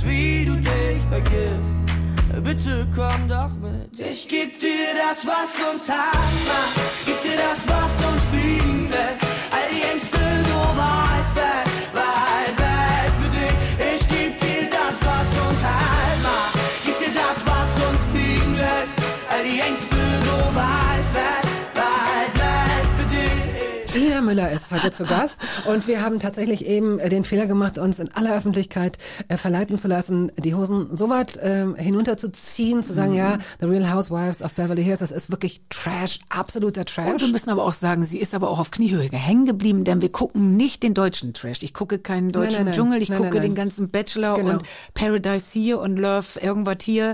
wie 0.05 0.45
du 0.45 0.57
dich 0.57 1.01
vergisst. 1.09 1.82
Bitte 2.41 2.87
komm 2.95 3.27
doch 3.29 3.51
mit. 3.61 3.99
Ich 3.99 4.27
geb 4.27 4.59
dir 4.59 4.93
das, 4.95 5.25
was 5.25 5.55
uns 5.71 5.87
hart 5.87 6.15
macht. 6.47 7.05
Gib 7.05 7.21
dir 7.21 7.37
das, 7.37 7.67
was 7.67 7.91
uns 8.11 8.23
fliegen 8.25 8.89
lässt. 8.89 9.23
All 9.51 9.69
die 9.71 9.83
Ängste 9.83 10.17
so 10.17 10.59
weit 10.77 11.35
weg, 11.35 11.72
Müller 24.33 24.51
ist 24.51 24.71
heute 24.71 24.91
zu 24.91 25.03
Gast 25.05 25.37
und 25.65 25.87
wir 25.87 26.01
haben 26.01 26.17
tatsächlich 26.17 26.65
eben 26.65 26.97
äh, 26.97 27.07
den 27.07 27.23
Fehler 27.23 27.45
gemacht, 27.45 27.77
uns 27.77 27.99
in 27.99 28.09
aller 28.15 28.35
Öffentlichkeit 28.35 28.97
äh, 29.27 29.37
verleiten 29.37 29.77
zu 29.77 29.87
lassen, 29.87 30.31
die 30.39 30.55
Hosen 30.55 30.97
so 30.97 31.07
weit 31.07 31.37
ähm, 31.39 31.75
hinunterzuziehen, 31.75 32.81
zu 32.81 32.93
sagen, 32.93 33.13
ja, 33.13 33.37
The 33.59 33.67
Real 33.67 33.93
Housewives 33.93 34.41
of 34.41 34.55
Beverly 34.55 34.83
Hills, 34.83 35.01
das 35.01 35.11
ist 35.11 35.29
wirklich 35.29 35.61
Trash, 35.69 36.19
absoluter 36.29 36.83
Trash. 36.83 37.09
Und 37.11 37.21
wir 37.21 37.27
müssen 37.27 37.51
aber 37.51 37.63
auch 37.63 37.73
sagen, 37.73 38.05
sie 38.05 38.17
ist 38.17 38.33
aber 38.33 38.49
auch 38.49 38.57
auf 38.57 38.71
Kniehöhe 38.71 39.07
hängen 39.11 39.45
geblieben, 39.45 39.83
denn 39.83 40.01
wir 40.01 40.11
gucken 40.11 40.57
nicht 40.57 40.81
den 40.81 40.95
deutschen 40.95 41.35
Trash. 41.35 41.61
Ich 41.61 41.75
gucke 41.75 41.99
keinen 41.99 42.31
deutschen 42.31 42.55
nein, 42.55 42.65
nein. 42.65 42.73
Dschungel, 42.73 43.03
ich 43.03 43.09
Nein, 43.09 43.17
gucke 43.19 43.29
nein, 43.29 43.41
nein. 43.41 43.49
den 43.51 43.55
ganzen 43.55 43.91
Bachelor 43.91 44.33
Genau. 44.33 44.53
und 44.53 44.63
Paradise 44.95 45.51
hier 45.53 45.79
und 45.79 45.97
Love 45.97 46.39
irgendwas 46.41 46.77
hier, 46.81 47.13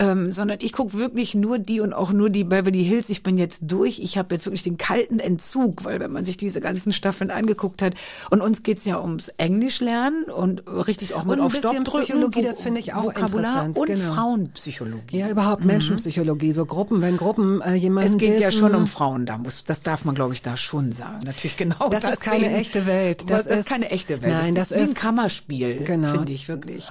ähm, 0.00 0.30
sondern 0.30 0.58
ich 0.60 0.72
gucke 0.72 0.94
wirklich 0.94 1.34
nur 1.34 1.58
die 1.58 1.80
und 1.80 1.92
auch 1.92 2.12
nur 2.12 2.30
die 2.30 2.44
Beverly 2.44 2.84
Hills. 2.84 3.10
Ich 3.10 3.22
bin 3.22 3.36
jetzt 3.38 3.62
durch. 3.66 3.98
Ich 3.98 4.16
habe 4.16 4.34
jetzt 4.34 4.46
wirklich 4.46 4.62
den 4.62 4.78
kalten 4.78 5.18
Entzug, 5.18 5.84
weil 5.84 5.98
wenn 6.00 6.12
man 6.12 6.24
sich 6.24 6.36
diese 6.36 6.60
ganzen 6.60 6.92
Staffeln 6.92 7.30
angeguckt 7.30 7.82
hat 7.82 7.94
und 8.30 8.40
uns 8.40 8.62
geht's 8.62 8.84
ja 8.84 9.00
ums 9.00 9.28
Englisch 9.38 9.80
lernen 9.80 10.24
und 10.24 10.62
richtig 10.68 11.14
auch 11.14 11.24
mit 11.24 11.38
Und 11.38 11.44
auf 11.46 11.54
Stopp. 11.54 11.82
Psychologie, 11.84 12.42
das 12.42 12.60
finde 12.60 12.80
ich 12.80 12.94
auch 12.94 13.04
Vokabular 13.04 13.64
interessant, 13.66 13.78
und 13.78 13.86
genau. 13.86 14.12
Frauenpsychologie. 14.14 15.18
ja, 15.18 15.28
überhaupt 15.28 15.64
Menschenpsychologie, 15.64 16.52
so 16.52 16.64
Gruppen, 16.66 17.00
wenn 17.02 17.16
Gruppen 17.16 17.60
äh, 17.60 17.74
jemanden 17.74 18.12
Es 18.12 18.18
geht 18.18 18.38
ja 18.40 18.48
dissen- 18.50 18.60
schon 18.60 18.74
um 18.74 18.86
Frauen, 18.86 19.26
da 19.26 19.36
muss, 19.38 19.64
das 19.64 19.82
darf 19.82 20.04
man, 20.04 20.14
glaube 20.14 20.34
ich, 20.34 20.42
da 20.42 20.56
schon 20.56 20.92
sagen. 20.92 21.20
Natürlich 21.24 21.56
genau. 21.56 21.88
Das 21.90 22.04
ist 22.04 22.20
keine 22.20 22.40
deswegen- 22.40 22.54
echte 22.60 22.86
Welt. 22.86 23.22
Das, 23.30 23.44
Das 23.44 23.46
ist, 23.52 23.58
ist- 23.60 23.68
keine 23.68 23.90
echte 23.90 24.22
Welt. 24.22 24.34
Nein, 24.34 24.54
das, 24.54 24.68
das 24.68 24.72
ist 24.72 24.76
wie 24.78 24.82
ein 24.84 24.92
ist- 24.92 24.96
Kammerspiel, 25.00 25.76
Genau. 25.84 26.12
finde 26.12 26.32
ich 26.32 26.48
wirklich. 26.48 26.86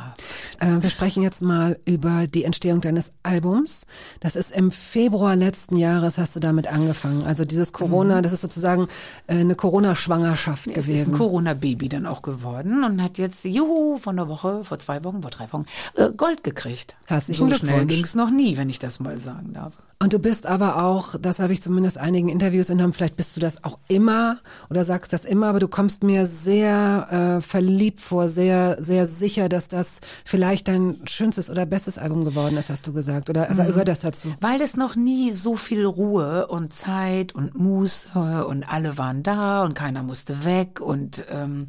Äh, 0.60 0.78
wir 0.82 0.90
sprechen 0.90 1.24
jetzt 1.24 1.42
mal 1.42 1.80
über 1.86 2.28
die 2.28 2.44
Entstehung 2.44 2.82
deines 2.98 3.12
Albums. 3.24 3.86
Das 4.20 4.36
ist 4.36 4.52
im 4.52 4.72
Februar 4.72 5.36
letzten 5.36 5.78
Jahres 5.78 6.18
hast 6.18 6.36
du 6.36 6.40
damit 6.40 6.68
angefangen. 6.68 7.24
Also 7.24 7.46
dieses 7.46 7.72
Corona, 7.72 8.22
das 8.22 8.34
ist 8.34 8.42
sozusagen 8.42 8.88
äh, 9.28 9.36
eine 9.36 9.56
Corona-Schwangerschaft 9.56 10.68
Es 10.68 10.78
ist 10.78 10.86
gewesen. 10.88 11.14
ein 11.14 11.18
Corona-Baby 11.18 11.90
dann 11.90 12.06
auch 12.06 12.22
geworden 12.22 12.84
und 12.84 13.02
hat 13.02 13.18
jetzt, 13.18 13.46
juhu, 13.46 13.98
vor 13.98 14.14
einer 14.14 14.28
Woche, 14.28 14.64
vor 14.64 14.80
zwei 14.80 15.04
Wochen, 15.04 15.22
vor 15.22 15.32
drei 15.32 15.52
Wochen, 15.54 15.66
äh, 15.96 16.10
Gold 16.12 16.44
gekriegt. 16.44 16.96
Herzlichen 17.06 17.50
so 17.50 17.56
schnell 17.56 17.72
Glückwunsch. 17.76 17.94
ging 17.94 18.04
es 18.04 18.16
noch 18.16 18.32
nie, 18.32 18.58
wenn 18.58 18.70
ich 18.70 18.80
das 18.80 19.00
mal 19.00 19.20
sagen 19.20 19.54
darf. 19.54 19.74
Und 20.00 20.14
du 20.14 20.20
bist 20.20 20.46
aber 20.46 20.84
auch, 20.84 21.16
das 21.20 21.40
habe 21.40 21.54
ich 21.54 21.64
zumindest 21.64 21.98
einigen 21.98 22.30
Interviews 22.30 22.70
entnommen, 22.70 22.94
vielleicht 22.94 23.16
bist 23.16 23.36
du 23.36 23.40
das 23.40 23.64
auch 23.64 23.80
immer 23.88 24.38
oder 24.70 24.84
sagst 24.86 25.12
das 25.12 25.26
immer, 25.26 25.48
aber 25.48 25.60
du 25.60 25.68
kommst 25.68 26.04
mir 26.04 26.28
sehr 26.28 27.38
äh, 27.40 27.42
verliebt 27.42 28.00
vor, 28.00 28.30
sehr, 28.30 28.78
sehr 28.80 29.08
sicher, 29.08 29.50
dass 29.50 29.70
das 29.70 30.02
vielleicht 30.24 30.68
dein 30.68 31.02
schönstes 31.08 31.50
oder 31.50 31.66
bestes 31.66 31.98
Album 31.98 32.26
geworden 32.26 32.58
ist, 32.58 32.70
hast 32.70 32.86
du 32.86 32.94
gesagt. 32.94 33.32
Oder 33.32 33.50
also, 33.50 33.64
gehört 33.64 33.88
das 33.88 34.02
dazu? 34.02 34.36
Weil 34.40 34.62
es 34.62 34.78
noch 34.78 34.96
nie 34.96 35.32
so 35.32 35.56
viel 35.56 35.84
Ruhe 35.84 36.46
und 36.46 36.72
Zeit 36.72 37.34
und 37.34 37.58
Muße 37.58 38.46
und 38.48 38.72
alle 38.72 39.00
waren 39.00 39.24
da 39.24 39.64
und 39.64 39.74
keiner 39.74 40.04
musste 40.04 40.46
weg 40.46 40.80
und 40.80 41.26
ähm, 41.32 41.66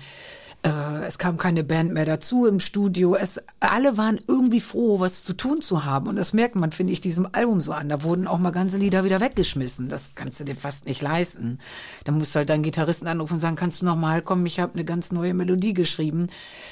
äh, 0.63 1.07
es 1.07 1.19
kam 1.19 1.37
keine 1.39 1.63
Band 1.65 1.93
mehr 1.93 2.05
dazu 2.05 2.47
im 2.47 2.59
Studio. 2.61 3.15
Es, 3.15 3.41
alle 3.61 3.97
waren 3.97 4.19
irgendwie 4.27 4.61
froh, 4.61 4.99
was 5.01 5.25
zu 5.25 5.33
tun 5.35 5.61
zu 5.61 5.85
haben. 5.85 6.09
Und 6.09 6.17
das 6.17 6.33
merkt 6.33 6.57
man, 6.57 6.73
finde 6.73 6.93
ich, 6.93 7.01
diesem 7.01 7.29
Album 7.33 7.61
so 7.61 7.73
an. 7.73 7.89
Da 7.89 8.03
wurden 8.03 8.27
auch 8.27 8.39
mal 8.39 8.51
ganze 8.51 8.77
Lieder 8.77 9.05
wieder 9.05 9.21
weggeschmissen. 9.21 9.89
Das 9.89 10.11
kannst 10.17 10.41
du 10.41 10.45
dir 10.45 10.57
fast 10.57 10.87
nicht 10.87 11.01
leisten. 11.01 11.59
Da 12.05 12.13
musst 12.13 12.35
du 12.35 12.39
halt 12.39 12.49
deinen 12.51 12.63
Gitarristen 12.65 13.07
anrufen 13.07 13.35
und 13.35 13.39
sagen, 13.41 13.57
kannst 13.57 13.81
du 13.83 13.87
noch 13.87 13.97
mal 13.97 14.21
kommen, 14.21 14.45
ich 14.47 14.59
habe 14.59 14.75
eine 14.75 14.85
ganz 14.85 15.13
neue 15.13 15.33
Melodie 15.33 15.75
geschrieben. 15.75 16.27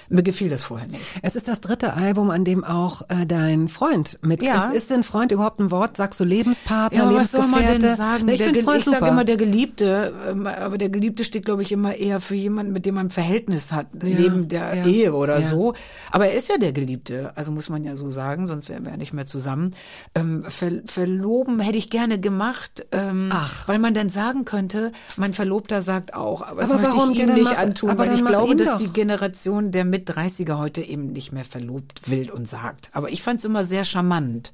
Mir 0.09 0.22
gefiel 0.24 0.49
das 0.49 0.62
vorher 0.64 0.89
nicht. 0.89 1.01
Es 1.22 1.37
ist 1.37 1.47
das 1.49 1.61
dritte 1.61 1.95
Album, 1.95 2.30
an 2.30 2.45
dem 2.45 2.64
auch 2.64 3.03
äh, 3.09 3.24
dein 3.26 3.68
Freund 3.68 4.18
mit 4.22 4.43
Ja. 4.43 4.66
ist. 4.68 4.74
Ist 4.74 4.91
denn 4.91 5.05
Freund 5.05 5.30
überhaupt 5.32 5.61
ein 5.61 5.70
Wort? 5.70 5.97
Sagst 5.97 6.18
du 6.20 6.24
Lebenspartner, 6.24 7.11
Ja, 7.11 7.14
was 7.14 7.30
soll 7.30 7.47
man 7.47 7.64
denn 7.64 7.97
sagen? 7.97 8.24
Na, 8.26 8.32
ich 8.32 8.43
finde 8.43 8.62
Freund 8.62 8.78
ich 8.80 8.84
super. 8.84 8.99
sage 8.99 9.11
immer 9.12 9.24
der 9.24 9.37
Geliebte, 9.37 10.12
ähm, 10.28 10.47
aber 10.47 10.76
der 10.78 10.89
Geliebte 10.91 11.22
steht, 11.24 11.45
glaube 11.45 11.62
ich, 11.62 11.70
immer 11.72 11.95
eher 11.95 12.20
für 12.20 12.34
jemanden, 12.34 12.72
mit 12.72 12.84
dem 12.87 12.97
man 12.97 13.07
ein 13.07 13.11
Verhältnis 13.11 13.72
hat, 13.72 13.76
neben 14.03 14.49
der 14.49 14.74
ja, 14.74 14.87
Ehe 14.87 15.12
oder 15.14 15.41
ja. 15.41 15.47
so. 15.47 15.74
Aber 16.11 16.27
er 16.27 16.35
ist 16.35 16.49
ja 16.49 16.59
der 16.59 16.72
Geliebte, 16.72 17.33
also 17.37 17.53
muss 17.53 17.68
man 17.68 17.85
ja 17.85 17.97
so 17.97 18.11
sagen, 18.11 18.47
sonst 18.47 18.68
wären 18.68 18.85
wir 18.85 18.93
ja 18.93 18.97
nicht 18.97 19.12
mehr 19.12 19.27
zusammen. 19.27 19.74
Ähm, 20.14 20.45
ver 20.49 20.70
verloben 20.87 21.61
hätte 21.61 21.79
ich 21.79 21.91
gerne 21.91 22.18
gemacht, 22.20 22.87
ähm, 22.93 23.29
Ach. 23.33 23.66
weil 23.68 23.79
man 23.79 23.95
dann 23.95 24.09
sagen 24.09 24.45
könnte, 24.45 24.93
mein 25.16 25.35
Verlobter 25.35 25.83
sagt 25.83 26.14
auch, 26.14 26.43
aber, 26.43 26.61
das 26.61 26.70
Aber 26.70 26.81
möchte 26.81 26.97
warum? 26.97 27.11
ich 27.12 27.18
Ja, 27.18 27.27
ihm 27.27 27.35
nicht 27.35 27.45
mach- 27.45 27.59
antun, 27.59 27.91
aber 27.91 28.07
weil 28.07 28.14
ich 28.14 28.24
glaube, 28.24 28.57
dass 28.57 28.77
die 28.79 28.89
Generation 28.89 29.70
der 29.72 29.85
mit 29.85 30.09
30er 30.11 30.59
heute 30.59 30.83
eben 30.83 31.12
nicht 31.12 31.33
mehr 31.33 31.45
verlobt 31.45 32.11
will 32.11 32.31
und 32.31 32.47
sagt. 32.49 32.91
Aber 32.93 33.11
ich 33.11 33.22
fand 33.22 33.41
es 33.41 33.45
immer 33.45 33.64
sehr 33.64 33.85
charmant. 33.85 34.53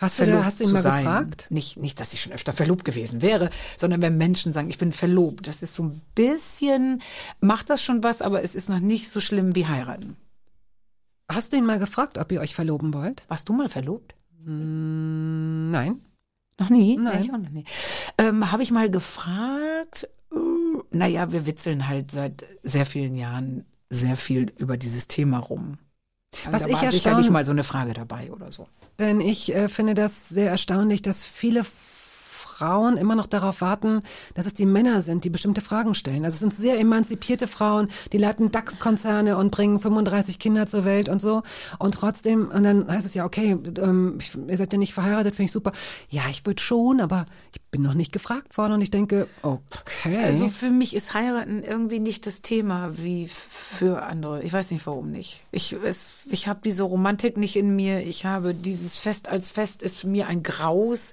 Hast 0.00 0.18
du, 0.18 0.24
verlobt 0.24 0.44
hast 0.44 0.60
du 0.60 0.64
ihn 0.64 0.72
mal 0.72 0.82
sein. 0.82 1.04
gefragt? 1.04 1.46
Nicht, 1.50 1.76
nicht, 1.76 2.00
dass 2.00 2.12
ich 2.12 2.20
schon 2.20 2.32
öfter 2.32 2.52
verlobt 2.52 2.84
gewesen 2.84 3.22
wäre, 3.22 3.50
sondern 3.76 4.02
wenn 4.02 4.16
Menschen 4.16 4.52
sagen, 4.52 4.70
ich 4.70 4.78
bin 4.78 4.92
verlobt, 4.92 5.46
das 5.46 5.62
ist 5.62 5.74
so 5.74 5.84
ein 5.84 6.00
bisschen, 6.14 7.02
macht 7.40 7.70
das 7.70 7.82
schon 7.82 8.02
was, 8.02 8.22
aber 8.22 8.42
es 8.42 8.54
ist 8.54 8.68
noch 8.68 8.80
nicht 8.80 9.10
so 9.10 9.20
schlimm 9.20 9.54
wie 9.54 9.66
heiraten. 9.66 10.16
Hast 11.30 11.52
du 11.52 11.56
ihn 11.56 11.66
mal 11.66 11.78
gefragt, 11.78 12.18
ob 12.18 12.30
ihr 12.32 12.40
euch 12.40 12.54
verloben 12.54 12.92
wollt? 12.92 13.24
Warst 13.28 13.48
du 13.48 13.54
mal 13.54 13.68
verlobt? 13.68 14.14
Nein. 14.44 16.00
Noch 16.58 16.70
nie? 16.70 16.96
Nein. 16.96 17.22
Ich 17.22 17.32
auch 17.32 17.38
noch 17.38 17.50
nie. 17.50 17.64
Ähm, 18.18 18.52
Habe 18.52 18.62
ich 18.62 18.70
mal 18.70 18.90
gefragt, 18.90 20.08
äh, 20.32 20.36
naja, 20.90 21.32
wir 21.32 21.46
witzeln 21.46 21.88
halt 21.88 22.10
seit 22.10 22.46
sehr 22.62 22.86
vielen 22.86 23.16
Jahren 23.16 23.64
sehr 23.90 24.16
viel 24.16 24.52
über 24.58 24.76
dieses 24.76 25.08
Thema 25.08 25.38
rum. 25.38 25.78
Also 26.46 26.52
Was 26.52 26.62
da 26.62 26.68
ich 26.68 26.74
war 26.74 26.92
sicherlich 26.92 27.30
mal 27.30 27.44
so 27.44 27.52
eine 27.52 27.64
Frage 27.64 27.92
dabei 27.92 28.30
oder 28.32 28.50
so. 28.50 28.66
Denn 28.98 29.20
ich 29.20 29.54
äh, 29.54 29.68
finde 29.68 29.94
das 29.94 30.28
sehr 30.28 30.50
erstaunlich, 30.50 31.02
dass 31.02 31.24
viele 31.24 31.64
Frauen 32.64 32.96
immer 32.96 33.14
noch 33.14 33.26
darauf 33.26 33.60
warten, 33.60 34.00
dass 34.32 34.46
es 34.46 34.54
die 34.54 34.64
Männer 34.64 35.02
sind, 35.02 35.24
die 35.24 35.30
bestimmte 35.30 35.60
Fragen 35.60 35.94
stellen. 35.94 36.24
Also 36.24 36.36
es 36.36 36.40
sind 36.40 36.54
sehr 36.54 36.80
emanzipierte 36.80 37.46
Frauen, 37.46 37.88
die 38.12 38.16
leiten 38.16 38.50
DAX-Konzerne 38.50 39.36
und 39.36 39.50
bringen 39.50 39.80
35 39.80 40.38
Kinder 40.38 40.66
zur 40.66 40.86
Welt 40.86 41.10
und 41.10 41.20
so. 41.20 41.42
Und 41.78 41.94
trotzdem, 41.94 42.48
und 42.48 42.62
dann 42.62 42.88
heißt 42.88 43.04
es 43.04 43.12
ja, 43.12 43.26
okay, 43.26 43.58
ähm, 43.76 44.16
ich, 44.18 44.32
ihr 44.48 44.56
seid 44.56 44.72
ja 44.72 44.78
nicht 44.78 44.94
verheiratet, 44.94 45.36
finde 45.36 45.46
ich 45.46 45.52
super. 45.52 45.72
Ja, 46.08 46.22
ich 46.30 46.46
würde 46.46 46.62
schon, 46.62 47.02
aber 47.02 47.26
ich 47.52 47.60
bin 47.70 47.82
noch 47.82 47.92
nicht 47.92 48.12
gefragt 48.12 48.56
worden 48.56 48.72
und 48.72 48.80
ich 48.80 48.90
denke, 48.90 49.28
okay. 49.42 50.24
Also 50.24 50.48
für 50.48 50.70
mich 50.70 50.96
ist 50.96 51.12
heiraten 51.12 51.62
irgendwie 51.62 52.00
nicht 52.00 52.26
das 52.26 52.40
Thema 52.40 52.92
wie 52.94 53.28
für 53.28 54.04
andere. 54.04 54.42
Ich 54.42 54.54
weiß 54.54 54.70
nicht 54.70 54.86
warum 54.86 55.10
nicht. 55.10 55.42
Ich 55.50 55.76
ich 56.30 56.48
habe 56.48 56.60
diese 56.64 56.84
Romantik 56.84 57.36
nicht 57.36 57.56
in 57.56 57.76
mir. 57.76 58.00
Ich 58.00 58.24
habe 58.24 58.54
dieses 58.54 58.98
Fest 58.98 59.28
als 59.28 59.50
Fest 59.50 59.82
ist 59.82 60.00
für 60.00 60.06
mir 60.06 60.28
ein 60.28 60.42
Graus. 60.42 61.12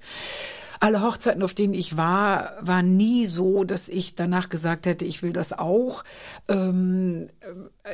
Alle 0.81 1.03
Hochzeiten, 1.03 1.43
auf 1.43 1.53
denen 1.53 1.75
ich 1.75 1.95
war, 1.95 2.53
waren 2.59 2.97
nie 2.97 3.27
so, 3.27 3.63
dass 3.63 3.87
ich 3.87 4.15
danach 4.15 4.49
gesagt 4.49 4.87
hätte, 4.87 5.05
ich 5.05 5.21
will 5.21 5.31
das 5.31 5.53
auch. 5.53 6.03
Ähm, 6.49 7.27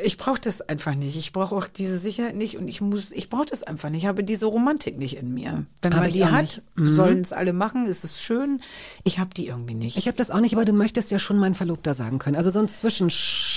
ich 0.03 0.17
brauche 0.17 0.41
das 0.41 0.61
einfach 0.61 0.95
nicht. 0.95 1.15
Ich 1.15 1.31
brauche 1.31 1.55
auch 1.55 1.67
diese 1.67 1.97
Sicherheit 1.97 2.35
nicht 2.35 2.57
und 2.57 2.67
ich 2.67 2.81
muss, 2.81 3.11
ich 3.11 3.29
brauche 3.29 3.45
das 3.45 3.63
einfach 3.63 3.89
nicht. 3.89 4.01
Ich 4.03 4.07
habe 4.07 4.21
diese 4.21 4.45
Romantik 4.45 4.97
nicht 4.97 5.15
in 5.17 5.33
mir. 5.33 5.65
Wenn 5.81 5.93
Hab 5.95 6.01
man 6.03 6.11
die 6.11 6.25
hat. 6.25 6.61
Mhm. 6.75 6.88
sollen 6.88 7.21
es 7.21 7.31
alle 7.31 7.53
machen. 7.53 7.85
Es 7.85 8.03
ist 8.03 8.21
schön. 8.21 8.59
Ich 9.05 9.17
habe 9.19 9.29
die 9.33 9.47
irgendwie 9.47 9.75
nicht. 9.75 9.95
ich 9.97 10.07
habe 10.07 10.17
das 10.17 10.29
auch 10.29 10.41
nicht, 10.41 10.53
aber 10.55 10.65
du 10.65 10.73
möchtest 10.73 11.09
ja 11.09 11.19
schon 11.19 11.38
mein 11.39 11.55
Verlobter 11.55 11.93
sagen 11.93 12.19
können. 12.19 12.35
Also 12.35 12.49
so 12.49 12.59
ein 12.59 12.67
Zwischenschritt. 12.67 13.47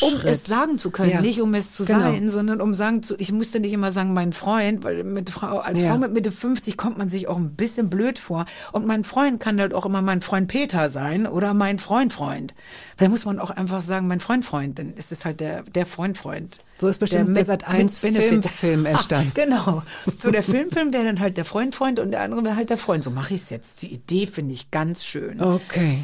um, 0.00 0.08
um 0.08 0.20
es 0.24 0.44
sagen 0.46 0.78
zu 0.78 0.90
können, 0.90 1.10
Ja. 1.10 1.20
nicht 1.20 1.40
um 1.40 1.52
es 1.54 1.72
zu 1.74 1.84
Genau. 1.84 2.00
sein, 2.00 2.28
sondern 2.28 2.60
um 2.60 2.72
sagen 2.74 3.02
zu, 3.02 3.16
ich 3.18 3.32
musste 3.32 3.58
nicht 3.60 3.72
immer 3.72 3.90
sagen, 3.92 4.12
mein 4.12 4.32
Freund, 4.32 4.84
weil 4.84 5.02
mit 5.04 5.30
Frau, 5.30 5.58
als 5.58 5.80
Ja. 5.80 5.90
Frau 5.90 5.98
mit 5.98 6.12
Mitte 6.12 6.30
50 6.32 6.76
kommt 6.76 6.98
man 6.98 7.08
sich 7.08 7.26
auch 7.28 7.36
ein 7.36 7.54
bisschen 7.56 7.90
blöd 7.90 8.18
vor. 8.20 8.46
Und 8.72 8.86
mein 8.86 9.02
Freund 9.04 9.40
kann 9.40 9.60
halt 9.60 9.74
auch 9.74 9.86
immer 9.86 10.02
mein 10.02 10.20
Freund 10.22 10.46
Peter 10.48 10.88
sein 10.88 11.26
oder 11.26 11.52
mein 11.54 11.78
Freund 11.80 12.12
Freund. 12.12 12.54
Da 12.96 13.08
muss 13.08 13.24
man 13.24 13.38
auch 13.40 13.50
einfach 13.50 13.80
sagen, 13.80 14.06
mein 14.06 14.20
Freund 14.20 14.44
Freund, 14.44 14.78
dann 14.78 14.94
ist 14.94 15.12
es 15.12 15.24
halt 15.24 15.40
der, 15.40 15.62
der 15.62 15.86
Freund 15.86 16.16
Freund. 16.16 16.58
So 16.78 16.88
ist 16.88 16.98
bestimmt 16.98 17.36
der 17.36 17.68
1 17.68 18.02
mit 18.02 18.14
Benefit. 18.14 18.28
Filmfilm 18.28 18.86
entstanden. 18.86 19.32
Ah, 19.34 19.40
genau. 19.44 19.82
So 20.18 20.30
der 20.30 20.42
Filmfilm 20.42 20.92
wäre 20.92 21.04
dann 21.04 21.20
halt 21.20 21.36
der 21.36 21.44
Freund 21.44 21.74
Freund 21.74 21.98
und 21.98 22.12
der 22.12 22.20
andere 22.20 22.44
wäre 22.44 22.56
halt 22.56 22.70
der 22.70 22.78
Freund. 22.78 23.04
So 23.04 23.10
mache 23.10 23.34
ich 23.34 23.42
es 23.42 23.50
jetzt. 23.50 23.82
Die 23.82 23.92
Idee 23.92 24.26
finde 24.26 24.54
ich 24.54 24.70
ganz 24.70 25.04
schön. 25.04 25.40
Okay. 25.40 25.98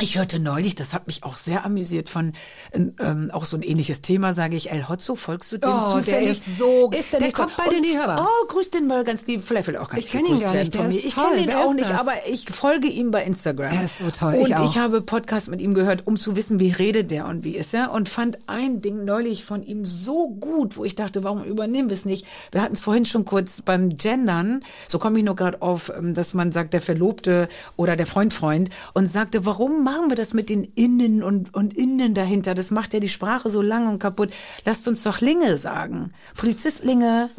Ich 0.00 0.16
hörte 0.16 0.38
neulich, 0.38 0.74
das 0.74 0.92
hat 0.94 1.06
mich 1.06 1.22
auch 1.24 1.36
sehr 1.36 1.64
amüsiert 1.64 2.08
von 2.08 2.32
ähm, 2.72 3.30
auch 3.32 3.44
so 3.44 3.56
ein 3.56 3.62
ähnliches 3.62 4.00
Thema, 4.00 4.32
sage 4.32 4.56
ich, 4.56 4.70
El 4.70 4.88
Hotzo, 4.88 5.14
folgst 5.16 5.52
du 5.52 5.58
dem 5.58 5.70
Oh, 5.70 5.98
zufällig? 5.98 6.06
der 6.06 6.22
ist 6.22 6.58
so- 6.58 6.90
ist 6.96 7.12
der, 7.12 7.20
der 7.20 7.32
kommt 7.32 7.56
bald 7.56 7.72
in 7.72 7.82
die 7.82 7.96
Hörbar. 7.98 8.26
Oh, 8.26 8.46
grüß 8.48 8.70
den 8.70 8.86
mal 8.86 9.04
ganz 9.04 9.26
lieb, 9.26 9.42
vielleicht 9.44 9.66
will 9.66 9.74
er 9.74 9.82
auch 9.82 9.88
gar 9.88 9.98
Ich 9.98 10.04
nicht 10.06 10.12
kenn 10.12 10.24
ihn 10.36 10.40
gar 10.40 10.54
nicht, 10.54 10.74
von 10.74 10.84
der 10.84 10.92
mir. 10.92 10.98
ist 10.98 11.04
Ich 11.06 11.14
kenne 11.14 11.36
ihn 11.40 11.46
Wer 11.48 11.58
auch 11.60 11.74
nicht, 11.74 11.90
das? 11.90 11.98
aber 12.00 12.12
ich 12.28 12.46
folge 12.50 12.88
ihm 12.88 13.10
bei 13.10 13.22
Instagram. 13.24 13.72
Er 13.74 13.84
ist 13.84 13.98
so 13.98 14.10
toll, 14.10 14.34
Und 14.34 14.46
ich 14.46 14.54
auch. 14.56 14.76
habe 14.76 15.02
Podcast 15.02 15.48
mit 15.48 15.60
ihm 15.60 15.74
gehört, 15.74 16.06
um 16.06 16.16
zu 16.16 16.36
wissen, 16.36 16.58
wie 16.60 16.70
redet 16.70 17.10
der 17.10 17.26
und 17.26 17.44
wie 17.44 17.56
ist 17.56 17.74
er 17.74 17.92
und 17.92 18.08
fand 18.08 18.38
ein 18.46 18.80
Ding 18.80 19.04
neulich 19.04 19.44
von 19.44 19.62
ihm 19.62 19.84
so 19.84 20.28
gut, 20.28 20.76
wo 20.76 20.84
ich 20.84 20.94
dachte, 20.94 21.22
warum 21.24 21.44
übernehmen 21.44 21.88
wir 21.90 21.94
es 21.94 22.04
nicht? 22.04 22.26
Wir 22.50 22.62
hatten 22.62 22.74
es 22.74 22.80
vorhin 22.80 23.04
schon 23.04 23.24
kurz 23.24 23.62
beim 23.62 23.96
Gendern, 23.96 24.62
so 24.88 24.98
komme 24.98 25.18
ich 25.18 25.24
nur 25.24 25.36
gerade 25.36 25.60
auf, 25.60 25.92
ähm, 25.96 26.14
dass 26.14 26.34
man 26.34 26.52
sagt, 26.52 26.72
der 26.72 26.80
Verlobte 26.80 27.48
oder 27.76 27.96
der 27.96 28.06
Freund 28.06 28.32
Freund 28.32 28.70
und 28.94 29.06
sagte, 29.06 29.44
warum 29.44 29.71
machen 29.72 30.10
wir 30.10 30.16
das 30.16 30.34
mit 30.34 30.50
den 30.50 30.64
Innen 30.74 31.22
und, 31.22 31.54
und 31.54 31.76
Innen 31.76 32.14
dahinter? 32.14 32.54
Das 32.54 32.70
macht 32.70 32.94
ja 32.94 33.00
die 33.00 33.08
Sprache 33.08 33.50
so 33.50 33.62
lang 33.62 33.88
und 33.88 33.98
kaputt. 33.98 34.32
Lasst 34.64 34.86
uns 34.88 35.02
doch 35.02 35.20
Linge 35.20 35.56
sagen. 35.56 36.12
Polizistlinge. 36.36 37.30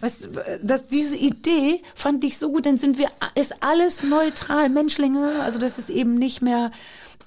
Weißt, 0.00 0.28
das, 0.62 0.86
diese 0.86 1.16
Idee 1.16 1.82
fand 1.94 2.22
ich 2.22 2.38
so 2.38 2.52
gut, 2.52 2.66
dann 2.66 2.76
sind 2.76 2.98
wir, 2.98 3.08
ist 3.34 3.64
alles 3.64 4.04
neutral, 4.04 4.68
Menschlinge, 4.68 5.40
also 5.42 5.58
dass 5.58 5.78
es 5.78 5.90
eben 5.90 6.14
nicht 6.14 6.40
mehr 6.40 6.70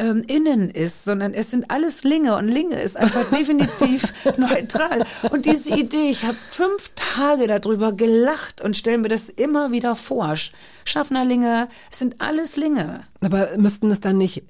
ähm, 0.01 0.23
innen 0.27 0.69
ist, 0.71 1.03
sondern 1.03 1.33
es 1.33 1.51
sind 1.51 1.69
alles 1.69 2.03
Linge 2.03 2.35
und 2.35 2.47
Linge 2.47 2.81
ist 2.81 2.97
einfach 2.97 3.23
definitiv 3.37 4.11
neutral. 4.37 5.05
Und 5.29 5.45
diese 5.45 5.75
Idee, 5.75 6.09
ich 6.09 6.23
habe 6.23 6.35
fünf 6.49 6.91
Tage 6.95 7.45
darüber 7.45 7.93
gelacht 7.93 8.61
und 8.61 8.75
stelle 8.75 8.97
mir 8.97 9.09
das 9.09 9.29
immer 9.29 9.71
wieder 9.71 9.95
vor. 9.95 10.25
Sch- 10.31 10.51
Schaffnerlinge, 10.85 11.67
es 11.91 11.99
sind 11.99 12.19
alles 12.19 12.57
Linge. 12.57 13.03
Aber 13.21 13.55
müssten 13.57 13.91
es 13.91 14.01
dann 14.01 14.17
nicht 14.17 14.43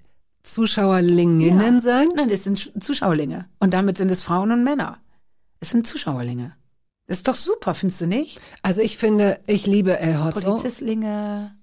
Zuschauerlinginnen 0.44 1.80
sein? 1.82 2.08
Nein, 2.16 2.30
es 2.30 2.44
sind 2.46 2.58
Sch- 2.58 2.80
Zuschauerlinge. 2.80 3.46
Und 3.60 3.74
damit 3.74 3.98
sind 3.98 4.10
es 4.10 4.24
Frauen 4.24 4.52
und 4.52 4.64
Männer. 4.64 5.00
Es 5.60 5.70
sind 5.72 5.86
Zuschauerlinge. 5.86 6.56
Das 7.08 7.18
ist 7.18 7.28
doch 7.28 7.36
super, 7.36 7.74
findest 7.74 8.02
du 8.02 8.08
nicht? 8.08 8.40
Also 8.62 8.82
ich 8.82 8.98
finde, 8.98 9.40
ich 9.46 9.68
liebe 9.68 10.00
El 10.00 10.24
Hotzo. 10.24 10.52
Polizistlinge. 10.52 11.54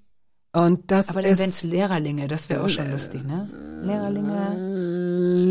Und 0.65 0.91
das 0.91 1.11
Aber 1.11 1.23
dann 1.23 1.39
wären 1.39 1.51
es 1.51 1.63
Lehrerlinge, 1.63 2.29
das 2.29 2.49
wäre 2.49 2.63
auch 2.65 2.69
schon 2.69 2.91
lustig, 2.91 3.25
ne? 3.25 3.49
Lehrerlinge. 3.83 4.57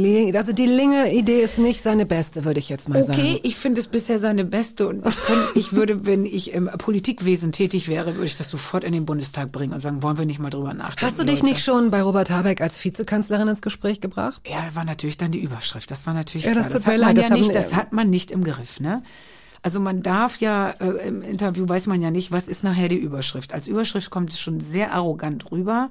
Li- 0.01 0.35
also 0.37 0.51
die 0.51 0.65
Linge-Idee 0.65 1.41
ist 1.41 1.57
nicht 1.57 1.81
seine 1.81 2.05
beste, 2.05 2.43
würde 2.45 2.59
ich 2.59 2.67
jetzt 2.69 2.89
mal 2.89 3.03
sagen. 3.03 3.17
Okay, 3.19 3.39
ich 3.43 3.55
finde 3.55 3.79
es 3.79 3.87
bisher 3.87 4.19
seine 4.19 4.43
beste 4.45 4.87
und 4.87 5.03
ich, 5.55 5.73
würde, 5.73 6.05
wenn 6.05 6.25
ich 6.25 6.51
im 6.53 6.67
Politikwesen 6.77 7.51
tätig 7.51 7.87
wäre, 7.87 8.15
würde 8.15 8.25
ich 8.25 8.35
das 8.37 8.49
sofort 8.51 8.83
in 8.83 8.91
den 8.93 9.05
Bundestag 9.05 9.51
bringen 9.51 9.73
und 9.73 9.79
sagen, 9.79 10.03
wollen 10.03 10.17
wir 10.17 10.25
nicht 10.25 10.39
mal 10.39 10.49
drüber 10.49 10.73
nachdenken. 10.73 11.05
Hast 11.05 11.19
du 11.19 11.23
dich 11.23 11.39
Leute? 11.39 11.45
nicht 11.53 11.63
schon 11.63 11.89
bei 11.89 12.01
Robert 12.01 12.29
Habeck 12.29 12.59
als 12.61 12.83
Vizekanzlerin 12.83 13.47
ins 13.47 13.61
Gespräch 13.61 14.01
gebracht? 14.01 14.41
Ja, 14.45 14.57
war 14.73 14.83
natürlich 14.83 15.17
dann 15.17 15.31
die 15.31 15.39
Überschrift. 15.39 15.89
Das 15.89 16.05
war 16.05 16.13
natürlich 16.13 16.45
Ja, 16.47 16.53
das 16.53 16.67
klar. 16.67 16.79
tut 16.79 16.87
hat 16.87 16.97
man 16.99 17.15
leid, 17.15 17.17
ja 17.23 17.29
das 17.29 17.39
nicht, 17.39 17.55
das 17.55 17.73
hat 17.75 17.93
man 17.93 18.09
nicht 18.09 18.31
im 18.31 18.43
Griff, 18.43 18.79
ne? 18.79 19.03
Also 19.67 19.81
man 19.81 20.01
darf 20.01 20.39
ja, 20.39 20.69
äh, 20.79 21.09
im 21.09 21.21
Interview 21.21 21.67
weiß 21.67 21.87
man 21.87 22.01
ja 22.01 22.09
nicht, 22.09 22.31
was 22.31 22.47
ist 22.47 22.63
nachher 22.63 22.87
die 22.87 22.95
Überschrift. 22.95 23.53
Als 23.53 23.67
Überschrift 23.67 24.09
kommt 24.09 24.31
es 24.31 24.39
schon 24.39 24.61
sehr 24.61 24.93
arrogant 24.93 25.51
rüber. 25.51 25.89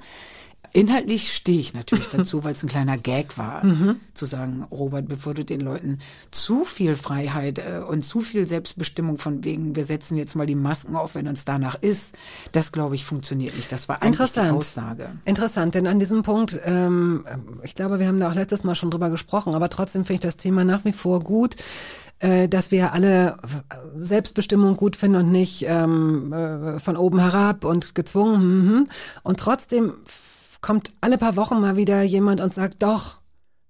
Inhaltlich 0.72 1.34
stehe 1.34 1.58
ich 1.58 1.74
natürlich 1.74 2.08
dazu, 2.16 2.42
weil 2.42 2.54
es 2.54 2.62
ein 2.62 2.70
kleiner 2.70 2.96
Gag 2.96 3.36
war, 3.36 3.62
Mhm. 3.66 3.96
zu 4.14 4.24
sagen, 4.24 4.64
Robert, 4.70 5.08
bevor 5.08 5.34
du 5.34 5.44
den 5.44 5.60
Leuten 5.60 5.98
zu 6.30 6.64
viel 6.64 6.96
Freiheit 6.96 7.58
äh, 7.58 7.80
und 7.86 8.02
zu 8.02 8.22
viel 8.22 8.48
Selbstbestimmung 8.48 9.18
von 9.18 9.44
wegen, 9.44 9.76
wir 9.76 9.84
setzen 9.84 10.16
jetzt 10.16 10.36
mal 10.36 10.46
die 10.46 10.54
Masken 10.54 10.96
auf, 10.96 11.14
wenn 11.14 11.28
uns 11.28 11.44
danach 11.44 11.74
ist, 11.82 12.14
das 12.52 12.72
glaube 12.72 12.94
ich 12.94 13.04
funktioniert 13.04 13.54
nicht. 13.56 13.70
Das 13.70 13.90
war 13.90 14.02
eigentlich 14.02 14.32
die. 14.32 14.40
Aussage. 14.40 15.10
Interessant, 15.26 15.74
denn 15.74 15.86
an 15.86 15.98
diesem 15.98 16.22
Punkt, 16.22 16.58
ähm, 16.64 17.26
ich 17.62 17.74
glaube, 17.74 17.98
wir 17.98 18.06
haben 18.06 18.20
da 18.20 18.30
auch 18.30 18.34
letztes 18.34 18.64
Mal 18.64 18.74
schon 18.74 18.90
drüber 18.90 19.10
gesprochen, 19.10 19.54
aber 19.54 19.68
trotzdem 19.68 20.06
finde 20.06 20.14
ich 20.14 20.20
das 20.20 20.38
Thema 20.38 20.64
nach 20.64 20.86
wie 20.86 20.92
vor 20.92 21.20
gut, 21.20 21.56
äh, 22.18 22.48
dass 22.48 22.70
wir 22.70 22.92
alle 22.92 23.36
Selbstbestimmung 23.98 24.76
gut 24.76 24.96
finden 24.96 25.18
und 25.18 25.30
nicht 25.32 25.64
ähm, 25.68 26.32
äh, 26.32 26.78
von 26.78 26.96
oben 26.96 27.18
herab 27.18 27.64
und 27.64 27.94
gezwungen. 27.94 28.40
mhm. 28.40 28.88
Und 29.22 29.40
trotzdem 29.40 29.94
kommt 30.60 30.92
alle 31.00 31.18
paar 31.18 31.36
Wochen 31.36 31.60
mal 31.60 31.76
wieder 31.76 32.02
jemand 32.02 32.40
und 32.40 32.54
sagt, 32.54 32.82
doch, 32.82 33.18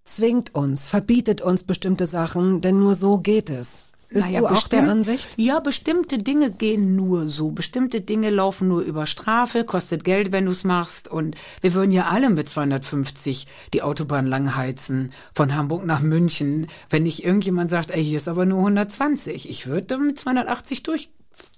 zwingt 0.04 0.54
uns, 0.54 0.88
verbietet 0.88 1.42
uns 1.42 1.64
bestimmte 1.64 2.06
Sachen, 2.06 2.60
denn 2.60 2.78
nur 2.78 2.94
so 2.94 3.18
geht 3.18 3.50
es. 3.50 3.86
Bist 4.16 4.28
Naja, 4.28 4.40
du 4.40 4.46
auch 4.46 4.66
der 4.68 4.88
Ansicht? 4.88 5.28
Ja, 5.36 5.60
bestimmte 5.60 6.16
Dinge 6.16 6.50
gehen 6.50 6.96
nur 6.96 7.28
so. 7.28 7.50
Bestimmte 7.50 8.00
Dinge 8.00 8.30
laufen 8.30 8.66
nur 8.66 8.80
über 8.80 9.04
Strafe, 9.04 9.64
kostet 9.64 10.04
Geld, 10.04 10.32
wenn 10.32 10.46
du 10.46 10.52
es 10.52 10.64
machst. 10.64 11.06
Und 11.06 11.36
wir 11.60 11.74
würden 11.74 11.92
ja 11.92 12.06
alle 12.06 12.30
mit 12.30 12.48
250 12.48 13.46
die 13.74 13.82
Autobahn 13.82 14.26
langheizen 14.26 15.12
von 15.34 15.54
Hamburg 15.54 15.84
nach 15.84 16.00
München, 16.00 16.68
wenn 16.88 17.02
nicht 17.02 17.26
irgendjemand 17.26 17.68
sagt, 17.68 17.90
ey, 17.90 18.02
hier 18.02 18.16
ist 18.16 18.28
aber 18.28 18.46
nur 18.46 18.60
120. 18.60 19.50
Ich 19.50 19.66
würde 19.66 19.98
mit 19.98 20.18
280 20.18 20.82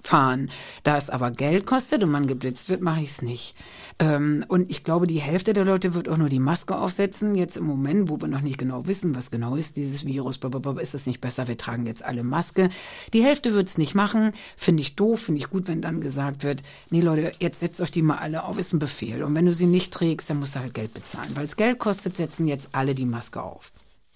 durchfahren. 0.08 0.50
Da 0.82 0.96
es 0.96 1.10
aber 1.10 1.30
Geld 1.30 1.66
kostet 1.66 2.02
und 2.04 2.10
man 2.10 2.26
geblitzt 2.26 2.70
wird, 2.70 2.80
mache 2.80 3.00
ich 3.00 3.10
es 3.10 3.22
nicht. 3.22 3.54
Ähm, 3.98 4.44
und 4.48 4.70
ich 4.70 4.84
glaube, 4.84 5.06
die 5.06 5.20
Hälfte 5.20 5.52
der 5.52 5.64
Leute 5.64 5.94
wird 5.94 6.08
auch 6.08 6.16
nur 6.16 6.28
die 6.28 6.38
Maske 6.38 6.76
aufsetzen. 6.76 7.34
Jetzt 7.34 7.56
im 7.56 7.64
Moment, 7.64 8.08
wo 8.08 8.20
wir 8.20 8.28
noch 8.28 8.40
nicht 8.40 8.58
genau 8.58 8.86
wissen, 8.86 9.14
was 9.14 9.30
genau 9.30 9.56
ist 9.56 9.76
dieses 9.76 10.06
Virus, 10.06 10.38
blablabla, 10.38 10.80
ist 10.80 10.94
es 10.94 11.06
nicht 11.06 11.20
besser, 11.20 11.48
wir 11.48 11.56
tragen 11.56 11.86
jetzt 11.86 12.04
alle 12.04 12.22
Maske. 12.22 12.70
Die 13.12 13.22
Hälfte 13.22 13.54
wird 13.54 13.68
es 13.68 13.78
nicht 13.78 13.94
machen. 13.94 14.32
Finde 14.56 14.82
ich 14.82 14.96
doof, 14.96 15.20
finde 15.22 15.40
ich 15.40 15.50
gut, 15.50 15.68
wenn 15.68 15.82
dann 15.82 16.00
gesagt 16.00 16.44
wird, 16.44 16.62
nee 16.90 17.00
Leute, 17.00 17.32
jetzt 17.40 17.60
setzt 17.60 17.80
euch 17.80 17.90
die 17.90 18.02
mal 18.02 18.18
alle 18.18 18.44
auf, 18.44 18.58
ist 18.58 18.72
ein 18.72 18.78
Befehl. 18.78 19.22
Und 19.22 19.34
wenn 19.34 19.46
du 19.46 19.52
sie 19.52 19.66
nicht 19.66 19.92
trägst, 19.92 20.30
dann 20.30 20.38
musst 20.38 20.54
du 20.54 20.60
halt 20.60 20.74
Geld 20.74 20.94
bezahlen. 20.94 21.30
Weil 21.34 21.44
es 21.44 21.56
Geld 21.56 21.78
kostet, 21.78 22.16
setzen 22.16 22.46
jetzt 22.46 22.70
alle 22.72 22.94
die 22.94 23.06
Maske 23.06 23.42
auf. 23.42 23.72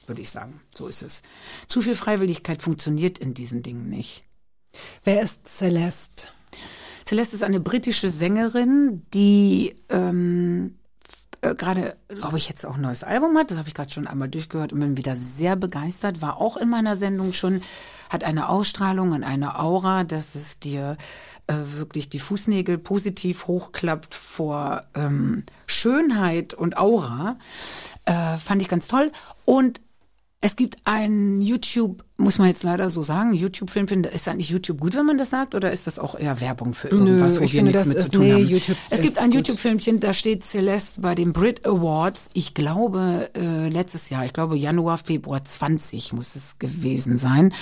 Würde 0.07 0.23
ich 0.23 0.31
sagen. 0.31 0.61
So 0.75 0.89
ist 0.89 1.03
es. 1.03 1.23
Zu 1.69 1.81
viel 1.81 1.95
Freiwilligkeit 1.95 2.61
funktioniert 2.61 3.19
in 3.19 3.35
diesen 3.35 3.63
Dingen 3.63 3.89
nicht. 3.89 4.25
Wer 5.05 5.23
ist 5.23 5.49
Celeste? 5.49 6.29
Celeste 7.07 7.37
ist 7.37 7.43
eine 7.43 7.61
britische 7.61 8.09
Sängerin, 8.09 9.03
die 9.13 9.75
ähm, 9.89 10.77
äh, 11.43 11.55
gerade, 11.55 11.97
glaube 12.09 12.39
ich, 12.39 12.49
jetzt 12.49 12.65
auch 12.65 12.77
ein 12.77 12.81
neues 12.81 13.05
Album 13.05 13.37
hat. 13.37 13.51
Das 13.51 13.59
habe 13.59 13.69
ich 13.69 13.75
gerade 13.75 13.91
schon 13.91 14.07
einmal 14.07 14.29
durchgehört 14.29 14.73
und 14.73 14.81
bin 14.81 14.97
wieder 14.97 15.17
sehr 15.17 15.57
begeistert. 15.57 16.23
War 16.23 16.41
auch 16.41 16.57
in 16.57 16.71
meiner 16.71 16.97
Sendung 16.97 17.33
schon, 17.33 17.63
hat 18.09 18.25
eine 18.25 18.49
Ausstrahlung 18.49 19.13
und 19.13 19.25
eine 19.25 19.59
Aura, 19.59 20.05
dass 20.05 20.35
es 20.35 20.61
dir 20.61 20.97
äh, 21.49 21.55
wirklich 21.77 22.09
die 22.09 22.21
Fußnägel 22.21 22.79
positiv 22.79 23.49
hochklappt 23.49 24.15
vor 24.15 24.85
ähm, 24.95 25.45
Schönheit 25.67 26.55
und 26.55 26.77
Aura. 26.77 27.39
Äh, 28.05 28.39
fand 28.39 28.63
ich 28.63 28.69
ganz 28.69 28.87
toll. 28.89 29.11
Und 29.45 29.81
es 30.45 30.57
gibt 30.57 30.79
einen 30.85 31.41
YouTube, 31.41 32.05
muss 32.17 32.39
man 32.39 32.49
jetzt 32.49 32.65
leider 32.65 32.91
so 32.91 33.05
sagen, 33.05 33.33
YouTube-Film, 33.33 33.87
ist 34.13 34.27
eigentlich 34.27 34.51
YouTube 34.51 34.81
gut, 34.81 34.97
wenn 34.97 35.07
man 35.07 35.17
das 35.17 35.31
sagt, 35.31 35.55
oder 35.55 35.71
ist 35.71 35.87
das 35.87 36.01
auch 36.01 36.19
eher 36.19 36.41
Werbung 36.41 36.75
für 36.75 36.89
irgendwas, 36.89 37.39
wo 37.39 37.45
ich 37.45 37.53
wir 37.53 37.63
nichts 37.63 37.87
mit 37.87 37.97
zu 37.99 38.03
ist- 38.05 38.13
tun 38.13 38.23
nee, 38.25 38.33
haben? 38.33 38.47
YouTube 38.49 38.77
es 38.91 39.01
gibt 39.01 39.19
ein. 39.19 39.31
YouTube-Filmchen, 39.31 40.01
da 40.01 40.13
steht 40.13 40.43
Celeste 40.43 41.01
bei 41.01 41.15
den 41.15 41.33
Brit 41.33 41.65
Awards, 41.65 42.29
ich 42.35 42.55
glaube 42.55 43.31
äh, 43.37 43.69
letztes 43.69 44.11
Jahr, 44.11 44.25
ich 44.27 44.33
glaube 44.33 44.57
Januar, 44.57 44.99
Februar 44.99 45.45
20 45.45 46.13
muss 46.13 46.35
es 46.35 46.59
gewesen 46.59 47.17
sein, 47.17 47.55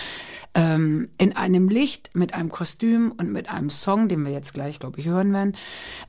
ähm, 0.54 1.10
in 1.18 1.36
einem 1.36 1.68
Licht 1.68 2.10
mit 2.14 2.32
einem 2.32 2.48
Kostüm 2.48 3.12
und 3.18 3.30
mit 3.30 3.50
einem 3.50 3.68
Song, 3.68 4.08
den 4.08 4.24
wir 4.24 4.32
jetzt 4.32 4.54
gleich, 4.54 4.78
glaube 4.78 4.98
ich, 5.00 5.06
hören 5.06 5.34
werden, 5.34 5.54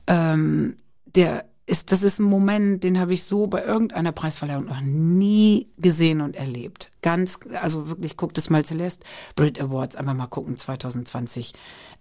ähm, 0.06 0.76
der 1.04 1.44
ist, 1.66 1.92
das 1.92 2.02
ist 2.02 2.18
ein 2.18 2.24
Moment, 2.24 2.82
den 2.84 2.98
habe 2.98 3.14
ich 3.14 3.24
so 3.24 3.46
bei 3.46 3.64
irgendeiner 3.64 4.12
Preisverleihung 4.12 4.66
noch 4.66 4.80
nie 4.80 5.68
gesehen 5.78 6.20
und 6.20 6.36
erlebt. 6.36 6.90
Ganz, 7.02 7.38
also 7.60 7.88
wirklich, 7.88 8.16
guckt 8.16 8.36
es 8.38 8.50
mal 8.50 8.64
Celeste, 8.64 9.06
Brit 9.36 9.60
Awards, 9.60 9.96
einfach 9.96 10.14
mal 10.14 10.26
gucken, 10.26 10.56
2020. 10.56 11.52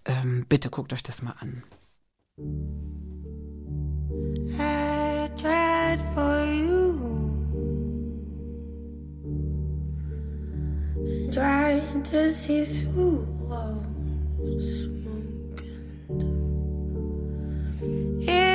Ähm, 0.05 0.45
bitte 0.49 0.69
guckt 0.69 0.93
euch 0.93 1.03
das 1.03 1.21
mal 1.21 1.35
an. 1.39 1.63
I 4.57 5.29
tried 5.37 5.99
for 6.13 6.45
you. 6.45 6.81
Trying 11.31 12.03
to 12.03 12.31
see 12.31 12.65
through 12.65 13.27
all 13.49 13.85
smoke. 14.59 15.01
and 18.27 18.50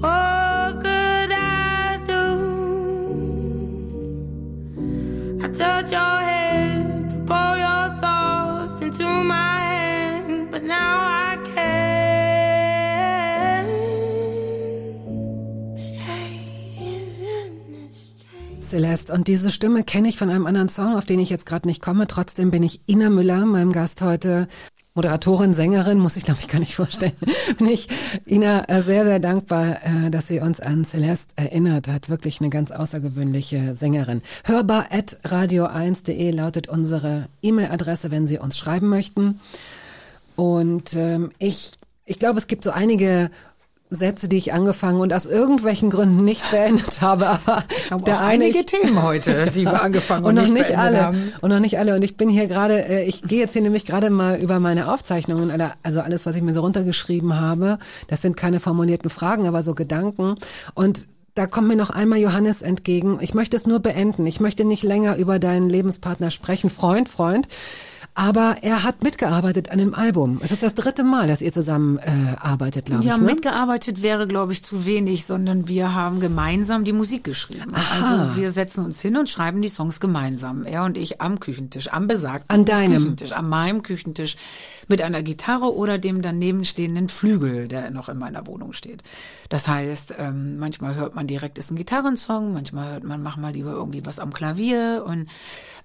What 0.00 0.80
could 0.80 1.32
I 1.32 1.98
do? 2.06 2.24
I 5.42 5.48
touch 5.48 5.90
your 5.90 6.20
head 6.20 7.10
to 7.10 7.16
pour 7.26 7.56
your 7.56 7.88
thoughts 8.00 8.80
into 8.80 9.04
my 9.04 9.34
hand, 9.34 9.67
Celeste. 18.68 19.12
Und 19.12 19.28
diese 19.28 19.50
Stimme 19.50 19.82
kenne 19.82 20.08
ich 20.08 20.18
von 20.18 20.30
einem 20.30 20.46
anderen 20.46 20.68
Song, 20.68 20.96
auf 20.96 21.04
den 21.04 21.18
ich 21.18 21.30
jetzt 21.30 21.46
gerade 21.46 21.66
nicht 21.66 21.82
komme. 21.82 22.06
Trotzdem 22.06 22.50
bin 22.50 22.62
ich 22.62 22.80
Ina 22.88 23.10
Müller, 23.10 23.44
meinem 23.44 23.72
Gast 23.72 24.02
heute. 24.02 24.48
Moderatorin, 24.98 25.54
Sängerin, 25.54 26.00
muss 26.00 26.16
ich 26.16 26.24
glaube 26.24 26.40
ich 26.40 26.48
gar 26.48 26.58
nicht 26.58 26.74
vorstellen, 26.74 27.12
bin 27.58 27.68
ich 27.68 27.88
Ina 28.26 28.68
äh, 28.68 28.82
sehr, 28.82 29.04
sehr 29.04 29.20
dankbar, 29.20 29.76
äh, 29.84 30.10
dass 30.10 30.26
sie 30.26 30.40
uns 30.40 30.58
an 30.58 30.84
Celeste 30.84 31.34
erinnert 31.36 31.86
hat. 31.86 32.08
Wirklich 32.08 32.40
eine 32.40 32.50
ganz 32.50 32.72
außergewöhnliche 32.72 33.76
Sängerin. 33.76 34.22
Hörbar 34.42 34.86
at 34.90 35.18
radio1.de 35.24 36.32
lautet 36.32 36.66
unsere 36.68 37.28
E-Mail-Adresse, 37.42 38.10
wenn 38.10 38.26
Sie 38.26 38.38
uns 38.38 38.58
schreiben 38.58 38.88
möchten. 38.88 39.38
Und 40.34 40.94
ähm, 40.94 41.30
ich, 41.38 41.72
ich 42.04 42.18
glaube, 42.18 42.38
es 42.38 42.48
gibt 42.48 42.64
so 42.64 42.70
einige 42.70 43.30
Sätze, 43.90 44.28
die 44.28 44.36
ich 44.36 44.52
angefangen 44.52 45.00
und 45.00 45.12
aus 45.12 45.24
irgendwelchen 45.24 45.90
Gründen 45.90 46.24
nicht 46.24 46.50
beendet 46.50 47.00
habe, 47.00 47.26
aber 47.26 47.64
der 48.04 48.20
einige 48.20 48.60
ich, 48.60 48.66
Themen 48.66 49.02
heute, 49.02 49.50
die 49.50 49.64
wir 49.64 49.82
angefangen 49.82 50.24
und, 50.24 50.30
und 50.30 50.34
noch 50.36 50.52
nicht, 50.52 50.68
nicht 50.68 50.78
alle 50.78 51.00
haben. 51.00 51.32
und 51.40 51.50
noch 51.50 51.60
nicht 51.60 51.78
alle 51.78 51.94
und 51.94 52.02
ich 52.02 52.16
bin 52.16 52.28
hier 52.28 52.46
gerade, 52.46 52.86
äh, 52.86 53.04
ich 53.04 53.22
gehe 53.22 53.38
jetzt 53.38 53.54
hier 53.54 53.62
nämlich 53.62 53.86
gerade 53.86 54.10
mal 54.10 54.36
über 54.36 54.60
meine 54.60 54.92
Aufzeichnungen, 54.92 55.50
also 55.82 56.00
alles, 56.00 56.26
was 56.26 56.36
ich 56.36 56.42
mir 56.42 56.52
so 56.52 56.60
runtergeschrieben 56.60 57.40
habe. 57.40 57.78
Das 58.08 58.22
sind 58.22 58.36
keine 58.36 58.60
formulierten 58.60 59.10
Fragen, 59.10 59.46
aber 59.46 59.62
so 59.62 59.74
Gedanken 59.74 60.36
und 60.74 61.08
da 61.34 61.46
kommt 61.46 61.68
mir 61.68 61.76
noch 61.76 61.90
einmal 61.90 62.18
Johannes 62.18 62.62
entgegen. 62.62 63.18
Ich 63.20 63.32
möchte 63.32 63.56
es 63.56 63.64
nur 63.64 63.78
beenden. 63.78 64.26
Ich 64.26 64.40
möchte 64.40 64.64
nicht 64.64 64.82
länger 64.82 65.16
über 65.16 65.38
deinen 65.38 65.70
Lebenspartner 65.70 66.32
sprechen, 66.32 66.68
Freund, 66.68 67.08
Freund. 67.08 67.46
Aber 68.18 68.56
er 68.62 68.82
hat 68.82 69.04
mitgearbeitet 69.04 69.70
an 69.70 69.78
dem 69.78 69.94
Album. 69.94 70.40
Es 70.42 70.50
ist 70.50 70.64
das 70.64 70.74
dritte 70.74 71.04
Mal, 71.04 71.28
dass 71.28 71.40
ihr 71.40 71.52
zusammen 71.52 71.98
äh, 71.98 72.34
arbeitet, 72.40 72.86
glaube 72.86 73.04
ja, 73.04 73.12
ich. 73.12 73.16
Ja, 73.16 73.24
ne? 73.24 73.32
mitgearbeitet 73.32 74.02
wäre, 74.02 74.26
glaube 74.26 74.52
ich, 74.52 74.64
zu 74.64 74.84
wenig, 74.84 75.24
sondern 75.24 75.68
wir 75.68 75.94
haben 75.94 76.18
gemeinsam 76.18 76.82
die 76.82 76.92
Musik 76.92 77.22
geschrieben. 77.22 77.72
Aha. 77.72 78.26
Also 78.26 78.36
wir 78.36 78.50
setzen 78.50 78.84
uns 78.84 79.00
hin 79.00 79.16
und 79.16 79.28
schreiben 79.28 79.62
die 79.62 79.68
Songs 79.68 80.00
gemeinsam. 80.00 80.64
Er 80.64 80.82
und 80.82 80.98
ich 80.98 81.20
am 81.20 81.38
Küchentisch, 81.38 81.92
am 81.92 82.08
besagten 82.08 82.50
an 82.52 82.64
deinem. 82.64 83.02
Küchentisch, 83.02 83.30
an 83.30 83.48
meinem 83.48 83.84
Küchentisch 83.84 84.36
mit 84.88 85.00
einer 85.00 85.22
Gitarre 85.22 85.72
oder 85.76 85.98
dem 85.98 86.20
daneben 86.20 86.64
stehenden 86.64 87.08
Flügel, 87.08 87.68
der 87.68 87.92
noch 87.92 88.08
in 88.08 88.18
meiner 88.18 88.48
Wohnung 88.48 88.72
steht. 88.72 89.04
Das 89.48 89.68
heißt, 89.68 90.14
ähm, 90.18 90.58
manchmal 90.58 90.96
hört 90.96 91.14
man 91.14 91.28
direkt 91.28 91.56
ist 91.58 91.70
ein 91.70 91.76
Gitarrensong, 91.76 92.52
manchmal 92.52 92.94
hört 92.94 93.04
man, 93.04 93.22
mach 93.22 93.36
mal 93.36 93.52
lieber 93.52 93.70
irgendwie 93.70 94.04
was 94.04 94.18
am 94.18 94.32
Klavier 94.32 95.04
und 95.06 95.28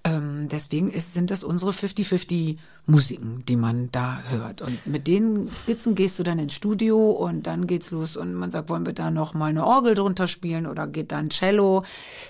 ähm, 0.04 0.48
deswegen 0.50 0.90
ist, 0.90 1.14
sind 1.14 1.30
das 1.30 1.42
unsere 1.42 1.70
50-50 1.70 2.58
Musiken, 2.86 3.42
die 3.46 3.56
man 3.56 3.90
da 3.90 4.20
hört. 4.28 4.60
Und 4.60 4.86
mit 4.86 5.06
den 5.06 5.48
Skizzen 5.48 5.94
gehst 5.94 6.18
du 6.18 6.22
dann 6.22 6.38
ins 6.38 6.52
Studio 6.52 7.10
und 7.10 7.46
dann 7.46 7.66
geht's 7.66 7.90
los 7.90 8.18
und 8.18 8.34
man 8.34 8.50
sagt, 8.50 8.68
wollen 8.68 8.84
wir 8.84 8.92
da 8.92 9.10
noch 9.10 9.32
mal 9.32 9.46
eine 9.46 9.66
Orgel 9.66 9.94
drunter 9.94 10.26
spielen 10.26 10.66
oder 10.66 10.86
geht 10.86 11.10
da 11.10 11.16
ein 11.16 11.30
Cello? 11.30 11.84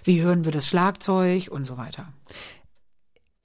Wie 0.04 0.22
hören 0.22 0.44
wir 0.44 0.52
das 0.52 0.68
Schlagzeug 0.68 1.48
und 1.50 1.64
so 1.64 1.76
weiter? 1.76 2.06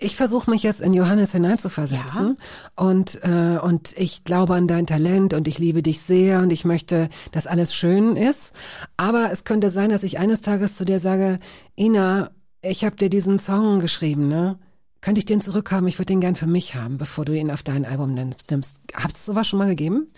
Ich 0.02 0.16
versuche 0.16 0.50
mich 0.50 0.64
jetzt 0.64 0.80
in 0.80 0.94
Johannes 0.94 1.34
hineinzuversetzen 1.34 2.38
ja. 2.40 2.72
und 2.86 3.22
äh, 3.22 3.60
und 3.62 3.98
ich 3.98 4.24
glaube 4.24 4.56
an 4.56 4.66
dein 4.66 4.88
Talent 4.88 5.34
und 5.34 5.46
ich 5.46 5.60
liebe 5.60 5.84
dich 5.84 6.00
sehr 6.00 6.40
und 6.40 6.54
ich 6.54 6.64
möchte, 6.64 7.10
dass 7.34 7.48
alles 7.48 7.76
schön 7.76 8.16
ist. 8.16 8.54
Aber 8.96 9.30
es 9.30 9.44
könnte 9.44 9.70
sein, 9.70 9.90
dass 9.90 10.04
ich 10.04 10.18
eines 10.18 10.40
Tages 10.40 10.76
zu 10.76 10.86
dir 10.86 11.02
sage, 11.02 11.40
Ina, 11.78 12.32
ich 12.62 12.84
habe 12.84 12.96
dir 12.96 13.10
diesen 13.10 13.40
Song 13.40 13.80
geschrieben, 13.80 14.28
ne? 14.28 14.60
Könnte 15.02 15.20
ich 15.20 15.26
den 15.26 15.42
zurückhaben? 15.42 15.88
Ich 15.88 15.98
würde 15.98 16.08
den 16.08 16.20
gern 16.20 16.36
für 16.36 16.48
mich 16.48 16.76
haben, 16.76 16.98
bevor 16.98 17.24
du 17.24 17.34
ihn 17.34 17.52
auf 17.52 17.64
dein 17.64 17.86
Album 17.86 18.14
nimmst. 18.14 18.52
Hat 18.94 19.14
es 19.14 19.26
sowas 19.26 19.48
schon 19.48 19.60
mal 19.60 19.70
gegeben? 19.70 20.12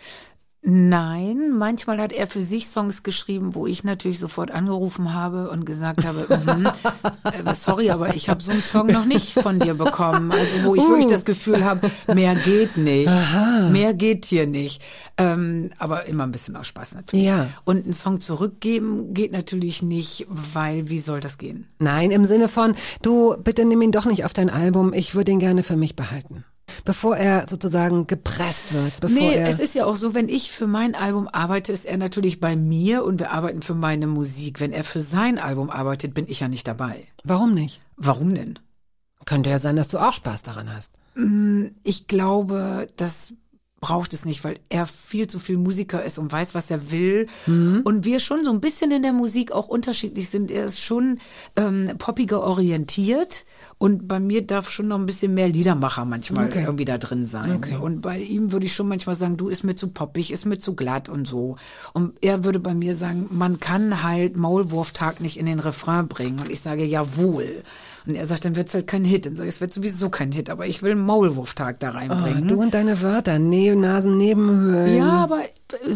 Nein, 0.64 1.58
manchmal 1.58 2.00
hat 2.00 2.14
er 2.14 2.28
für 2.28 2.44
sich 2.44 2.68
Songs 2.68 3.02
geschrieben, 3.02 3.56
wo 3.56 3.66
ich 3.66 3.84
natürlich 3.84 4.20
sofort 4.20 4.52
angerufen 4.52 5.12
habe 5.12 5.50
und 5.50 5.66
gesagt 5.66 6.06
habe, 6.06 6.28
mm, 6.30 6.68
äh, 7.48 7.56
sorry, 7.56 7.90
aber 7.90 8.14
ich 8.14 8.30
habe 8.30 8.44
so 8.44 8.52
einen 8.52 8.62
Song 8.62 8.86
noch 8.86 9.06
nicht 9.06 9.34
von 9.34 9.60
dir 9.60 9.74
bekommen. 9.74 10.32
Also 10.32 10.64
wo 10.64 10.76
ich 10.76 10.84
uh. 10.84 10.90
wirklich 10.90 11.08
das 11.08 11.26
Gefühl 11.26 11.66
habe, 11.66 11.90
mehr 12.14 12.36
geht 12.36 12.78
nicht, 12.78 13.10
Aha. 13.10 13.70
mehr 13.70 13.96
geht 13.96 14.26
hier 14.26 14.46
nicht. 14.46 14.84
Ähm, 15.18 15.72
aber 15.80 16.06
immer 16.06 16.26
ein 16.26 16.32
bisschen 16.32 16.56
aus 16.56 16.68
Spaß 16.68 16.94
natürlich. 16.94 17.26
Ja. 17.26 17.48
Und 17.66 17.86
einen 17.86 17.94
Song 17.94 18.20
zurückgeben 18.20 19.16
geht 19.16 19.32
natürlich 19.32 19.82
nicht, 19.82 20.28
weil 20.30 20.90
wie 20.90 21.00
soll 21.00 21.22
das 21.22 21.40
gehen? 21.40 21.68
Nein, 21.80 22.12
im 22.12 22.26
Sinne 22.26 22.50
von, 22.50 22.76
du 23.02 23.36
bitte 23.36 23.66
nimm 23.66 23.82
ihn 23.82 23.92
doch 23.92 24.06
nicht 24.06 24.26
auf 24.26 24.34
dein 24.34 24.52
Album, 24.52 24.94
ich 24.94 25.16
würde 25.16 25.32
ihn 25.32 25.40
gerne 25.40 25.64
für 25.64 25.76
mich 25.76 25.96
behalten 25.96 26.46
bevor 26.85 27.18
er 27.18 27.48
sozusagen 27.48 28.07
gepresst 28.07 28.73
wird. 28.73 28.99
Bevor 28.99 29.18
nee, 29.18 29.35
es 29.35 29.60
ist 29.60 29.76
ja 29.76 29.85
auch 29.85 29.95
so, 29.95 30.14
wenn 30.14 30.30
ich 30.30 30.52
für 30.52 30.68
mein 30.68 30.95
Album 30.95 31.27
arbeite, 31.27 31.72
ist 31.72 31.85
er 31.85 31.98
natürlich 31.98 32.39
bei 32.39 32.56
mir 32.56 33.03
und 33.03 33.19
wir 33.19 33.31
arbeiten 33.31 33.61
für 33.61 33.76
meine 33.76 34.07
Musik. 34.07 34.60
Wenn 34.60 34.72
er 34.72 34.84
für 34.84 35.02
sein 35.02 35.38
Album 35.38 35.69
arbeitet, 35.69 36.14
bin 36.14 36.26
ich 36.27 36.39
ja 36.39 36.48
nicht 36.48 36.68
dabei. 36.68 37.07
Warum 37.23 37.53
nicht? 37.53 37.81
Warum 37.98 38.34
denn? 38.34 38.60
Könnte 39.26 39.49
ja 39.49 39.60
sein, 39.60 39.76
dass 39.76 39.88
du 39.88 39.99
auch 39.99 40.14
Spaß 40.14 40.43
daran 40.43 40.73
hast. 40.73 40.93
Mm, 41.15 41.68
ich 41.84 42.07
glaube, 42.07 42.88
das 42.95 43.34
braucht 43.81 44.14
es 44.14 44.26
nicht, 44.26 44.43
weil 44.43 44.60
er 44.69 44.85
viel 44.85 45.27
zu 45.27 45.39
viel 45.39 45.57
Musiker 45.57 46.03
ist 46.03 46.19
und 46.19 46.31
weiß, 46.31 46.53
was 46.53 46.69
er 46.69 46.91
will. 46.91 47.27
Mhm. 47.48 47.81
Und 47.84 48.06
wir 48.06 48.19
schon 48.19 48.43
so 48.43 48.52
ein 48.52 48.61
bisschen 48.61 48.91
in 48.91 49.02
der 49.02 49.11
Musik 49.11 49.52
auch 49.52 49.68
unterschiedlich 49.68 50.30
sind. 50.30 50.52
Er 50.52 50.65
ist 50.65 50.80
schon 50.80 51.19
ähm, 51.56 51.89
poppiger 51.98 52.41
orientiert 52.41 53.43
und 53.82 54.08
bei 54.08 54.20
mir 54.20 54.45
darf 54.45 54.70
schon 54.70 54.90
noch 54.90 54.99
ein 54.99 55.08
bisschen 55.08 55.34
mehr 55.34 55.48
Liedermacher 55.48 56.06
manchmal 56.06 56.45
okay. 56.45 56.62
irgendwie 56.62 56.86
da 56.86 56.99
drin 56.99 57.26
sein. 57.26 57.56
Okay. 57.56 57.78
Und 57.78 58.02
bei 58.02 58.20
ihm 58.20 58.52
würde 58.52 58.68
ich 58.68 58.76
schon 58.76 58.88
manchmal 58.88 59.16
sagen, 59.16 59.38
du 59.38 59.49
ist 59.49 59.64
mir 59.64 59.76
zu 59.76 59.88
poppig, 59.88 60.32
ist 60.32 60.45
mir 60.45 60.60
zu 60.60 60.76
glatt 60.76 61.10
und 61.10 61.28
so. 61.28 61.56
Und 61.91 62.14
er 62.22 62.44
würde 62.44 62.60
bei 62.60 62.76
mir 62.76 62.94
sagen, 62.94 63.26
man 63.32 63.60
kann 63.60 64.03
halt 64.03 64.38
Maulwurftag 64.38 65.20
nicht 65.20 65.40
in 65.40 65.48
den 65.48 65.60
Refrain 65.60 66.08
bringen. 66.08 66.40
Und 66.41 66.52
ich 66.52 66.62
sage, 66.62 66.86
jawohl. 66.86 67.64
Und 68.06 68.14
er 68.14 68.28
sagt, 68.28 68.45
dann 68.45 68.56
wird's 68.56 68.76
halt 68.76 68.86
kein 68.86 69.03
Hit. 69.03 69.26
Dann 69.26 69.36
sage 69.36 69.49
ich, 69.49 69.56
es 69.56 69.62
wird 69.62 69.74
sowieso 69.74 70.12
kein 70.12 70.32
Hit, 70.32 70.52
aber 70.52 70.68
ich 70.68 70.84
will 70.84 70.91
einen 70.91 71.02
Maulwurftag 71.03 71.80
da 71.80 71.90
reinbringen. 71.90 72.44
Oh, 72.44 72.48
du 72.49 72.62
und 72.62 72.76
deine 72.76 73.02
Wörter, 73.02 73.40
ne 73.40 73.76
Nasen, 73.76 74.16
Nebenhöhlen. 74.16 74.95
Ja, 74.95 75.10
aber 75.10 75.41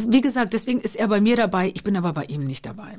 wie 0.08 0.22
gesagt, 0.22 0.54
deswegen 0.54 0.80
ist 0.80 0.96
er 0.96 1.08
bei 1.08 1.22
mir 1.22 1.36
dabei, 1.36 1.72
ich 1.72 1.84
bin 1.84 1.96
aber 1.98 2.14
bei 2.14 2.24
ihm 2.24 2.46
nicht 2.46 2.66
dabei. 2.66 2.98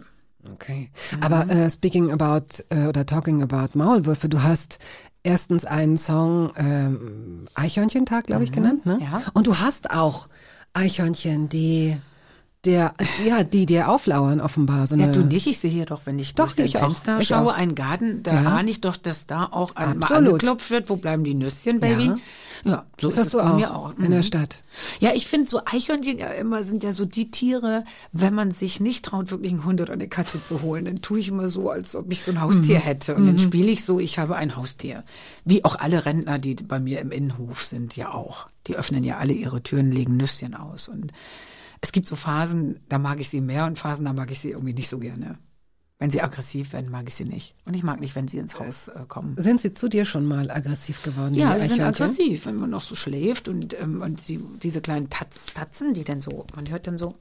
Okay. 0.55 0.91
Mhm. 1.13 1.23
Aber 1.23 1.51
äh, 1.51 1.71
speaking 1.71 2.11
about 2.11 2.63
äh, 2.71 2.87
oder 2.87 3.07
talking 3.07 3.43
about 3.43 3.77
Maulwürfe, 3.79 4.29
du 4.29 4.43
hast 4.43 4.79
erstens 5.23 5.65
einen 5.65 5.97
Song 5.97 6.53
ähm, 6.57 7.47
Eichhörnchentag, 7.55 8.27
glaube 8.27 8.45
ich, 8.45 8.51
mhm. 8.51 8.55
genannt, 8.55 8.87
ne? 8.87 8.99
Ja. 9.01 9.23
Und 9.35 9.47
du 9.47 9.59
hast 9.59 9.91
auch 9.91 10.29
Eichhörnchen, 10.73 11.49
die 11.49 11.97
der, 12.67 12.95
ja, 13.27 13.45
die 13.45 13.65
dir 13.65 13.89
auflauern 13.89 14.41
offenbar. 14.41 14.87
So 14.87 14.97
ja, 14.97 15.07
du 15.07 15.21
nicht. 15.25 15.47
Ich 15.47 15.59
sehe 15.59 15.71
hier 15.71 15.87
doch, 15.87 16.03
wenn 16.05 16.19
ich 16.19 16.35
doch, 16.35 16.53
durch 16.53 16.75
ich 16.75 16.79
Fenster 16.79 17.19
auch. 17.19 17.23
Schaue, 17.23 17.55
einen 17.55 17.75
Garten, 17.75 18.23
da 18.23 18.35
Ja. 18.35 18.57
ahne 18.57 18.71
ich 18.71 18.81
doch, 18.81 18.97
dass 18.97 19.27
da 19.27 19.47
auch 19.51 19.77
ein, 19.77 19.99
mal 19.99 20.07
Absolut. 20.07 20.33
angeklopft 20.35 20.71
wird. 20.71 20.91
Wo 20.91 20.97
bleiben 20.97 21.25
die 21.25 21.35
Nüsschen, 21.35 21.81
Baby? 21.81 22.07
Ja. 22.07 22.17
Ja, 22.65 22.87
so 22.99 23.09
das 23.09 23.17
ist 23.17 23.21
hast 23.25 23.35
du 23.35 23.39
bei 23.39 23.51
auch, 23.51 23.57
mir 23.57 23.75
auch. 23.77 23.99
in 23.99 24.11
der 24.11 24.21
Mhm. 24.21 24.23
Stadt. 24.25 24.63
Ja, 24.99 25.11
ich 25.15 25.27
finde 25.27 25.47
so 25.49 25.61
Eichhörnchen 25.67 26.17
ja 26.19 26.29
immer 26.29 26.65
sind 26.65 26.83
ja 26.83 26.95
so 26.95 27.05
die 27.05 27.31
Tiere, 27.31 27.85
wenn 28.13 28.35
man 28.35 28.51
sich 28.51 28.81
nicht 28.81 29.05
traut, 29.05 29.31
wirklich 29.31 29.53
einen 29.53 29.65
Hund 29.67 29.81
oder 29.83 29.93
eine 29.93 30.09
Katze 30.09 30.43
zu 30.43 30.63
holen, 30.63 30.87
dann 30.87 30.97
tue 30.97 31.19
ich 31.19 31.29
immer 31.29 31.49
so, 31.49 31.69
als 31.71 31.95
ob 31.95 32.11
ich 32.11 32.23
so 32.23 32.31
ein 32.33 32.41
Haustier 32.41 32.79
hätte. 32.79 33.15
Und 33.15 33.27
dann 33.27 33.39
spiele 33.39 33.71
ich 33.71 33.85
so, 33.85 34.01
ich 34.01 34.19
habe 34.19 34.37
ein 34.37 34.57
Haustier. 34.57 35.05
Wie 35.45 35.65
auch 35.67 35.77
alle 35.79 36.07
Rentner, 36.07 36.39
die 36.39 36.55
bei 36.55 36.79
mir 36.81 37.01
im 37.03 37.13
Innenhof 37.13 37.63
sind, 37.63 37.95
ja 37.95 38.13
auch. 38.13 38.47
Die 38.67 38.75
öffnen 38.75 39.05
ja 39.05 39.19
alle 39.19 39.35
ihre 39.35 39.63
Türen, 39.63 39.93
legen 39.93 40.17
Nüsschen 40.17 40.55
aus. 40.55 40.89
Und 40.89 41.13
es 41.81 41.93
gibt 41.93 42.07
so 42.07 42.17
Phasen, 42.17 42.81
da 42.89 42.99
mag 42.99 43.21
ich 43.21 43.29
sie 43.29 43.41
mehr 43.41 43.67
und 43.67 43.79
Phasen, 43.79 44.05
da 44.05 44.13
mag 44.13 44.31
ich 44.31 44.41
sie 44.41 44.51
irgendwie 44.51 44.75
nicht 44.75 44.89
so 44.89 44.99
gerne. 44.99 45.39
Wenn 45.99 46.11
sie 46.11 46.21
aggressiv 46.21 46.75
werden, 46.75 46.91
mag 46.91 47.09
ich 47.09 47.15
sie 47.15 47.25
nicht. 47.25 47.55
Und 47.65 47.75
ich 47.75 47.83
mag 47.83 48.01
nicht, 48.01 48.15
wenn 48.15 48.29
sie 48.29 48.37
ins 48.37 48.59
Haus 48.59 48.89
äh, 48.89 49.05
kommen. 49.09 49.35
Sind 49.39 49.63
sie 49.63 49.73
zu 49.73 49.89
dir 49.89 50.05
schon 50.05 50.27
mal 50.27 50.51
aggressiv 50.51 51.03
geworden? 51.03 51.35
Ja, 51.35 51.59
sie 51.59 51.69
sind 51.69 51.81
aggressiv, 51.81 52.45
wenn 52.45 52.57
man 52.57 52.69
noch 52.69 52.83
so 52.83 52.95
schläft 52.95 53.49
und, 53.49 53.81
ähm, 53.81 54.03
und 54.03 54.21
sie, 54.21 54.39
diese 54.63 54.83
kleinen 54.83 55.09
Tatz, 55.09 55.47
Tatzen, 55.55 55.95
die 55.95 56.05
dann 56.05 56.21
so, 56.21 56.47
man 56.55 56.69
hört 56.69 56.87
dann 56.87 56.99
so. 56.99 57.15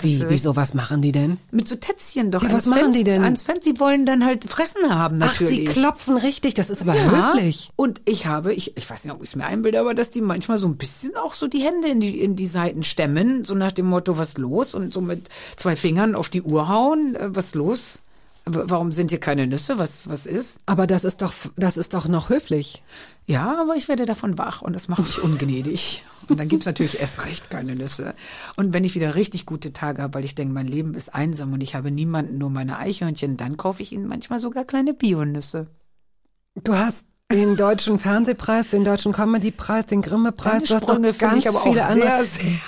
Wie, 0.00 0.24
wieso, 0.28 0.56
was 0.56 0.72
machen 0.72 1.02
die 1.02 1.12
denn? 1.12 1.38
Mit 1.50 1.68
so 1.68 1.76
Tätzchen 1.76 2.30
doch. 2.30 2.42
Ja, 2.42 2.50
was 2.52 2.64
machen 2.66 2.92
die 2.92 3.00
Fenster- 3.00 3.04
denn? 3.12 3.24
Ans 3.24 3.42
Fenster, 3.42 3.64
sie 3.72 3.78
wollen 3.80 4.06
dann 4.06 4.24
halt 4.24 4.44
Fressen 4.44 4.88
haben 4.88 5.18
Ach, 5.22 5.34
sie 5.34 5.44
natürlich. 5.44 5.68
klopfen 5.70 6.16
richtig, 6.16 6.54
das 6.54 6.70
ist 6.70 6.82
aber 6.82 6.94
ja. 6.96 7.34
höflich. 7.34 7.70
Und 7.76 8.00
ich 8.06 8.26
habe, 8.26 8.54
ich, 8.54 8.76
ich 8.76 8.88
weiß 8.88 9.04
nicht, 9.04 9.12
ob 9.12 9.22
ich 9.22 9.28
es 9.28 9.36
mir 9.36 9.44
einbilde, 9.44 9.78
aber 9.80 9.94
dass 9.94 10.10
die 10.10 10.22
manchmal 10.22 10.58
so 10.58 10.66
ein 10.66 10.76
bisschen 10.76 11.14
auch 11.16 11.34
so 11.34 11.46
die 11.46 11.60
Hände 11.60 11.88
in 11.88 12.00
die, 12.00 12.20
in 12.20 12.36
die 12.36 12.46
Seiten 12.46 12.82
stemmen, 12.84 13.44
so 13.44 13.54
nach 13.54 13.72
dem 13.72 13.86
Motto, 13.86 14.16
was 14.16 14.38
los? 14.38 14.74
Und 14.74 14.94
so 14.94 15.00
mit 15.02 15.28
zwei 15.56 15.76
Fingern 15.76 16.14
auf 16.14 16.28
die 16.30 16.42
Uhr 16.42 16.68
hauen, 16.68 17.14
äh, 17.14 17.34
was 17.34 17.54
los? 17.54 18.00
Warum 18.44 18.90
sind 18.90 19.10
hier 19.10 19.20
keine 19.20 19.46
Nüsse? 19.46 19.78
Was, 19.78 20.10
was 20.10 20.26
ist? 20.26 20.58
Aber 20.66 20.88
das 20.88 21.04
ist 21.04 21.22
doch, 21.22 21.32
das 21.56 21.76
ist 21.76 21.94
doch 21.94 22.08
noch 22.08 22.28
höflich. 22.28 22.82
Ja, 23.26 23.60
aber 23.60 23.76
ich 23.76 23.88
werde 23.88 24.04
davon 24.04 24.36
wach 24.36 24.62
und 24.62 24.72
das 24.72 24.88
macht 24.88 25.02
mich 25.02 25.18
ungnädig. 25.22 26.04
Und 26.28 26.40
dann 26.40 26.48
gibt's 26.48 26.66
natürlich 26.66 26.98
erst 27.00 27.24
recht 27.24 27.50
keine 27.50 27.76
Nüsse. 27.76 28.14
Und 28.56 28.72
wenn 28.72 28.82
ich 28.82 28.96
wieder 28.96 29.14
richtig 29.14 29.46
gute 29.46 29.72
Tage 29.72 30.02
habe, 30.02 30.14
weil 30.14 30.24
ich 30.24 30.34
denke, 30.34 30.52
mein 30.52 30.66
Leben 30.66 30.94
ist 30.94 31.14
einsam 31.14 31.52
und 31.52 31.62
ich 31.62 31.76
habe 31.76 31.92
niemanden, 31.92 32.38
nur 32.38 32.50
meine 32.50 32.78
Eichhörnchen, 32.78 33.36
dann 33.36 33.56
kaufe 33.56 33.82
ich 33.82 33.92
ihnen 33.92 34.08
manchmal 34.08 34.40
sogar 34.40 34.64
kleine 34.64 34.92
Bionüsse. 34.92 35.68
Du 36.64 36.74
hast 36.74 37.06
den 37.30 37.56
deutschen 37.56 37.98
Fernsehpreis, 37.98 38.70
den 38.70 38.84
deutschen 38.84 39.12
Comedy-Preis, 39.12 39.86
den 39.86 40.02
Grimme-Preis, 40.02 40.64
du 40.64 40.74
hast 40.74 40.86
finde 40.86 41.12
ganz 41.14 41.44
viele 41.62 41.84
andere. 41.84 42.08
sehr, 42.08 42.24
sehr, 42.24 42.60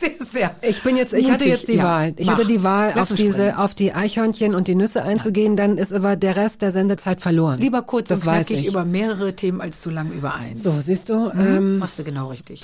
sehr, 0.00 0.26
sehr. 0.26 0.54
Ich 0.62 0.82
bin 0.82 0.96
jetzt, 0.96 1.12
ich 1.14 1.26
hatte 1.30 1.44
mutig. 1.44 1.48
jetzt 1.60 1.68
die 1.68 1.74
Ja, 1.76 1.84
Wahl. 1.84 2.14
Ich 2.16 2.26
mach. 2.26 2.34
hatte 2.38 2.46
die 2.46 2.62
Wahl, 2.62 2.92
Lass 2.96 3.10
auf 3.12 3.16
diese, 3.16 3.32
springen. 3.32 3.54
auf 3.56 3.74
die 3.74 3.92
Eichhörnchen 3.92 4.54
und 4.54 4.66
die 4.68 4.74
Nüsse 4.74 5.02
einzugehen, 5.02 5.56
dann 5.56 5.78
ist 5.78 5.92
aber 5.92 6.16
der 6.16 6.36
Rest 6.36 6.62
der 6.62 6.72
Sendezeit 6.72 7.20
verloren. 7.20 7.58
Lieber 7.58 7.82
kurz 7.82 8.08
das 8.08 8.20
und 8.20 8.24
knackig 8.24 8.60
ich. 8.60 8.66
über 8.66 8.84
mehrere 8.84 9.34
Themen 9.36 9.60
als 9.60 9.80
zu 9.80 9.90
lang 9.90 10.10
über 10.12 10.34
eins. 10.34 10.62
so, 10.62 10.80
siehst 10.80 11.08
du, 11.10 11.30
Mhm. 11.32 11.40
ähm, 11.40 11.78
Machst 11.78 11.98
du 11.98 12.04
genau 12.04 12.28
richtig. 12.28 12.62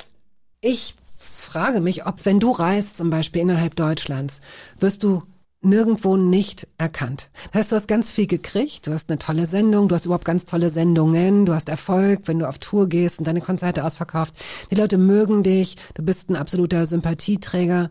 ich 0.61 0.95
frage 1.09 1.81
mich, 1.81 2.07
ob, 2.07 2.25
wenn 2.25 2.41
du 2.41 2.51
reist, 2.51 2.97
zum 2.97 3.11
Beispiel 3.11 3.43
innerhalb 3.43 3.77
Deutschlands, 3.77 4.41
wirst 4.81 5.03
du 5.03 5.23
nirgendwo 5.67 6.17
nicht 6.17 6.67
erkannt. 6.79 7.31
Das 7.53 7.61
heißt, 7.61 7.73
du 7.73 7.77
hast 7.77 7.89
ganz 7.89 8.11
viel 8.11 8.27
gekriegt, 8.27 8.87
du 8.87 8.93
hast 8.93 9.11
eine 9.11 9.19
tolle 9.19 9.47
Sendung, 9.47 9.89
du 9.89 9.95
hast 9.95 10.07
überhaupt 10.07 10.25
ganz 10.25 10.47
tolle 10.47 10.71
Sendungen, 10.71 11.45
du 11.45 11.55
hast 11.55 11.69
Erfolg, 11.69 12.23
wenn 12.27 12.39
du 12.39 12.49
auf 12.49 12.59
Tour 12.59 12.89
gehst 12.89 13.19
und 13.19 13.27
deine 13.27 13.41
Konzerte 13.41 13.85
ausverkauft. 13.85 14.35
Die 14.71 14.77
Leute 14.77 14.97
mögen 14.97 15.43
dich, 15.43 15.77
du 15.95 16.03
bist 16.03 16.31
ein 16.31 16.37
absoluter 16.37 16.87
Sympathieträger, 16.87 17.91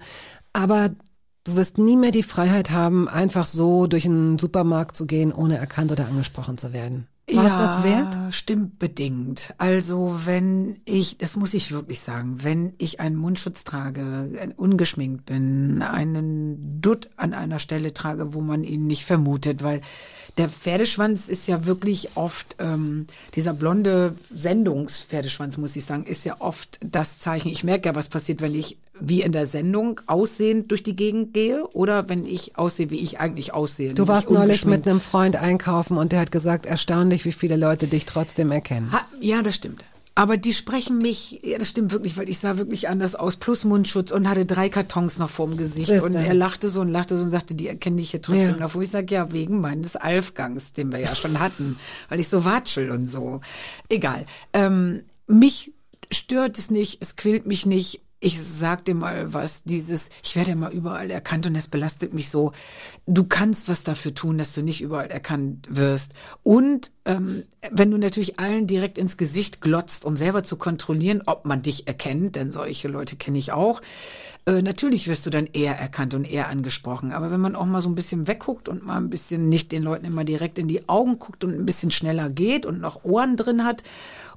aber 0.54 0.92
du 1.44 1.56
wirst 1.56 1.78
nie 1.78 1.98
mehr 1.98 2.12
die 2.12 2.24
Freiheit 2.24 2.72
haben, 2.72 3.08
einfach 3.08 3.46
so 3.46 3.88
durch 3.88 4.06
einen 4.06 4.38
Supermarkt 4.38 4.96
zu 4.96 5.06
gehen, 5.06 5.32
ohne 5.32 5.58
erkannt 5.58 5.92
oder 5.92 6.08
angesprochen 6.08 6.58
zu 6.58 6.74
werden. 6.74 7.08
War 7.32 7.46
es 7.46 7.56
das 7.56 7.84
wert? 7.84 8.34
Stimmt 8.34 8.78
bedingt. 8.78 9.56
Also 9.58 10.22
wenn 10.26 10.80
ich, 10.86 11.18
das 11.18 11.36
muss 11.36 11.56
ich 11.56 11.72
wirklich 11.72 12.00
sagen, 12.00 12.44
wenn 12.44 12.74
ich 12.78 13.00
einen 13.00 13.16
Mundschutz 13.16 13.64
trage, 13.64 14.30
äh, 14.36 14.50
ungeschminkt 14.56 15.26
bin, 15.26 15.82
einen 15.82 16.82
Dutt 16.82 17.10
an 17.18 17.34
einer 17.34 17.58
Stelle 17.58 17.94
trage, 17.96 18.36
wo 18.36 18.42
man 18.42 18.64
ihn 18.64 18.86
nicht 18.86 19.06
vermutet, 19.06 19.64
weil 19.64 19.82
der 20.38 20.50
Pferdeschwanz 20.50 21.28
ist 21.28 21.48
ja 21.48 21.66
wirklich 21.66 22.10
oft, 22.16 22.58
ähm, 22.60 23.08
dieser 23.34 23.54
blonde 23.54 24.16
Sendungspferdeschwanz, 24.30 25.58
muss 25.58 25.76
ich 25.76 25.86
sagen, 25.86 26.04
ist 26.04 26.26
ja 26.26 26.36
oft 26.40 26.80
das 26.84 27.18
Zeichen. 27.18 27.50
Ich 27.50 27.64
merke 27.64 27.90
ja, 27.90 27.96
was 27.96 28.10
passiert, 28.10 28.42
wenn 28.42 28.54
ich 28.54 28.78
wie 29.00 29.22
in 29.22 29.32
der 29.32 29.46
Sendung 29.46 30.00
aussehend 30.08 30.72
durch 30.72 30.84
die 30.84 30.96
Gegend 30.96 31.34
gehe 31.34 31.66
oder 31.74 32.08
wenn 32.10 32.26
ich 32.26 32.58
aussehe, 32.58 32.90
wie 32.90 33.00
ich 33.00 33.20
eigentlich 33.20 33.54
aussehe. 33.54 33.94
Du 33.94 34.08
warst 34.08 34.30
neulich 34.30 34.66
mit 34.66 34.88
einem 34.88 35.02
Freund 35.02 35.36
einkaufen 35.36 35.98
und 35.98 36.12
der 36.12 36.22
hat 36.22 36.32
gesagt, 36.32 36.66
erstaunlich, 36.66 37.26
wie 37.26 37.32
viele 37.34 37.58
Leute 37.58 37.88
dich 37.88 38.06
trotzdem 38.06 38.52
erkennen. 38.52 38.92
Ha, 38.92 39.02
ja, 39.20 39.42
das 39.42 39.56
stimmt. 39.56 39.84
Aber 40.18 40.38
die 40.38 40.54
sprechen 40.54 41.00
mich, 41.00 41.42
ja, 41.44 41.58
das 41.58 41.68
stimmt 41.68 41.92
wirklich, 41.92 42.16
weil 42.16 42.30
ich 42.30 42.40
sah 42.40 42.58
wirklich 42.58 42.88
anders 42.88 43.16
aus, 43.16 43.36
plus 43.36 43.66
Mundschutz 43.66 44.12
und 44.12 44.30
hatte 44.30 44.46
drei 44.46 44.70
Kartons 44.70 45.18
noch 45.18 45.30
vorm 45.30 45.58
Gesicht. 45.58 45.88
Siehste. 45.90 46.06
Und 46.06 46.16
er 46.16 46.34
lachte 46.34 46.70
so 46.70 46.80
und 46.80 46.88
lachte 46.88 47.18
so 47.18 47.26
und 47.26 47.32
sagte, 47.32 47.54
die 47.54 47.68
erkenne 47.68 48.00
ich 48.00 48.12
hier 48.12 48.22
trotzdem 48.22 48.52
Ja. 48.52 48.58
noch. 48.58 48.76
Wo 48.76 48.82
ich 48.82 48.90
sage, 48.90 49.14
ja, 49.14 49.34
wegen 49.34 49.60
meines 49.60 49.98
Alfgangs, 49.98 50.72
den 50.72 50.94
wir 50.94 51.00
ja 51.00 51.14
schon 51.16 51.42
hatten, 51.42 51.78
weil 52.08 52.22
ich 52.22 52.30
so 52.30 52.46
watschel 52.46 52.92
und 52.92 53.08
so. 53.10 53.42
Egal. 53.90 54.26
Ähm, 54.54 55.02
mich 55.28 55.74
stört 56.10 56.58
es 56.58 56.72
nicht, 56.72 57.02
es 57.02 57.18
quält 57.18 57.46
mich 57.46 57.66
nicht. 57.66 58.02
Ich 58.26 58.42
sag 58.42 58.84
dir 58.86 58.96
mal 58.96 59.36
was, 59.36 59.62
dieses, 59.66 60.10
ich 60.24 60.36
werde 60.36 60.50
immer 60.50 60.72
überall 60.72 61.12
erkannt 61.12 61.46
und 61.46 61.56
es 61.56 61.68
belastet 61.68 62.12
mich 62.12 62.32
so. 62.32 62.54
Du 63.06 63.26
kannst 63.26 63.70
was 63.70 63.84
dafür 63.84 64.16
tun, 64.16 64.40
dass 64.40 64.56
du 64.56 64.64
nicht 64.64 64.82
überall 64.82 65.12
erkannt 65.12 65.68
wirst. 65.70 66.14
Und 66.42 66.92
ähm, 67.06 67.44
wenn 67.70 67.92
du 67.92 68.00
natürlich 68.00 68.40
allen 68.40 68.66
direkt 68.66 68.98
ins 68.98 69.18
Gesicht 69.18 69.62
glotzt, 69.62 70.06
um 70.06 70.18
selber 70.18 70.42
zu 70.42 70.56
kontrollieren, 70.56 71.22
ob 71.28 71.46
man 71.46 71.62
dich 71.62 71.88
erkennt, 71.88 72.36
denn 72.36 72.52
solche 72.52 72.88
Leute 72.88 73.16
kenne 73.16 73.38
ich 73.38 73.52
auch, 73.52 73.84
äh, 74.48 74.64
natürlich 74.64 75.08
wirst 75.08 75.28
du 75.28 75.30
dann 75.30 75.46
eher 75.46 75.78
erkannt 75.78 76.16
und 76.16 76.28
eher 76.28 76.50
angesprochen. 76.50 77.14
Aber 77.14 77.30
wenn 77.30 77.42
man 77.42 77.56
auch 77.56 77.66
mal 77.66 77.82
so 77.82 77.90
ein 77.90 77.96
bisschen 77.96 78.28
wegguckt 78.28 78.70
und 78.70 78.84
mal 78.84 78.98
ein 78.98 79.12
bisschen 79.12 79.50
nicht 79.50 79.72
den 79.72 79.84
Leuten 79.84 80.06
immer 80.06 80.24
direkt 80.24 80.58
in 80.58 80.68
die 80.68 80.90
Augen 80.90 81.20
guckt 81.20 81.44
und 81.44 81.54
ein 81.54 81.68
bisschen 81.68 81.92
schneller 81.92 82.32
geht 82.32 82.66
und 82.66 82.82
noch 82.82 83.04
Ohren 83.04 83.38
drin 83.38 83.64
hat 83.64 83.84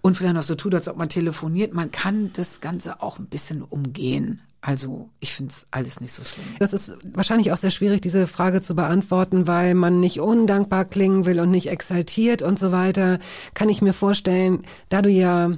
und 0.00 0.16
vielleicht 0.16 0.34
noch 0.34 0.42
so 0.42 0.54
tut, 0.54 0.74
als 0.74 0.88
ob 0.88 0.96
man 0.96 1.08
telefoniert, 1.08 1.74
man 1.74 1.90
kann 1.90 2.30
das 2.32 2.60
Ganze 2.60 3.02
auch 3.02 3.18
ein 3.18 3.26
bisschen 3.26 3.62
umgehen. 3.62 4.40
Also 4.60 5.08
ich 5.20 5.34
finde 5.34 5.52
es 5.52 5.66
alles 5.70 6.00
nicht 6.00 6.12
so 6.12 6.24
schlimm. 6.24 6.44
Das 6.58 6.72
ist 6.72 6.96
wahrscheinlich 7.14 7.52
auch 7.52 7.56
sehr 7.56 7.70
schwierig, 7.70 8.00
diese 8.00 8.26
Frage 8.26 8.60
zu 8.60 8.74
beantworten, 8.74 9.46
weil 9.46 9.74
man 9.74 10.00
nicht 10.00 10.20
undankbar 10.20 10.84
klingen 10.84 11.26
will 11.26 11.38
und 11.38 11.50
nicht 11.50 11.70
exaltiert 11.70 12.42
und 12.42 12.58
so 12.58 12.72
weiter. 12.72 13.20
Kann 13.54 13.68
ich 13.68 13.82
mir 13.82 13.92
vorstellen, 13.92 14.64
da 14.88 15.00
du 15.00 15.10
ja 15.10 15.52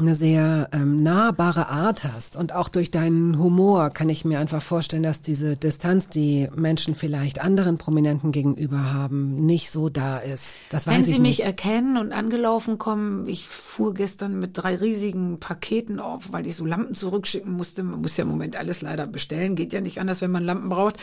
eine 0.00 0.14
sehr 0.14 0.68
ähm, 0.70 1.02
nahbare 1.02 1.70
Art 1.70 2.04
hast 2.04 2.36
und 2.36 2.54
auch 2.54 2.68
durch 2.68 2.92
deinen 2.92 3.36
Humor 3.36 3.90
kann 3.90 4.08
ich 4.08 4.24
mir 4.24 4.38
einfach 4.38 4.62
vorstellen, 4.62 5.02
dass 5.02 5.22
diese 5.22 5.56
Distanz, 5.56 6.08
die 6.08 6.48
Menschen 6.54 6.94
vielleicht 6.94 7.40
anderen 7.40 7.78
Prominenten 7.78 8.30
gegenüber 8.30 8.92
haben, 8.92 9.44
nicht 9.44 9.72
so 9.72 9.88
da 9.88 10.18
ist. 10.18 10.54
Das 10.68 10.86
weiß 10.86 10.94
Wenn 10.94 11.02
Sie 11.02 11.10
nicht. 11.12 11.20
mich 11.22 11.42
erkennen 11.42 11.96
und 11.96 12.12
angelaufen 12.12 12.78
kommen, 12.78 13.26
ich 13.26 13.48
fuhr 13.48 13.92
gestern 13.92 14.38
mit 14.38 14.50
drei 14.52 14.76
riesigen 14.76 15.40
Paketen 15.40 15.98
auf, 15.98 16.32
weil 16.32 16.46
ich 16.46 16.54
so 16.54 16.64
Lampen 16.64 16.94
zurückschicken 16.94 17.52
musste. 17.52 17.82
Man 17.82 18.00
muss 18.00 18.16
ja 18.16 18.22
im 18.22 18.30
Moment 18.30 18.54
alles 18.54 18.82
leider 18.82 19.08
bestellen, 19.08 19.56
geht 19.56 19.72
ja 19.72 19.80
nicht 19.80 20.00
anders, 20.00 20.20
wenn 20.20 20.30
man 20.30 20.44
Lampen 20.44 20.68
braucht. 20.68 20.96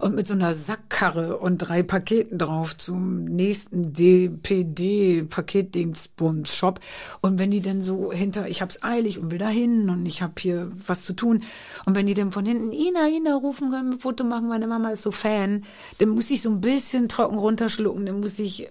Und 0.00 0.14
mit 0.14 0.26
so 0.26 0.34
einer 0.34 0.52
Sackkarre 0.52 1.38
und 1.38 1.56
drei 1.58 1.82
Paketen 1.82 2.36
drauf 2.36 2.76
zum 2.76 3.24
nächsten 3.24 3.94
DPD 3.94 5.22
Paketdingsbums-Shop. 5.22 6.80
Und 7.22 7.38
wenn 7.38 7.50
die 7.50 7.62
dann 7.62 7.80
so 7.80 8.12
hinter, 8.12 8.33
ich 8.46 8.62
hab's 8.62 8.82
eilig 8.82 9.18
und 9.18 9.30
will 9.30 9.38
dahin 9.38 9.88
und 9.88 10.04
ich 10.06 10.22
hab 10.22 10.38
hier 10.38 10.70
was 10.86 11.04
zu 11.04 11.12
tun. 11.12 11.42
Und 11.84 11.94
wenn 11.94 12.06
die 12.06 12.14
dann 12.14 12.32
von 12.32 12.44
hinten 12.44 12.72
Ina, 12.72 13.08
Ina 13.08 13.34
rufen 13.34 13.70
können, 13.70 13.94
ein 13.94 14.00
Foto 14.00 14.24
machen, 14.24 14.48
meine 14.48 14.66
Mama 14.66 14.90
ist 14.90 15.02
so 15.02 15.10
Fan, 15.10 15.64
dann 15.98 16.10
muss 16.10 16.30
ich 16.30 16.42
so 16.42 16.50
ein 16.50 16.60
bisschen 16.60 17.08
trocken 17.08 17.38
runterschlucken, 17.38 18.06
dann 18.06 18.20
muss 18.20 18.38
ich 18.38 18.68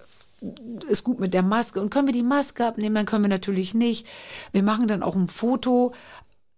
ist 0.88 1.04
gut 1.04 1.20
mit 1.20 1.34
der 1.34 1.42
Maske. 1.42 1.80
Und 1.80 1.90
können 1.90 2.08
wir 2.08 2.12
die 2.12 2.22
Maske 2.22 2.66
abnehmen? 2.66 2.94
Dann 2.94 3.06
können 3.06 3.24
wir 3.24 3.28
natürlich 3.28 3.74
nicht. 3.74 4.06
Wir 4.52 4.62
machen 4.62 4.88
dann 4.88 5.02
auch 5.02 5.16
ein 5.16 5.28
Foto. 5.28 5.92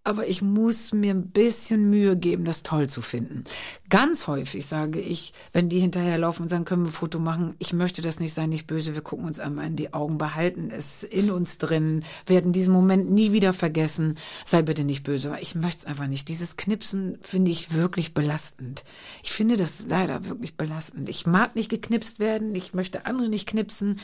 Aber 0.06 0.28
ich 0.28 0.40
muss 0.40 0.92
mir 0.92 1.12
ein 1.12 1.30
bisschen 1.30 1.90
Mühe 1.90 2.16
geben, 2.16 2.44
das 2.44 2.62
toll 2.62 2.88
zu 2.88 3.02
finden. 3.02 3.42
Ganz 3.90 4.28
häufig 4.28 4.64
sage 4.64 5.00
ich, 5.00 5.32
wenn 5.52 5.68
die 5.68 5.80
hinterherlaufen 5.80 6.44
und 6.44 6.48
sagen, 6.48 6.64
können 6.64 6.84
wir 6.84 6.90
ein 6.90 6.92
Foto 6.92 7.18
machen, 7.18 7.56
ich 7.58 7.72
möchte 7.72 8.02
das 8.02 8.20
nicht 8.20 8.32
sein, 8.32 8.50
nicht 8.50 8.68
böse, 8.68 8.94
wir 8.94 9.02
gucken 9.02 9.26
uns 9.26 9.40
einmal 9.40 9.66
in 9.66 9.74
die 9.74 9.94
Augen, 9.94 10.16
behalten 10.16 10.70
es 10.70 11.02
in 11.02 11.32
uns 11.32 11.58
drin, 11.58 12.04
werden 12.24 12.52
diesen 12.52 12.72
Moment 12.72 13.10
nie 13.10 13.32
wieder 13.32 13.52
vergessen. 13.52 14.14
Sei 14.44 14.62
bitte 14.62 14.84
nicht 14.84 15.02
böse, 15.02 15.32
weil 15.32 15.42
ich 15.42 15.56
möchte 15.56 15.78
es 15.78 15.86
einfach 15.86 16.06
nicht. 16.06 16.28
Dieses 16.28 16.56
Knipsen 16.56 17.18
finde 17.20 17.50
ich 17.50 17.74
wirklich 17.74 18.14
belastend. 18.14 18.84
Ich 19.24 19.32
finde 19.32 19.56
das 19.56 19.82
leider 19.88 20.28
wirklich 20.28 20.56
belastend. 20.56 21.08
Ich 21.08 21.26
mag 21.26 21.56
nicht 21.56 21.68
geknipst 21.68 22.20
werden, 22.20 22.54
ich 22.54 22.74
möchte 22.74 23.06
andere 23.06 23.28
nicht 23.28 23.48
knipsen. 23.48 23.98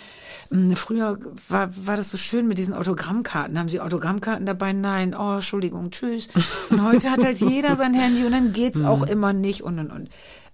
Hm, 0.50 0.74
Früher 0.74 1.20
war, 1.48 1.70
war 1.86 1.96
das 1.96 2.10
so 2.10 2.16
schön 2.16 2.48
mit 2.48 2.58
diesen 2.58 2.74
Autogrammkarten. 2.74 3.56
Haben 3.56 3.68
Sie 3.68 3.78
Autogrammkarten 3.78 4.46
dabei? 4.46 4.72
Nein. 4.72 5.14
Oh, 5.16 5.34
Entschuldigung, 5.34 5.91
tschüss. 5.92 6.28
Und 6.70 6.82
heute 6.82 7.10
hat 7.10 7.24
halt 7.24 7.38
jeder 7.38 7.76
sein 7.76 7.94
Handy 7.94 8.24
und 8.24 8.32
dann 8.32 8.52
geht's 8.52 8.82
auch 8.82 9.02
immer 9.04 9.32
nicht 9.32 9.62
und 9.62 9.78
und 9.78 9.90
und. 9.90 10.08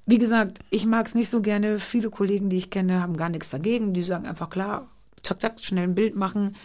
Wie 0.07 0.19
gesagt, 0.19 0.61
ich 0.71 0.87
mag's 0.87 1.15
nicht 1.15 1.29
so 1.29 1.43
gerne. 1.43 1.79
Viele 1.79 2.11
Kollegen, 2.11 2.49
die 2.49 2.57
ich 2.57 2.71
kenne, 2.71 3.03
haben 3.03 3.17
gar 3.17 3.29
nichts 3.29 3.51
dagegen. 3.51 3.93
Die 3.93 4.03
sagen 4.03 4.27
einfach 4.27 4.49
klar, 4.49 4.89
zack, 5.23 5.41
zack, 5.41 5.61
schnell 5.61 5.85
ein 5.85 5.95
Bild 5.95 6.17
machen. 6.17 6.57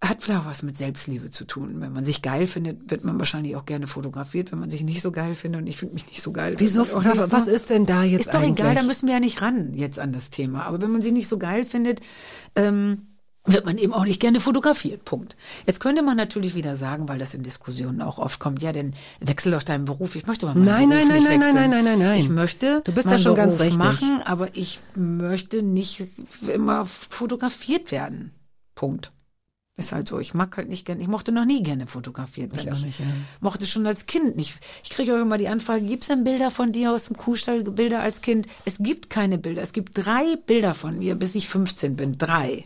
Hat 0.00 0.22
vielleicht 0.22 0.42
auch 0.42 0.46
was 0.46 0.62
mit 0.62 0.76
Selbstliebe 0.76 1.30
zu 1.30 1.44
tun. 1.44 1.80
Wenn 1.80 1.92
man 1.92 2.04
sich 2.04 2.22
geil 2.22 2.46
findet, 2.46 2.88
wird 2.90 3.02
man 3.02 3.18
wahrscheinlich 3.18 3.56
auch 3.56 3.66
gerne 3.66 3.88
fotografiert. 3.88 4.52
Wenn 4.52 4.60
man 4.60 4.70
sich 4.70 4.84
nicht 4.84 5.02
so 5.02 5.10
geil 5.10 5.34
findet 5.34 5.62
und 5.62 5.66
ich 5.66 5.76
finde 5.76 5.94
mich 5.94 6.06
nicht 6.06 6.22
so 6.22 6.30
geil. 6.32 6.54
Wieso? 6.58 6.82
nicht 6.82 7.32
Was 7.32 7.48
ist 7.48 7.70
denn 7.70 7.84
da 7.84 8.04
jetzt 8.04 8.26
Ist 8.26 8.34
doch 8.34 8.40
eigentlich? 8.40 8.60
egal, 8.60 8.76
da 8.76 8.82
müssen 8.82 9.06
wir 9.06 9.14
ja 9.14 9.20
nicht 9.20 9.42
ran 9.42 9.74
jetzt 9.74 9.98
an 9.98 10.12
das 10.12 10.30
Thema. 10.30 10.66
Aber 10.66 10.80
wenn 10.80 10.92
man 10.92 11.02
sie 11.02 11.10
nicht 11.10 11.26
so 11.26 11.36
geil 11.38 11.64
findet, 11.64 12.00
ähm, 12.54 13.07
wird 13.52 13.66
man 13.66 13.78
eben 13.78 13.92
auch 13.92 14.04
nicht 14.04 14.20
gerne 14.20 14.40
fotografiert. 14.40 15.04
Punkt. 15.04 15.36
Jetzt 15.66 15.80
könnte 15.80 16.02
man 16.02 16.16
natürlich 16.16 16.54
wieder 16.54 16.76
sagen, 16.76 17.08
weil 17.08 17.18
das 17.18 17.34
in 17.34 17.42
Diskussionen 17.42 18.02
auch 18.02 18.18
oft 18.18 18.38
kommt, 18.38 18.62
ja, 18.62 18.72
dann 18.72 18.94
wechsel 19.20 19.52
doch 19.52 19.62
deinen 19.62 19.84
Beruf. 19.84 20.16
Ich 20.16 20.26
möchte 20.26 20.46
aber 20.46 20.58
meinen 20.58 20.66
Nein, 20.66 20.88
Beruf 20.88 21.04
nein, 21.04 21.08
nein, 21.08 21.16
nicht 21.16 21.28
nein, 21.28 21.40
nein, 21.40 21.54
wechseln. 21.54 21.70
nein, 21.70 21.84
nein, 21.84 21.98
nein. 21.98 22.18
Ich 22.20 22.28
möchte 22.28 22.82
Du 22.84 22.92
bist 22.92 23.06
da 23.06 23.12
meinen 23.12 23.22
schon 23.22 23.34
ganz 23.34 23.56
Beruf 23.56 23.66
richtig. 23.72 23.84
machen, 23.84 24.22
aber 24.24 24.48
ich 24.54 24.80
möchte 24.94 25.62
nicht 25.62 26.06
immer 26.46 26.86
fotografiert 26.86 27.90
werden. 27.92 28.32
Punkt. 28.74 29.10
Ist 29.76 29.92
halt 29.92 30.08
so. 30.08 30.18
Ich 30.18 30.34
mag 30.34 30.56
halt 30.56 30.68
nicht 30.68 30.84
gerne, 30.86 31.00
ich 31.00 31.06
mochte 31.06 31.30
noch 31.30 31.44
nie 31.44 31.62
gerne 31.62 31.86
fotografiert 31.86 32.52
werden. 32.52 32.66
Ich 32.66 32.72
auch 32.80 32.84
nicht, 32.84 32.98
ja. 32.98 33.06
Mochte 33.40 33.64
schon 33.64 33.86
als 33.86 34.06
Kind 34.06 34.36
nicht. 34.36 34.58
Ich 34.82 34.90
kriege 34.90 35.14
auch 35.16 35.20
immer 35.20 35.38
die 35.38 35.46
Anfrage, 35.46 35.84
gibt's 35.84 36.08
denn 36.08 36.24
Bilder 36.24 36.50
von 36.50 36.72
dir 36.72 36.90
aus 36.92 37.04
dem 37.04 37.16
Kuhstall, 37.16 37.62
Bilder 37.62 38.00
als 38.02 38.20
Kind? 38.20 38.48
Es 38.64 38.78
gibt 38.78 39.08
keine 39.08 39.38
Bilder. 39.38 39.62
Es 39.62 39.72
gibt 39.72 39.96
drei 39.96 40.34
Bilder 40.46 40.74
von 40.74 40.98
mir, 40.98 41.14
bis 41.14 41.36
ich 41.36 41.48
15 41.48 41.94
bin. 41.94 42.18
Drei. 42.18 42.64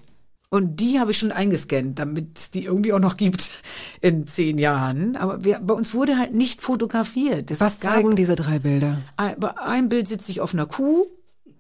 Und 0.53 0.81
die 0.81 1.01
habe 1.01 1.13
ich 1.13 1.19
schon 1.19 1.33
eingescannt, 1.33 1.99
damit 1.99 2.37
es 2.39 2.51
die 2.51 2.65
irgendwie 2.67 2.93
auch 2.93 2.99
noch 3.01 3.17
gibt 3.17 3.49
in 4.03 4.27
zehn 4.27 4.59
Jahren. 4.59 5.17
Aber 5.17 5.43
wir, 5.43 5.61
bei 5.61 5.73
uns 5.73 5.95
wurde 5.95 6.19
halt 6.19 6.35
nicht 6.35 6.61
fotografiert. 6.61 7.51
Es 7.51 7.59
Was 7.61 7.81
gab- 7.81 7.95
zeigen 7.95 8.17
diese 8.17 8.37
drei 8.37 8.59
Bilder? 8.59 8.99
Ein, 9.17 9.41
bei 9.41 9.57
ein 9.57 9.89
Bild 9.89 10.09
sitze 10.09 10.31
ich 10.31 10.43
auf 10.43 10.53
einer 10.53 10.67
Kuh, 10.67 11.07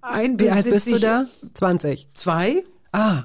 ein 0.02 0.32
Wie 0.32 0.36
Bild 0.44 0.52
alt 0.52 0.69
bist 0.69 0.89
du 0.93 0.98
da? 0.98 1.24
20. 1.55 2.09
zwei, 2.12 2.64
Ah, 2.93 3.24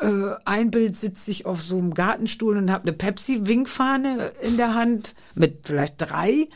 äh, 0.00 0.34
ein 0.44 0.70
Bild 0.70 0.94
sitze 0.94 1.32
ich 1.32 1.44
auf 1.44 1.60
so 1.60 1.76
einem 1.78 1.92
Gartenstuhl 1.92 2.56
und 2.56 2.70
habe 2.70 2.84
eine 2.84 2.92
Pepsi-Winkfahne 2.92 4.32
in 4.42 4.56
der 4.56 4.74
Hand 4.76 5.16
mit 5.34 5.66
vielleicht 5.66 5.94
drei. 5.98 6.46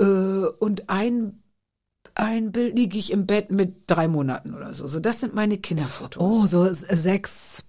Äh, 0.00 0.04
und 0.04 0.88
ein, 0.88 1.42
ein 2.14 2.52
Bild 2.52 2.76
liege 2.76 2.98
ich 2.98 3.12
im 3.12 3.26
Bett 3.26 3.50
mit 3.50 3.74
drei 3.86 4.08
Monaten 4.08 4.54
oder 4.54 4.72
so. 4.72 4.86
So, 4.86 5.00
das 5.00 5.20
sind 5.20 5.34
meine 5.34 5.58
Kinderfotos. 5.58 6.22
oh, 6.22 6.46
so 6.46 6.72
sechs, 6.72 7.64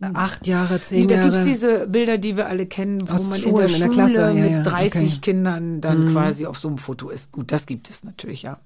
acht 0.00 0.46
Jahre, 0.46 0.74
Nee, 0.74 0.80
zehn 0.80 1.08
da 1.08 1.14
Jahre. 1.16 1.30
gibt's 1.30 1.44
diese 1.44 1.88
Bilder, 1.88 2.18
die 2.18 2.36
wir 2.36 2.46
alle 2.48 2.66
kennen, 2.66 3.08
wo 3.08 3.14
Aus 3.14 3.30
man 3.30 3.40
Schulen, 3.40 3.68
in 3.68 3.74
in 3.74 3.80
der 3.80 3.88
der 3.88 3.94
Schule 3.94 4.06
Klasse, 4.06 4.20
ja, 4.20 4.32
mit 4.34 4.50
ja, 4.50 4.62
30 4.62 5.02
okay. 5.02 5.20
Kindern 5.20 5.80
dann 5.80 6.12
quasi 6.12 6.46
auf 6.46 6.58
so 6.58 6.68
einem 6.68 6.78
Foto 6.78 7.08
ist. 7.08 7.32
Gut, 7.32 7.50
das 7.50 7.66
gibt 7.66 7.90
es 7.90 8.04
natürlich, 8.04 8.42
ja. 8.42 8.60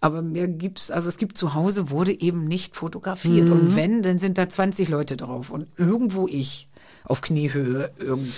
Aber 0.00 0.22
mir 0.22 0.46
gibt's, 0.46 0.92
also 0.92 1.08
es 1.08 1.18
gibt 1.18 1.36
zu 1.36 1.54
Hause 1.54 1.90
wurde 1.90 2.20
eben 2.20 2.44
nicht 2.44 2.76
fotografiert. 2.76 3.50
Und 3.50 3.74
wenn, 3.74 4.02
dann 4.02 4.18
sind 4.18 4.38
da 4.38 4.48
20 4.48 4.88
Leute 4.88 5.16
drauf 5.16 5.50
und 5.50 5.66
irgendwo 5.76 6.28
ich 6.28 6.68
auf 7.04 7.20
Kniehöhe 7.20 7.90
irgendwo. 7.98 8.26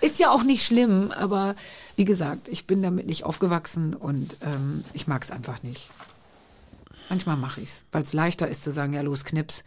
Ist 0.00 0.18
ja 0.18 0.30
auch 0.30 0.42
nicht 0.42 0.64
schlimm, 0.64 1.12
aber 1.12 1.54
wie 1.96 2.04
gesagt, 2.04 2.48
ich 2.48 2.66
bin 2.66 2.82
damit 2.82 3.06
nicht 3.06 3.24
aufgewachsen 3.24 3.94
und 3.94 4.36
ähm, 4.42 4.84
ich 4.92 5.06
mag 5.06 5.22
es 5.22 5.30
einfach 5.30 5.62
nicht. 5.62 5.90
Manchmal 7.08 7.36
mache 7.36 7.60
ich's, 7.60 7.84
weil 7.92 8.02
es 8.02 8.12
leichter 8.12 8.48
ist 8.48 8.64
zu 8.64 8.72
sagen, 8.72 8.94
ja 8.94 9.02
los, 9.02 9.24
Knips, 9.24 9.62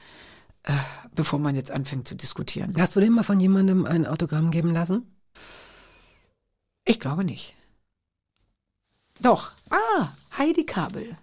äh, 0.64 0.74
bevor 1.14 1.40
man 1.40 1.56
jetzt 1.56 1.72
anfängt 1.72 2.08
zu 2.08 2.16
diskutieren. 2.16 2.74
Hast 2.80 2.96
du 2.96 3.00
dir 3.00 3.12
mal 3.12 3.24
von 3.24 3.40
jemandem 3.40 3.86
ein 3.86 4.08
Autogramm 4.08 4.52
geben 4.52 4.74
lassen? 4.74 5.04
Ich 6.86 7.00
glaube 7.00 7.24
nicht. 7.24 7.56
Doch. 9.22 9.52
Ah, 9.70 10.10
Heidi 10.38 10.66
Kabel. 10.66 11.18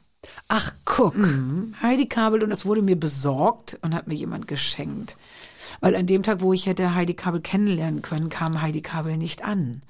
Ach, 0.49 0.73
guck. 0.85 1.17
Mhm. 1.17 1.75
Heidi 1.83 2.07
Kabel 2.07 2.43
und 2.43 2.51
das 2.51 2.67
wurde 2.67 2.83
mir 2.83 2.97
besorgt 2.97 3.79
und 3.83 3.95
hat 3.95 4.07
mir 4.07 4.15
jemand 4.15 4.49
geschenkt. 4.49 5.17
Weil 5.81 5.97
an 5.97 6.07
dem 6.07 6.23
Tag, 6.23 6.41
wo 6.41 6.53
ich 6.53 6.67
hätte 6.67 6.95
Heidi 6.95 7.15
Kabel 7.15 7.41
kennenlernen 7.41 8.03
können, 8.03 8.29
kam 8.29 8.63
Heidi 8.63 8.83
Kabel 8.83 9.17
nicht 9.17 9.43
an. 9.43 9.83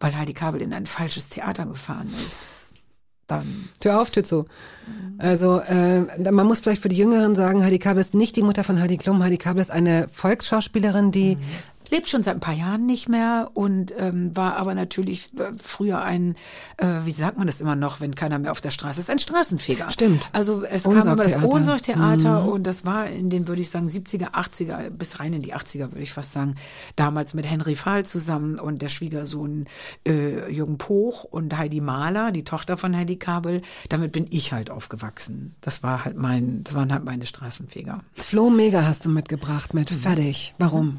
Weil 0.00 0.16
Heidi 0.16 0.34
Kabel 0.34 0.62
in 0.62 0.72
ein 0.72 0.86
falsches 0.86 1.28
Theater 1.28 1.66
gefahren 1.66 2.12
ist. 2.24 2.66
Dann. 3.26 3.68
Tür 3.80 4.00
auf, 4.00 4.10
Tür 4.10 4.24
zu. 4.24 4.46
Also 5.18 5.58
äh, 5.58 6.30
man 6.30 6.46
muss 6.46 6.60
vielleicht 6.60 6.80
für 6.80 6.88
die 6.88 6.96
Jüngeren 6.96 7.34
sagen, 7.34 7.62
Heidi 7.62 7.78
Kabel 7.78 8.00
ist 8.00 8.14
nicht 8.14 8.36
die 8.36 8.42
Mutter 8.42 8.64
von 8.64 8.80
Heidi 8.80 8.96
Klum. 8.96 9.22
Heidi 9.22 9.36
Kabel 9.36 9.60
ist 9.60 9.70
eine 9.70 10.08
Volksschauspielerin, 10.08 11.12
die 11.12 11.36
lebt 11.90 12.08
schon 12.08 12.22
seit 12.22 12.34
ein 12.34 12.40
paar 12.40 12.54
Jahren 12.54 12.86
nicht 12.86 13.08
mehr 13.08 13.50
und 13.54 13.92
ähm, 13.96 14.36
war 14.36 14.56
aber 14.56 14.74
natürlich 14.74 15.28
äh, 15.38 15.52
früher 15.62 16.02
ein, 16.02 16.36
äh, 16.76 16.86
wie 17.04 17.12
sagt 17.12 17.38
man 17.38 17.46
das 17.46 17.60
immer 17.60 17.76
noch, 17.76 18.00
wenn 18.00 18.14
keiner 18.14 18.38
mehr 18.38 18.52
auf 18.52 18.60
der 18.60 18.70
Straße 18.70 19.00
ist, 19.00 19.10
ein 19.10 19.18
Straßenfeger. 19.18 19.90
Stimmt. 19.90 20.28
Also 20.32 20.62
es 20.62 20.84
kam 20.84 20.98
immer 20.98 21.16
das 21.16 21.36
Ohnsorgtheater. 21.36 22.12
Ohnsorgtheater 22.12 22.44
und 22.44 22.66
das 22.66 22.84
war 22.84 23.08
in 23.08 23.30
den, 23.30 23.48
würde 23.48 23.60
ich 23.60 23.70
sagen, 23.70 23.88
70er, 23.88 24.32
80er, 24.32 24.90
bis 24.90 25.20
rein 25.20 25.32
in 25.32 25.42
die 25.42 25.54
80er, 25.54 25.90
würde 25.90 26.00
ich 26.00 26.12
fast 26.12 26.32
sagen, 26.32 26.56
damals 26.96 27.34
mit 27.34 27.50
Henry 27.50 27.74
Fahl 27.74 28.04
zusammen 28.04 28.58
und 28.58 28.82
der 28.82 28.88
Schwiegersohn 28.88 29.66
äh, 30.06 30.50
Jürgen 30.50 30.78
Poch 30.78 31.24
und 31.24 31.56
Heidi 31.56 31.80
Mahler, 31.80 32.32
die 32.32 32.44
Tochter 32.44 32.76
von 32.76 32.96
Heidi 32.96 33.16
Kabel. 33.16 33.62
Damit 33.88 34.12
bin 34.12 34.26
ich 34.30 34.52
halt 34.52 34.70
aufgewachsen. 34.70 35.54
Das 35.60 35.82
war 35.82 36.04
halt 36.04 36.16
mein, 36.16 36.64
das 36.64 36.74
waren 36.74 36.92
halt 36.92 37.04
meine 37.04 37.26
Straßenfeger. 37.26 38.00
Flo 38.14 38.50
Mega 38.50 38.84
hast 38.84 39.04
du 39.04 39.10
mitgebracht 39.10 39.74
mit 39.74 39.90
Fertig. 39.90 40.54
Warum? 40.58 40.98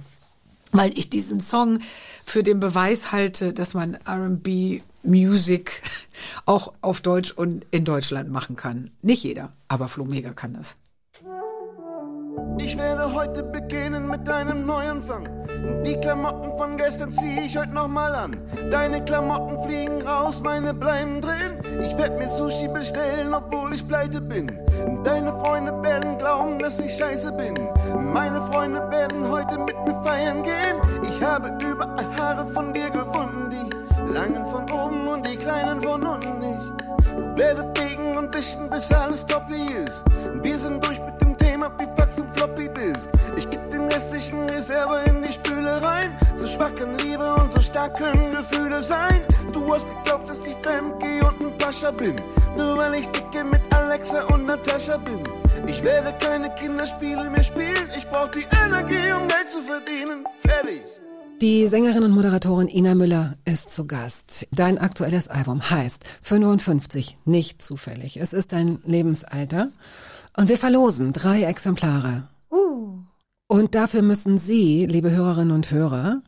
Weil 0.72 0.98
ich 0.98 1.10
diesen 1.10 1.40
Song 1.40 1.80
für 2.26 2.44
den 2.44 2.60
Beweis 2.60 3.12
halte, 3.12 3.54
dass 3.54 3.74
man 3.74 3.96
R&B 4.06 4.82
Music 5.04 5.82
auch 6.46 6.74
auf 6.82 7.02
Deutsch 7.02 7.32
und 7.32 7.66
in 7.72 7.86
Deutschland 7.86 8.30
machen 8.30 8.56
kann. 8.56 8.92
Nicht 9.02 9.24
jeder, 9.24 9.52
aber 9.68 9.88
Flo 9.88 10.06
Mega 10.06 10.34
kann 10.34 10.54
das. 10.54 10.76
Ich 12.60 12.78
werde 12.78 13.14
heute 13.14 13.42
beginnen 13.44 14.10
mit 14.10 14.30
einem 14.30 14.66
Neuanfang. 14.66 15.28
Die 15.84 16.00
Klamotten 16.00 16.56
von 16.58 16.78
gestern 16.78 17.12
zieh 17.12 17.40
ich 17.46 17.58
heute 17.58 17.74
nochmal 17.74 18.14
an. 18.14 18.38
Deine 18.70 19.04
Klamotten 19.04 19.62
fliegen 19.64 20.02
raus, 20.02 20.42
meine 20.44 20.74
bleiben 20.74 21.22
drin. 21.22 21.82
Ich 21.82 21.98
werd 21.98 22.20
mir 22.20 22.30
Sushi 22.30 22.68
bestellen, 22.68 23.34
obwohl 23.34 23.74
ich 23.74 23.88
pleite 23.88 24.22
bin. 24.22 24.60
Deine 25.04 25.32
Freunde 25.40 25.82
werden 25.82 26.18
glauben, 26.18 26.60
dass 26.60 26.80
ich 26.80 26.96
scheiße 26.96 27.32
bin. 27.34 27.56
Meine 28.14 28.42
Freunde 28.52 28.82
werden 28.92 29.30
heute 29.30 29.58
mit 29.60 29.76
mir 29.86 30.02
feiern 30.04 30.44
gehen. 30.44 30.80
Ich 31.04 31.24
habe 31.24 31.58
überall 31.66 32.18
Haare 32.18 32.46
von 32.48 32.74
dir 32.74 32.90
gefunden, 32.90 33.50
die 33.50 34.14
langen 34.14 34.46
von 34.46 34.64
oben 34.72 35.08
und 35.08 35.28
die 35.28 35.38
kleinen 35.38 35.82
von 35.82 36.06
unten. 36.06 36.44
Ich 36.44 37.40
werde 37.40 37.66
fegen 37.76 38.16
und 38.18 38.36
wischen, 38.36 38.70
bis 38.70 38.92
alles 38.92 39.26
top 39.26 39.44
wie 39.50 39.74
ist. 39.74 40.04
Wir 40.44 40.60
sind 40.60 40.86
durch 40.86 41.00
mit 41.06 41.22
dem 41.22 41.38
Thema 41.38 41.72
wie 41.80 41.99
Floppy 42.40 42.70
Disk. 42.70 43.10
Ich 43.36 43.50
geb 43.50 43.70
den 43.70 43.82
restlichen 43.90 44.40
Reserve 44.50 45.02
in 45.10 45.22
die 45.22 45.34
Spüle 45.34 45.84
rein. 45.84 46.18
So 46.38 46.48
schwach 46.48 46.74
kann 46.74 46.98
Liebe 47.00 47.36
und 47.36 47.54
so 47.54 47.62
stark 47.62 47.98
können 47.98 48.32
Gefühle 48.32 48.82
sein. 48.82 49.26
Du 49.52 49.74
hast 49.74 49.88
geglaubt, 49.88 50.30
dass 50.30 50.48
ich 50.48 50.56
Femke 50.64 51.28
und 51.28 51.46
ein 51.46 51.58
Pascha 51.58 51.92
bin. 51.92 52.16
Nur 52.56 52.78
weil 52.78 52.94
ich 52.94 53.08
dicke 53.08 53.44
mit 53.44 53.60
Alexa 53.72 54.24
und 54.34 54.46
Natascha 54.46 54.96
bin. 55.00 55.20
Ich 55.68 55.84
werde 55.84 56.16
keine 56.22 56.50
Kinderspiele 56.56 57.30
mehr 57.30 57.44
spielen. 57.44 57.90
Ich 57.98 58.08
brauch 58.08 58.32
die 58.32 58.48
Energie, 58.66 59.12
um 59.12 59.28
Geld 59.28 59.50
zu 59.50 59.62
verdienen. 59.62 60.24
Fertig. 60.40 60.82
Die 61.42 61.68
Sängerin 61.68 62.04
und 62.04 62.12
Moderatorin 62.12 62.70
Ina 62.70 62.96
Müller 62.96 63.36
ist 63.44 63.72
zu 63.72 63.86
Gast. 63.86 64.48
Dein 64.52 64.78
aktuelles 64.78 65.28
Album 65.28 65.70
heißt 65.70 66.06
55, 66.22 67.18
nicht 67.26 67.62
zufällig. 67.62 68.16
Es 68.16 68.32
ist 68.32 68.54
dein 68.54 68.80
Lebensalter. 68.86 69.72
Und 70.40 70.48
wir 70.48 70.58
verlosen 70.58 71.12
drei 71.12 71.44
Exemplare. 71.44 72.30
Und 73.48 73.76
dafür 73.76 74.02
müssen 74.02 74.38
Sie, 74.38 74.86
liebe 74.86 75.12
Hörerinnen 75.12 75.54
und 75.54 75.70
Hörer, 75.70 76.22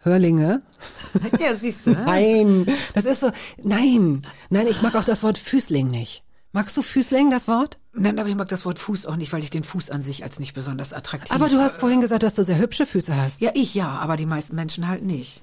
Hörlinge, 0.00 0.60
Ja, 1.40 1.54
siehst 1.54 1.86
du. 1.86 1.92
nein, 1.92 2.66
das 2.92 3.06
ist 3.06 3.20
so, 3.20 3.30
nein, 3.62 4.20
nein, 4.50 4.66
ich 4.66 4.82
mag 4.82 4.94
auch 4.96 5.04
das 5.04 5.22
Wort 5.22 5.38
Füßling 5.38 5.90
nicht. 5.90 6.24
Magst 6.52 6.76
du 6.76 6.82
Füßling, 6.82 7.30
das 7.30 7.48
Wort? 7.48 7.78
Nein, 7.94 8.18
aber 8.18 8.28
ich 8.28 8.34
mag 8.34 8.48
das 8.48 8.66
Wort 8.66 8.78
Fuß 8.78 9.06
auch 9.06 9.16
nicht, 9.16 9.32
weil 9.32 9.42
ich 9.42 9.48
den 9.48 9.64
Fuß 9.64 9.88
an 9.88 10.02
sich 10.02 10.24
als 10.24 10.38
nicht 10.38 10.52
besonders 10.52 10.92
attraktiv. 10.92 11.34
Aber 11.34 11.48
du 11.48 11.56
hast 11.58 11.78
vorhin 11.78 12.02
gesagt, 12.02 12.22
dass 12.22 12.34
du 12.34 12.44
sehr 12.44 12.58
hübsche 12.58 12.84
Füße 12.84 13.16
hast. 13.16 13.40
Ja, 13.40 13.50
ich 13.54 13.74
ja, 13.74 13.88
aber 13.88 14.16
die 14.16 14.26
meisten 14.26 14.56
Menschen 14.56 14.88
halt 14.88 15.02
nicht. 15.04 15.42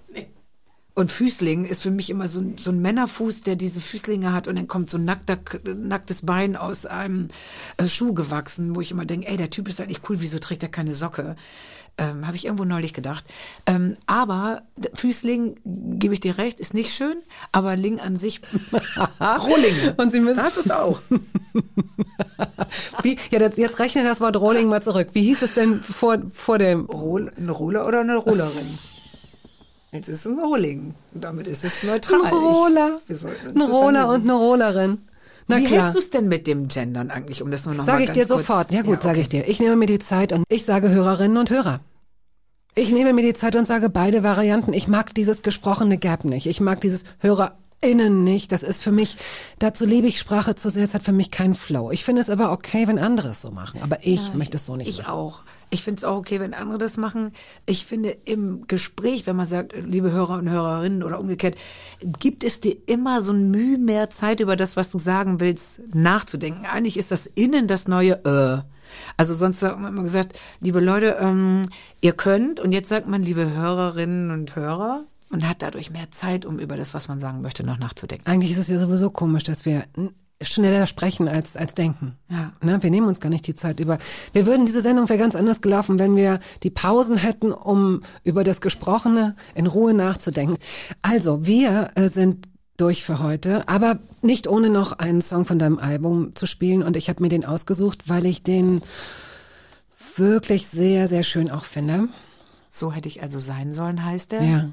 Und 0.93 1.09
Füßling 1.11 1.63
ist 1.65 1.83
für 1.83 1.91
mich 1.91 2.09
immer 2.09 2.27
so 2.27 2.41
ein, 2.41 2.57
so 2.57 2.69
ein 2.71 2.81
Männerfuß, 2.81 3.41
der 3.41 3.55
diese 3.55 3.79
Füßlinge 3.79 4.33
hat 4.33 4.47
und 4.47 4.55
dann 4.57 4.67
kommt 4.67 4.89
so 4.89 4.97
ein 4.97 5.05
nackter, 5.05 5.37
nacktes 5.63 6.25
Bein 6.25 6.55
aus 6.57 6.85
einem 6.85 7.29
äh, 7.77 7.87
Schuh 7.87 8.13
gewachsen, 8.13 8.75
wo 8.75 8.81
ich 8.81 8.91
immer 8.91 9.05
denke, 9.05 9.27
ey, 9.27 9.37
der 9.37 9.49
Typ 9.49 9.69
ist 9.69 9.79
eigentlich 9.79 10.01
cool, 10.09 10.17
wieso 10.19 10.39
trägt 10.39 10.63
er 10.63 10.69
keine 10.69 10.93
Socke? 10.93 11.37
Ähm, 11.97 12.25
Habe 12.27 12.35
ich 12.37 12.45
irgendwo 12.45 12.63
neulich 12.65 12.93
gedacht. 12.93 13.25
Ähm, 13.65 13.95
aber 14.05 14.63
Füßling, 14.93 15.57
gebe 15.63 16.13
ich 16.13 16.19
dir 16.19 16.37
recht, 16.37 16.59
ist 16.59 16.73
nicht 16.73 16.93
schön, 16.93 17.17
aber 17.51 17.75
Ling 17.77 17.99
an 17.99 18.15
sich, 18.17 18.41
Rohlinge. 19.21 19.93
Und 19.97 20.11
Sie 20.11 20.19
müssen- 20.19 20.37
Das 20.39 20.57
ist 20.57 20.71
auch. 20.73 21.01
Wie, 23.03 23.17
ja, 23.31 23.39
das, 23.39 23.57
jetzt 23.57 23.79
rechne 23.79 24.03
das 24.03 24.21
Wort 24.21 24.35
Rolling 24.37 24.67
mal 24.67 24.81
zurück. 24.81 25.09
Wie 25.13 25.23
hieß 25.23 25.41
es 25.41 25.53
denn 25.53 25.79
vor, 25.81 26.17
vor 26.33 26.57
dem 26.57 26.85
Roll, 26.85 27.31
ein 27.37 27.49
Roller 27.49 27.85
oder 27.87 28.01
eine 28.01 28.15
Rollerin? 28.17 28.77
Jetzt 29.91 30.07
ist 30.07 30.25
es 30.25 30.31
ein 30.31 30.39
Rolling. 30.39 30.95
Und 31.13 31.23
damit 31.23 31.47
ist 31.47 31.65
es 31.65 31.83
neutral. 31.83 32.21
Ein. 32.21 32.27
Ich, 33.07 33.25
uns 33.25 33.25
Ein 33.55 33.61
Roller 33.71 34.09
und 34.09 34.21
eine 34.21 34.33
Rollerin. 34.33 34.99
Na 35.47 35.57
Wie 35.57 35.65
klar. 35.65 35.81
hältst 35.81 35.95
du 35.95 35.99
es 35.99 36.09
denn 36.09 36.27
mit 36.29 36.47
dem 36.47 36.67
Gendern 36.69 37.11
eigentlich, 37.11 37.41
um 37.41 37.51
das 37.51 37.65
nur 37.65 37.75
noch 37.75 37.83
Sag 37.83 37.95
mal 37.95 38.01
ich 38.01 38.07
ganz 38.07 38.19
dir 38.19 38.27
sofort. 38.27 38.71
Ja 38.71 38.83
gut, 38.83 38.97
Ja, 38.97 39.01
sage 39.01 39.11
okay. 39.15 39.21
ich 39.21 39.29
dir. 39.29 39.47
Ich 39.49 39.59
nehme 39.59 39.75
mir 39.75 39.87
die 39.87 39.99
Zeit 39.99 40.31
und 40.31 40.45
ich 40.49 40.63
sage 40.63 40.89
Hörerinnen 40.89 41.37
und 41.37 41.49
Hörer. 41.49 41.81
Ich 42.73 42.91
nehme 42.91 43.11
mir 43.11 43.23
die 43.23 43.33
Zeit 43.33 43.57
und 43.57 43.67
sage 43.67 43.89
beide 43.89 44.23
Varianten. 44.23 44.71
Ich 44.73 44.87
mag 44.87 45.13
dieses 45.13 45.41
gesprochene 45.41 45.97
Gap 45.97 46.23
nicht. 46.23 46.47
Ich 46.47 46.61
mag 46.61 46.79
dieses 46.79 47.03
HörerInnen 47.83 48.23
nicht. 48.23 48.51
Das 48.51 48.63
ist 48.63 48.83
für 48.83 48.91
mich, 48.91 49.17
dazu 49.59 49.85
liebe 49.85 50.07
ich 50.07 50.19
Sprache 50.19 50.55
zu 50.55 50.69
sehr. 50.69 50.83
Es 50.83 50.93
hat 50.93 51.03
für 51.03 51.11
mich 51.11 51.31
keinen 51.31 51.53
Flow. 51.53 51.91
Ich 51.91 52.03
finde 52.05 52.21
es 52.21 52.29
aber 52.29 52.51
okay, 52.51 52.87
wenn 52.87 52.99
andere 52.99 53.29
es 53.29 53.41
so 53.41 53.51
machen. 53.51 53.81
Aber 53.81 53.99
ich 54.01 54.33
möchte 54.33 54.57
es 54.57 54.65
so 54.65 54.75
nicht 54.75 54.87
Ich 54.87 54.99
machen. 54.99 55.11
auch. 55.11 55.43
Ich 55.69 55.83
finde 55.83 55.99
es 55.99 56.03
auch 56.03 56.17
okay, 56.17 56.39
wenn 56.39 56.53
andere 56.53 56.77
das 56.77 56.97
machen. 56.97 57.31
Ich 57.65 57.85
finde 57.85 58.15
im 58.25 58.67
Gespräch, 58.67 59.25
wenn 59.25 59.35
man 59.35 59.47
sagt, 59.47 59.73
liebe 59.75 60.11
Hörer 60.11 60.35
und 60.35 60.49
Hörerinnen 60.49 61.03
oder 61.03 61.19
umgekehrt, 61.19 61.55
gibt 62.19 62.43
es 62.43 62.61
dir 62.61 62.75
immer 62.87 63.21
so 63.21 63.31
ein 63.31 63.51
Mühe 63.51 63.77
mehr 63.77 64.09
Zeit 64.09 64.41
über 64.41 64.55
das, 64.55 64.75
was 64.77 64.91
du 64.91 64.99
sagen 64.99 65.39
willst, 65.39 65.79
nachzudenken. 65.93 66.65
Eigentlich 66.65 66.97
ist 66.97 67.11
das 67.11 67.25
Innen 67.25 67.67
das 67.67 67.87
neue 67.87 68.13
äh. 68.25 68.61
Also 69.15 69.33
sonst 69.33 69.63
hat 69.63 69.79
man 69.79 69.93
immer 69.93 70.03
gesagt, 70.03 70.37
liebe 70.59 70.81
Leute, 70.81 71.17
ähm, 71.19 71.63
ihr 72.01 72.11
könnt 72.11 72.59
und 72.59 72.73
jetzt 72.73 72.89
sagt 72.89 73.07
man, 73.07 73.23
liebe 73.23 73.49
Hörerinnen 73.53 74.31
und 74.31 74.55
Hörer 74.57 75.05
und 75.31 75.47
hat 75.47 75.61
dadurch 75.61 75.91
mehr 75.91 76.11
Zeit, 76.11 76.45
um 76.45 76.59
über 76.59 76.77
das, 76.77 76.93
was 76.93 77.07
man 77.07 77.19
sagen 77.19 77.41
möchte, 77.41 77.63
noch 77.63 77.79
nachzudenken. 77.79 78.27
Eigentlich 78.27 78.51
ist 78.51 78.57
es 78.57 78.67
ja 78.67 78.79
sowieso 78.79 79.09
komisch, 79.09 79.43
dass 79.43 79.65
wir 79.65 79.85
schneller 80.41 80.87
sprechen 80.87 81.27
als, 81.27 81.55
als 81.55 81.75
denken. 81.75 82.17
Ja. 82.29 82.53
Ne, 82.61 82.81
wir 82.81 82.89
nehmen 82.89 83.07
uns 83.07 83.19
gar 83.19 83.29
nicht 83.29 83.47
die 83.47 83.55
Zeit 83.55 83.79
über. 83.79 83.97
Wir 84.33 84.45
würden, 84.45 84.65
diese 84.65 84.81
Sendung 84.81 85.07
wäre 85.09 85.19
ganz 85.19 85.35
anders 85.35 85.61
gelaufen, 85.61 85.99
wenn 85.99 86.15
wir 86.15 86.39
die 86.63 86.69
Pausen 86.69 87.17
hätten, 87.17 87.51
um 87.51 88.01
über 88.23 88.43
das 88.43 88.61
Gesprochene 88.61 89.35
in 89.55 89.67
Ruhe 89.67 89.93
nachzudenken. 89.93 90.57
Also, 91.01 91.45
wir 91.45 91.91
äh, 91.95 92.09
sind 92.09 92.47
durch 92.77 93.03
für 93.03 93.19
heute, 93.19 93.67
aber 93.67 93.99
nicht 94.23 94.47
ohne 94.47 94.69
noch 94.69 94.93
einen 94.93 95.21
Song 95.21 95.45
von 95.45 95.59
deinem 95.59 95.77
Album 95.77 96.33
zu 96.33 96.47
spielen. 96.47 96.81
Und 96.81 96.97
ich 96.97 97.09
habe 97.09 97.21
mir 97.21 97.29
den 97.29 97.45
ausgesucht, 97.45 98.09
weil 98.09 98.25
ich 98.25 98.41
den 98.41 98.81
wirklich 100.15 100.67
sehr, 100.67 101.07
sehr 101.07 101.23
schön 101.23 101.51
auch 101.51 101.63
finde. 101.63 102.07
So 102.69 102.91
hätte 102.91 103.07
ich 103.07 103.21
also 103.21 103.37
sein 103.37 103.73
sollen, 103.73 104.03
heißt 104.03 104.33
er. 104.33 104.43
Ja. 104.43 104.69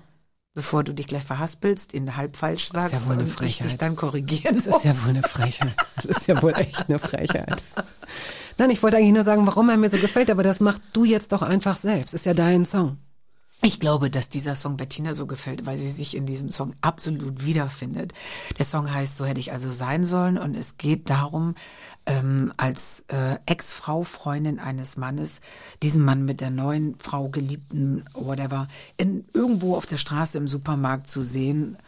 Bevor 0.59 0.83
du 0.83 0.93
dich 0.93 1.07
gleich 1.07 1.23
verhaspelst, 1.23 1.95
in 1.95 2.17
halb 2.17 2.35
falsch 2.35 2.71
Das 2.71 2.87
ist 2.87 2.91
sagst 2.91 3.05
ja 3.05 3.09
wohl 3.09 3.13
eine 3.13 3.31
und 3.31 3.43
ich 3.43 3.59
dich 3.59 3.79
dann 3.79 3.95
korrigieren 3.95 4.57
Das 4.57 4.67
ist 4.67 4.85
ja 4.85 4.93
wohl 5.05 5.11
eine 5.11 5.23
Frechheit. 5.23 5.77
Das 5.95 6.05
ist 6.05 6.27
ja 6.27 6.43
wohl 6.43 6.51
echt 6.51 6.89
eine 6.89 6.99
Frechheit. 6.99 7.63
Nein, 8.59 8.71
ich 8.71 8.83
wollte 8.83 8.97
eigentlich 8.97 9.13
nur 9.13 9.23
sagen, 9.23 9.47
warum 9.47 9.69
er 9.69 9.77
mir 9.77 9.89
so 9.89 9.99
gefällt, 9.99 10.33
aber 10.33 10.43
das 10.43 10.59
machst 10.59 10.83
du 10.95 11.05
jetzt 11.05 11.31
doch 11.31 11.43
einfach 11.43 11.77
selbst. 11.77 12.13
Ist 12.13 12.27
ja 12.27 12.35
dein 12.35 12.67
Song. 12.67 12.99
Ich 13.61 13.81
glaube, 13.81 14.09
dass 14.09 14.29
dieser 14.29 14.55
Song 14.55 14.77
Bettina 14.77 15.17
so 15.17 15.27
gefällt, 15.27 15.67
weil 15.67 15.79
sie 15.79 15.91
sich 15.91 16.17
in 16.17 16.27
diesem 16.27 16.51
Song 16.51 16.75
absolut 16.81 17.45
wiederfindet. 17.45 18.13
Der 18.57 18.65
Song 18.65 18.93
heißt 18.93 19.17
So 19.17 19.25
hätte 19.25 19.41
ich 19.41 19.53
also 19.53 19.69
sein 19.69 20.05
sollen 20.05 20.39
und 20.39 20.55
es 20.55 20.79
geht 20.79 21.11
darum, 21.11 21.57
ähm, 22.07 22.53
als 22.57 23.05
äh, 23.09 23.39
Ex-Frau, 23.47 24.05
Freundin 24.05 24.61
eines 24.61 24.97
Mannes, 24.97 25.41
diesen 25.83 26.05
Mann 26.05 26.25
mit 26.25 26.41
der 26.41 26.51
neuen 26.51 26.95
Frau, 27.01 27.29
Geliebten, 27.29 28.05
whatever, 28.15 28.69
in, 28.97 29.25
irgendwo 29.35 29.75
auf 29.75 29.87
der 29.87 29.97
Straße 29.97 30.39
im 30.39 30.47
Supermarkt 30.47 31.11
zu 31.11 31.25
sehen. 31.25 31.79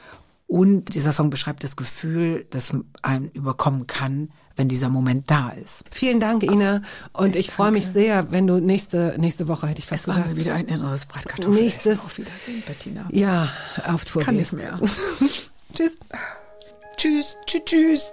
Und 0.51 0.95
dieser 0.97 1.13
Song 1.13 1.31
beschreibt 1.31 1.63
das 1.63 1.77
Gefühl, 1.77 2.45
das 2.51 2.73
einen 3.03 3.31
überkommen 3.31 3.87
kann, 3.87 4.31
wenn 4.57 4.67
dieser 4.67 4.89
Moment 4.89 5.31
da 5.31 5.51
ist. 5.51 5.85
Vielen 5.93 6.19
Dank, 6.19 6.43
Ina. 6.43 6.83
Und 7.13 7.37
ich, 7.37 7.53
freue 7.53 7.71
mich 7.71 7.87
sehr, 7.87 8.33
wenn 8.33 8.49
du 8.49 8.59
nächste, 8.59 9.15
nächste 9.17 9.47
Woche, 9.47 9.69
hätte 9.69 9.79
ich 9.79 9.87
fast 9.87 10.03
Es 10.03 10.09
war 10.09 10.15
gesagt. 10.17 10.35
mir 10.35 10.41
wieder 10.41 10.55
ein 10.55 10.67
inneres 10.67 11.07
Bratkartoffel. 11.07 11.53
Nächstes- 11.55 12.01
Auf 12.01 12.19
Wiedersehen, 12.19 12.65
Bettina. 12.67 13.07
Ja, 13.13 13.53
auf 13.87 14.05
Tour 14.05 14.23
Kann 14.23 14.35
nicht 14.35 14.53
mehr. 14.53 14.81
Tschüss. 15.73 15.99
Tschüss, 16.97 17.37
tschüss, 17.47 17.65
tschüss. 17.65 18.13